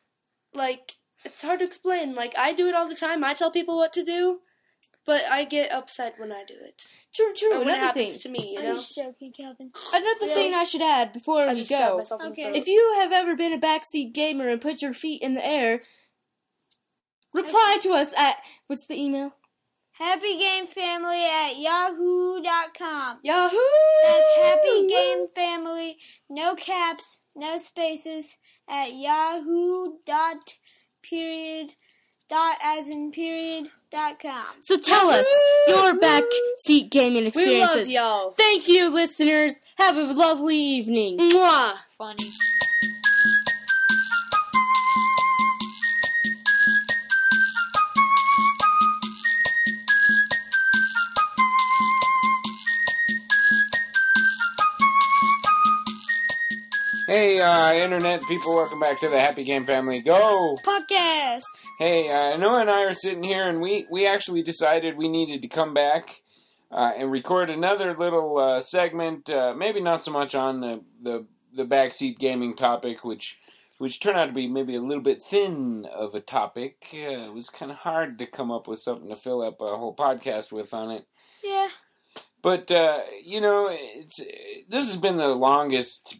like. 0.52 0.92
It's 1.28 1.42
hard 1.42 1.60
to 1.60 1.64
explain. 1.66 2.14
Like 2.14 2.34
I 2.38 2.52
do 2.52 2.68
it 2.68 2.74
all 2.74 2.88
the 2.88 2.94
time. 2.94 3.22
I 3.24 3.34
tell 3.34 3.50
people 3.50 3.76
what 3.76 3.92
to 3.94 4.04
do, 4.04 4.40
but 5.06 5.22
I 5.30 5.44
get 5.44 5.72
upset 5.72 6.14
when 6.18 6.32
I 6.32 6.44
do 6.46 6.54
it. 6.60 6.82
True, 7.14 7.32
true. 7.34 7.54
Or 7.54 7.58
when 7.60 7.68
it 7.68 7.74
Another 7.78 7.92
thing. 7.92 8.06
happens 8.06 8.22
to 8.22 8.28
me, 8.28 8.52
you 8.54 8.58
I'm 8.60 8.74
just 8.74 8.94
joking, 8.96 9.32
Calvin. 9.36 9.70
Another 9.92 10.26
Really? 10.26 10.34
thing 10.34 10.54
I 10.54 10.64
should 10.64 10.82
add 10.82 11.12
before 11.12 11.42
I 11.42 11.50
we 11.50 11.56
just 11.56 11.66
stabbed 11.68 11.90
go. 11.92 11.96
myself 11.98 12.20
in 12.22 12.26
the 12.28 12.32
Okay. 12.32 12.42
throat. 12.44 12.56
If 12.56 12.66
you 12.68 12.94
have 12.98 13.12
ever 13.12 13.34
been 13.36 13.52
a 13.52 13.58
backseat 13.58 14.12
gamer 14.12 14.48
and 14.48 14.60
put 14.60 14.82
your 14.82 14.92
feet 14.92 15.22
in 15.22 15.34
the 15.34 15.44
air, 15.46 15.82
reply 17.32 17.78
to 17.82 17.90
us 17.92 18.14
at 18.16 18.36
what's 18.66 18.86
the 18.86 18.94
email? 19.00 19.32
Happy 19.92 20.38
Game 20.38 20.66
Family 20.68 21.24
at 21.24 21.56
yahoo.com. 21.58 23.18
Yahoo! 23.24 23.56
That's 24.04 24.36
Happy 24.36 24.86
Game 24.86 25.26
Family, 25.34 25.98
no 26.30 26.54
caps, 26.54 27.22
no 27.34 27.58
spaces, 27.58 28.36
at 28.68 28.92
yahoo 28.92 29.94
dot 30.06 30.54
period 31.02 31.70
dot 32.28 32.56
as 32.62 32.88
in 32.88 33.10
period 33.10 33.68
dot 33.90 34.20
com. 34.20 34.46
So 34.60 34.76
tell 34.78 35.08
us 35.08 35.26
your 35.66 35.94
backseat 35.98 36.90
gaming 36.90 37.26
experiences. 37.26 37.36
We 37.36 37.60
experiences. 37.62 37.76
love 37.76 37.88
y'all. 37.88 38.30
Thank 38.32 38.68
you, 38.68 38.90
listeners. 38.90 39.60
Have 39.76 39.96
a 39.96 40.02
lovely 40.02 40.56
evening. 40.56 41.18
Mwah. 41.18 41.74
Funny. 41.96 42.30
Hey, 57.18 57.40
uh, 57.40 57.74
internet 57.74 58.22
people, 58.28 58.54
welcome 58.54 58.78
back 58.78 59.00
to 59.00 59.08
the 59.08 59.18
Happy 59.18 59.42
Game 59.42 59.66
Family. 59.66 59.98
Go! 59.98 60.56
Podcast. 60.64 61.42
Hey, 61.80 62.08
uh, 62.08 62.36
Noah 62.36 62.60
and 62.60 62.70
I 62.70 62.84
are 62.84 62.94
sitting 62.94 63.24
here, 63.24 63.48
and 63.48 63.60
we, 63.60 63.88
we 63.90 64.06
actually 64.06 64.44
decided 64.44 64.96
we 64.96 65.08
needed 65.08 65.42
to 65.42 65.48
come 65.48 65.74
back 65.74 66.22
uh, 66.70 66.92
and 66.96 67.10
record 67.10 67.50
another 67.50 67.96
little 67.96 68.38
uh, 68.38 68.60
segment. 68.60 69.28
Uh, 69.28 69.52
maybe 69.52 69.80
not 69.80 70.04
so 70.04 70.12
much 70.12 70.36
on 70.36 70.60
the, 70.60 70.84
the 71.02 71.26
the 71.52 71.64
backseat 71.64 72.20
gaming 72.20 72.54
topic, 72.54 73.04
which 73.04 73.40
which 73.78 73.98
turned 73.98 74.16
out 74.16 74.26
to 74.26 74.32
be 74.32 74.46
maybe 74.46 74.76
a 74.76 74.80
little 74.80 75.02
bit 75.02 75.20
thin 75.20 75.88
of 75.92 76.14
a 76.14 76.20
topic. 76.20 76.86
Uh, 76.94 77.26
it 77.26 77.34
was 77.34 77.50
kind 77.50 77.72
of 77.72 77.78
hard 77.78 78.16
to 78.20 78.26
come 78.26 78.52
up 78.52 78.68
with 78.68 78.78
something 78.78 79.08
to 79.08 79.16
fill 79.16 79.42
up 79.42 79.60
a 79.60 79.76
whole 79.76 79.96
podcast 79.96 80.52
with 80.52 80.72
on 80.72 80.92
it. 80.92 81.04
Yeah. 81.42 81.70
But 82.42 82.70
uh, 82.70 83.00
you 83.24 83.40
know, 83.40 83.68
it's 83.72 84.20
this 84.68 84.86
has 84.86 84.96
been 84.96 85.16
the 85.16 85.34
longest, 85.34 86.18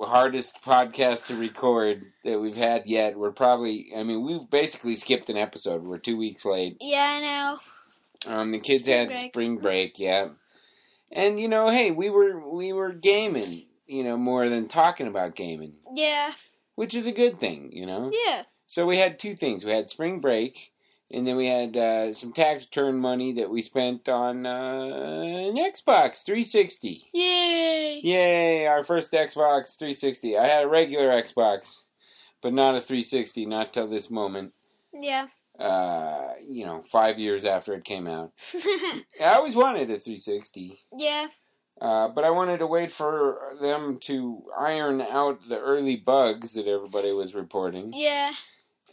hardest 0.00 0.62
podcast 0.62 1.26
to 1.26 1.36
record 1.36 2.04
that 2.24 2.40
we've 2.40 2.56
had 2.56 2.84
yet. 2.86 3.16
We're 3.18 3.30
probably, 3.32 3.92
I 3.96 4.02
mean, 4.02 4.24
we've 4.24 4.48
basically 4.50 4.94
skipped 4.96 5.30
an 5.30 5.36
episode. 5.36 5.84
We're 5.84 5.98
two 5.98 6.16
weeks 6.16 6.44
late. 6.44 6.76
Yeah, 6.80 7.02
I 7.02 7.20
know. 7.20 8.34
Um, 8.34 8.52
the 8.52 8.58
kids 8.60 8.84
Spring 8.84 8.98
had 8.98 9.08
break. 9.08 9.32
spring 9.32 9.56
break, 9.58 9.98
yeah. 9.98 10.28
And 11.12 11.38
you 11.38 11.48
know, 11.48 11.70
hey, 11.70 11.90
we 11.90 12.10
were 12.10 12.40
we 12.48 12.72
were 12.72 12.92
gaming, 12.92 13.66
you 13.86 14.02
know, 14.02 14.16
more 14.16 14.48
than 14.48 14.66
talking 14.68 15.06
about 15.06 15.36
gaming, 15.36 15.74
Yeah. 15.94 16.32
which 16.74 16.94
is 16.94 17.06
a 17.06 17.12
good 17.12 17.38
thing, 17.38 17.70
you 17.72 17.86
know. 17.86 18.10
Yeah. 18.12 18.42
So 18.66 18.86
we 18.86 18.96
had 18.96 19.18
two 19.18 19.36
things. 19.36 19.64
We 19.64 19.70
had 19.72 19.88
spring 19.88 20.20
break, 20.20 20.72
and 21.10 21.26
then 21.26 21.36
we 21.36 21.46
had 21.46 21.76
uh, 21.76 22.12
some 22.12 22.32
tax 22.32 22.64
return 22.64 22.98
money 22.98 23.32
that 23.34 23.50
we 23.50 23.62
spent 23.62 24.08
on 24.08 24.46
uh, 24.46 24.50
an 24.50 25.56
Xbox 25.56 26.24
360. 26.24 27.08
Yay. 27.12 28.00
Yay! 28.02 28.66
Our 28.66 28.82
first 28.84 29.12
Xbox 29.12 29.78
360. 29.78 30.38
I 30.38 30.46
had 30.46 30.64
a 30.64 30.68
regular 30.68 31.10
Xbox, 31.10 31.80
but 32.42 32.52
not 32.52 32.74
a 32.74 32.80
360. 32.80 33.46
Not 33.46 33.72
till 33.72 33.88
this 33.88 34.10
moment. 34.10 34.52
Yeah. 34.92 35.26
Uh, 35.58 36.30
you 36.48 36.66
know, 36.66 36.82
five 36.88 37.18
years 37.18 37.44
after 37.44 37.74
it 37.74 37.84
came 37.84 38.06
out. 38.06 38.32
I 39.20 39.34
always 39.34 39.54
wanted 39.54 39.90
a 39.90 39.98
360. 39.98 40.80
yeah. 40.96 41.26
Uh, 41.80 42.06
but 42.08 42.22
I 42.24 42.30
wanted 42.30 42.58
to 42.58 42.68
wait 42.68 42.92
for 42.92 43.56
them 43.60 43.98
to 44.02 44.44
iron 44.56 45.00
out 45.00 45.40
the 45.48 45.58
early 45.58 45.96
bugs 45.96 46.54
that 46.54 46.68
everybody 46.68 47.12
was 47.12 47.34
reporting. 47.34 47.92
Yeah. 47.92 48.32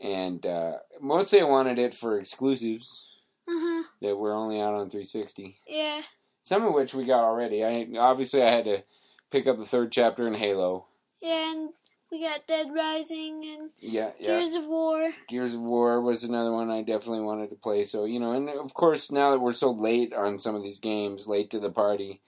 And 0.01 0.45
uh, 0.45 0.77
mostly 0.99 1.41
I 1.41 1.45
wanted 1.45 1.77
it 1.79 1.93
for 1.93 2.19
exclusives 2.19 3.07
Uh-huh. 3.47 3.83
that 4.01 4.15
were 4.17 4.33
only 4.33 4.59
out 4.59 4.73
on 4.73 4.89
360. 4.89 5.59
Yeah. 5.67 6.01
Some 6.43 6.65
of 6.65 6.73
which 6.73 6.93
we 6.93 7.05
got 7.05 7.23
already. 7.23 7.63
I 7.63 7.87
Obviously, 7.99 8.41
I 8.41 8.49
had 8.49 8.65
to 8.65 8.83
pick 9.29 9.45
up 9.47 9.57
the 9.57 9.65
third 9.65 9.91
chapter 9.91 10.27
in 10.27 10.33
Halo. 10.33 10.85
Yeah, 11.21 11.51
and 11.51 11.69
we 12.11 12.19
got 12.21 12.47
Dead 12.47 12.67
Rising 12.73 13.45
and 13.45 13.69
Yeah, 13.79 14.11
yeah. 14.19 14.39
Gears 14.39 14.53
of 14.55 14.65
War. 14.65 15.11
Gears 15.27 15.53
of 15.53 15.61
War 15.61 16.01
was 16.01 16.23
another 16.23 16.51
one 16.51 16.71
I 16.71 16.81
definitely 16.81 17.21
wanted 17.21 17.49
to 17.51 17.55
play. 17.55 17.85
So, 17.85 18.05
you 18.05 18.19
know, 18.19 18.31
and 18.31 18.49
of 18.49 18.73
course, 18.73 19.11
now 19.11 19.29
that 19.31 19.39
we're 19.39 19.53
so 19.53 19.71
late 19.71 20.13
on 20.13 20.39
some 20.39 20.55
of 20.55 20.63
these 20.63 20.79
games, 20.79 21.27
late 21.27 21.51
to 21.51 21.59
the 21.59 21.69
party, 21.71 22.21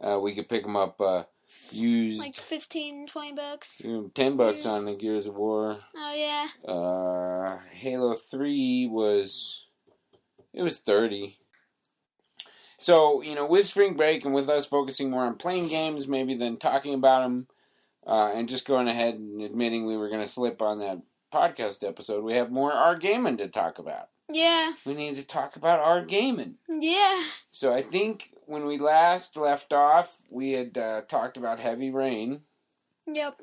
uh, 0.00 0.18
we 0.20 0.34
could 0.34 0.48
pick 0.48 0.64
them 0.64 0.76
up 0.76 1.00
uh, 1.00 1.22
used. 1.70 2.18
Like 2.18 2.36
15, 2.36 3.06
20 3.06 3.32
bucks. 3.32 3.80
you 3.84 3.92
know, 3.92 4.10
10 4.14 4.36
bucks 4.36 4.64
used. 4.64 4.66
on 4.66 4.84
the 4.84 4.94
Gears 4.94 5.26
of 5.26 5.34
War. 5.34 5.78
Oh, 5.96 6.14
yeah. 6.14 6.48
Uh, 6.70 7.58
Halo 7.72 8.14
3 8.14 8.88
was. 8.90 9.66
It 10.52 10.62
was 10.62 10.80
30. 10.80 11.38
So, 12.78 13.22
you 13.22 13.34
know, 13.34 13.46
with 13.46 13.66
spring 13.66 13.94
break 13.94 14.24
and 14.24 14.34
with 14.34 14.48
us 14.48 14.66
focusing 14.66 15.08
more 15.08 15.24
on 15.24 15.36
playing 15.36 15.68
games 15.68 16.08
maybe 16.08 16.34
than 16.34 16.56
talking 16.56 16.94
about 16.94 17.22
them, 17.22 17.46
uh, 18.06 18.32
and 18.34 18.48
just 18.48 18.66
going 18.66 18.88
ahead 18.88 19.14
and 19.14 19.40
admitting 19.40 19.86
we 19.86 19.96
were 19.96 20.08
going 20.08 20.20
to 20.20 20.26
slip 20.26 20.60
on 20.60 20.80
that 20.80 21.00
podcast 21.32 21.86
episode, 21.86 22.24
we 22.24 22.34
have 22.34 22.50
more 22.50 22.72
our 22.72 22.96
gaming 22.96 23.36
to 23.36 23.48
talk 23.48 23.78
about. 23.78 24.08
Yeah. 24.30 24.72
We 24.84 24.94
need 24.94 25.14
to 25.16 25.24
talk 25.24 25.56
about 25.56 25.78
our 25.78 26.04
gaming. 26.04 26.56
Yeah. 26.68 27.22
So 27.48 27.72
I 27.72 27.82
think 27.82 28.31
when 28.46 28.66
we 28.66 28.78
last 28.78 29.36
left 29.36 29.72
off, 29.72 30.22
we 30.30 30.52
had 30.52 30.76
uh, 30.76 31.02
talked 31.02 31.36
about 31.36 31.60
Heavy 31.60 31.90
Rain, 31.90 32.40
Yep. 33.06 33.40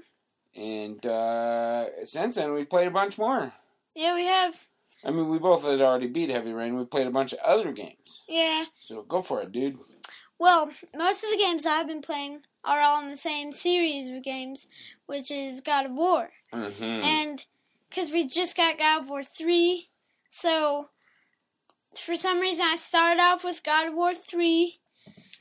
and 0.56 1.06
uh, 1.06 2.06
since 2.06 2.36
then 2.36 2.54
we've 2.54 2.70
played 2.70 2.88
a 2.88 2.92
bunch 2.92 3.18
more. 3.18 3.54
Yeah, 3.96 4.14
we 4.16 4.26
have. 4.26 4.56
I 5.04 5.12
mean, 5.12 5.30
we 5.30 5.40
both 5.40 5.64
had 5.64 5.82
already 5.82 6.08
beat 6.08 6.30
Heavy 6.30 6.52
Rain. 6.52 6.78
We 6.78 6.86
played 6.86 7.08
a 7.08 7.12
bunch 7.12 7.34
of 7.34 7.40
other 7.40 7.72
games. 7.72 8.22
Yeah. 8.28 8.66
So 8.82 9.02
go 9.04 9.22
for 9.22 9.42
it, 9.42 9.52
dude. 9.52 9.78
Well, 10.38 10.72
most 10.96 11.24
of 11.24 11.32
the 11.32 11.38
games 11.38 11.66
I've 11.66 11.88
been 11.88 12.02
playing 12.02 12.42
are 12.66 12.80
all 12.82 13.02
in 13.02 13.10
the 13.10 13.16
same 13.16 13.52
series 13.52 14.10
of 14.10 14.24
games, 14.24 14.68
which 15.06 15.32
is 15.32 15.62
God 15.62 15.86
of 15.86 15.92
War. 15.94 16.30
Mm-hmm. 16.54 16.84
And 16.84 17.46
because 17.90 18.12
we 18.12 18.28
just 18.28 18.56
got 18.58 18.78
God 18.78 19.04
of 19.04 19.10
War 19.10 19.24
3, 19.24 19.88
so 20.30 20.90
for 21.98 22.16
some 22.16 22.40
reason 22.40 22.66
I 22.66 22.76
started 22.76 23.22
off 23.22 23.44
with 23.44 23.64
God 23.64 23.88
of 23.88 23.94
War 23.94 24.14
3. 24.14 24.79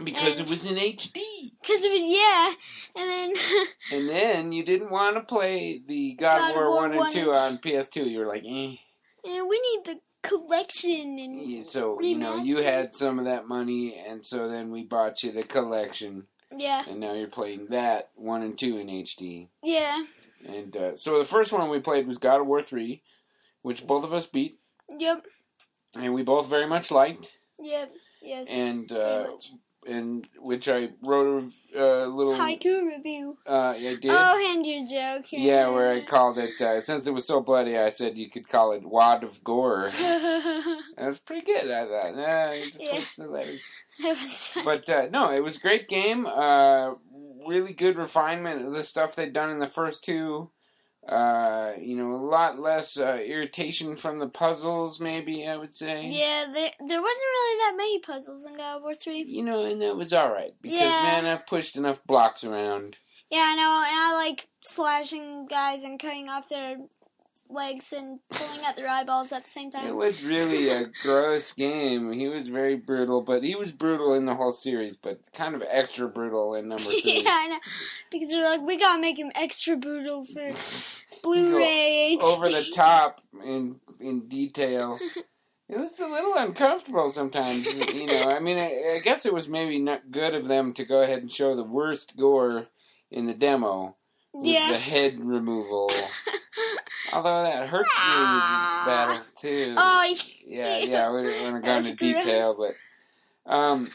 Because 0.05 0.39
and- 0.39 0.47
it 0.49 0.51
was 0.51 0.65
in 0.67 0.77
HD. 0.77 1.21
Because 1.61 1.83
it 1.83 1.91
was, 1.91 2.01
yeah. 2.03 2.55
And 3.03 3.11
then, 3.11 3.67
And 3.93 4.09
then 4.09 4.53
you 4.53 4.65
didn't 4.65 4.91
want 4.91 5.17
to 5.17 5.23
play 5.23 5.81
the 5.87 6.15
God, 6.15 6.39
God 6.39 6.55
War 6.55 6.71
War 6.71 6.89
1 6.89 6.93
and 6.95 7.11
2 7.13 7.19
and 7.31 7.37
on 7.37 7.59
PS2. 7.59 8.09
You 8.11 8.21
were 8.21 8.27
like, 8.27 8.45
eh. 8.47 8.77
and 9.25 9.49
we 9.49 9.61
need 9.61 9.85
the 9.85 10.01
collection 10.23 11.19
and 11.19 11.41
Yeah, 11.41 11.63
So, 11.67 12.01
you 12.01 12.17
know, 12.17 12.37
you 12.37 12.59
had 12.59 12.95
some 12.95 13.19
of 13.19 13.25
that 13.25 13.49
money, 13.49 13.97
and 13.97 14.25
so 14.25 14.49
then 14.49 14.71
we 14.71 14.85
bought 14.85 15.23
you 15.23 15.33
the 15.33 15.43
collection. 15.43 16.27
yeah, 16.57 16.85
And 16.89 17.01
now 17.01 17.15
you're 17.15 17.29
playing 17.29 17.67
that 17.71 18.11
1 18.15 18.43
and 18.43 18.57
2 18.59 18.79
in 18.79 18.87
HD. 18.89 19.49
yeah, 19.63 20.05
And 20.47 20.77
uh, 20.77 20.97
so 20.97 21.19
the 21.19 21.25
first 21.25 21.53
one 21.53 21.69
we 21.71 21.81
played 21.81 22.07
was 22.07 22.19
God 22.19 22.41
of 22.41 22.47
War 22.47 22.63
3, 22.63 23.03
which 23.63 23.87
both 23.87 24.05
of 24.05 24.13
us 24.13 24.27
beat. 24.27 24.59
yep. 24.97 25.25
and 25.99 26.15
we 26.15 26.23
both 26.23 26.47
very 26.49 26.67
much 26.67 26.91
liked, 26.93 27.33
Yep. 27.61 27.93
Yes. 28.23 28.47
and 28.49 28.91
uh. 28.93 29.27
And 29.87 30.27
which 30.39 30.69
I 30.69 30.91
wrote 31.03 31.53
a 31.75 32.05
uh, 32.05 32.07
little. 32.07 32.35
Haiku 32.35 32.87
review. 32.87 33.37
Uh, 33.47 33.75
I 33.77 33.97
did. 34.01 34.07
Oh, 34.11 34.55
and 34.55 34.67
your 34.67 34.87
joke. 34.87 35.27
yeah, 35.31 35.69
where 35.69 35.93
I 35.93 36.05
called 36.05 36.39
it 36.39 36.61
uh, 36.61 36.81
since 36.81 37.07
it 37.07 37.15
was 37.15 37.27
so 37.27 37.41
bloody. 37.41 37.77
I 37.77 37.91
said 37.91 38.17
you 38.17 38.31
could 38.31 38.49
call 38.49 38.73
it 38.73 38.85
Wad 38.85 39.25
of 39.25 39.43
Gore. 39.45 39.91
that 39.99 40.83
was 40.99 41.19
pretty 41.19 41.47
good. 41.47 41.71
I 41.71 41.87
thought. 41.87 42.17
Nah, 42.17 42.53
just 42.53 42.81
Yeah. 42.81 43.05
the 43.17 43.31
letters? 43.31 43.61
was. 44.05 44.49
But 44.65 44.89
uh, 44.89 45.09
no, 45.11 45.31
it 45.31 45.43
was 45.43 45.57
a 45.57 45.61
great 45.61 45.89
game. 45.89 46.27
Uh, 46.27 46.95
really 47.47 47.73
good 47.73 47.97
refinement 47.97 48.63
of 48.65 48.73
the 48.73 48.85
stuff 48.85 49.15
they'd 49.15 49.33
done 49.33 49.51
in 49.51 49.59
the 49.59 49.67
first 49.69 50.05
two. 50.05 50.51
Uh, 51.09 51.73
you 51.81 51.97
know, 51.97 52.13
a 52.13 52.17
lot 52.23 52.59
less 52.61 52.99
uh, 52.99 53.19
irritation 53.25 53.97
from 53.97 54.19
the 54.19 54.29
puzzles, 54.29 55.01
maybe 55.01 55.47
I 55.47 55.57
would 55.57 55.75
say. 55.75 56.07
yeah, 56.09 56.47
there, 56.53 56.71
there 56.87 57.01
wasn't 57.03 57.33
really 57.33 57.59
that 57.61 57.75
many 57.77 57.99
puzzles 58.01 58.45
in 58.45 58.57
God 58.57 58.77
of 58.77 58.83
War 58.83 58.95
3. 58.95 59.25
You 59.27 59.43
know, 59.43 59.61
and 59.63 59.81
that 59.81 59.97
was 59.97 60.13
all 60.13 60.31
right 60.31 60.53
because 60.61 60.95
Yeah. 60.97 61.03
man, 61.03 61.25
I 61.27 61.37
pushed 61.37 61.77
enough 61.77 62.05
blocks 62.05 62.45
around. 62.45 62.97
Yeah, 63.31 63.45
I 63.47 63.57
know, 63.57 63.63
and 63.87 63.97
I 63.97 64.15
like 64.29 64.49
slashing 64.65 65.47
guys 65.47 65.83
and 65.83 65.99
cutting 65.99 66.29
off 66.29 66.49
their 66.49 66.77
legs 67.51 67.93
and 67.93 68.21
pulling 68.31 68.65
out 68.65 68.77
their 68.77 68.89
eyeballs 68.89 69.33
at 69.33 69.45
the 69.45 69.51
same 69.51 69.71
time. 69.71 69.87
It 69.87 69.95
was 69.95 70.23
really 70.23 70.69
a 70.69 70.87
gross 71.03 71.53
game. 71.53 72.13
He 72.13 72.29
was 72.29 72.49
very 72.49 72.77
brutal, 72.77 73.23
but 73.23 73.43
he 73.43 73.55
was 73.55 73.73
brutal 73.73 74.15
in 74.15 74.27
the 74.27 74.35
whole 74.35 74.53
series, 74.53 74.97
but 74.97 75.21
kind 75.33 75.55
of 75.55 75.63
extra 75.69 76.09
brutal 76.09 76.55
in 76.55 76.69
number 76.69 76.85
three. 76.85 77.23
yeah, 77.23 77.31
I 77.31 77.49
know. 77.49 77.59
Because 78.11 78.29
they're 78.29 78.45
like, 78.45 78.63
we 78.63 78.79
gotta 78.79 79.01
make 79.01 79.19
him 79.19 79.33
extra 79.35 79.77
brutal 79.77 80.25
for 80.25 80.51
Blu-ray 81.23 82.19
over 82.21 82.49
the 82.49 82.71
top 82.75 83.21
in 83.45 83.77
in 84.01 84.29
detail. 84.29 84.99
It 85.69 85.79
was 85.79 85.99
a 86.01 86.07
little 86.07 86.35
uncomfortable 86.35 87.11
sometimes, 87.11 87.67
you 87.93 88.07
know. 88.07 88.31
I 88.31 88.41
mean, 88.41 88.59
I, 88.59 88.97
I 88.97 89.01
guess 89.05 89.27
it 89.27 89.35
was 89.35 89.51
maybe 89.51 89.79
not 89.79 90.11
good 90.11 90.35
of 90.35 90.49
them 90.49 90.73
to 90.75 90.85
go 90.85 91.03
ahead 91.03 91.19
and 91.19 91.31
show 91.31 91.55
the 91.55 91.63
worst 91.63 92.17
gore 92.17 92.69
in 93.11 93.27
the 93.27 93.35
demo 93.35 93.97
with 94.33 94.45
the 94.71 94.79
head 94.79 95.21
removal. 95.21 95.91
Although 97.13 97.43
that 97.43 97.69
Hercules 97.69 97.87
battle 98.85 99.25
too. 99.41 99.75
oh, 99.79 100.15
yeah, 100.47 100.79
yeah. 100.79 101.11
We 101.13 101.23
don't 101.23 101.43
want 101.53 101.57
to 101.57 101.63
go 101.63 101.77
into 101.77 101.95
detail, 101.95 102.57
but 102.59 103.53
um, 103.53 103.91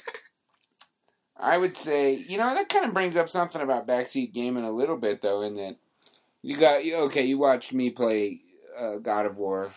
I 1.38 1.58
would 1.58 1.78
say 1.78 2.14
you 2.28 2.38
know 2.38 2.54
that 2.56 2.70
kind 2.70 2.86
of 2.86 2.94
brings 2.94 3.16
up 3.16 3.30
something 3.30 3.62
about 3.62 3.88
backseat 3.88 4.34
gaming 4.34 4.64
a 4.64 4.72
little 4.72 4.98
bit 4.98 5.22
though, 5.22 5.42
in 5.44 5.56
that 5.58 5.76
you 6.42 6.58
got 6.58 6.84
you 6.86 6.96
okay. 7.06 7.24
You 7.26 7.38
watched 7.38 7.72
me 7.74 7.92
play 7.92 8.42
uh, 8.78 8.96
God 8.98 9.28
of 9.28 9.38
War 9.38 9.72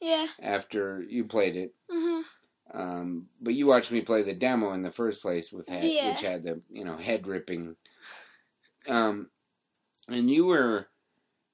yeah. 0.00 0.26
after 0.42 1.02
you 1.08 1.24
played 1.24 1.56
it. 1.56 1.74
hmm 1.90 2.20
Um, 2.72 3.26
but 3.40 3.54
you 3.54 3.66
watched 3.66 3.92
me 3.92 4.02
play 4.02 4.20
the 4.22 4.34
demo 4.34 4.72
in 4.72 4.82
the 4.82 4.90
first 4.92 5.22
place 5.22 5.50
with 5.50 5.68
head, 5.68 5.84
Yeah. 5.84 6.10
which 6.10 6.20
had 6.20 6.42
the 6.42 6.60
you 6.70 6.84
know 6.84 6.98
head 6.98 7.26
ripping. 7.26 7.76
Um, 8.86 9.30
and 10.08 10.30
you 10.30 10.46
were 10.46 10.88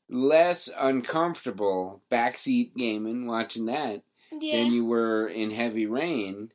less 0.09 0.69
uncomfortable 0.79 2.03
backseat 2.11 2.75
gaming 2.77 3.27
watching 3.27 3.67
that 3.67 4.03
Yeah. 4.33 4.57
than 4.57 4.73
you 4.73 4.85
were 4.85 5.27
in 5.29 5.51
Heavy 5.51 5.87
Rain 5.87 6.53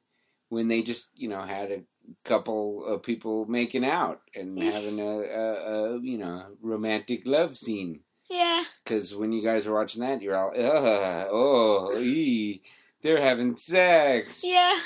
when 0.49 0.67
they 0.67 0.81
just 0.84 1.09
you 1.15 1.30
know 1.30 1.41
had 1.41 1.72
a 1.72 1.84
couple 2.23 2.85
of 2.85 3.01
people 3.03 3.45
making 3.45 3.85
out 3.85 4.22
and 4.35 4.61
having 4.73 4.99
a, 4.99 5.19
a, 5.19 5.95
a 5.95 5.99
you 6.01 6.17
know 6.17 6.43
romantic 6.61 7.26
love 7.26 7.57
scene. 7.57 8.01
yeah. 8.30 8.63
Because 8.84 9.15
when 9.15 9.31
you 9.31 9.41
guys 9.43 9.65
were 9.65 9.76
watching 9.76 10.01
that, 10.01 10.22
you're 10.22 10.35
all, 10.38 10.51
Ugh, 10.55 11.27
oh, 11.31 11.97
ee, 11.97 12.61
they're 13.01 13.22
having 13.22 13.57
sex. 13.57 14.43
Yeah. 14.43 14.77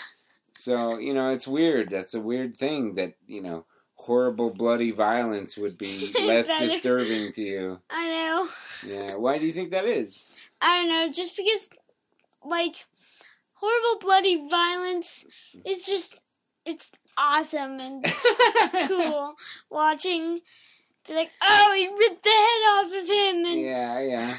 So, 0.55 0.97
you 0.97 1.13
know, 1.13 1.29
it's 1.29 1.47
weird. 1.47 1.89
That's 1.89 2.13
a 2.13 2.19
weird 2.21 2.57
thing 2.57 2.95
that, 2.95 3.13
you 3.27 3.41
know, 3.41 3.65
horrible, 3.99 4.49
bloody 4.49 4.91
violence 4.91 5.57
would 5.57 5.77
be 5.77 6.11
less 6.21 6.49
is- 6.49 6.71
disturbing 6.71 7.31
to 7.33 7.41
you. 7.41 7.79
I 7.89 8.07
know. 8.07 8.47
Yeah. 8.87 9.15
Why 9.15 9.37
do 9.37 9.45
you 9.45 9.53
think 9.53 9.71
that 9.71 9.85
is? 9.85 10.23
I 10.61 10.79
don't 10.81 10.89
know, 10.89 11.11
just 11.13 11.35
because, 11.37 11.69
like, 12.43 12.75
horrible 13.53 13.99
bloody 13.99 14.47
violence 14.49 15.25
is 15.65 15.85
just, 15.85 16.15
it's 16.65 16.91
awesome 17.17 17.79
and 17.79 18.05
cool 18.87 19.35
watching. 19.69 20.39
Be 21.07 21.13
like, 21.15 21.31
oh, 21.41 21.73
he 21.75 21.87
ripped 21.87 22.23
the 22.23 22.29
head 22.29 22.63
off 22.73 23.03
of 23.03 23.07
him, 23.07 23.45
and 23.45 23.61
yeah, 23.61 23.99
yeah. 23.99 24.37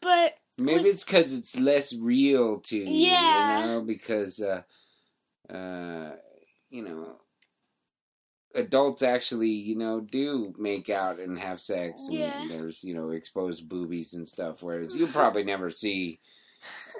but 0.00 0.34
Maybe 0.58 0.82
With- 0.84 0.86
it's 0.94 1.04
because 1.04 1.32
it's 1.34 1.56
less 1.58 1.92
real 1.94 2.60
to 2.60 2.76
you, 2.78 2.84
Yeah. 3.08 3.60
you 3.60 3.66
know, 3.66 3.80
because, 3.82 4.40
uh, 4.40 4.62
uh, 5.52 6.12
you 6.70 6.82
know, 6.82 7.16
adults 8.54 9.02
actually, 9.02 9.50
you 9.50 9.76
know, 9.76 10.00
do 10.00 10.54
make 10.58 10.88
out 10.90 11.18
and 11.18 11.38
have 11.38 11.60
sex, 11.60 12.08
and 12.08 12.18
Yeah. 12.18 12.46
there's, 12.48 12.82
you 12.84 12.94
know, 12.94 13.10
exposed 13.10 13.68
boobies 13.68 14.14
and 14.14 14.28
stuff. 14.28 14.62
Whereas 14.62 14.94
you'll 14.94 15.08
probably 15.12 15.44
never 15.44 15.70
see, 15.70 16.20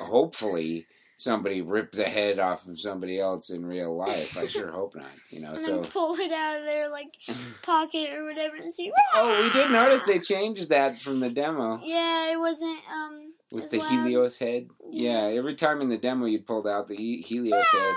hopefully, 0.01 0.86
somebody 1.18 1.62
rip 1.62 1.93
the 1.93 2.05
head 2.05 2.39
off 2.39 2.66
of 2.68 2.78
somebody 2.78 3.18
else 3.18 3.48
in 3.48 3.64
real 3.64 3.97
life. 3.97 4.36
I 4.36 4.47
sure 4.47 4.70
hope 4.70 4.94
not, 4.94 5.06
you 5.31 5.40
know. 5.40 5.52
and 5.55 5.60
So, 5.62 5.81
pull 5.82 6.14
it 6.16 6.31
out 6.31 6.59
of 6.59 6.64
their 6.64 6.89
like 6.90 7.16
pocket 7.62 8.10
or 8.12 8.24
whatever 8.27 8.56
and 8.56 8.73
see. 8.73 8.93
oh, 9.14 9.40
we 9.43 9.51
did 9.51 9.70
notice 9.70 10.02
they 10.05 10.18
changed 10.18 10.68
that 10.68 11.01
from 11.01 11.20
the 11.20 11.31
demo. 11.31 11.81
Yeah, 11.82 12.32
it 12.32 12.39
wasn't 12.39 12.78
um 12.93 13.32
With 13.51 13.70
the 13.70 13.78
loud. 13.78 13.89
Helios 13.90 14.36
head, 14.36 14.68
yeah. 14.90 15.28
Yeah. 15.28 15.39
Every 15.39 15.55
time 15.55 15.81
in 15.81 15.89
the 15.89 15.97
demo, 15.98 16.27
you 16.27 16.40
pulled 16.40 16.66
out 16.66 16.86
the 16.89 16.97
he- 16.97 17.23
Helios 17.23 17.64
head, 17.73 17.94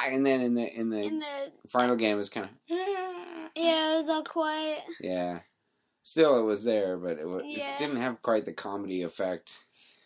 ah! 0.00 0.08
and 0.08 0.24
then 0.24 0.40
in 0.40 0.54
the 0.54 0.66
in 0.78 0.90
the 0.90 0.98
in 1.02 1.18
the 1.20 1.52
final 1.68 1.96
game, 1.96 2.14
it 2.16 2.18
was 2.18 2.28
kind 2.30 2.46
of 2.46 2.52
yeah, 3.56 3.94
it 3.94 3.98
was 3.98 4.08
all 4.08 4.24
quiet. 4.24 4.80
yeah. 5.00 5.40
Still, 6.02 6.38
it 6.40 6.44
was 6.44 6.64
there, 6.64 6.96
but 6.96 7.18
it, 7.18 7.28
wa- 7.28 7.40
it 7.44 7.78
didn't 7.78 8.00
have 8.00 8.22
quite 8.22 8.44
the 8.44 8.52
comedy 8.52 9.02
effect 9.02 9.58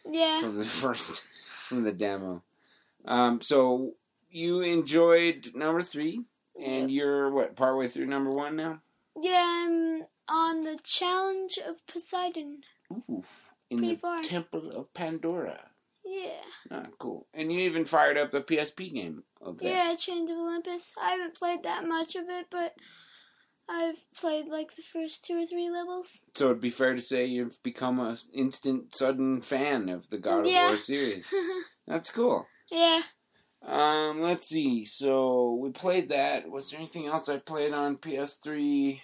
Yeah, 0.05 0.41
from 0.43 0.59
the 0.59 0.65
first 0.83 1.23
from 1.69 1.83
the 1.85 1.93
demo. 1.93 2.43
Um, 3.07 3.41
so 3.41 3.93
you 4.31 4.61
enjoyed 4.63 5.53
number 5.55 5.83
three, 5.83 6.23
and 6.63 6.91
you're 6.91 7.31
what 7.31 7.55
partway 7.57 7.87
through 7.89 8.07
number 8.07 8.33
one 8.33 8.57
now. 8.57 8.81
yeah. 9.21 9.45
I'm 9.67 10.03
on 10.29 10.63
the 10.63 10.79
challenge 10.83 11.59
of 11.67 11.87
Poseidon. 11.87 12.63
Ooh, 12.93 13.23
in 13.71 13.79
Pretty 13.79 13.95
the 13.95 14.01
far. 14.01 14.23
Temple 14.23 14.73
of 14.73 14.93
Pandora. 14.95 15.69
Yeah, 16.05 16.43
Ah, 16.71 16.87
cool. 16.99 17.27
And 17.33 17.53
you 17.53 17.61
even 17.61 17.85
fired 17.87 18.19
up 18.19 18.31
the 18.31 18.41
PSP 18.43 18.93
game 18.93 19.23
of 19.41 19.59
that. 19.59 19.65
yeah. 19.65 19.95
Chains 19.97 20.31
of 20.31 20.37
Olympus. 20.37 20.93
I 21.01 21.13
haven't 21.13 21.35
played 21.35 21.63
that 21.63 21.87
much 21.89 22.15
of 22.15 22.29
it, 22.29 22.47
but 22.51 22.75
I've 23.69 23.97
played 24.15 24.47
like 24.47 24.77
the 24.77 24.83
first 24.83 25.25
two 25.25 25.43
or 25.43 25.47
three 25.47 25.71
levels. 25.71 26.21
So 26.35 26.47
it'd 26.47 26.61
be 26.61 26.69
fair 26.71 26.95
to 26.95 27.01
say 27.01 27.25
you've 27.25 27.63
become 27.63 27.99
a 28.01 28.19
instant 28.35 28.95
sudden 28.95 29.41
fan 29.41 29.89
of 29.89 30.09
the 30.11 30.19
God 30.19 30.41
of 30.41 30.47
Yeah. 30.47 30.69
War 30.69 30.79
series. 30.79 31.27
That's 31.87 32.11
cool. 32.11 32.47
yeah. 32.71 33.03
Um, 33.67 34.21
let's 34.21 34.47
see. 34.47 34.85
So 34.85 35.59
we 35.59 35.71
played 35.71 36.11
that. 36.11 36.51
Was 36.51 36.69
there 36.71 36.81
anything 36.81 37.07
else 37.07 37.31
I 37.31 37.39
played 37.39 37.73
on 37.73 37.97
PS3? 37.97 39.01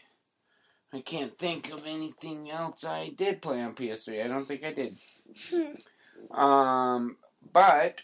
I 0.92 1.00
can't 1.00 1.38
think 1.38 1.70
of 1.72 1.86
anything 1.86 2.50
else 2.50 2.84
I 2.84 3.10
did 3.16 3.40
play 3.40 3.62
on 3.62 3.74
PS3. 3.74 4.22
I 4.22 4.28
don't 4.28 4.46
think 4.46 4.62
I 4.64 4.72
did. 4.74 4.96
Um, 6.30 7.16
but 7.52 8.00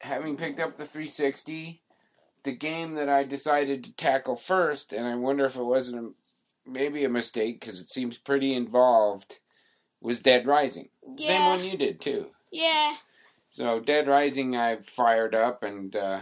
having 0.00 0.36
picked 0.36 0.60
up 0.60 0.76
the 0.76 0.84
360, 0.84 1.80
the 2.42 2.52
game 2.52 2.94
that 2.94 3.08
I 3.08 3.24
decided 3.24 3.84
to 3.84 3.92
tackle 3.92 4.36
first, 4.36 4.92
and 4.92 5.06
I 5.06 5.14
wonder 5.14 5.44
if 5.46 5.56
it 5.56 5.62
wasn't 5.62 5.98
a, 5.98 6.70
maybe 6.70 7.04
a 7.04 7.08
mistake 7.08 7.60
because 7.60 7.80
it 7.80 7.90
seems 7.90 8.18
pretty 8.18 8.54
involved, 8.54 9.38
was 10.00 10.20
Dead 10.20 10.46
Rising. 10.46 10.90
Same 11.18 11.44
one 11.44 11.64
you 11.64 11.76
did 11.76 12.00
too. 12.00 12.28
Yeah. 12.52 12.96
So 13.48 13.80
Dead 13.80 14.06
Rising, 14.06 14.56
I've 14.56 14.86
fired 14.86 15.34
up, 15.34 15.62
and 15.62 15.94
uh, 15.96 16.20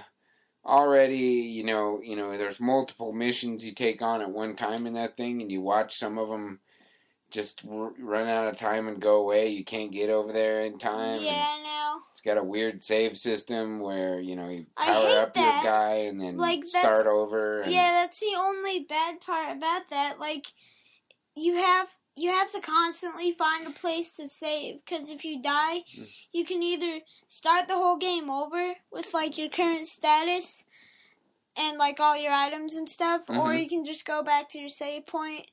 already, 0.64 1.16
you 1.16 1.64
know, 1.64 2.00
you 2.02 2.16
know, 2.16 2.36
there's 2.36 2.60
multiple 2.60 3.12
missions 3.12 3.64
you 3.64 3.72
take 3.72 4.00
on 4.02 4.22
at 4.22 4.30
one 4.30 4.54
time 4.54 4.86
in 4.86 4.94
that 4.94 5.16
thing, 5.16 5.42
and 5.42 5.50
you 5.50 5.60
watch 5.60 5.98
some 5.98 6.18
of 6.18 6.28
them 6.28 6.60
just 7.32 7.62
r- 7.68 7.92
run 7.98 8.28
out 8.28 8.46
of 8.46 8.58
time 8.58 8.86
and 8.86 9.00
go 9.00 9.16
away. 9.16 9.48
You 9.48 9.64
can't 9.64 9.90
get 9.90 10.10
over 10.10 10.32
there 10.32 10.60
in 10.60 10.78
time. 10.78 11.20
Yeah, 11.22 11.32
I 11.32 11.62
know. 11.62 12.00
It's 12.12 12.20
got 12.20 12.38
a 12.38 12.44
weird 12.44 12.82
save 12.82 13.18
system 13.18 13.80
where 13.80 14.20
you 14.20 14.36
know 14.36 14.48
you 14.48 14.66
power 14.76 15.18
up 15.18 15.36
your 15.36 15.62
guy 15.64 16.04
and 16.08 16.20
then 16.20 16.36
Like, 16.36 16.64
start 16.66 17.06
over. 17.06 17.62
And, 17.62 17.72
Yeah, 17.72 17.90
that's 17.92 18.20
the 18.20 18.36
only 18.38 18.80
bad 18.88 19.20
part 19.20 19.56
about 19.56 19.88
that. 19.90 20.20
Like, 20.20 20.46
you 21.34 21.54
have 21.56 21.88
you 22.14 22.30
have 22.30 22.50
to 22.52 22.60
constantly 22.60 23.32
find 23.32 23.66
a 23.66 23.70
place 23.70 24.16
to 24.16 24.28
save 24.28 24.84
because 24.84 25.08
if 25.08 25.24
you 25.24 25.40
die, 25.40 25.78
Mm. 25.98 26.14
you 26.32 26.44
can 26.44 26.62
either 26.62 27.00
start 27.26 27.66
the 27.68 27.74
whole 27.74 27.96
game 27.96 28.28
over 28.28 28.74
with 28.90 29.14
like 29.14 29.38
your 29.38 29.48
current 29.48 29.86
status 29.86 30.64
and 31.56 31.78
like 31.78 31.98
all 32.00 32.16
your 32.16 32.32
items 32.32 32.74
and 32.76 32.86
stuff, 32.88 33.22
or 33.28 33.34
Mhm. 33.52 33.62
you 33.62 33.68
can 33.68 33.84
just 33.86 34.04
go 34.04 34.22
back 34.22 34.50
to 34.50 34.58
your 34.60 34.68
save 34.68 35.06
point 35.06 35.46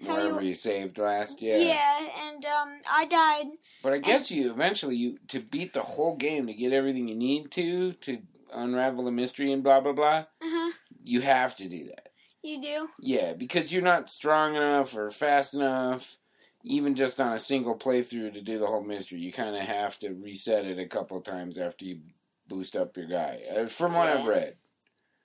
wherever 0.00 0.40
you- 0.42 0.50
you 0.50 0.54
saved 0.54 0.98
last. 0.98 1.40
Yeah. 1.42 1.56
Yeah. 1.58 2.08
and 2.28 2.44
um, 2.44 2.80
I 2.90 3.04
died. 3.06 3.46
But 3.82 3.92
I 3.92 3.98
guess 3.98 4.30
you 4.30 4.50
eventually 4.52 4.96
you 4.96 5.18
to 5.28 5.40
beat 5.40 5.72
the 5.72 5.82
whole 5.82 6.16
game 6.16 6.46
to 6.46 6.54
get 6.54 6.72
everything 6.72 7.08
you 7.08 7.16
need 7.16 7.50
to 7.52 7.92
to 7.94 8.18
unravel 8.52 9.04
the 9.04 9.10
mystery 9.12 9.52
and 9.52 9.62
blah 9.62 9.80
blah 9.80 9.92
blah. 9.92 10.24
Uh 10.40 10.48
huh. 10.48 10.72
You 11.02 11.20
have 11.20 11.56
to 11.56 11.68
do 11.68 11.84
that. 11.86 12.08
You 12.42 12.60
do. 12.62 12.88
Yeah, 13.00 13.34
because 13.34 13.70
you're 13.72 13.82
not 13.82 14.08
strong 14.08 14.56
enough 14.56 14.96
or 14.96 15.10
fast 15.10 15.54
enough, 15.54 16.16
even 16.64 16.94
just 16.94 17.20
on 17.20 17.32
a 17.34 17.38
single 17.40 17.76
playthrough 17.76 18.32
to 18.34 18.40
do 18.42 18.58
the 18.58 18.66
whole 18.66 18.82
mystery. 18.82 19.18
You 19.20 19.32
kind 19.32 19.54
of 19.54 19.62
have 19.62 19.98
to 20.00 20.10
reset 20.14 20.64
it 20.64 20.78
a 20.78 20.86
couple 20.86 21.20
times 21.20 21.58
after 21.58 21.84
you 21.84 22.00
boost 22.48 22.76
up 22.76 22.96
your 22.96 23.06
guy. 23.06 23.42
Uh, 23.54 23.66
from 23.66 23.92
what 23.94 24.08
I've 24.08 24.26
read, 24.26 24.56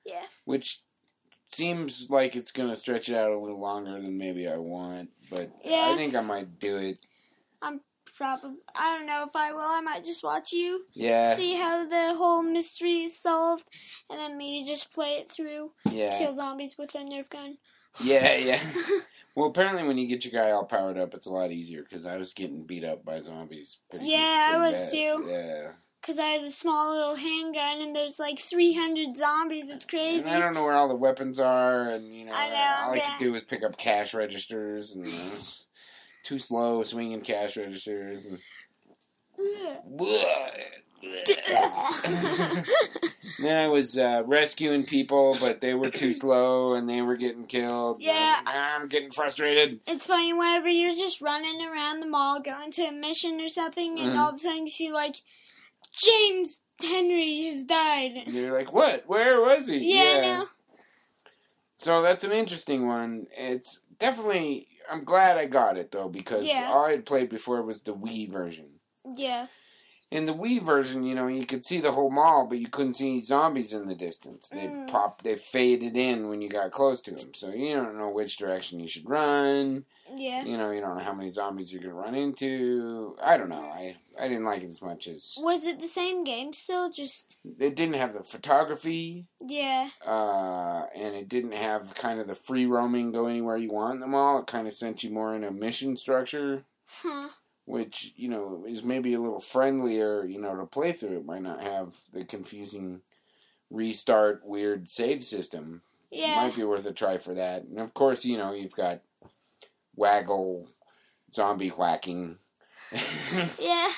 Yeah. 0.05 0.23
which 0.43 0.81
seems 1.51 2.09
like 2.09 2.35
it's 2.35 2.51
going 2.51 2.69
to 2.69 2.75
stretch 2.75 3.09
it 3.09 3.15
out 3.15 3.31
a 3.31 3.37
little 3.39 3.59
longer 3.59 3.93
than 4.01 4.17
maybe 4.17 4.47
I 4.47 4.57
want, 4.57 5.09
but 5.29 5.49
Yeah. 5.63 5.91
I 5.93 5.95
think 5.95 6.15
I 6.15 6.21
might 6.21 6.59
do 6.59 6.77
it. 6.77 6.99
I'm 7.61 7.81
probably. 8.17 8.57
I 8.75 8.97
don't 8.97 9.05
know 9.07 9.23
if 9.27 9.35
I 9.35 9.53
will. 9.53 9.61
I 9.61 9.81
might 9.81 10.03
just 10.03 10.23
watch 10.23 10.51
you 10.53 10.85
Yeah, 10.93 11.35
see 11.35 11.55
how 11.55 11.87
the 11.87 12.15
whole 12.15 12.43
mystery 12.43 13.03
is 13.03 13.19
solved, 13.19 13.67
and 14.09 14.19
then 14.19 14.37
me 14.37 14.65
just 14.67 14.93
play 14.93 15.13
it 15.15 15.29
through, 15.31 15.71
yeah, 15.91 16.17
kill 16.17 16.35
zombies 16.35 16.75
with 16.77 16.93
a 16.95 16.99
Nerf 16.99 17.29
gun. 17.29 17.57
yeah, 18.01 18.35
yeah. 18.35 18.59
Well, 19.37 19.49
apparently, 19.49 19.83
when 19.83 19.97
you 19.97 20.07
get 20.07 20.23
your 20.23 20.31
guy 20.41 20.51
all 20.51 20.63
powered 20.63 20.97
up, 20.97 21.13
it's 21.13 21.25
a 21.25 21.29
lot 21.29 21.51
easier 21.51 21.83
because 21.83 22.05
I 22.05 22.15
was 22.15 22.31
getting 22.31 22.63
beat 22.63 22.85
up 22.85 23.03
by 23.03 23.19
zombies. 23.19 23.79
Pretty, 23.89 24.05
Yeah, 24.05 24.51
I 24.53 24.57
was 24.57 24.79
bad. 24.79 24.91
too. 24.91 25.25
Yeah. 25.27 25.71
Cause 26.05 26.19
I 26.19 26.27
had 26.27 26.43
a 26.43 26.51
small 26.51 26.95
little 26.95 27.15
handgun, 27.15 27.81
and 27.81 27.95
there's 27.95 28.19
like 28.19 28.37
300 28.37 29.17
zombies. 29.17 29.71
It's 29.71 29.87
crazy. 29.87 30.19
And 30.19 30.29
I 30.29 30.39
don't 30.39 30.53
know 30.53 30.63
where 30.63 30.75
all 30.75 30.87
the 30.87 30.95
weapons 30.95 31.39
are, 31.39 31.89
and 31.89 32.15
you 32.15 32.25
know, 32.25 32.33
I 32.33 32.49
know, 32.49 32.75
all 32.83 32.93
I 32.93 32.99
could 32.99 33.17
do 33.17 33.31
was 33.31 33.43
pick 33.43 33.63
up 33.63 33.75
cash 33.75 34.13
registers, 34.13 34.93
and 34.93 35.03
I 35.03 35.31
was 35.31 35.65
too 36.21 36.37
slow 36.37 36.83
swinging 36.83 37.21
cash 37.21 37.57
registers, 37.57 38.27
and 38.27 38.37
then 43.39 43.57
I 43.57 43.67
was 43.67 43.97
uh, 43.97 44.21
rescuing 44.27 44.85
people, 44.85 45.35
but 45.39 45.59
they 45.59 45.73
were 45.73 45.89
too 45.89 46.13
slow, 46.13 46.75
and 46.75 46.87
they 46.87 47.01
were 47.01 47.17
getting 47.17 47.47
killed. 47.47 47.99
and 48.01 48.09
I 48.09 48.13
was 48.13 48.29
Yeah. 48.29 48.41
"Ah, 48.45 48.75
I'm 48.75 48.87
getting 48.89 49.09
frustrated. 49.09 49.79
It's 49.87 50.05
funny 50.05 50.33
whenever 50.33 50.69
you're 50.69 50.95
just 50.95 51.19
running 51.19 51.63
around 51.65 52.01
the 52.01 52.07
mall 52.07 52.41
going 52.41 52.69
to 52.71 52.83
a 52.83 52.91
mission 52.91 53.41
or 53.41 53.49
something, 53.49 53.99
and 53.99 54.13
Mhm. 54.13 54.19
all 54.19 54.29
of 54.29 54.35
a 54.35 54.39
sudden 54.39 54.67
you 54.67 54.71
see 54.71 54.91
like 54.91 55.15
James 55.97 56.61
Henry 56.81 57.45
has 57.47 57.65
died. 57.65 58.11
And 58.25 58.35
you're 58.35 58.57
like, 58.57 58.73
what? 58.73 59.03
Where 59.07 59.41
was 59.41 59.67
he? 59.67 59.77
Yeah, 59.77 60.01
I 60.17 60.21
know. 60.21 60.45
So 61.77 62.01
that's 62.01 62.23
an 62.23 62.31
interesting 62.31 62.87
one. 62.87 63.27
It's 63.35 63.79
definitely. 63.99 64.67
I'm 64.89 65.03
glad 65.03 65.37
I 65.37 65.45
got 65.45 65.77
it 65.77 65.91
though 65.91 66.09
because 66.09 66.45
Yeah. 66.45 66.69
all 66.71 66.85
I 66.85 66.91
had 66.91 67.05
played 67.05 67.29
before 67.29 67.61
was 67.63 67.81
the 67.81 67.93
Wii 67.93 68.31
version. 68.31 68.67
Yeah, 69.15 69.47
In 70.11 70.25
the 70.27 70.33
Wii 70.33 70.61
version, 70.61 71.03
you 71.03 71.15
know, 71.15 71.27
you 71.27 71.45
could 71.47 71.65
see 71.65 71.81
the 71.81 71.91
whole 71.91 72.11
mall, 72.11 72.45
but 72.45 72.59
you 72.59 72.67
couldn't 72.69 72.93
see 72.93 73.09
any 73.09 73.21
zombies 73.21 73.73
in 73.73 73.85
the 73.87 73.95
distance. 73.95 74.47
They 74.49 74.67
Mm. 74.67 74.87
popped, 74.87 75.23
they 75.23 75.35
faded 75.35 75.97
in 75.97 76.29
when 76.29 76.41
you 76.41 76.47
got 76.49 76.71
close 76.71 77.01
to 77.01 77.11
them, 77.11 77.33
so 77.33 77.49
you 77.49 77.73
don't 77.73 77.97
know 77.97 78.09
which 78.09 78.37
direction 78.37 78.79
you 78.79 78.87
should 78.87 79.09
run. 79.09 79.83
yeah. 80.15 80.43
You 80.45 80.57
know, 80.57 80.69
you 80.69 80.79
don't 80.79 80.95
know 80.97 81.03
how 81.03 81.13
many 81.13 81.29
zombies 81.31 81.73
you're 81.73 81.81
gonna 81.81 81.95
run 81.95 82.13
into. 82.13 83.17
I 83.21 83.35
don't 83.37 83.49
know. 83.49 83.65
I 83.65 83.95
I 84.19 84.27
didn't 84.27 84.45
like 84.45 84.61
it 84.61 84.67
as 84.67 84.81
much 84.81 85.07
as 85.07 85.35
Was 85.41 85.65
it 85.65 85.79
the 85.81 85.87
same 85.87 86.23
game 86.23 86.53
still? 86.53 86.89
Just 86.91 87.37
it 87.59 87.75
didn't 87.75 87.95
have 87.95 88.13
the 88.13 88.23
photography, 88.23 89.25
yeah, 89.41 89.89
uh, 90.05 90.83
and 90.95 91.15
it 91.15 91.27
didn't 91.27 91.53
have 91.53 91.95
kind 91.95 92.19
of 92.19 92.27
the 92.27 92.35
free 92.35 92.65
roaming, 92.67 93.11
go 93.11 93.25
anywhere 93.25 93.57
you 93.57 93.71
want 93.71 93.95
in 93.95 93.99
the 94.01 94.07
mall. 94.07 94.39
It 94.39 94.47
kind 94.47 94.67
of 94.67 94.73
sent 94.75 95.03
you 95.03 95.09
more 95.09 95.35
in 95.35 95.43
a 95.43 95.51
mission 95.51 95.97
structure. 95.97 96.63
huh? 97.01 97.29
Which 97.65 98.13
you 98.15 98.29
know 98.29 98.63
is 98.67 98.83
maybe 98.83 99.13
a 99.13 99.19
little 99.19 99.41
friendlier 99.41 100.25
you 100.25 100.39
know 100.39 100.55
to 100.55 100.65
play 100.65 100.91
through 100.91 101.17
it. 101.17 101.25
Might 101.25 101.41
not 101.43 101.61
have 101.61 101.95
the 102.13 102.23
confusing 102.23 103.01
restart 103.69 104.45
weird 104.45 104.89
save 104.89 105.23
system? 105.23 105.81
Yeah, 106.11 106.35
might 106.35 106.55
be 106.55 106.63
worth 106.63 106.85
a 106.85 106.93
try 106.93 107.17
for 107.17 107.33
that. 107.33 107.63
And 107.63 107.79
of 107.79 107.93
course 107.93 108.25
you 108.25 108.37
know 108.37 108.53
you've 108.53 108.75
got 108.75 109.01
waggle 109.95 110.67
zombie 111.33 111.69
whacking. 111.69 112.37
Yeah. 113.59 113.91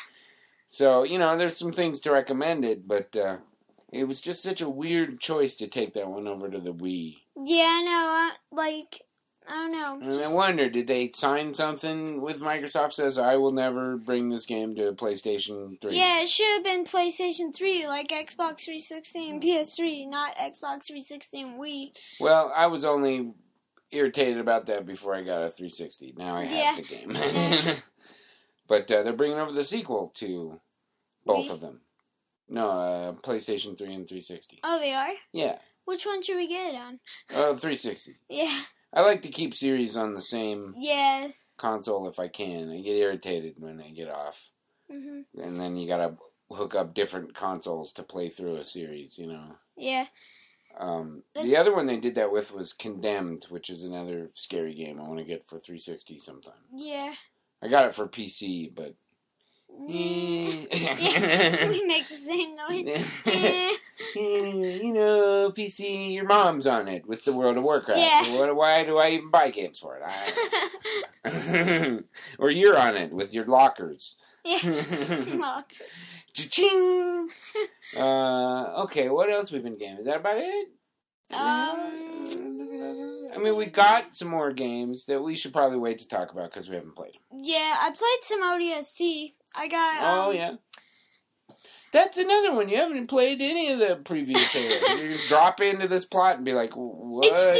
so 0.65 1.03
you 1.03 1.19
know 1.19 1.38
there's 1.38 1.57
some 1.57 1.73
things 1.73 1.99
to 2.02 2.11
recommend 2.11 2.64
it 2.64 2.88
but 2.88 3.15
uh 3.15 3.38
it 3.91 4.06
was 4.06 4.22
just 4.22 4.41
such 4.44 4.61
a 4.61 4.69
weird 4.69 5.19
choice 5.19 5.56
to 5.57 5.68
take 5.68 5.94
that 5.94 6.07
one 6.07 6.27
over 6.27 6.49
to 6.49 6.60
the 6.60 6.73
Wii. 6.73 7.18
Yeah, 7.41 7.64
I 7.88 8.31
uh, 8.31 8.56
Like, 8.56 9.02
don't 9.49 9.72
know. 9.72 9.99
And 10.02 10.24
I 10.24 10.28
wonder, 10.32 10.69
did 10.69 10.88
they 10.88 11.10
sign 11.11 11.53
something 11.53 12.22
with 12.22 12.41
Microsoft 12.41 12.94
says 12.94 13.18
I 13.18 13.36
will 13.38 13.52
never 13.52 13.98
bring 13.98 14.30
this 14.30 14.45
game 14.45 14.76
to 14.76 14.91
PlayStation 14.94 15.80
3? 15.82 15.94
yeah, 15.95 16.22
it 16.22 16.30
should 16.30 16.48
have 16.56 16.64
been 16.64 16.84
PlayStation 16.86 17.53
3, 17.56 17.88
like 17.88 18.10
Xbox 18.10 18.61
360 18.65 19.30
and 19.30 19.41
PS3, 19.41 20.10
not 20.10 20.36
Xbox 20.36 20.84
360 20.86 21.41
and 21.41 21.60
Wii. 21.60 21.91
Well, 22.19 22.52
I 22.56 22.68
was 22.68 22.84
only 22.86 23.34
irritated 23.91 24.38
about 24.40 24.65
that 24.68 24.86
before 24.86 25.15
I 25.15 25.24
got 25.24 25.44
a 25.44 25.49
360. 25.49 26.15
Now 26.18 26.36
I 26.36 26.44
have 26.45 26.52
Yeah. 26.52 26.76
the 26.76 26.84
game. 26.84 27.76
but 28.68 28.91
uh, 28.91 29.03
they're 29.03 29.14
bringing 29.14 29.38
over 29.38 29.52
the 29.53 29.64
sequel 29.64 30.11
to 30.15 30.60
both 31.26 31.48
Wii? 31.48 31.52
of 31.52 31.61
them. 31.61 31.82
No, 32.49 32.69
uh, 32.69 33.11
PlayStation 33.14 33.78
3 33.78 33.88
and 33.94 34.07
360. 34.07 34.60
Oh, 34.64 34.80
they 34.80 34.94
are? 34.94 35.10
Yeah, 35.34 35.60
Which 35.86 36.06
one 36.06 36.22
should 36.22 36.38
we 36.38 36.48
get 36.48 36.74
it 36.74 36.78
on? 36.78 36.99
uh, 37.30 37.56
360. 37.56 38.15
Yeah, 38.30 38.60
I 38.93 39.01
like 39.01 39.22
to 39.23 39.30
keep 39.30 39.53
series 39.53 39.97
on 39.97 40.14
the 40.14 40.22
same 40.22 40.73
yeah. 40.77 41.27
console 41.57 42.07
if 42.07 42.19
I 42.19 42.27
can. 42.27 42.72
I 42.72 42.81
get 42.81 42.95
irritated 42.95 43.55
when 43.57 43.77
they 43.77 43.91
get 43.91 44.09
off. 44.09 44.39
hmm 44.89 45.22
And 45.41 45.57
then 45.57 45.77
you 45.77 45.88
gotta 45.88 46.15
hook 46.49 46.76
up 46.76 46.93
different 46.93 47.35
consoles 47.35 47.91
to 47.93 48.03
play 48.03 48.30
through 48.30 48.57
a 48.57 48.64
series, 48.64 49.18
you 49.18 49.27
know. 49.27 49.55
Yeah. 49.76 50.05
Um, 50.80 51.23
the 51.34 51.57
other 51.57 51.73
one 51.76 51.88
they 51.88 51.97
did 51.97 52.15
that 52.15 52.31
with 52.31 52.53
was 52.53 52.73
Condemned, 52.73 53.47
which 53.49 53.69
is 53.69 53.84
another 53.84 54.30
scary 54.34 54.73
game 54.76 54.99
I 54.99 55.07
want 55.07 55.18
to 55.19 55.26
get 55.26 55.47
for 55.47 55.59
360 55.59 56.19
sometime. 56.19 56.53
Yeah. 56.73 57.14
I 57.61 57.68
got 57.68 57.85
it 57.85 57.95
for 57.95 58.07
PC, 58.07 58.73
but. 58.73 58.93
yeah. 59.88 61.68
we 61.68 61.84
make 61.85 62.07
the 62.07 62.15
same 62.15 62.55
noise. 62.69 63.05
Eh. 64.15 64.80
you 64.84 64.94
know, 64.94 65.52
PC, 65.56 66.14
your 66.14 66.26
mom's 66.26 66.68
on 66.68 66.88
it 66.88 67.07
with 67.07 67.26
the 67.26 67.34
World 67.34 67.57
of 67.57 67.64
Warcraft. 67.64 67.99
Yeah. 67.99 68.24
So 68.24 68.40
what, 68.40 68.56
why 68.56 68.84
do 68.84 68.98
I 68.98 69.10
even 69.10 69.32
buy 69.32 69.49
games 69.49 69.80
for 69.80 69.98
it? 69.98 70.03
I, 71.26 71.99
or 72.40 72.52
you're 72.52 72.78
on 72.78 72.95
it 72.95 73.11
with 73.11 73.34
your 73.34 73.45
lockers. 73.45 74.15
yeah. 74.45 74.60
Lock. 75.28 75.72
Cha-ching! 76.34 77.30
uh, 77.98 78.84
okay, 78.84 79.10
what 79.10 79.32
else 79.32 79.52
we've 79.52 79.64
been 79.64 79.78
gaming? 79.78 79.99
Is 79.99 80.06
that 80.06 80.18
about 80.18 80.38
it? 80.38 80.68
Um, 81.32 83.32
I 83.34 83.38
mean, 83.40 83.56
we 83.56 83.65
got 83.65 84.14
some 84.15 84.30
more 84.30 84.52
games 84.53 85.06
that 85.06 85.22
we 85.22 85.36
should 85.36 85.53
probably 85.53 85.78
wait 85.78 85.99
to 85.99 86.07
talk 86.07 86.32
about 86.32 86.52
because 86.52 86.69
we 86.69 86.76
haven't 86.76 86.95
played 86.95 87.14
them. 87.14 87.41
Yeah, 87.44 87.76
I 87.80 87.90
played 87.90 88.24
some 88.24 88.44
ODST. 88.44 89.34
I 89.56 89.68
got. 89.68 90.03
Um, 90.03 90.28
Oh, 90.28 90.32
yeah. 90.32 90.53
That's 91.91 92.18
another 92.18 92.53
one. 92.53 92.68
You 92.69 92.77
haven't 92.77 93.07
played 93.07 93.41
any 93.41 93.72
of 93.72 93.80
the 93.80 93.95
previous 94.03 94.51
Halo. 94.51 94.95
you 95.01 95.18
drop 95.27 95.61
into 95.61 95.88
this 95.88 96.05
plot 96.05 96.35
and 96.35 96.45
be 96.45 96.53
like, 96.53 96.73
what? 96.76 97.26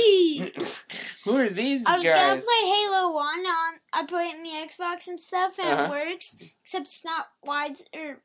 Who 1.24 1.36
are 1.38 1.50
these 1.50 1.86
I 1.86 1.98
was 1.98 2.06
gonna 2.06 2.42
play 2.42 2.70
Halo 2.70 3.14
One 3.14 3.40
on. 3.46 3.74
I 3.94 4.06
play 4.06 4.26
it 4.30 4.36
in 4.36 4.44
the 4.44 4.50
Xbox 4.50 5.08
and 5.08 5.20
stuff, 5.20 5.54
and 5.60 5.68
Uh-huh. 5.70 5.94
it 5.94 6.10
works. 6.12 6.36
Except 6.64 6.86
it's 6.88 7.06
not 7.06 7.28
wide 7.44 7.78
or 7.96 8.22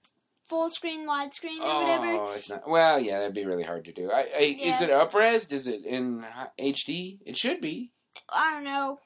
full 0.49 0.69
screen, 0.71 1.07
widescreen, 1.09 1.61
or 1.61 1.83
whatever. 1.83 2.07
Oh, 2.07 2.33
it's 2.37 2.51
not. 2.51 2.69
Well, 2.69 2.99
yeah, 3.01 3.21
that'd 3.21 3.35
be 3.35 3.47
really 3.47 3.63
hard 3.65 3.85
to 3.87 3.93
do. 3.93 4.11
I, 4.11 4.21
I, 4.37 4.41
Is 4.61 4.81
Yeah. 4.81 4.83
it 4.85 4.91
upres? 4.91 5.51
Is 5.53 5.67
it 5.67 5.85
in 5.85 6.25
HD? 6.61 7.19
It 7.25 7.37
should 7.37 7.61
be. 7.61 7.91
I 8.29 8.53
don't 8.55 8.65
know. 8.65 8.99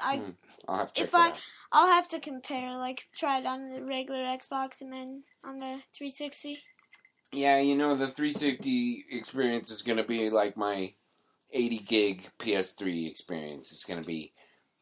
I 0.00 0.16
Hmm. 0.18 0.30
I'll 0.66 0.78
have 0.78 0.92
to 0.94 1.00
check 1.00 1.06
If 1.06 1.12
that 1.12 1.18
I- 1.18 1.28
out. 1.30 1.40
I'll 1.72 1.88
have 1.88 2.08
to 2.08 2.20
compare. 2.20 2.76
Like 2.76 3.06
try 3.16 3.38
it 3.38 3.46
on 3.46 3.68
the 3.70 3.82
regular 3.82 4.24
Xbox 4.24 4.80
and 4.80 4.92
then 4.92 5.22
on 5.44 5.58
the 5.58 5.80
360. 5.96 6.58
Yeah, 7.32 7.58
you 7.58 7.76
know, 7.76 7.94
the 7.94 8.06
360 8.06 9.04
experience 9.10 9.70
is 9.70 9.82
going 9.82 9.98
to 9.98 10.04
be 10.04 10.30
like 10.30 10.56
my 10.56 10.94
80 11.52 11.78
gig 11.80 12.30
PS3 12.38 13.08
experience. 13.08 13.70
It's 13.70 13.84
going 13.84 14.00
to 14.00 14.06
be 14.06 14.32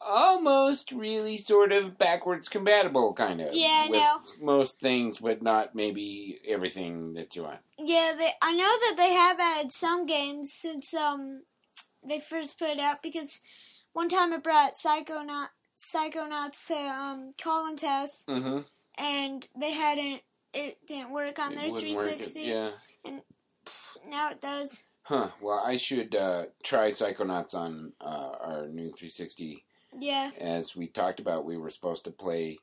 almost 0.00 0.92
really 0.92 1.38
sort 1.38 1.72
of 1.72 1.98
backwards 1.98 2.48
compatible, 2.48 3.14
kind 3.14 3.40
of. 3.40 3.54
Yeah, 3.54 3.86
I 3.86 3.90
with 3.90 4.00
know. 4.00 4.20
most 4.42 4.80
things, 4.80 5.18
but 5.18 5.42
not 5.42 5.74
maybe 5.74 6.38
everything 6.46 7.14
that 7.14 7.34
you 7.34 7.42
want. 7.42 7.58
Yeah, 7.78 8.12
they. 8.16 8.30
I 8.40 8.52
know 8.52 8.64
that 8.64 8.94
they 8.96 9.12
have 9.12 9.40
added 9.40 9.72
some 9.72 10.06
games 10.06 10.52
since 10.52 10.94
um 10.94 11.42
they 12.06 12.20
first 12.20 12.58
put 12.58 12.70
it 12.70 12.78
out 12.78 13.02
because 13.02 13.40
one 13.92 14.08
time 14.08 14.32
I 14.32 14.38
brought 14.38 14.74
Psychonaut 14.74 15.48
Psychonauts 15.76 16.66
to 16.68 16.74
um 16.76 17.30
Colin's 17.40 17.82
house 17.82 18.24
Mm-hmm. 18.28 18.60
and 18.98 19.46
they 19.58 19.72
hadn't. 19.72 20.22
It 20.54 20.78
didn't 20.86 21.10
work 21.12 21.38
on 21.38 21.54
their 21.54 21.68
360. 21.68 22.40
Yeah. 22.40 22.70
And 23.04 23.20
Now 24.08 24.30
it 24.30 24.40
does. 24.40 24.84
Huh. 25.02 25.28
Well, 25.40 25.62
I 25.64 25.76
should 25.76 26.14
uh, 26.14 26.46
try 26.64 26.88
Psychonauts 26.90 27.54
on 27.54 27.92
uh, 28.00 28.30
our 28.40 28.66
new 28.68 28.90
360 28.90 29.62
Yeah. 29.98 30.30
as 30.40 30.74
we 30.74 30.86
talked 30.86 31.20
about, 31.20 31.44
we 31.44 31.58
were 31.58 31.68
supposed 31.70 32.04
to 32.04 32.10
play 32.10 32.58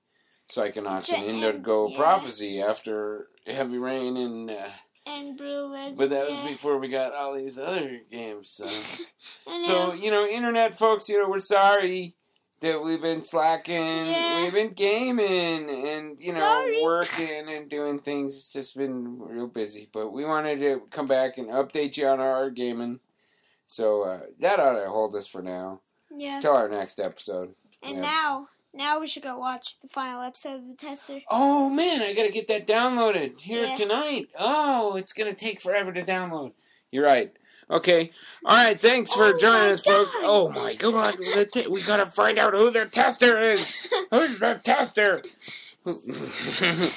Psychonauts 0.51 1.09
Ja- 1.09 1.17
and 1.17 1.25
Indigo 1.27 1.87
yeah. 1.87 1.97
Prophecy 1.97 2.61
after 2.61 3.27
Heavy 3.45 3.77
Rain, 3.77 4.17
and 4.17 4.49
uh, 4.49 4.69
And 5.05 5.37
Blue 5.37 5.67
Legend. 5.67 5.97
But 5.99 6.09
that 6.09 6.29
was 6.29 6.39
yeah. 6.39 6.47
before 6.47 6.79
we 6.79 6.87
got 6.89 7.13
all 7.13 7.35
these 7.35 7.57
other 7.59 7.99
games. 8.11 8.49
So 8.49 8.67
so 9.65 9.93
you 9.93 10.09
know, 10.11 10.25
internet 10.25 10.75
folks, 10.77 11.07
you 11.07 11.21
know, 11.21 11.29
we're 11.29 11.39
sorry 11.39 12.15
that 12.63 12.81
we've 12.81 13.01
been 13.01 13.21
slacking. 13.21 14.07
Yeah. 14.07 14.43
We've 14.43 14.53
been 14.53 14.73
gaming 14.73 15.69
and 15.69 16.17
you 16.19 16.31
know 16.31 16.39
Sorry. 16.39 16.81
working 16.81 17.49
and 17.49 17.69
doing 17.69 17.99
things. 17.99 18.35
It's 18.35 18.51
just 18.51 18.77
been 18.77 19.19
real 19.19 19.47
busy, 19.47 19.89
but 19.93 20.11
we 20.11 20.23
wanted 20.25 20.59
to 20.59 20.81
come 20.89 21.05
back 21.05 21.37
and 21.37 21.49
update 21.49 21.97
you 21.97 22.07
on 22.07 22.21
our 22.21 22.49
gaming. 22.49 22.99
So 23.67 24.03
uh, 24.03 24.19
that 24.39 24.59
ought 24.59 24.79
to 24.79 24.89
hold 24.89 25.13
us 25.15 25.27
for 25.27 25.41
now 25.41 25.81
yeah. 26.15 26.39
till 26.39 26.55
our 26.55 26.69
next 26.69 26.99
episode. 26.99 27.53
And 27.83 27.95
yeah. 27.95 28.01
now, 28.01 28.47
now 28.73 28.99
we 29.01 29.07
should 29.07 29.23
go 29.23 29.37
watch 29.37 29.77
the 29.81 29.89
final 29.89 30.21
episode 30.21 30.61
of 30.61 30.67
the 30.69 30.75
tester. 30.75 31.19
Oh 31.29 31.69
man, 31.69 32.01
I 32.01 32.13
gotta 32.13 32.31
get 32.31 32.47
that 32.47 32.65
downloaded 32.65 33.39
here 33.39 33.65
Yeah. 33.65 33.75
tonight. 33.75 34.29
Oh, 34.39 34.95
it's 34.95 35.11
gonna 35.11 35.33
take 35.33 35.59
forever 35.59 35.91
to 35.91 36.03
download. 36.03 36.53
You're 36.91 37.05
right. 37.05 37.33
Okay. 37.73 38.11
All 38.45 38.55
right. 38.55 38.79
Thanks 38.79 39.11
for 39.11 39.33
Oh 39.33 39.37
joining 39.39 39.71
us, 39.71 39.81
folks. 39.81 40.13
Oh 40.19 40.49
my 40.49 40.75
God, 40.75 41.17
we 41.17 41.81
gotta 41.81 42.05
find 42.05 42.37
out 42.37 42.53
who 42.53 42.69
the 42.69 42.85
tester 42.85 43.51
is. 43.51 43.73
Who's 44.11 44.39
the 44.39 44.61
tester? 44.63 45.23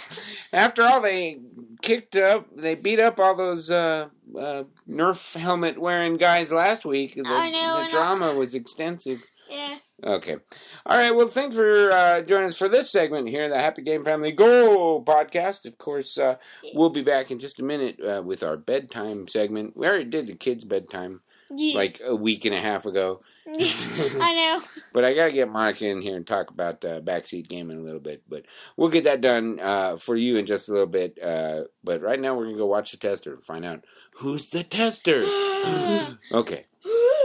After 0.52 0.82
all, 0.82 1.00
they 1.00 1.40
kicked 1.80 2.14
up, 2.14 2.46
they 2.54 2.74
beat 2.74 3.00
up 3.00 3.18
all 3.18 3.34
those 3.34 3.70
uh, 3.70 4.08
uh, 4.38 4.64
Nerf 4.88 5.34
helmet 5.34 5.78
wearing 5.78 6.18
guys 6.18 6.52
last 6.52 6.84
week. 6.84 7.14
The, 7.14 7.22
I 7.26 7.50
know, 7.50 7.82
the 7.82 7.90
drama 7.90 8.34
was 8.34 8.54
extensive. 8.54 9.22
Yeah. 9.50 9.78
Okay. 10.04 10.36
All 10.84 10.98
right. 10.98 11.14
Well, 11.14 11.28
thanks 11.28 11.56
for 11.56 11.90
uh, 11.90 12.20
joining 12.20 12.46
us 12.46 12.56
for 12.56 12.68
this 12.68 12.90
segment 12.90 13.28
here, 13.28 13.48
the 13.48 13.58
Happy 13.58 13.80
Game 13.80 14.04
Family 14.04 14.30
Go 14.30 15.02
podcast. 15.02 15.64
Of 15.64 15.78
course, 15.78 16.18
uh, 16.18 16.36
we'll 16.74 16.90
be 16.90 17.02
back 17.02 17.30
in 17.30 17.38
just 17.38 17.60
a 17.60 17.64
minute 17.64 17.98
uh, 18.00 18.22
with 18.22 18.42
our 18.42 18.58
bedtime 18.58 19.26
segment. 19.26 19.74
We 19.74 19.86
already 19.86 20.04
did 20.04 20.26
the 20.26 20.34
kids' 20.34 20.64
bedtime 20.64 21.22
yeah. 21.50 21.76
like 21.76 22.02
a 22.04 22.14
week 22.14 22.44
and 22.44 22.54
a 22.54 22.60
half 22.60 22.84
ago, 22.84 23.22
I 23.48 24.34
know. 24.34 24.62
but 24.92 25.06
I 25.06 25.14
got 25.14 25.26
to 25.26 25.32
get 25.32 25.48
Monica 25.48 25.86
in 25.86 26.02
here 26.02 26.16
and 26.16 26.26
talk 26.26 26.50
about 26.50 26.84
uh, 26.84 27.00
backseat 27.00 27.48
gaming 27.48 27.78
a 27.78 27.82
little 27.82 28.00
bit. 28.00 28.22
But 28.28 28.44
we'll 28.76 28.90
get 28.90 29.04
that 29.04 29.22
done 29.22 29.58
uh, 29.60 29.96
for 29.96 30.14
you 30.14 30.36
in 30.36 30.44
just 30.44 30.68
a 30.68 30.72
little 30.72 30.86
bit. 30.86 31.18
Uh, 31.22 31.62
but 31.82 32.02
right 32.02 32.20
now, 32.20 32.34
we're 32.34 32.44
going 32.44 32.56
to 32.56 32.60
go 32.60 32.66
watch 32.66 32.90
the 32.90 32.98
tester 32.98 33.32
and 33.32 33.44
find 33.44 33.64
out 33.64 33.84
who's 34.16 34.50
the 34.50 34.62
tester. 34.62 35.22
okay. 36.32 36.66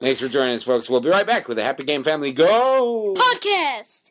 Thanks 0.00 0.20
for 0.20 0.28
joining 0.28 0.54
us, 0.54 0.62
folks. 0.62 0.88
We'll 0.88 1.00
be 1.00 1.08
right 1.08 1.26
back 1.26 1.48
with 1.48 1.56
the 1.56 1.64
Happy 1.64 1.84
Game 1.84 2.04
Family 2.04 2.32
Go! 2.32 3.14
Podcast. 3.16 4.04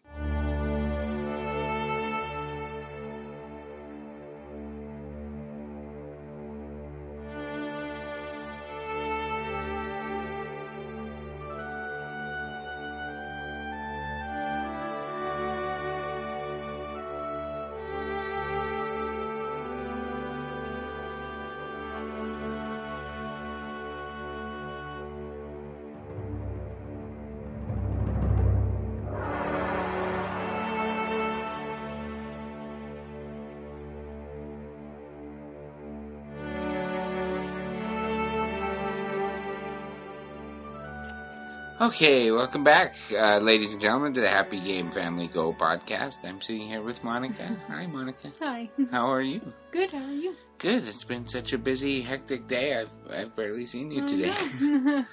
Okay, 41.80 42.32
welcome 42.32 42.64
back, 42.64 42.96
uh, 43.16 43.38
ladies 43.38 43.74
and 43.74 43.80
gentlemen, 43.80 44.12
to 44.16 44.20
the 44.20 44.28
Happy 44.28 44.60
Game 44.60 44.90
Family 44.90 45.28
Go 45.28 45.54
podcast. 45.54 46.16
I'm 46.24 46.42
sitting 46.42 46.66
here 46.66 46.82
with 46.82 47.04
Monica. 47.04 47.56
Hi, 47.68 47.86
Monica. 47.86 48.32
Hi. 48.40 48.68
How 48.90 49.06
are 49.06 49.22
you? 49.22 49.54
Good. 49.70 49.92
How 49.92 50.04
are 50.04 50.12
you? 50.12 50.36
Good. 50.58 50.88
It's 50.88 51.04
been 51.04 51.28
such 51.28 51.54
a 51.54 51.58
busy, 51.60 52.02
hectic 52.02 52.48
day. 52.48 52.76
I've 52.76 52.90
I've 53.12 53.36
barely 53.36 53.68
seen 53.68 53.92
you 53.92 54.08
today. 54.08 54.34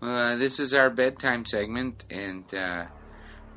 well, 0.00 0.32
uh, 0.32 0.36
this 0.38 0.58
is 0.58 0.74
our 0.74 0.90
bedtime 0.90 1.46
segment, 1.46 2.04
and 2.10 2.52
uh, 2.52 2.86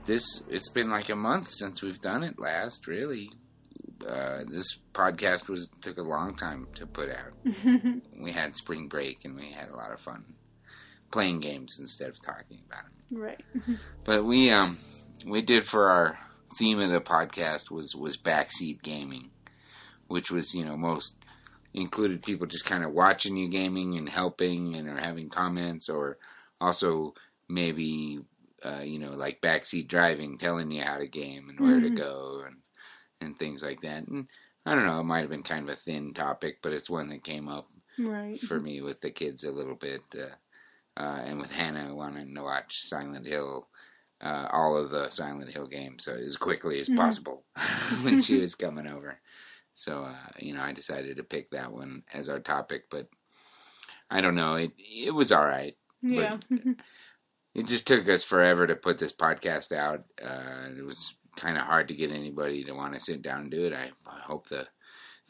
this 0.05 0.43
it's 0.47 0.69
been 0.69 0.91
like 0.91 1.09
a 1.09 1.15
month 1.15 1.49
since 1.49 1.81
we've 1.81 1.99
done 1.99 2.21
it 2.21 2.37
last. 2.37 2.85
Really, 2.85 3.31
uh, 4.07 4.43
this 4.47 4.67
podcast 4.93 5.49
was 5.49 5.67
took 5.81 5.97
a 5.97 6.03
long 6.03 6.35
time 6.35 6.67
to 6.75 6.85
put 6.85 7.09
out. 7.09 7.33
we 8.21 8.31
had 8.31 8.55
spring 8.55 8.87
break, 8.87 9.25
and 9.25 9.35
we 9.35 9.49
had 9.49 9.69
a 9.69 9.75
lot 9.75 9.91
of 9.91 9.99
fun 9.99 10.25
playing 11.15 11.39
games 11.39 11.77
instead 11.79 12.09
of 12.09 12.21
talking 12.21 12.59
about 12.67 12.83
them. 12.83 13.21
right. 13.21 13.45
But 14.03 14.25
we 14.25 14.49
um 14.49 14.77
we 15.25 15.41
did 15.41 15.65
for 15.65 15.87
our 15.87 16.17
theme 16.59 16.79
of 16.81 16.89
the 16.91 16.99
podcast 16.99 17.71
was 17.71 17.95
was 17.95 18.17
backseat 18.17 18.81
gaming, 18.83 19.31
which 20.07 20.29
was 20.29 20.53
you 20.53 20.65
know 20.65 20.75
most 20.75 21.15
included 21.73 22.21
people 22.21 22.47
just 22.47 22.65
kind 22.65 22.83
of 22.83 22.91
watching 22.91 23.37
you 23.37 23.47
gaming 23.47 23.95
and 23.97 24.09
helping 24.09 24.75
and 24.75 24.89
or 24.89 24.97
having 24.97 25.29
comments 25.29 25.87
or 25.87 26.17
also 26.59 27.13
maybe 27.47 28.19
uh, 28.65 28.81
you 28.83 28.99
know 28.99 29.11
like 29.11 29.39
backseat 29.39 29.87
driving, 29.87 30.37
telling 30.37 30.69
you 30.69 30.83
how 30.83 30.97
to 30.97 31.07
game 31.07 31.47
and 31.49 31.59
where 31.61 31.79
to 31.79 31.89
Mhm. 31.89 31.95
go 31.95 32.43
and 32.45 32.57
and 33.21 33.39
things 33.39 33.63
like 33.63 33.79
that. 33.81 34.05
And 34.09 34.27
I 34.65 34.75
don't 34.75 34.85
know, 34.85 34.99
it 34.99 35.03
might 35.03 35.21
have 35.21 35.29
been 35.29 35.43
kind 35.43 35.63
of 35.69 35.73
a 35.75 35.79
thin 35.79 36.13
topic, 36.13 36.57
but 36.61 36.73
it's 36.73 36.89
one 36.89 37.07
that 37.09 37.23
came 37.23 37.47
up 37.47 37.69
Right. 37.97 38.41
for 38.41 38.59
me 38.59 38.81
with 38.81 38.99
the 38.99 39.11
kids 39.11 39.45
a 39.45 39.51
little 39.51 39.75
bit, 39.75 40.01
uh, 40.19 40.35
uh, 40.97 41.21
and 41.25 41.39
with 41.39 41.51
Hannah 41.51 41.93
wanting 41.95 42.33
to 42.35 42.43
watch 42.43 42.87
Silent 42.87 43.25
Hill, 43.25 43.67
uh, 44.21 44.47
all 44.51 44.77
of 44.77 44.91
the 44.91 45.09
Silent 45.09 45.51
Hill 45.51 45.67
games 45.67 46.07
uh, 46.07 46.11
as 46.13 46.37
quickly 46.37 46.79
as 46.81 46.89
Mhm. 46.89 46.97
possible 46.97 47.45
when 48.01 48.21
she 48.21 48.39
was 48.41 48.55
coming 48.55 48.87
over. 48.87 49.19
So 49.75 50.03
uh, 50.03 50.15
you 50.39 50.53
know, 50.53 50.61
I 50.61 50.71
decided 50.71 51.17
to 51.17 51.23
pick 51.23 51.51
that 51.51 51.71
one 51.71 52.03
as 52.13 52.29
our 52.29 52.39
topic, 52.39 52.85
but 52.89 53.07
I 54.09 54.21
don't 54.21 54.35
know, 54.35 54.55
it 54.55 54.71
it 54.77 55.11
was 55.13 55.31
all 55.31 55.45
right. 55.45 55.75
Yeah. 56.01 56.37
It 57.53 57.67
just 57.67 57.87
took 57.87 58.09
us 58.09 58.21
forever 58.21 58.67
to 58.67 58.75
put 58.75 58.97
this 58.97 59.13
podcast 59.13 59.71
out. 59.71 60.03
Uh, 60.21 60.67
it 60.77 60.83
was 60.85 61.15
kind 61.37 61.55
of 61.55 61.63
hard 61.63 61.87
to 61.87 61.95
get 61.95 62.11
anybody 62.11 62.65
to 62.65 62.73
want 62.73 62.93
to 62.93 62.99
sit 62.99 63.21
down 63.21 63.43
and 63.43 63.51
do 63.51 63.65
it. 63.65 63.71
I, 63.71 63.91
I 64.05 64.19
hope 64.19 64.47
the 64.49 64.67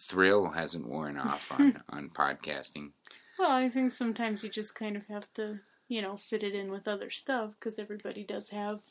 thrill 0.02 0.50
hasn't 0.50 0.88
worn 0.88 1.18
off 1.20 1.52
on, 1.52 1.84
on 1.90 2.10
podcasting. 2.10 2.94
Well, 3.38 3.52
I 3.52 3.70
think 3.70 3.92
sometimes 3.92 4.44
you 4.44 4.50
just 4.50 4.76
kind 4.76 4.96
of 4.96 5.08
have 5.08 5.32
to, 5.34 5.60
you 5.88 6.02
know, 6.02 6.18
fit 6.18 6.44
it 6.44 6.56
in 6.56 6.72
with 6.72 6.88
other 6.88 7.10
stuff 7.10 7.52
because 7.60 7.80
everybody 7.80 8.24
does 8.24 8.50
have, 8.50 8.82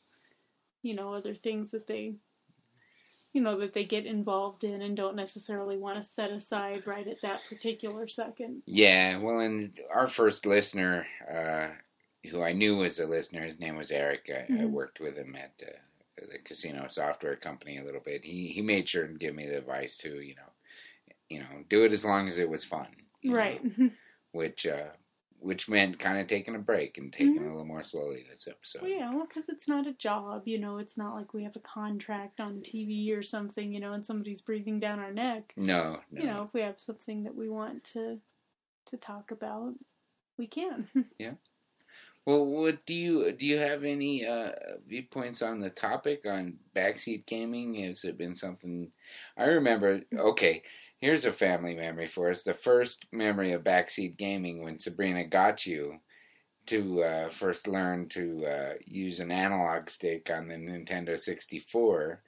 you 0.83 0.95
know, 0.95 1.15
other 1.15 1.35
things 1.35 1.71
that 1.73 1.87
they, 1.87 2.16
you 3.33 3.41
know, 3.41 3.59
that 3.59 3.73
they 3.75 3.85
get 3.85 4.07
involved 4.07 4.65
in 4.65 4.81
and 4.83 4.97
don't 4.97 5.16
necessarily 5.16 5.77
want 5.77 5.97
to 5.97 6.05
set 6.05 6.31
aside 6.31 6.87
right 6.87 7.09
at 7.09 7.21
that 7.23 7.45
particular 7.49 8.07
second. 8.09 8.62
Yeah, 8.66 9.19
well, 9.19 9.41
and 9.41 9.79
our 9.93 10.07
first 10.09 10.47
listener, 10.47 11.07
uh, 11.31 11.71
who 12.31 12.43
I 12.43 12.53
knew 12.53 12.77
was 12.77 12.99
a 12.99 13.07
listener, 13.07 13.43
his 13.45 13.61
name 13.61 13.77
was 13.77 13.91
Eric. 13.91 14.31
I, 14.31 14.62
I 14.62 14.66
Mhm. 14.66 14.73
worked 14.73 15.01
with 15.01 15.16
him 15.16 15.35
at 15.37 15.62
uh, 15.66 16.27
the 16.31 16.39
casino 16.39 16.87
software 16.89 17.37
company 17.37 17.79
a 17.79 17.85
little 17.85 18.01
bit. 18.01 18.25
He 18.25 18.49
he 18.49 18.62
made 18.62 18.89
sure 18.89 19.05
and 19.05 19.19
give 19.21 19.35
me 19.35 19.47
the 19.47 19.59
advice 19.59 19.99
to 19.99 20.21
you 20.21 20.35
know, 20.37 20.53
you 21.29 21.41
know, 21.41 21.65
do 21.69 21.85
it 21.85 21.93
as 21.93 22.05
long 22.05 22.29
as 22.29 22.39
it 22.39 22.49
was 22.49 22.65
fun, 22.65 22.89
Right. 23.25 23.61
which 24.35 24.66
uh, 24.66 24.90
which 25.39 25.69
meant 25.69 25.98
kind 25.98 26.19
of 26.19 26.27
taking 26.27 26.55
a 26.55 26.59
break 26.59 26.97
and 26.97 27.12
taking 27.12 27.36
it 27.36 27.43
a 27.43 27.48
little 27.48 27.66
more 27.66 27.85
slowly 27.85 28.24
this 28.31 28.48
episode. 28.48 28.82
Well, 28.82 28.90
yeah, 28.90 29.11
well, 29.11 29.27
because 29.27 29.48
it's 29.51 29.69
not 29.69 29.86
a 29.86 29.93
job, 29.93 30.43
you 30.47 30.59
know. 30.59 30.78
It's 30.78 30.97
not 30.97 31.15
like 31.15 31.35
we 31.35 31.44
have 31.44 31.55
a 31.56 31.61
contract 31.61 32.40
on 32.40 32.61
TV 32.61 33.16
or 33.16 33.23
something, 33.23 33.73
you 33.73 33.78
know, 33.78 33.93
and 33.93 34.05
somebody's 34.05 34.40
breathing 34.40 34.81
down 34.81 35.01
our 35.01 35.12
neck. 35.12 35.52
No, 35.56 36.01
no. 36.11 36.20
You 36.20 36.27
know, 36.27 36.43
if 36.43 36.55
we 36.55 36.62
have 36.62 36.81
something 36.81 37.24
that 37.24 37.35
we 37.35 37.48
want 37.48 37.85
to 37.93 38.19
to 38.86 38.97
talk 38.97 39.31
about, 39.31 39.74
we 40.39 40.47
can. 40.47 40.89
Yeah. 41.19 41.35
Well, 42.27 42.47
what 42.47 42.86
do 42.86 42.94
you 42.94 43.32
do? 43.32 43.44
You 43.44 43.59
have 43.59 43.85
any 43.85 44.24
uh, 44.27 44.52
viewpoints 44.89 45.43
on 45.43 45.61
the 45.61 45.69
topic 45.69 46.24
on 46.24 46.55
backseat 46.74 47.27
gaming? 47.27 47.74
Has 47.82 48.02
it 48.05 48.16
been 48.16 48.35
something? 48.35 48.90
I 49.36 49.44
remember. 49.44 50.01
Okay, 50.16 50.62
here's 51.01 51.25
a 51.25 51.33
family 51.33 51.75
memory 51.75 52.07
for 52.07 52.31
us. 52.31 52.43
The 52.43 52.55
first 52.55 53.07
memory 53.12 53.53
of 53.53 53.65
backseat 53.65 54.16
gaming 54.16 54.62
when 54.62 54.79
Sabrina 54.79 55.25
got 55.25 55.66
you 55.66 55.99
to 56.66 57.03
uh, 57.03 57.29
first 57.29 57.69
learn 57.69 58.09
to 58.09 58.45
uh, 58.47 58.73
use 58.87 59.21
an 59.21 59.31
analog 59.31 59.91
stick 59.91 60.31
on 60.31 60.49
the 60.49 60.55
Nintendo 60.55 61.19
64 61.19 62.23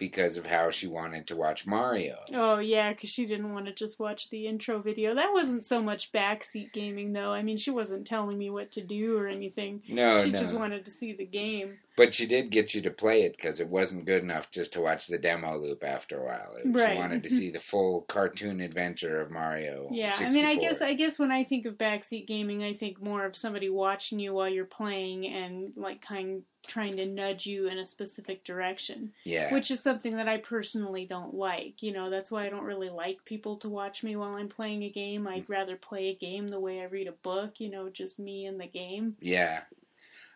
because 0.00 0.36
of 0.36 0.46
how 0.46 0.70
she 0.70 0.88
wanted 0.88 1.28
to 1.28 1.36
watch 1.36 1.66
Mario. 1.66 2.18
Oh 2.34 2.58
yeah, 2.58 2.92
because 2.92 3.10
she 3.10 3.26
didn't 3.26 3.52
want 3.52 3.66
to 3.66 3.72
just 3.72 4.00
watch 4.00 4.30
the 4.30 4.48
intro 4.48 4.80
video. 4.80 5.14
That 5.14 5.32
wasn't 5.32 5.64
so 5.64 5.80
much 5.80 6.10
backseat 6.10 6.72
gaming, 6.72 7.12
though. 7.12 7.30
I 7.32 7.42
mean, 7.42 7.58
she 7.58 7.70
wasn't 7.70 8.06
telling 8.06 8.36
me 8.38 8.50
what 8.50 8.72
to 8.72 8.80
do 8.80 9.16
or 9.16 9.28
anything. 9.28 9.82
No, 9.88 10.24
she 10.24 10.30
no. 10.32 10.38
just 10.38 10.54
wanted 10.54 10.84
to 10.86 10.90
see 10.90 11.12
the 11.12 11.26
game. 11.26 11.78
But 11.96 12.14
she 12.14 12.26
did 12.26 12.50
get 12.50 12.74
you 12.74 12.80
to 12.82 12.90
play 12.90 13.22
it 13.24 13.36
because 13.36 13.60
it 13.60 13.68
wasn't 13.68 14.06
good 14.06 14.22
enough 14.22 14.50
just 14.50 14.72
to 14.72 14.80
watch 14.80 15.06
the 15.06 15.18
demo 15.18 15.58
loop 15.58 15.84
after 15.84 16.18
a 16.20 16.24
while. 16.24 16.56
It- 16.56 16.70
Right. 16.70 16.92
She 16.92 16.98
wanted 16.98 17.22
to 17.24 17.30
see 17.36 17.50
the 17.50 17.60
full 17.60 18.02
cartoon 18.02 18.60
adventure 18.60 19.20
of 19.20 19.30
Mario. 19.30 19.88
Yeah, 19.92 20.10
64. 20.10 20.26
I 20.26 20.30
mean, 20.32 20.46
I 20.46 20.60
guess 20.60 20.80
I 20.80 20.94
guess 20.94 21.18
when 21.18 21.30
I 21.30 21.44
think 21.44 21.66
of 21.66 21.74
backseat 21.74 22.26
gaming, 22.26 22.64
I 22.64 22.72
think 22.72 23.02
more 23.02 23.26
of 23.26 23.36
somebody 23.36 23.68
watching 23.68 24.18
you 24.18 24.32
while 24.32 24.48
you're 24.48 24.64
playing 24.64 25.26
and 25.26 25.72
like 25.76 26.00
kind 26.00 26.42
trying 26.66 26.96
to 26.96 27.06
nudge 27.06 27.46
you 27.46 27.68
in 27.68 27.78
a 27.78 27.86
specific 27.86 28.44
direction, 28.44 29.12
yeah. 29.24 29.52
which 29.52 29.70
is 29.70 29.82
something 29.82 30.16
that 30.16 30.28
I 30.28 30.36
personally 30.38 31.06
don't 31.06 31.34
like. 31.34 31.82
You 31.82 31.92
know, 31.92 32.10
that's 32.10 32.30
why 32.30 32.46
I 32.46 32.50
don't 32.50 32.64
really 32.64 32.90
like 32.90 33.24
people 33.24 33.56
to 33.58 33.68
watch 33.68 34.02
me 34.02 34.16
while 34.16 34.34
I'm 34.34 34.48
playing 34.48 34.82
a 34.84 34.90
game. 34.90 35.26
I'd 35.26 35.48
rather 35.48 35.76
play 35.76 36.08
a 36.08 36.14
game 36.14 36.48
the 36.48 36.60
way 36.60 36.80
I 36.80 36.84
read 36.84 37.08
a 37.08 37.12
book. 37.12 37.60
You 37.60 37.70
know, 37.70 37.88
just 37.88 38.18
me 38.18 38.46
and 38.46 38.60
the 38.60 38.66
game. 38.66 39.16
Yeah. 39.20 39.62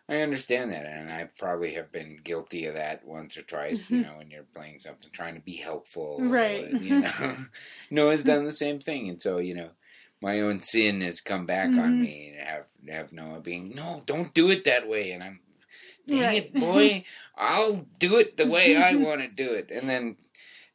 I 0.07 0.17
understand 0.21 0.71
that, 0.71 0.85
and 0.85 1.11
I 1.11 1.29
probably 1.39 1.73
have 1.73 1.91
been 1.91 2.19
guilty 2.23 2.65
of 2.67 2.75
that 2.75 3.03
once 3.03 3.37
or 3.37 3.41
twice. 3.41 3.89
You 3.89 4.01
know, 4.03 4.17
when 4.17 4.29
you're 4.29 4.43
playing 4.53 4.77
something, 4.77 5.09
trying 5.11 5.33
to 5.33 5.39
be 5.41 5.55
helpful, 5.55 6.17
Right. 6.21 6.65
and, 6.73 6.81
you 6.85 6.99
know, 6.99 7.35
Noah's 7.89 8.23
done 8.23 8.45
the 8.45 8.51
same 8.51 8.79
thing, 8.79 9.09
and 9.09 9.19
so 9.19 9.39
you 9.39 9.55
know, 9.55 9.69
my 10.21 10.41
own 10.41 10.59
sin 10.59 11.01
has 11.01 11.21
come 11.21 11.47
back 11.47 11.69
on 11.69 11.97
Mhm. 11.97 12.01
me. 12.01 12.33
And 12.37 12.47
have 12.47 12.65
have 12.87 13.13
Noah 13.13 13.39
being, 13.39 13.73
no, 13.73 14.03
don't 14.05 14.31
do 14.31 14.51
it 14.51 14.65
that 14.65 14.87
way, 14.87 15.11
and 15.11 15.23
I'm, 15.23 15.39
dang 16.09 16.21
Right. 16.21 16.33
it, 16.33 16.57
boy, 16.57 17.05
I'll 17.35 17.87
do 17.99 18.17
it 18.17 18.37
the 18.37 18.47
way 18.47 18.75
I 18.75 18.95
want 18.95 19.21
to 19.21 19.27
do 19.27 19.53
it, 19.53 19.71
and 19.71 19.89
then 19.89 20.17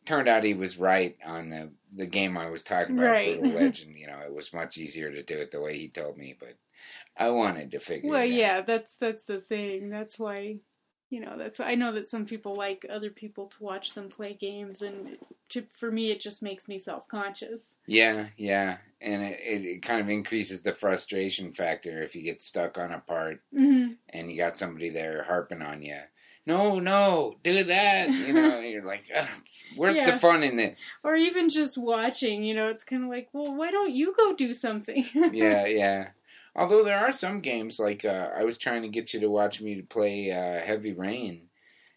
turned 0.07 0.29
out 0.29 0.45
he 0.45 0.55
was 0.55 0.79
right 0.79 1.17
on 1.25 1.51
the 1.51 1.73
the 1.95 2.07
game 2.07 2.39
I 2.39 2.49
was 2.51 2.63
talking 2.63 2.93
about, 2.95 3.07
Right. 3.09 3.21
Brutal 3.21 3.51
Legend. 3.53 3.99
You 3.99 4.07
know, 4.09 4.21
it 4.21 4.35
was 4.35 4.53
much 4.53 4.79
easier 4.79 5.11
to 5.13 5.23
do 5.23 5.39
it 5.39 5.51
the 5.51 5.61
way 5.61 5.77
he 5.79 5.89
told 5.89 6.17
me, 6.19 6.37
but 6.39 6.55
I 7.17 7.31
wanted 7.31 7.73
to 7.73 7.81
figure 7.81 8.09
Well, 8.11 8.21
it 8.23 8.29
out. 8.29 8.29
Well, 8.29 8.39
yeah, 8.39 8.61
that's 8.63 8.97
that's 8.97 9.27
the 9.27 9.41
thing. 9.41 9.91
That's 9.91 10.19
why, 10.19 10.59
you 11.11 11.21
know, 11.21 11.37
that's 11.37 11.61
I 11.61 11.75
know 11.75 11.93
that 11.93 12.09
some 12.09 12.25
people 12.25 12.55
like 12.57 12.87
other 12.89 13.11
people 13.11 13.47
to 13.49 13.63
watch 13.63 13.95
them 13.95 14.09
play 14.09 14.33
games, 14.33 14.81
and 14.83 15.19
to, 15.51 15.65
for 15.77 15.91
me, 15.91 16.11
it 16.11 16.21
just 16.21 16.43
makes 16.43 16.69
me 16.69 16.79
self 16.79 17.09
conscious. 17.09 17.77
Yeah, 17.87 18.29
yeah, 18.37 18.79
and 19.01 19.23
it, 19.23 19.41
it, 19.43 19.65
it 19.65 19.83
kind 19.83 20.01
of 20.01 20.09
increases 20.09 20.63
the 20.63 20.73
frustration 20.73 21.53
factor 21.53 22.03
if 22.03 22.15
you 22.15 22.23
get 22.23 22.41
stuck 22.41 22.79
on 22.79 22.93
a 22.93 23.01
part 23.01 23.43
Mm-hmm. 23.55 23.93
and 24.11 24.31
you 24.31 24.37
got 24.39 24.57
somebody 24.57 24.89
there 24.89 25.25
harping 25.25 25.63
on 25.63 25.83
you. 25.83 25.99
No, 26.47 26.79
no, 26.81 27.37
do 27.43 27.65
that. 27.65 28.11
You 28.11 28.33
know, 28.33 28.61
you're 28.61 28.85
like, 28.85 29.05
where's 29.77 29.95
the 30.01 30.13
fun 30.13 30.43
in 30.43 30.57
this? 30.57 30.91
Or 31.05 31.15
even 31.15 31.49
just 31.51 31.77
watching, 31.77 32.43
you 32.43 32.55
know, 32.55 32.69
it's 32.69 32.83
kind 32.83 33.05
of 33.05 33.11
like, 33.11 33.29
well, 33.33 33.55
why 33.55 33.71
don't 33.71 33.93
you 33.93 34.15
go 34.17 34.35
do 34.35 34.55
something? 34.55 35.05
Yeah, 35.33 35.67
yeah. 35.67 36.09
Although 36.61 36.85
there 36.85 36.99
are 36.99 37.11
some 37.11 37.41
games 37.41 37.81
like 37.81 38.05
uh, 38.05 38.29
I 38.37 38.45
was 38.45 38.59
trying 38.59 38.83
to 38.83 38.89
get 38.89 39.15
you 39.15 39.21
to 39.21 39.31
watch 39.31 39.63
me 39.63 39.77
to 39.77 39.83
play 39.83 40.31
uh, 40.31 40.61
Heavy 40.61 40.93
Rain, 40.93 41.49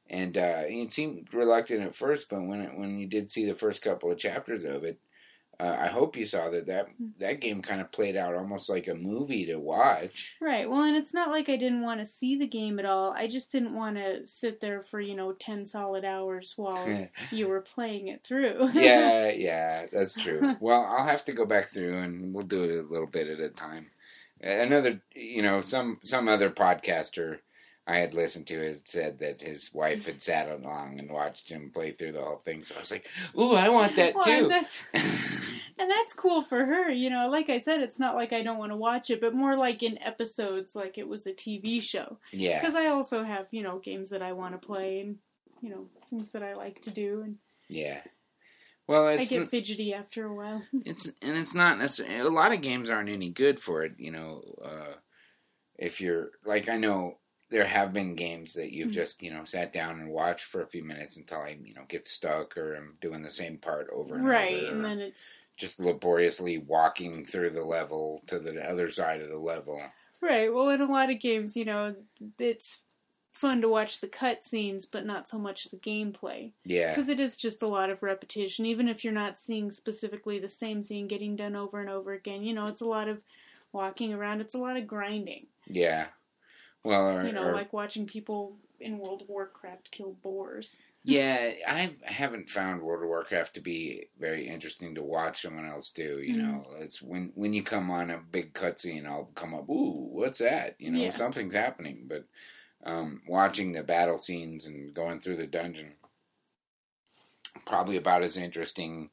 and 0.09 0.37
uh, 0.37 0.61
you 0.69 0.89
seemed 0.89 1.33
reluctant 1.33 1.81
at 1.83 1.93
first, 1.93 2.29
but 2.29 2.41
when 2.43 2.61
it, 2.61 2.77
when 2.77 2.97
you 2.97 3.05
did 3.05 3.29
see 3.29 3.45
the 3.45 3.55
first 3.55 3.81
couple 3.81 4.09
of 4.09 4.17
chapters 4.17 4.63
of 4.63 4.85
it, 4.85 4.99
uh, 5.59 5.75
I 5.79 5.87
hope 5.87 6.15
you 6.15 6.25
saw 6.25 6.49
that 6.49 6.65
that 6.67 6.87
that 7.19 7.41
game 7.41 7.61
kind 7.61 7.81
of 7.81 7.91
played 7.91 8.15
out 8.15 8.35
almost 8.35 8.69
like 8.69 8.87
a 8.87 8.95
movie 8.95 9.45
to 9.47 9.57
watch. 9.57 10.37
Right. 10.39 10.69
Well, 10.69 10.83
and 10.83 10.95
it's 10.95 11.13
not 11.13 11.29
like 11.29 11.49
I 11.49 11.57
didn't 11.57 11.81
want 11.81 11.99
to 11.99 12.05
see 12.05 12.37
the 12.37 12.47
game 12.47 12.79
at 12.79 12.85
all. 12.85 13.11
I 13.11 13.27
just 13.27 13.51
didn't 13.51 13.75
want 13.75 13.97
to 13.97 14.25
sit 14.25 14.61
there 14.61 14.81
for, 14.81 15.01
you 15.01 15.13
know, 15.13 15.33
10 15.33 15.67
solid 15.67 16.05
hours 16.05 16.53
while 16.55 17.07
you 17.31 17.49
were 17.49 17.61
playing 17.61 18.07
it 18.07 18.23
through. 18.23 18.71
yeah, 18.73 19.29
yeah, 19.35 19.87
that's 19.91 20.15
true. 20.15 20.55
Well, 20.59 20.87
I'll 20.89 21.05
have 21.05 21.25
to 21.25 21.33
go 21.33 21.45
back 21.45 21.65
through 21.65 21.99
and 21.99 22.33
we'll 22.33 22.47
do 22.47 22.63
it 22.63 22.79
a 22.79 22.87
little 22.87 23.07
bit 23.07 23.27
at 23.27 23.39
a 23.39 23.49
time. 23.49 23.87
Another, 24.43 25.01
you 25.15 25.41
know, 25.41 25.61
some 25.61 25.99
some 26.03 26.27
other 26.27 26.49
podcaster 26.49 27.39
I 27.87 27.97
had 27.97 28.13
listened 28.13 28.47
to 28.47 28.61
had 28.61 28.87
said 28.87 29.19
that 29.19 29.41
his 29.41 29.73
wife 29.73 30.05
had 30.05 30.21
sat 30.21 30.49
along 30.49 30.99
and 30.99 31.11
watched 31.11 31.49
him 31.49 31.71
play 31.73 31.91
through 31.91 32.13
the 32.13 32.21
whole 32.21 32.41
thing. 32.45 32.63
So 32.63 32.75
I 32.75 32.79
was 32.79 32.91
like, 32.91 33.07
"Ooh, 33.37 33.53
I 33.53 33.69
want 33.69 33.95
that 33.95 34.15
Well, 34.15 34.23
too." 34.23 34.31
and 34.31 34.51
that's 34.51 34.83
and 34.93 35.89
that's 35.91 36.13
cool 36.13 36.41
for 36.41 36.65
her, 36.65 36.89
you 36.89 37.09
know. 37.09 37.29
Like 37.29 37.49
I 37.49 37.59
said, 37.59 37.81
it's 37.81 37.99
not 37.99 38.15
like 38.15 38.33
I 38.33 38.43
don't 38.43 38.57
want 38.57 38.71
to 38.71 38.77
watch 38.77 39.09
it, 39.09 39.21
but 39.21 39.33
more 39.33 39.55
like 39.55 39.83
in 39.83 39.97
episodes, 40.01 40.75
like 40.75 40.97
it 40.97 41.07
was 41.07 41.25
a 41.25 41.33
TV 41.33 41.81
show. 41.81 42.19
yeah, 42.31 42.59
Because 42.59 42.75
I 42.75 42.87
also 42.87 43.23
have, 43.23 43.47
you 43.51 43.63
know, 43.63 43.79
games 43.79 44.09
that 44.11 44.21
I 44.21 44.33
want 44.33 44.59
to 44.59 44.65
play 44.65 44.99
and 45.01 45.17
you 45.61 45.69
know 45.69 45.87
things 46.09 46.31
that 46.31 46.43
I 46.43 46.53
like 46.55 46.81
to 46.83 46.91
do, 46.91 47.21
and 47.21 47.37
yeah. 47.69 48.01
Well, 48.87 49.05
I 49.07 49.25
get 49.25 49.49
fidgety 49.49 49.93
after 49.93 50.25
a 50.25 50.33
while. 50.33 50.67
it's 50.85 51.07
and 51.21 51.37
it's 51.37 51.53
not 51.53 51.77
necessarily 51.77 52.19
a 52.19 52.29
lot 52.29 52.53
of 52.53 52.61
games 52.61 52.89
aren't 52.89 53.09
any 53.09 53.29
good 53.29 53.59
for 53.59 53.83
it 53.83 53.93
you 53.97 54.11
know 54.11 54.43
uh 54.63 54.93
if 55.77 56.01
you're 56.01 56.31
like 56.45 56.69
i 56.69 56.77
know 56.77 57.19
there 57.49 57.65
have 57.65 57.93
been 57.93 58.15
games 58.15 58.53
that 58.53 58.71
you've 58.73 58.89
Mhm. 58.89 58.93
just 58.93 59.21
you 59.23 59.33
know 59.33 59.45
sat 59.45 59.73
down 59.73 59.99
and 59.99 60.09
watched 60.11 60.45
for 60.45 60.61
a 60.63 60.67
few 60.67 60.83
minutes 60.83 61.17
until 61.17 61.39
i 61.41 61.57
you 61.63 61.73
know 61.73 61.85
get 61.87 62.05
stuck 62.05 62.57
or 62.57 62.75
i'm 62.75 62.97
doing 63.01 63.21
the 63.21 63.31
same 63.31 63.57
part 63.59 63.89
over 63.91 64.17
and 64.17 64.25
right, 64.25 64.55
over 64.55 64.55
Right, 64.55 64.69
and 64.69 64.83
then 64.85 64.99
it's 64.99 65.37
just 65.57 65.79
laboriously 65.79 66.57
walking 66.59 67.25
through 67.25 67.51
the 67.51 67.63
level 67.65 68.23
to 68.27 68.39
the 68.39 68.61
other 68.69 68.89
side 68.89 69.21
of 69.21 69.29
the 69.29 69.39
level 69.39 69.81
right. 70.21 70.53
Well, 70.53 70.69
in 70.69 70.81
a 70.81 70.85
lot 70.91 71.09
of 71.09 71.19
games, 71.19 71.55
you 71.55 71.65
know, 71.65 71.95
it's 72.39 72.83
fun 73.33 73.61
to 73.61 73.67
watch 73.67 73.99
the 73.99 74.07
cutscenes, 74.07 74.85
but 74.89 75.05
not 75.05 75.27
so 75.27 75.37
much 75.37 75.65
the 75.65 75.77
gameplay. 75.77 76.51
yeah 76.63 76.89
Because 76.89 77.09
it 77.09 77.19
is 77.19 77.35
just 77.35 77.61
a 77.63 77.67
lot 77.67 77.89
of 77.89 78.03
repetition, 78.03 78.65
even 78.65 78.87
if 78.87 79.03
you're 79.03 79.11
not 79.13 79.39
seeing 79.39 79.71
specifically 79.71 80.39
the 80.39 80.49
same 80.49 80.83
thing 80.83 81.07
getting 81.07 81.35
done 81.35 81.55
over 81.55 81.81
and 81.81 81.89
over 81.89 82.13
again. 82.13 82.43
You 82.43 82.53
know, 82.53 82.67
it's 82.67 82.81
a 82.81 82.85
lot 82.85 83.07
of 83.09 83.21
walking 83.71 84.13
around, 84.13 84.39
it's 84.39 84.53
a 84.53 84.59
lot 84.59 84.77
of 84.77 84.87
grinding. 84.87 85.47
yeah 85.67 86.07
well 86.83 87.07
or, 87.09 87.25
You 87.25 87.31
know, 87.33 87.45
or- 87.45 87.53
like 87.53 87.73
watching 87.73 88.05
people 88.05 88.55
in 88.79 88.97
World 88.99 89.21
of 89.23 89.29
Warcraft 89.29 89.91
kill 89.91 90.13
boars. 90.23 90.77
Yeah, 91.05 91.51
I've, 91.67 91.95
I 92.07 92.11
haven't 92.13 92.49
found 92.49 92.81
World 92.81 93.03
of 93.03 93.09
Warcraft 93.09 93.55
to 93.55 93.59
be 93.59 94.07
very 94.21 94.47
interesting 94.47 94.95
to 94.95 95.03
watch 95.03 95.41
someone 95.41 95.65
else 95.65 95.89
do. 95.89 96.19
You 96.21 96.35
Mhm. 96.35 96.41
know, 96.43 96.65
it's 96.79 97.01
when 97.01 97.33
when 97.35 97.51
you 97.51 97.61
come 97.61 97.91
on 97.91 98.09
a 98.09 98.19
big 98.19 98.53
cutscene, 98.53 99.05
I'll 99.05 99.29
come 99.35 99.53
up, 99.53 99.69
ooh, 99.69 100.07
what's 100.13 100.39
that? 100.39 100.75
You 100.79 100.91
know, 100.91 101.01
Yeah. 101.03 101.09
something's 101.09 101.53
happening. 101.53 102.05
But 102.07 102.23
um, 102.85 103.21
watching 103.27 103.71
the 103.71 103.83
battle 103.83 104.17
scenes 104.17 104.65
and 104.65 104.93
going 104.93 105.19
through 105.19 105.37
the 105.37 105.47
dungeon, 105.47 105.93
probably 107.65 107.97
about 107.97 108.23
as 108.23 108.37
interesting 108.37 109.09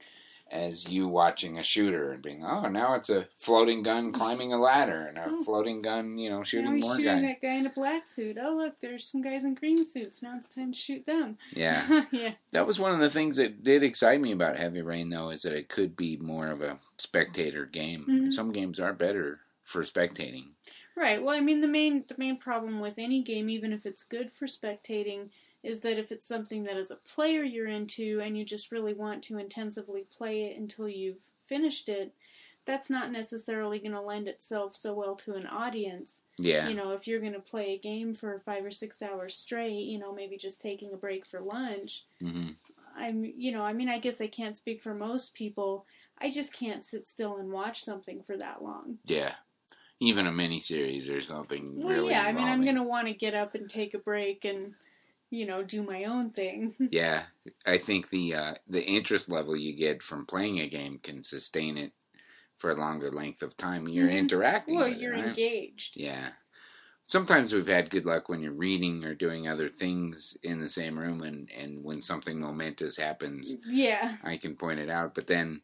as 0.53 0.89
you 0.89 1.07
watching 1.07 1.59
a 1.59 1.63
shooter 1.63 2.11
and 2.11 2.23
being, 2.25 2.45
oh, 2.45 2.67
now 2.69 2.95
it's 2.95 3.09
a 3.09 3.29
floating 3.37 3.85
gun 3.85 4.11
climbing 4.11 4.53
a 4.53 4.59
ladder 4.59 5.07
and 5.07 5.17
a 5.17 5.27
Oh. 5.29 5.45
floating 5.45 5.81
gun, 5.81 6.19
you 6.19 6.29
know, 6.29 6.43
shooting 6.43 6.65
now 6.67 6.73
he's 6.75 6.85
more 6.85 6.97
shooting 6.97 7.13
guys. 7.23 7.23
that 7.23 7.41
guy 7.47 7.55
in 7.55 7.67
a 7.67 7.71
black 7.71 8.09
suit. 8.09 8.37
Oh, 8.43 8.57
look, 8.57 8.81
there's 8.81 9.07
some 9.09 9.23
guys 9.23 9.45
in 9.45 9.55
green 9.55 9.87
suits. 9.87 10.23
Now 10.23 10.37
it's 10.37 10.49
time 10.49 10.73
to 10.73 10.77
shoot 10.79 11.07
them. 11.07 11.39
Yeah. 11.53 12.07
yeah. 12.11 12.33
That 12.51 12.67
was 12.67 12.81
one 12.81 12.91
of 12.91 12.99
the 12.99 13.11
things 13.11 13.37
that 13.37 13.63
did 13.63 13.85
excite 13.85 14.21
me 14.21 14.33
about 14.33 14.57
Heavy 14.57 14.83
Rain, 14.83 15.09
though, 15.09 15.31
is 15.31 15.43
that 15.43 15.53
it 15.57 15.69
could 15.69 15.95
be 15.97 16.17
more 16.17 16.49
of 16.49 16.63
a 16.63 16.81
spectator 16.99 17.65
game. 17.67 18.05
Mhm. 18.09 18.33
Some 18.33 18.51
games 18.51 18.81
are 18.81 18.93
better 18.93 19.39
for 19.63 19.85
spectating. 19.85 20.47
Right. 20.97 21.23
Well, 21.23 21.35
I 21.35 21.41
mean, 21.41 21.61
the 21.61 21.69
main 21.69 22.05
the 22.09 22.17
main 22.19 22.37
problem 22.37 22.81
with 22.81 22.99
any 22.99 23.23
game, 23.23 23.49
even 23.49 23.73
if 23.73 23.87
it's 23.87 24.03
good 24.03 24.33
for 24.33 24.47
spectating, 24.47 25.31
is 25.63 25.81
that 25.81 25.99
if 25.99 26.11
it's 26.13 26.27
something 26.27 26.65
that 26.65 26.77
as 26.77 26.91
a 26.91 26.97
player 26.97 27.43
you're 27.43 27.69
into 27.69 28.21
and 28.21 28.37
you 28.37 28.45
just 28.45 28.73
really 28.73 28.95
want 28.95 29.23
to 29.25 29.39
intensively 29.39 30.05
play 30.17 30.45
it 30.45 30.59
until 30.59 30.89
you've 30.89 31.21
finished 31.47 31.89
it, 31.89 32.13
that's 32.65 32.91
not 32.91 33.11
necessarily 33.11 33.79
going 33.79 33.93
to 33.93 34.01
lend 34.01 34.29
itself 34.29 34.77
so 34.77 34.95
well 34.95 35.17
to 35.17 35.35
an 35.35 35.47
audience. 35.47 36.25
Yeah, 36.39 36.69
You 36.69 36.75
know, 36.75 36.93
if 36.93 37.07
you're 37.07 37.21
going 37.21 37.33
to 37.33 37.41
play 37.41 37.73
a 37.73 37.79
game 37.79 38.15
for 38.15 38.41
five 38.45 38.65
or 38.65 38.71
six 38.71 39.03
hours 39.03 39.37
straight, 39.37 39.85
you 39.85 39.99
know, 39.99 40.15
maybe 40.15 40.37
just 40.37 40.61
taking 40.61 40.93
a 40.93 40.97
break 40.97 41.27
for 41.27 41.41
lunch. 41.41 42.05
Mm-hmm. 42.23 42.51
I'm, 42.97 43.25
you 43.25 43.53
know, 43.53 43.63
I 43.63 43.73
mean, 43.73 43.89
I 43.89 43.99
guess 43.99 44.21
I 44.21 44.27
can't 44.27 44.57
speak 44.57 44.83
for 44.83 44.95
most 44.95 45.35
people. 45.35 45.87
I 46.19 46.31
just 46.31 46.53
can't 46.53 46.85
sit 46.85 47.09
still 47.09 47.39
and 47.39 47.51
watch 47.51 47.83
something 47.83 48.23
for 48.23 48.37
that 48.37 48.63
long. 48.63 48.99
yeah. 49.07 49.33
Even 50.01 50.27
a 50.27 50.33
miniseries 50.33 51.11
or 51.15 51.21
something. 51.21 51.77
Well, 51.77 51.93
really 51.93 52.11
yeah, 52.13 52.23
I 52.25 52.33
mean, 52.33 52.49
I'm 52.49 52.65
gonna 52.65 52.83
want 52.83 53.07
to 53.09 53.15
get 53.15 53.35
up 53.35 53.55
and 53.55 53.69
take 53.69 53.95
a 53.95 53.99
break 53.99 54.45
and, 54.45 54.75
you 55.31 55.47
know, 55.47 55.63
do 55.63 55.83
my 55.83 56.05
own 56.05 56.31
thing. 56.31 56.75
Yeah, 56.91 57.25
I 57.67 57.79
think 57.79 58.09
the 58.09 58.35
uh, 58.35 58.55
the 58.67 58.85
interest 58.85 59.29
level 59.29 59.57
you 59.57 59.77
get 59.77 60.03
from 60.03 60.27
playing 60.27 60.59
a 60.61 60.69
game 60.69 60.99
can 61.03 61.23
sustain 61.23 61.77
it 61.77 61.93
for 62.59 62.71
a 62.71 62.75
longer 62.75 63.11
length 63.11 63.43
of 63.43 63.57
time. 63.57 63.89
You're 63.89 64.09
Mhm. 64.09 64.19
interacting. 64.19 64.77
well, 64.77 64.89
with 64.89 64.97
it, 64.97 65.03
you're 65.03 65.13
right? 65.13 65.27
engaged. 65.29 65.97
Yeah. 65.97 66.31
Sometimes 67.07 67.53
we've 67.53 67.67
had 67.67 67.91
good 67.91 68.07
luck 68.07 68.29
when 68.29 68.41
you're 68.41 68.53
reading 68.53 69.05
or 69.05 69.15
doing 69.15 69.49
other 69.49 69.69
things 69.69 70.37
in 70.45 70.59
the 70.61 70.69
same 70.69 70.99
room, 70.99 71.23
and, 71.23 71.51
and 71.53 71.83
when 71.83 72.01
something 72.01 72.41
momentous 72.41 72.97
happens, 72.97 73.57
Yeah. 73.67 74.17
I 74.23 74.37
can 74.37 74.57
point 74.57 74.81
it 74.81 74.91
out. 74.91 75.15
But 75.15 75.27
then, 75.27 75.63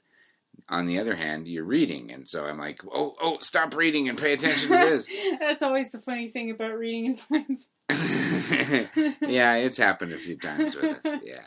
on 0.69 0.87
the 0.87 0.99
other 0.99 1.15
hand, 1.15 1.47
you're 1.47 1.65
reading, 1.65 2.13
and 2.13 2.27
so 2.27 2.45
I'm 2.45 2.59
like, 2.59 2.81
oh, 2.85 3.15
oh, 3.21 3.39
stop 3.39 3.75
reading 3.75 4.09
and 4.09 4.19
pay 4.19 4.33
attention 4.33 4.71
to 4.71 4.77
this. 4.77 5.09
That's 5.41 5.63
always 5.63 5.91
the 5.91 6.01
funny 6.01 6.29
thing 6.29 6.51
about 6.51 6.77
reading 6.77 7.07
and 7.07 7.19
playing. 7.29 7.59
yeah, 9.21 9.55
it's 9.55 9.77
happened 9.77 10.13
a 10.13 10.19
few 10.19 10.37
times 10.37 10.75
with 10.75 11.05
us. 11.05 11.21
Yeah, 11.23 11.41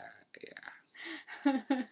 yeah. 1.44 1.82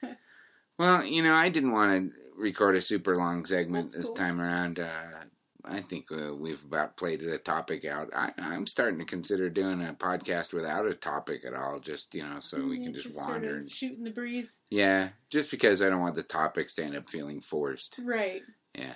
Well, 0.78 1.05
you 1.05 1.23
know, 1.23 1.35
I 1.35 1.49
didn't 1.49 1.73
want 1.73 2.12
to 2.12 2.19
record 2.40 2.77
a 2.77 2.81
super 2.81 3.16
long 3.16 3.45
segment 3.45 3.90
That's 3.90 3.97
this 3.97 4.07
cool. 4.07 4.15
time 4.15 4.40
around. 4.40 4.78
Uh, 4.78 5.24
I 5.70 5.81
think 5.81 6.07
uh, 6.11 6.35
we've 6.35 6.62
about 6.65 6.97
played 6.97 7.20
the 7.20 7.39
topic 7.39 7.85
out. 7.85 8.09
I, 8.15 8.32
I'm 8.39 8.66
starting 8.66 8.99
to 9.01 9.05
consider 9.05 9.51
doing 9.51 9.82
a 9.82 9.93
podcast 9.93 10.53
without 10.53 10.86
a 10.86 10.95
topic 10.95 11.45
at 11.45 11.55
all, 11.55 11.78
just 11.78 12.15
you 12.15 12.23
know, 12.23 12.40
so 12.40 12.65
we 12.65 12.82
can 12.82 12.95
just, 12.95 13.12
sort 13.12 13.28
wander. 13.28 13.51
of 13.51 13.57
and, 13.59 13.70
shooting 13.70 14.05
the 14.05 14.11
breeze. 14.11 14.61
yeah, 14.70 15.11
just 15.31 15.51
because 15.51 15.82
I 15.82 15.90
don't 15.90 16.01
want 16.01 16.15
the 16.15 16.23
topics 16.23 16.74
to 16.77 16.85
end 16.85 16.97
up 16.97 17.09
feeling 17.09 17.40
forced. 17.40 17.97
Right. 18.03 18.43
Yeah. 18.74 18.95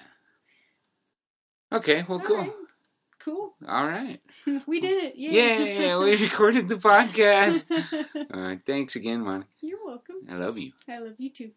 Okay. 1.73 2.05
Well, 2.09 2.19
All 2.21 2.25
cool. 2.27 2.37
right. 2.39 2.53
Cool. 3.19 3.55
All 3.69 3.87
right. 3.87 4.21
we 4.67 4.81
did 4.81 5.05
it. 5.05 5.17
Yay. 5.17 5.81
Yeah, 5.87 5.99
we 5.99 6.17
recorded 6.21 6.69
the 6.69 6.77
podcast. 6.77 7.71
All 8.35 8.41
right. 8.41 8.61
Thanks 8.67 8.97
again, 8.97 9.21
Monica. 9.21 9.49
You're 9.61 9.85
welcome. 9.85 10.17
I 10.29 10.35
love 10.35 10.59
you. 10.59 10.73
I 10.89 10.99
love 10.99 11.15
you 11.19 11.31
too. 11.31 11.53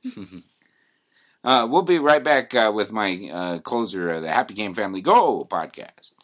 Uh, 1.45 1.67
we'll 1.69 1.83
be 1.83 1.99
right 1.99 2.23
back 2.23 2.55
uh, 2.55 2.71
with 2.73 2.91
my 2.91 3.29
uh, 3.31 3.59
closer 3.59 4.19
the 4.19 4.29
Happy 4.29 4.55
Game 4.55 4.73
Family 4.73 5.01
Go 5.01 5.45
podcast. 5.49 6.14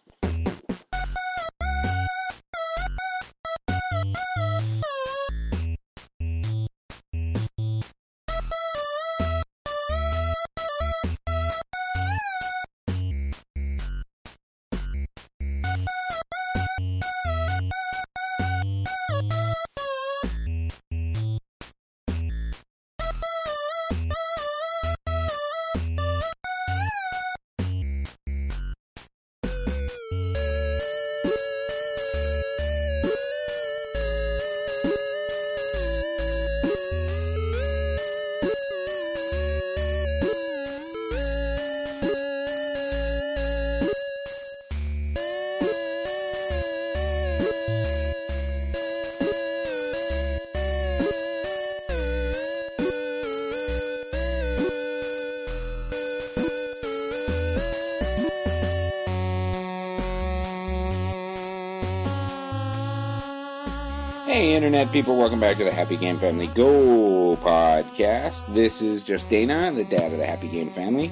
Internet 64.82 64.94
people, 64.94 65.16
welcome 65.16 65.40
back 65.40 65.58
to 65.58 65.64
the 65.64 65.72
Happy 65.72 65.96
Game 65.96 66.18
Family 66.18 66.48
Go 66.48 67.38
podcast. 67.44 68.52
This 68.52 68.82
is 68.82 69.04
just 69.04 69.30
Dana, 69.30 69.72
the 69.72 69.84
dad 69.84 70.12
of 70.12 70.18
the 70.18 70.26
Happy 70.26 70.48
Game 70.48 70.72
Family, 70.72 71.12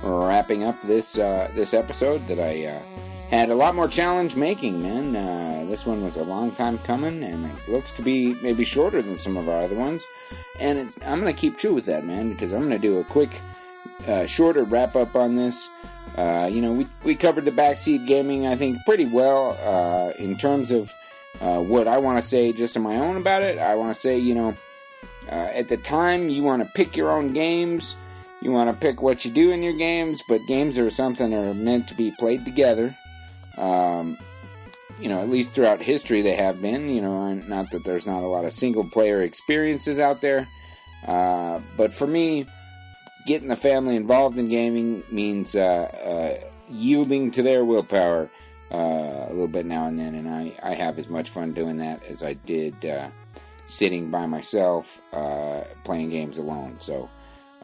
wrapping 0.00 0.62
up 0.62 0.80
this 0.82 1.18
uh, 1.18 1.50
this 1.56 1.74
episode 1.74 2.24
that 2.28 2.38
I 2.38 2.66
uh, 2.66 2.80
had 3.28 3.50
a 3.50 3.54
lot 3.56 3.74
more 3.74 3.88
challenge 3.88 4.36
making, 4.36 4.80
man. 4.80 5.16
Uh, 5.16 5.64
this 5.68 5.84
one 5.84 6.04
was 6.04 6.14
a 6.14 6.22
long 6.22 6.52
time 6.52 6.78
coming, 6.78 7.24
and 7.24 7.46
it 7.46 7.68
looks 7.68 7.90
to 7.94 8.02
be 8.02 8.34
maybe 8.42 8.62
shorter 8.62 9.02
than 9.02 9.16
some 9.16 9.36
of 9.36 9.48
our 9.48 9.64
other 9.64 9.74
ones. 9.74 10.04
And 10.60 10.78
it's, 10.78 10.96
I'm 11.04 11.20
going 11.20 11.34
to 11.34 11.40
keep 11.40 11.58
true 11.58 11.74
with 11.74 11.86
that, 11.86 12.04
man, 12.04 12.30
because 12.30 12.52
I'm 12.52 12.60
going 12.60 12.70
to 12.70 12.78
do 12.78 12.98
a 13.00 13.04
quick, 13.04 13.40
uh, 14.06 14.26
shorter 14.26 14.62
wrap 14.62 14.94
up 14.94 15.16
on 15.16 15.34
this. 15.34 15.68
Uh, 16.16 16.48
you 16.48 16.62
know, 16.62 16.70
we, 16.70 16.86
we 17.02 17.16
covered 17.16 17.44
the 17.44 17.50
backseat 17.50 18.06
gaming, 18.06 18.46
I 18.46 18.54
think, 18.54 18.78
pretty 18.86 19.06
well 19.06 19.58
uh, 19.60 20.12
in 20.16 20.36
terms 20.36 20.70
of 20.70 20.94
uh, 21.40 21.60
what 21.60 21.86
I 21.86 21.98
want 21.98 22.18
to 22.20 22.26
say 22.26 22.52
just 22.52 22.76
on 22.76 22.82
my 22.82 22.96
own 22.96 23.16
about 23.16 23.42
it. 23.42 23.58
I 23.58 23.74
want 23.74 23.94
to 23.94 24.00
say, 24.00 24.18
you 24.18 24.34
know, 24.34 24.56
uh, 25.28 25.50
at 25.54 25.68
the 25.68 25.76
time 25.76 26.28
you 26.28 26.42
want 26.42 26.62
to 26.62 26.68
pick 26.74 26.96
your 26.96 27.10
own 27.10 27.32
games, 27.32 27.94
you 28.42 28.52
want 28.52 28.70
to 28.70 28.76
pick 28.76 29.02
what 29.02 29.24
you 29.24 29.30
do 29.30 29.50
in 29.52 29.62
your 29.62 29.74
games, 29.74 30.22
but 30.28 30.46
games 30.46 30.78
are 30.78 30.90
something 30.90 31.30
that 31.30 31.44
are 31.44 31.54
meant 31.54 31.88
to 31.88 31.94
be 31.94 32.10
played 32.18 32.44
together. 32.44 32.96
Um, 33.56 34.18
you 34.98 35.08
know, 35.08 35.20
at 35.20 35.30
least 35.30 35.54
throughout 35.54 35.80
history 35.80 36.22
they 36.22 36.34
have 36.34 36.60
been. 36.60 36.88
You 36.88 37.02
know, 37.02 37.32
not 37.34 37.70
that 37.70 37.84
there's 37.84 38.06
not 38.06 38.22
a 38.22 38.26
lot 38.26 38.44
of 38.44 38.52
single 38.52 38.84
player 38.84 39.22
experiences 39.22 39.98
out 39.98 40.20
there, 40.20 40.48
uh, 41.06 41.60
but 41.76 41.92
for 41.92 42.06
me, 42.06 42.46
getting 43.26 43.48
the 43.48 43.56
family 43.56 43.96
involved 43.96 44.38
in 44.38 44.48
gaming 44.48 45.02
means 45.10 45.54
uh, 45.54 46.40
uh, 46.42 46.48
yielding 46.68 47.30
to 47.32 47.42
their 47.42 47.64
willpower 47.64 48.30
uh, 48.70 49.26
a 49.28 49.30
little 49.30 49.48
bit 49.48 49.66
now 49.66 49.86
and 49.86 49.98
then, 49.98 50.14
and 50.14 50.28
I, 50.28 50.54
I 50.62 50.74
have 50.74 50.98
as 50.98 51.08
much 51.08 51.30
fun 51.30 51.52
doing 51.52 51.78
that 51.78 52.04
as 52.04 52.22
I 52.22 52.34
did 52.34 52.84
uh, 52.84 53.08
sitting 53.66 54.10
by 54.10 54.26
myself 54.26 55.00
uh, 55.12 55.62
playing 55.84 56.10
games 56.10 56.38
alone. 56.38 56.78
So 56.78 57.08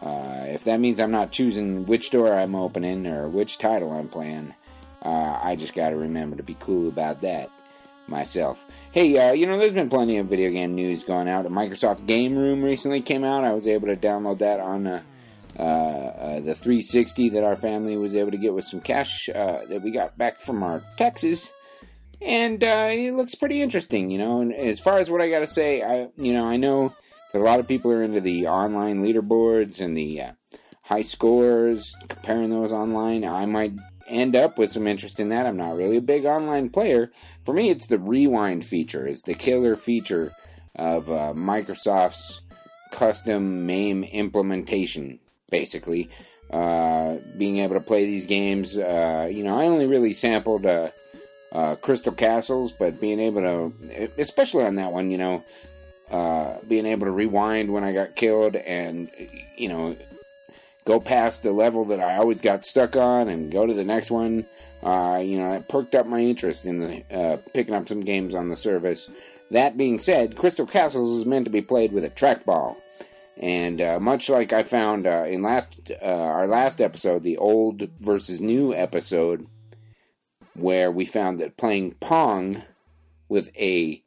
uh, 0.01 0.45
if 0.49 0.65
that 0.65 0.81
means 0.81 1.01
I'm 1.01 1.11
not 1.11 1.33
choosing 1.33 1.87
which 1.87 2.11
door 2.11 2.33
I'm 2.33 2.55
opening 2.55 3.07
or 3.07 3.29
which 3.29 3.59
title 3.59 3.93
I'm 3.93 4.09
playing, 4.09 4.55
uh, 5.03 5.39
I 5.41 5.57
just 5.57 5.75
got 5.75 5.91
to 5.91 5.97
remember 5.97 6.37
to 6.37 6.43
be 6.43 6.57
cool 6.59 6.89
about 6.89 7.21
that 7.23 7.51
myself. 8.09 8.67
Hey, 8.93 9.17
uh, 9.17 9.33
you 9.33 9.47
know, 9.47 9.59
there's 9.59 9.73
been 9.73 9.91
plenty 9.91 10.19
of 10.19 10.27
video 10.27 10.51
game 10.51 10.75
news 10.75 11.03
going 11.03 11.29
out. 11.29 11.47
A 11.47 11.51
Microsoft 11.51 12.07
Game 12.07 12.37
Room 12.37 12.63
recently 12.63 13.01
came 13.01 13.25
out. 13.25 13.45
I 13.45 13.53
was 13.53 13.67
able 13.67 13.89
to 13.89 13.97
download 13.97 14.39
that 14.39 14.61
on 14.61 14.87
uh, 14.87 15.03
uh, 15.59 15.63
uh, 15.63 16.41
the 16.41 16.55
360 16.55 17.31
that 17.31 17.45
our 17.45 17.57
family 17.57 17.97
was 17.97 18.15
able 18.15 18.31
to 18.31 18.39
get 18.39 18.55
with 18.55 18.65
some 18.65 18.81
cash 18.81 19.29
uh, 19.29 19.65
that 19.69 19.83
we 19.83 19.91
got 19.91 20.19
back 20.19 20.41
from 20.41 20.63
our 20.63 20.83
taxes. 20.97 21.53
And 22.21 22.63
uh, 22.65 22.89
it 22.91 23.13
looks 23.13 23.35
pretty 23.35 23.63
interesting, 23.63 24.11
you 24.11 24.19
know. 24.19 24.41
And 24.41 24.55
as 24.55 24.81
far 24.81 24.99
as 24.99 25.11
what 25.11 25.21
I 25.21 25.29
got 25.29 25.41
to 25.41 25.47
say, 25.47 25.83
I, 25.83 26.09
you 26.17 26.33
know, 26.33 26.47
I 26.47 26.57
know 26.57 26.95
that 27.33 27.41
a 27.41 27.45
lot 27.45 27.61
of 27.61 27.69
people 27.69 27.91
are 27.91 28.03
into 28.03 28.21
the 28.21 28.47
online 28.47 29.03
leaderboards 29.03 29.81
and 29.81 29.97
the 29.97 30.23
uh, 30.23 30.33
high 30.83 31.03
scores, 31.03 31.95
comparing 32.09 32.51
those 32.51 32.73
online. 32.73 33.25
I 33.25 33.47
might 33.47 33.75
end 34.07 34.37
up 34.37 34.59
with 34.59 34.73
some 34.73 34.87
interest 34.87 35.21
in 35.21 35.29
that. 35.29 35.47
I'm 35.47 35.57
not 35.57 35.77
really 35.77 35.97
a 35.97 36.03
big 36.03 36.25
online 36.25 36.71
player. 36.71 37.11
For 37.45 37.53
me, 37.53 37.71
it's 37.71 37.87
the 37.87 37.99
rewind 37.99 38.65
feature. 38.65 39.07
It's 39.07 39.23
the 39.23 39.35
killer 39.35 39.77
feature 39.77 40.33
of 40.75 41.11
uh, 41.11 41.33
Microsoft's 41.35 42.43
custom 42.93 43.67
MAME 43.67 44.05
implementation, 44.05 45.19
basically. 45.51 46.11
Uh, 46.51 47.17
being 47.37 47.59
able 47.59 47.75
to 47.75 47.81
play 47.81 48.05
these 48.05 48.25
games, 48.25 48.77
uh, 48.77 49.29
you 49.31 49.43
know, 49.43 49.59
I 49.59 49.67
only 49.67 49.87
really 49.87 50.15
sampled 50.15 50.65
uh, 50.65 50.91
uh, 51.51 51.75
Crystal 51.77 52.13
Castles, 52.13 52.71
but 52.71 53.01
being 53.01 53.19
able 53.19 53.41
to, 53.41 54.11
especially 54.17 54.65
on 54.65 54.77
that 54.77 54.93
one, 54.93 55.11
you 55.11 55.19
know, 55.19 55.45
uh, 56.09 56.59
being 56.69 56.87
able 56.87 57.07
to 57.07 57.11
rewind 57.11 57.73
when 57.73 57.83
I 57.83 57.93
got 57.93 58.15
killed 58.15 58.55
and, 58.55 59.11
you 59.57 59.69
know, 59.69 59.97
go 60.85 61.01
past 61.01 61.43
the 61.43 61.51
level 61.51 61.85
that 61.87 61.99
I 61.99 62.17
always 62.17 62.41
got 62.41 62.65
stuck 62.65 62.95
on 62.95 63.29
and 63.29 63.51
go 63.51 63.67
to 63.67 63.75
the 63.75 63.85
next 63.85 64.13
one. 64.13 64.47
You 64.85 65.39
know, 65.39 65.53
it 65.55 65.69
perked 65.69 65.97
up 65.97 66.07
my 66.07 66.21
interest 66.21 66.65
in 66.65 66.79
the 66.79 67.41
picking 67.55 67.75
up 67.75 67.89
some 67.89 68.03
games 68.03 68.37
on 68.37 68.51
the 68.51 68.57
service. 68.57 69.11
That 69.51 69.77
being 69.77 69.99
said, 69.99 70.37
Crystal 70.37 70.67
Castles 70.67 71.19
is 71.19 71.27
meant 71.27 71.45
to 71.47 71.51
be 71.51 71.63
played 71.63 71.93
with 71.93 72.05
a 72.05 72.11
trackball, 72.11 72.77
and 73.37 73.81
uh, 73.81 74.01
much 74.01 74.29
like 74.29 74.53
I 74.53 74.63
found 74.63 75.07
uh, 75.07 75.25
in 75.25 75.43
last 75.43 75.91
uh, 76.03 76.07
our 76.07 76.47
last 76.47 76.81
episode, 76.81 77.23
the 77.23 77.37
old 77.37 77.89
versus 78.01 78.41
new 78.41 78.75
episode, 78.75 79.47
where 80.55 80.91
we 80.91 81.05
found 81.05 81.39
that 81.39 81.57
playing 81.57 81.93
Pong 82.01 82.63
with 83.29 83.55
a 83.57 84.03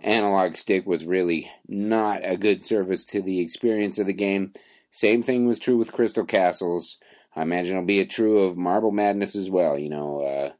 analog 0.00 0.56
stick 0.56 0.86
was 0.86 1.06
really 1.06 1.50
not 1.66 2.20
a 2.22 2.36
good 2.36 2.62
service 2.62 3.04
to 3.06 3.22
the 3.22 3.40
experience 3.40 3.98
of 3.98 4.06
the 4.06 4.12
game. 4.12 4.52
Same 4.90 5.22
thing 5.22 5.46
was 5.46 5.58
true 5.58 5.76
with 5.76 5.92
Crystal 5.92 6.24
Castles. 6.24 6.98
I 7.34 7.42
imagine 7.42 7.76
it'll 7.76 7.86
be 7.86 8.04
true 8.04 8.40
of 8.40 8.56
Marble 8.56 8.92
Madness 8.92 9.36
as 9.36 9.50
well. 9.50 9.78
You 9.78 9.90
know, 9.90 10.52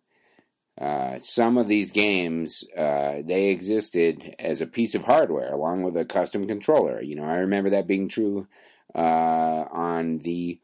uh, 0.81 1.19
some 1.21 1.57
of 1.57 1.69
these 1.69 1.91
games 1.91 2.63
uh, 2.77 3.23
they 3.25 3.47
existed 3.47 4.35
as 4.39 4.61
a 4.61 4.67
piece 4.67 4.95
of 4.95 5.05
hardware 5.05 5.51
along 5.51 5.83
with 5.83 5.97
a 5.97 6.05
custom 6.05 6.47
controller. 6.47 7.01
You 7.01 7.17
know, 7.17 7.25
I 7.25 7.37
remember 7.37 7.71
that 7.71 7.87
being 7.87 8.09
true 8.09 8.47
uh, 8.95 9.65
on 9.71 10.19
the 10.19 10.61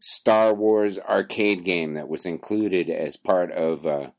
Star 0.00 0.52
Wars 0.54 0.98
arcade 0.98 1.64
game 1.64 1.94
that 1.94 2.08
was 2.08 2.26
included 2.26 2.90
as 2.90 3.16
part 3.16 3.50
of 3.50 3.86
uh, 3.86 4.10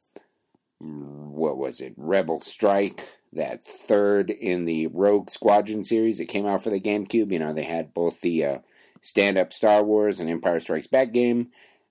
what 0.80 1.58
was 1.58 1.82
it, 1.82 1.94
Rebel 1.96 2.42
Strike, 2.42 3.02
that 3.34 3.64
third 3.64 4.32
in 4.32 4.66
the 4.66 4.88
Rogue 4.88 5.30
Squadron 5.30 5.84
series 5.84 6.18
that 6.18 6.30
came 6.30 6.48
out 6.48 6.64
for 6.64 6.72
the 6.72 6.82
GameCube. 6.82 7.32
You 7.32 7.40
know, 7.40 7.54
they 7.54 7.64
had 7.64 7.94
both 7.94 8.22
the 8.22 8.44
uh, 8.44 8.58
stand 9.02 9.38
up 9.38 9.54
Star 9.54 9.84
Wars 9.84 10.20
and 10.20 10.30
Empire 10.30 10.60
Strikes 10.60 10.88
Back 10.88 11.14
game 11.14 11.50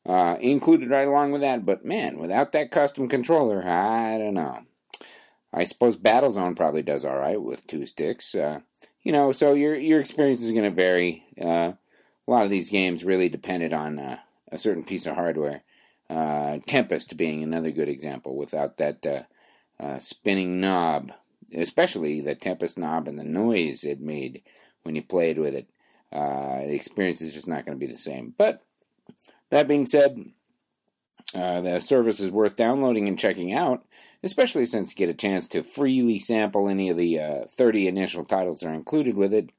uh, 0.08 0.38
included 0.40 0.88
right 0.88 1.06
along 1.06 1.32
with 1.32 1.42
that. 1.42 1.66
But 1.66 1.84
man, 1.84 2.18
without 2.18 2.52
that 2.52 2.70
custom 2.70 3.08
controller, 3.08 3.62
I 3.62 4.16
don't 4.18 4.34
know. 4.34 4.60
I 5.52 5.64
suppose 5.64 5.96
Battlezone 5.96 6.56
probably 6.56 6.82
does 6.82 7.04
all 7.04 7.18
right 7.18 7.40
with 7.40 7.66
two 7.66 7.86
sticks. 7.86 8.34
Uh, 8.34 8.60
you 9.02 9.12
know, 9.12 9.32
so 9.32 9.52
your 9.52 9.74
your 9.74 10.00
experience 10.00 10.42
is 10.42 10.50
going 10.52 10.64
to 10.64 10.70
vary. 10.70 11.24
Uh, 11.40 11.72
a 12.26 12.30
lot 12.30 12.44
of 12.44 12.50
these 12.50 12.70
games 12.70 13.04
really 13.04 13.28
depended 13.28 13.72
on 13.72 13.98
uh, 13.98 14.18
a 14.50 14.58
certain 14.58 14.84
piece 14.84 15.06
of 15.06 15.14
hardware. 15.14 15.62
Uh, 16.10 16.58
Tempest 16.66 17.16
being 17.16 17.42
another 17.42 17.70
good 17.70 17.88
example. 17.88 18.36
Without 18.36 18.78
that 18.78 19.26
uh, 19.78 19.98
spinning 19.98 20.60
knob, 20.60 21.12
especially 21.54 22.20
the 22.20 22.34
Tempest 22.34 22.78
knob 22.78 23.08
and 23.08 23.18
the 23.18 23.24
noise 23.24 23.84
it 23.84 24.00
made 24.00 24.42
when 24.82 24.94
you 24.94 25.02
played 25.02 25.38
with 25.38 25.54
it, 25.54 25.68
the 26.10 26.74
experience 26.74 27.20
is 27.20 27.34
just 27.34 27.48
not 27.48 27.66
going 27.66 27.78
to 27.78 27.86
be 27.86 27.90
the 27.90 27.98
same. 27.98 28.34
But 28.36 28.62
that 29.50 29.68
being 29.68 29.86
said, 29.86 30.30
uh, 31.34 31.60
the 31.60 31.80
service 31.80 32.20
is 32.20 32.30
worth 32.30 32.56
downloading 32.56 33.06
and 33.06 33.18
checking 33.18 33.52
out, 33.52 33.84
especially 34.22 34.66
since 34.66 34.90
you 34.90 34.96
get 34.96 35.10
a 35.10 35.14
chance 35.14 35.48
to 35.48 35.62
freely 35.62 36.18
sample 36.18 36.68
any 36.68 36.88
of 36.88 36.96
the 36.96 37.20
uh, 37.20 37.44
30 37.50 37.86
initial 37.86 38.24
titles 38.24 38.60
that 38.60 38.68
are 38.68 38.74
included 38.74 39.16
with 39.16 39.34
it. 39.34 39.50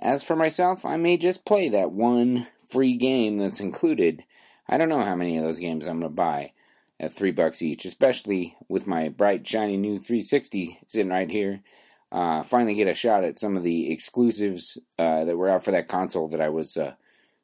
As 0.00 0.22
for 0.22 0.36
myself, 0.36 0.84
I 0.84 0.96
may 0.96 1.16
just 1.16 1.46
play 1.46 1.68
that 1.70 1.92
one 1.92 2.46
free 2.66 2.96
game 2.96 3.38
that's 3.38 3.60
included. 3.60 4.24
I 4.68 4.76
don't 4.76 4.90
know 4.90 5.02
how 5.02 5.16
many 5.16 5.38
of 5.38 5.44
those 5.44 5.58
games 5.58 5.86
I'm 5.86 6.00
going 6.00 6.12
to 6.12 6.14
buy 6.14 6.52
at 7.00 7.12
three 7.12 7.30
bucks 7.30 7.62
each, 7.62 7.84
especially 7.84 8.56
with 8.68 8.86
my 8.86 9.08
bright, 9.08 9.46
shiny 9.46 9.76
new 9.76 9.98
360 9.98 10.80
sitting 10.86 11.10
right 11.10 11.30
here. 11.30 11.60
Uh, 12.10 12.42
finally, 12.42 12.74
get 12.74 12.88
a 12.88 12.94
shot 12.94 13.24
at 13.24 13.38
some 13.38 13.56
of 13.56 13.62
the 13.62 13.90
exclusives 13.90 14.78
uh, 14.98 15.24
that 15.24 15.36
were 15.36 15.48
out 15.48 15.64
for 15.64 15.70
that 15.70 15.88
console 15.88 16.28
that 16.28 16.40
I 16.40 16.48
was 16.48 16.76
uh, 16.76 16.94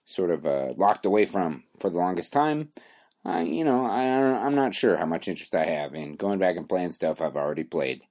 sort 0.05 0.31
of 0.31 0.47
uh, 0.47 0.75
locked 0.77 1.07
away 1.07 1.27
from 1.27 1.65
for 1.79 1.91
the 1.91 1.99
longest 1.99 2.33
time. 2.33 2.71
You 3.27 3.65
know, 3.65 3.87
I, 3.87 4.03
I'm 4.03 4.55
not 4.55 4.75
sure 4.75 4.99
how 4.99 5.07
much 5.07 5.29
interest 5.29 5.55
I 5.55 5.65
have 5.65 5.95
in 5.95 6.17
going 6.17 6.39
back 6.39 6.57
and 6.57 6.69
playing 6.69 6.93
stuff 6.93 7.23
I've 7.23 7.37
already 7.37 7.65
played. 7.65 8.03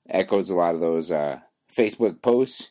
echoes 0.08 0.50
a 0.50 0.54
lot 0.54 0.74
of 0.74 0.80
those 0.80 1.10
uh, 1.10 1.40
Facebook 1.74 2.20
posts. 2.20 2.68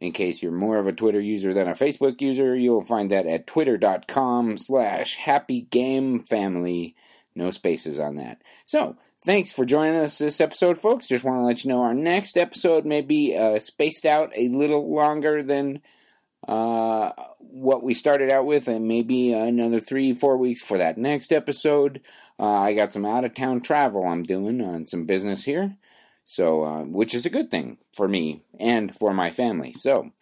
In 0.00 0.12
case 0.12 0.42
you're 0.42 0.52
more 0.52 0.78
of 0.78 0.86
a 0.86 0.92
Twitter 0.92 1.20
user 1.20 1.52
than 1.54 1.68
a 1.68 1.72
Facebook 1.72 2.20
user, 2.20 2.56
you'll 2.56 2.82
find 2.82 3.10
that 3.10 3.26
at 3.26 3.46
twitter.com 3.46 4.58
slash 4.58 5.18
happygamefamily. 5.18 6.94
No 7.34 7.50
spaces 7.50 7.98
on 7.98 8.16
that. 8.16 8.42
So, 8.64 8.96
thanks 9.24 9.52
for 9.52 9.64
joining 9.64 10.00
us 10.00 10.18
this 10.18 10.40
episode, 10.40 10.78
folks. 10.78 11.08
Just 11.08 11.24
want 11.24 11.38
to 11.38 11.44
let 11.44 11.64
you 11.64 11.70
know 11.70 11.82
our 11.82 11.94
next 11.94 12.36
episode 12.36 12.84
may 12.84 13.00
be 13.00 13.36
uh, 13.36 13.58
spaced 13.58 14.04
out 14.04 14.32
a 14.34 14.48
little 14.48 14.92
longer 14.92 15.42
than 15.42 15.80
uh, 16.48 17.12
what 17.38 17.82
we 17.82 17.94
started 17.94 18.30
out 18.30 18.46
with, 18.46 18.68
and 18.68 18.88
maybe 18.88 19.32
another 19.32 19.80
three, 19.80 20.12
four 20.12 20.36
weeks 20.36 20.62
for 20.62 20.78
that 20.78 20.98
next 20.98 21.32
episode. 21.32 22.00
Uh, 22.38 22.50
I 22.50 22.74
got 22.74 22.92
some 22.92 23.06
out 23.06 23.24
of 23.24 23.34
town 23.34 23.60
travel 23.60 24.04
I'm 24.04 24.24
doing 24.24 24.60
on 24.60 24.84
some 24.84 25.04
business 25.04 25.44
here, 25.44 25.76
so 26.24 26.64
uh, 26.64 26.82
which 26.82 27.14
is 27.14 27.26
a 27.26 27.30
good 27.30 27.50
thing 27.50 27.78
for 27.92 28.08
me 28.08 28.42
and 28.58 28.94
for 28.94 29.12
my 29.12 29.30
family. 29.30 29.74
So, 29.78 30.12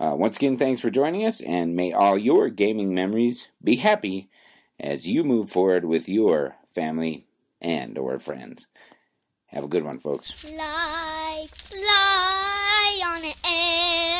uh, 0.00 0.14
once 0.16 0.36
again, 0.36 0.56
thanks 0.56 0.80
for 0.80 0.90
joining 0.90 1.24
us, 1.24 1.40
and 1.40 1.74
may 1.74 1.92
all 1.92 2.16
your 2.16 2.48
gaming 2.48 2.94
memories 2.94 3.48
be 3.62 3.76
happy 3.76 4.30
as 4.78 5.06
you 5.06 5.24
move 5.24 5.50
forward 5.50 5.84
with 5.84 6.08
your 6.08 6.56
family 6.72 7.26
and 7.60 7.98
or 7.98 8.18
friends. 8.18 8.66
Have 9.46 9.64
a 9.64 9.68
good 9.68 9.84
one, 9.84 9.98
folks. 9.98 10.34
Like 10.44 11.54
fly 11.56 13.00
on 13.04 13.24
airplane. 13.24 14.17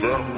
Happy 0.00 0.29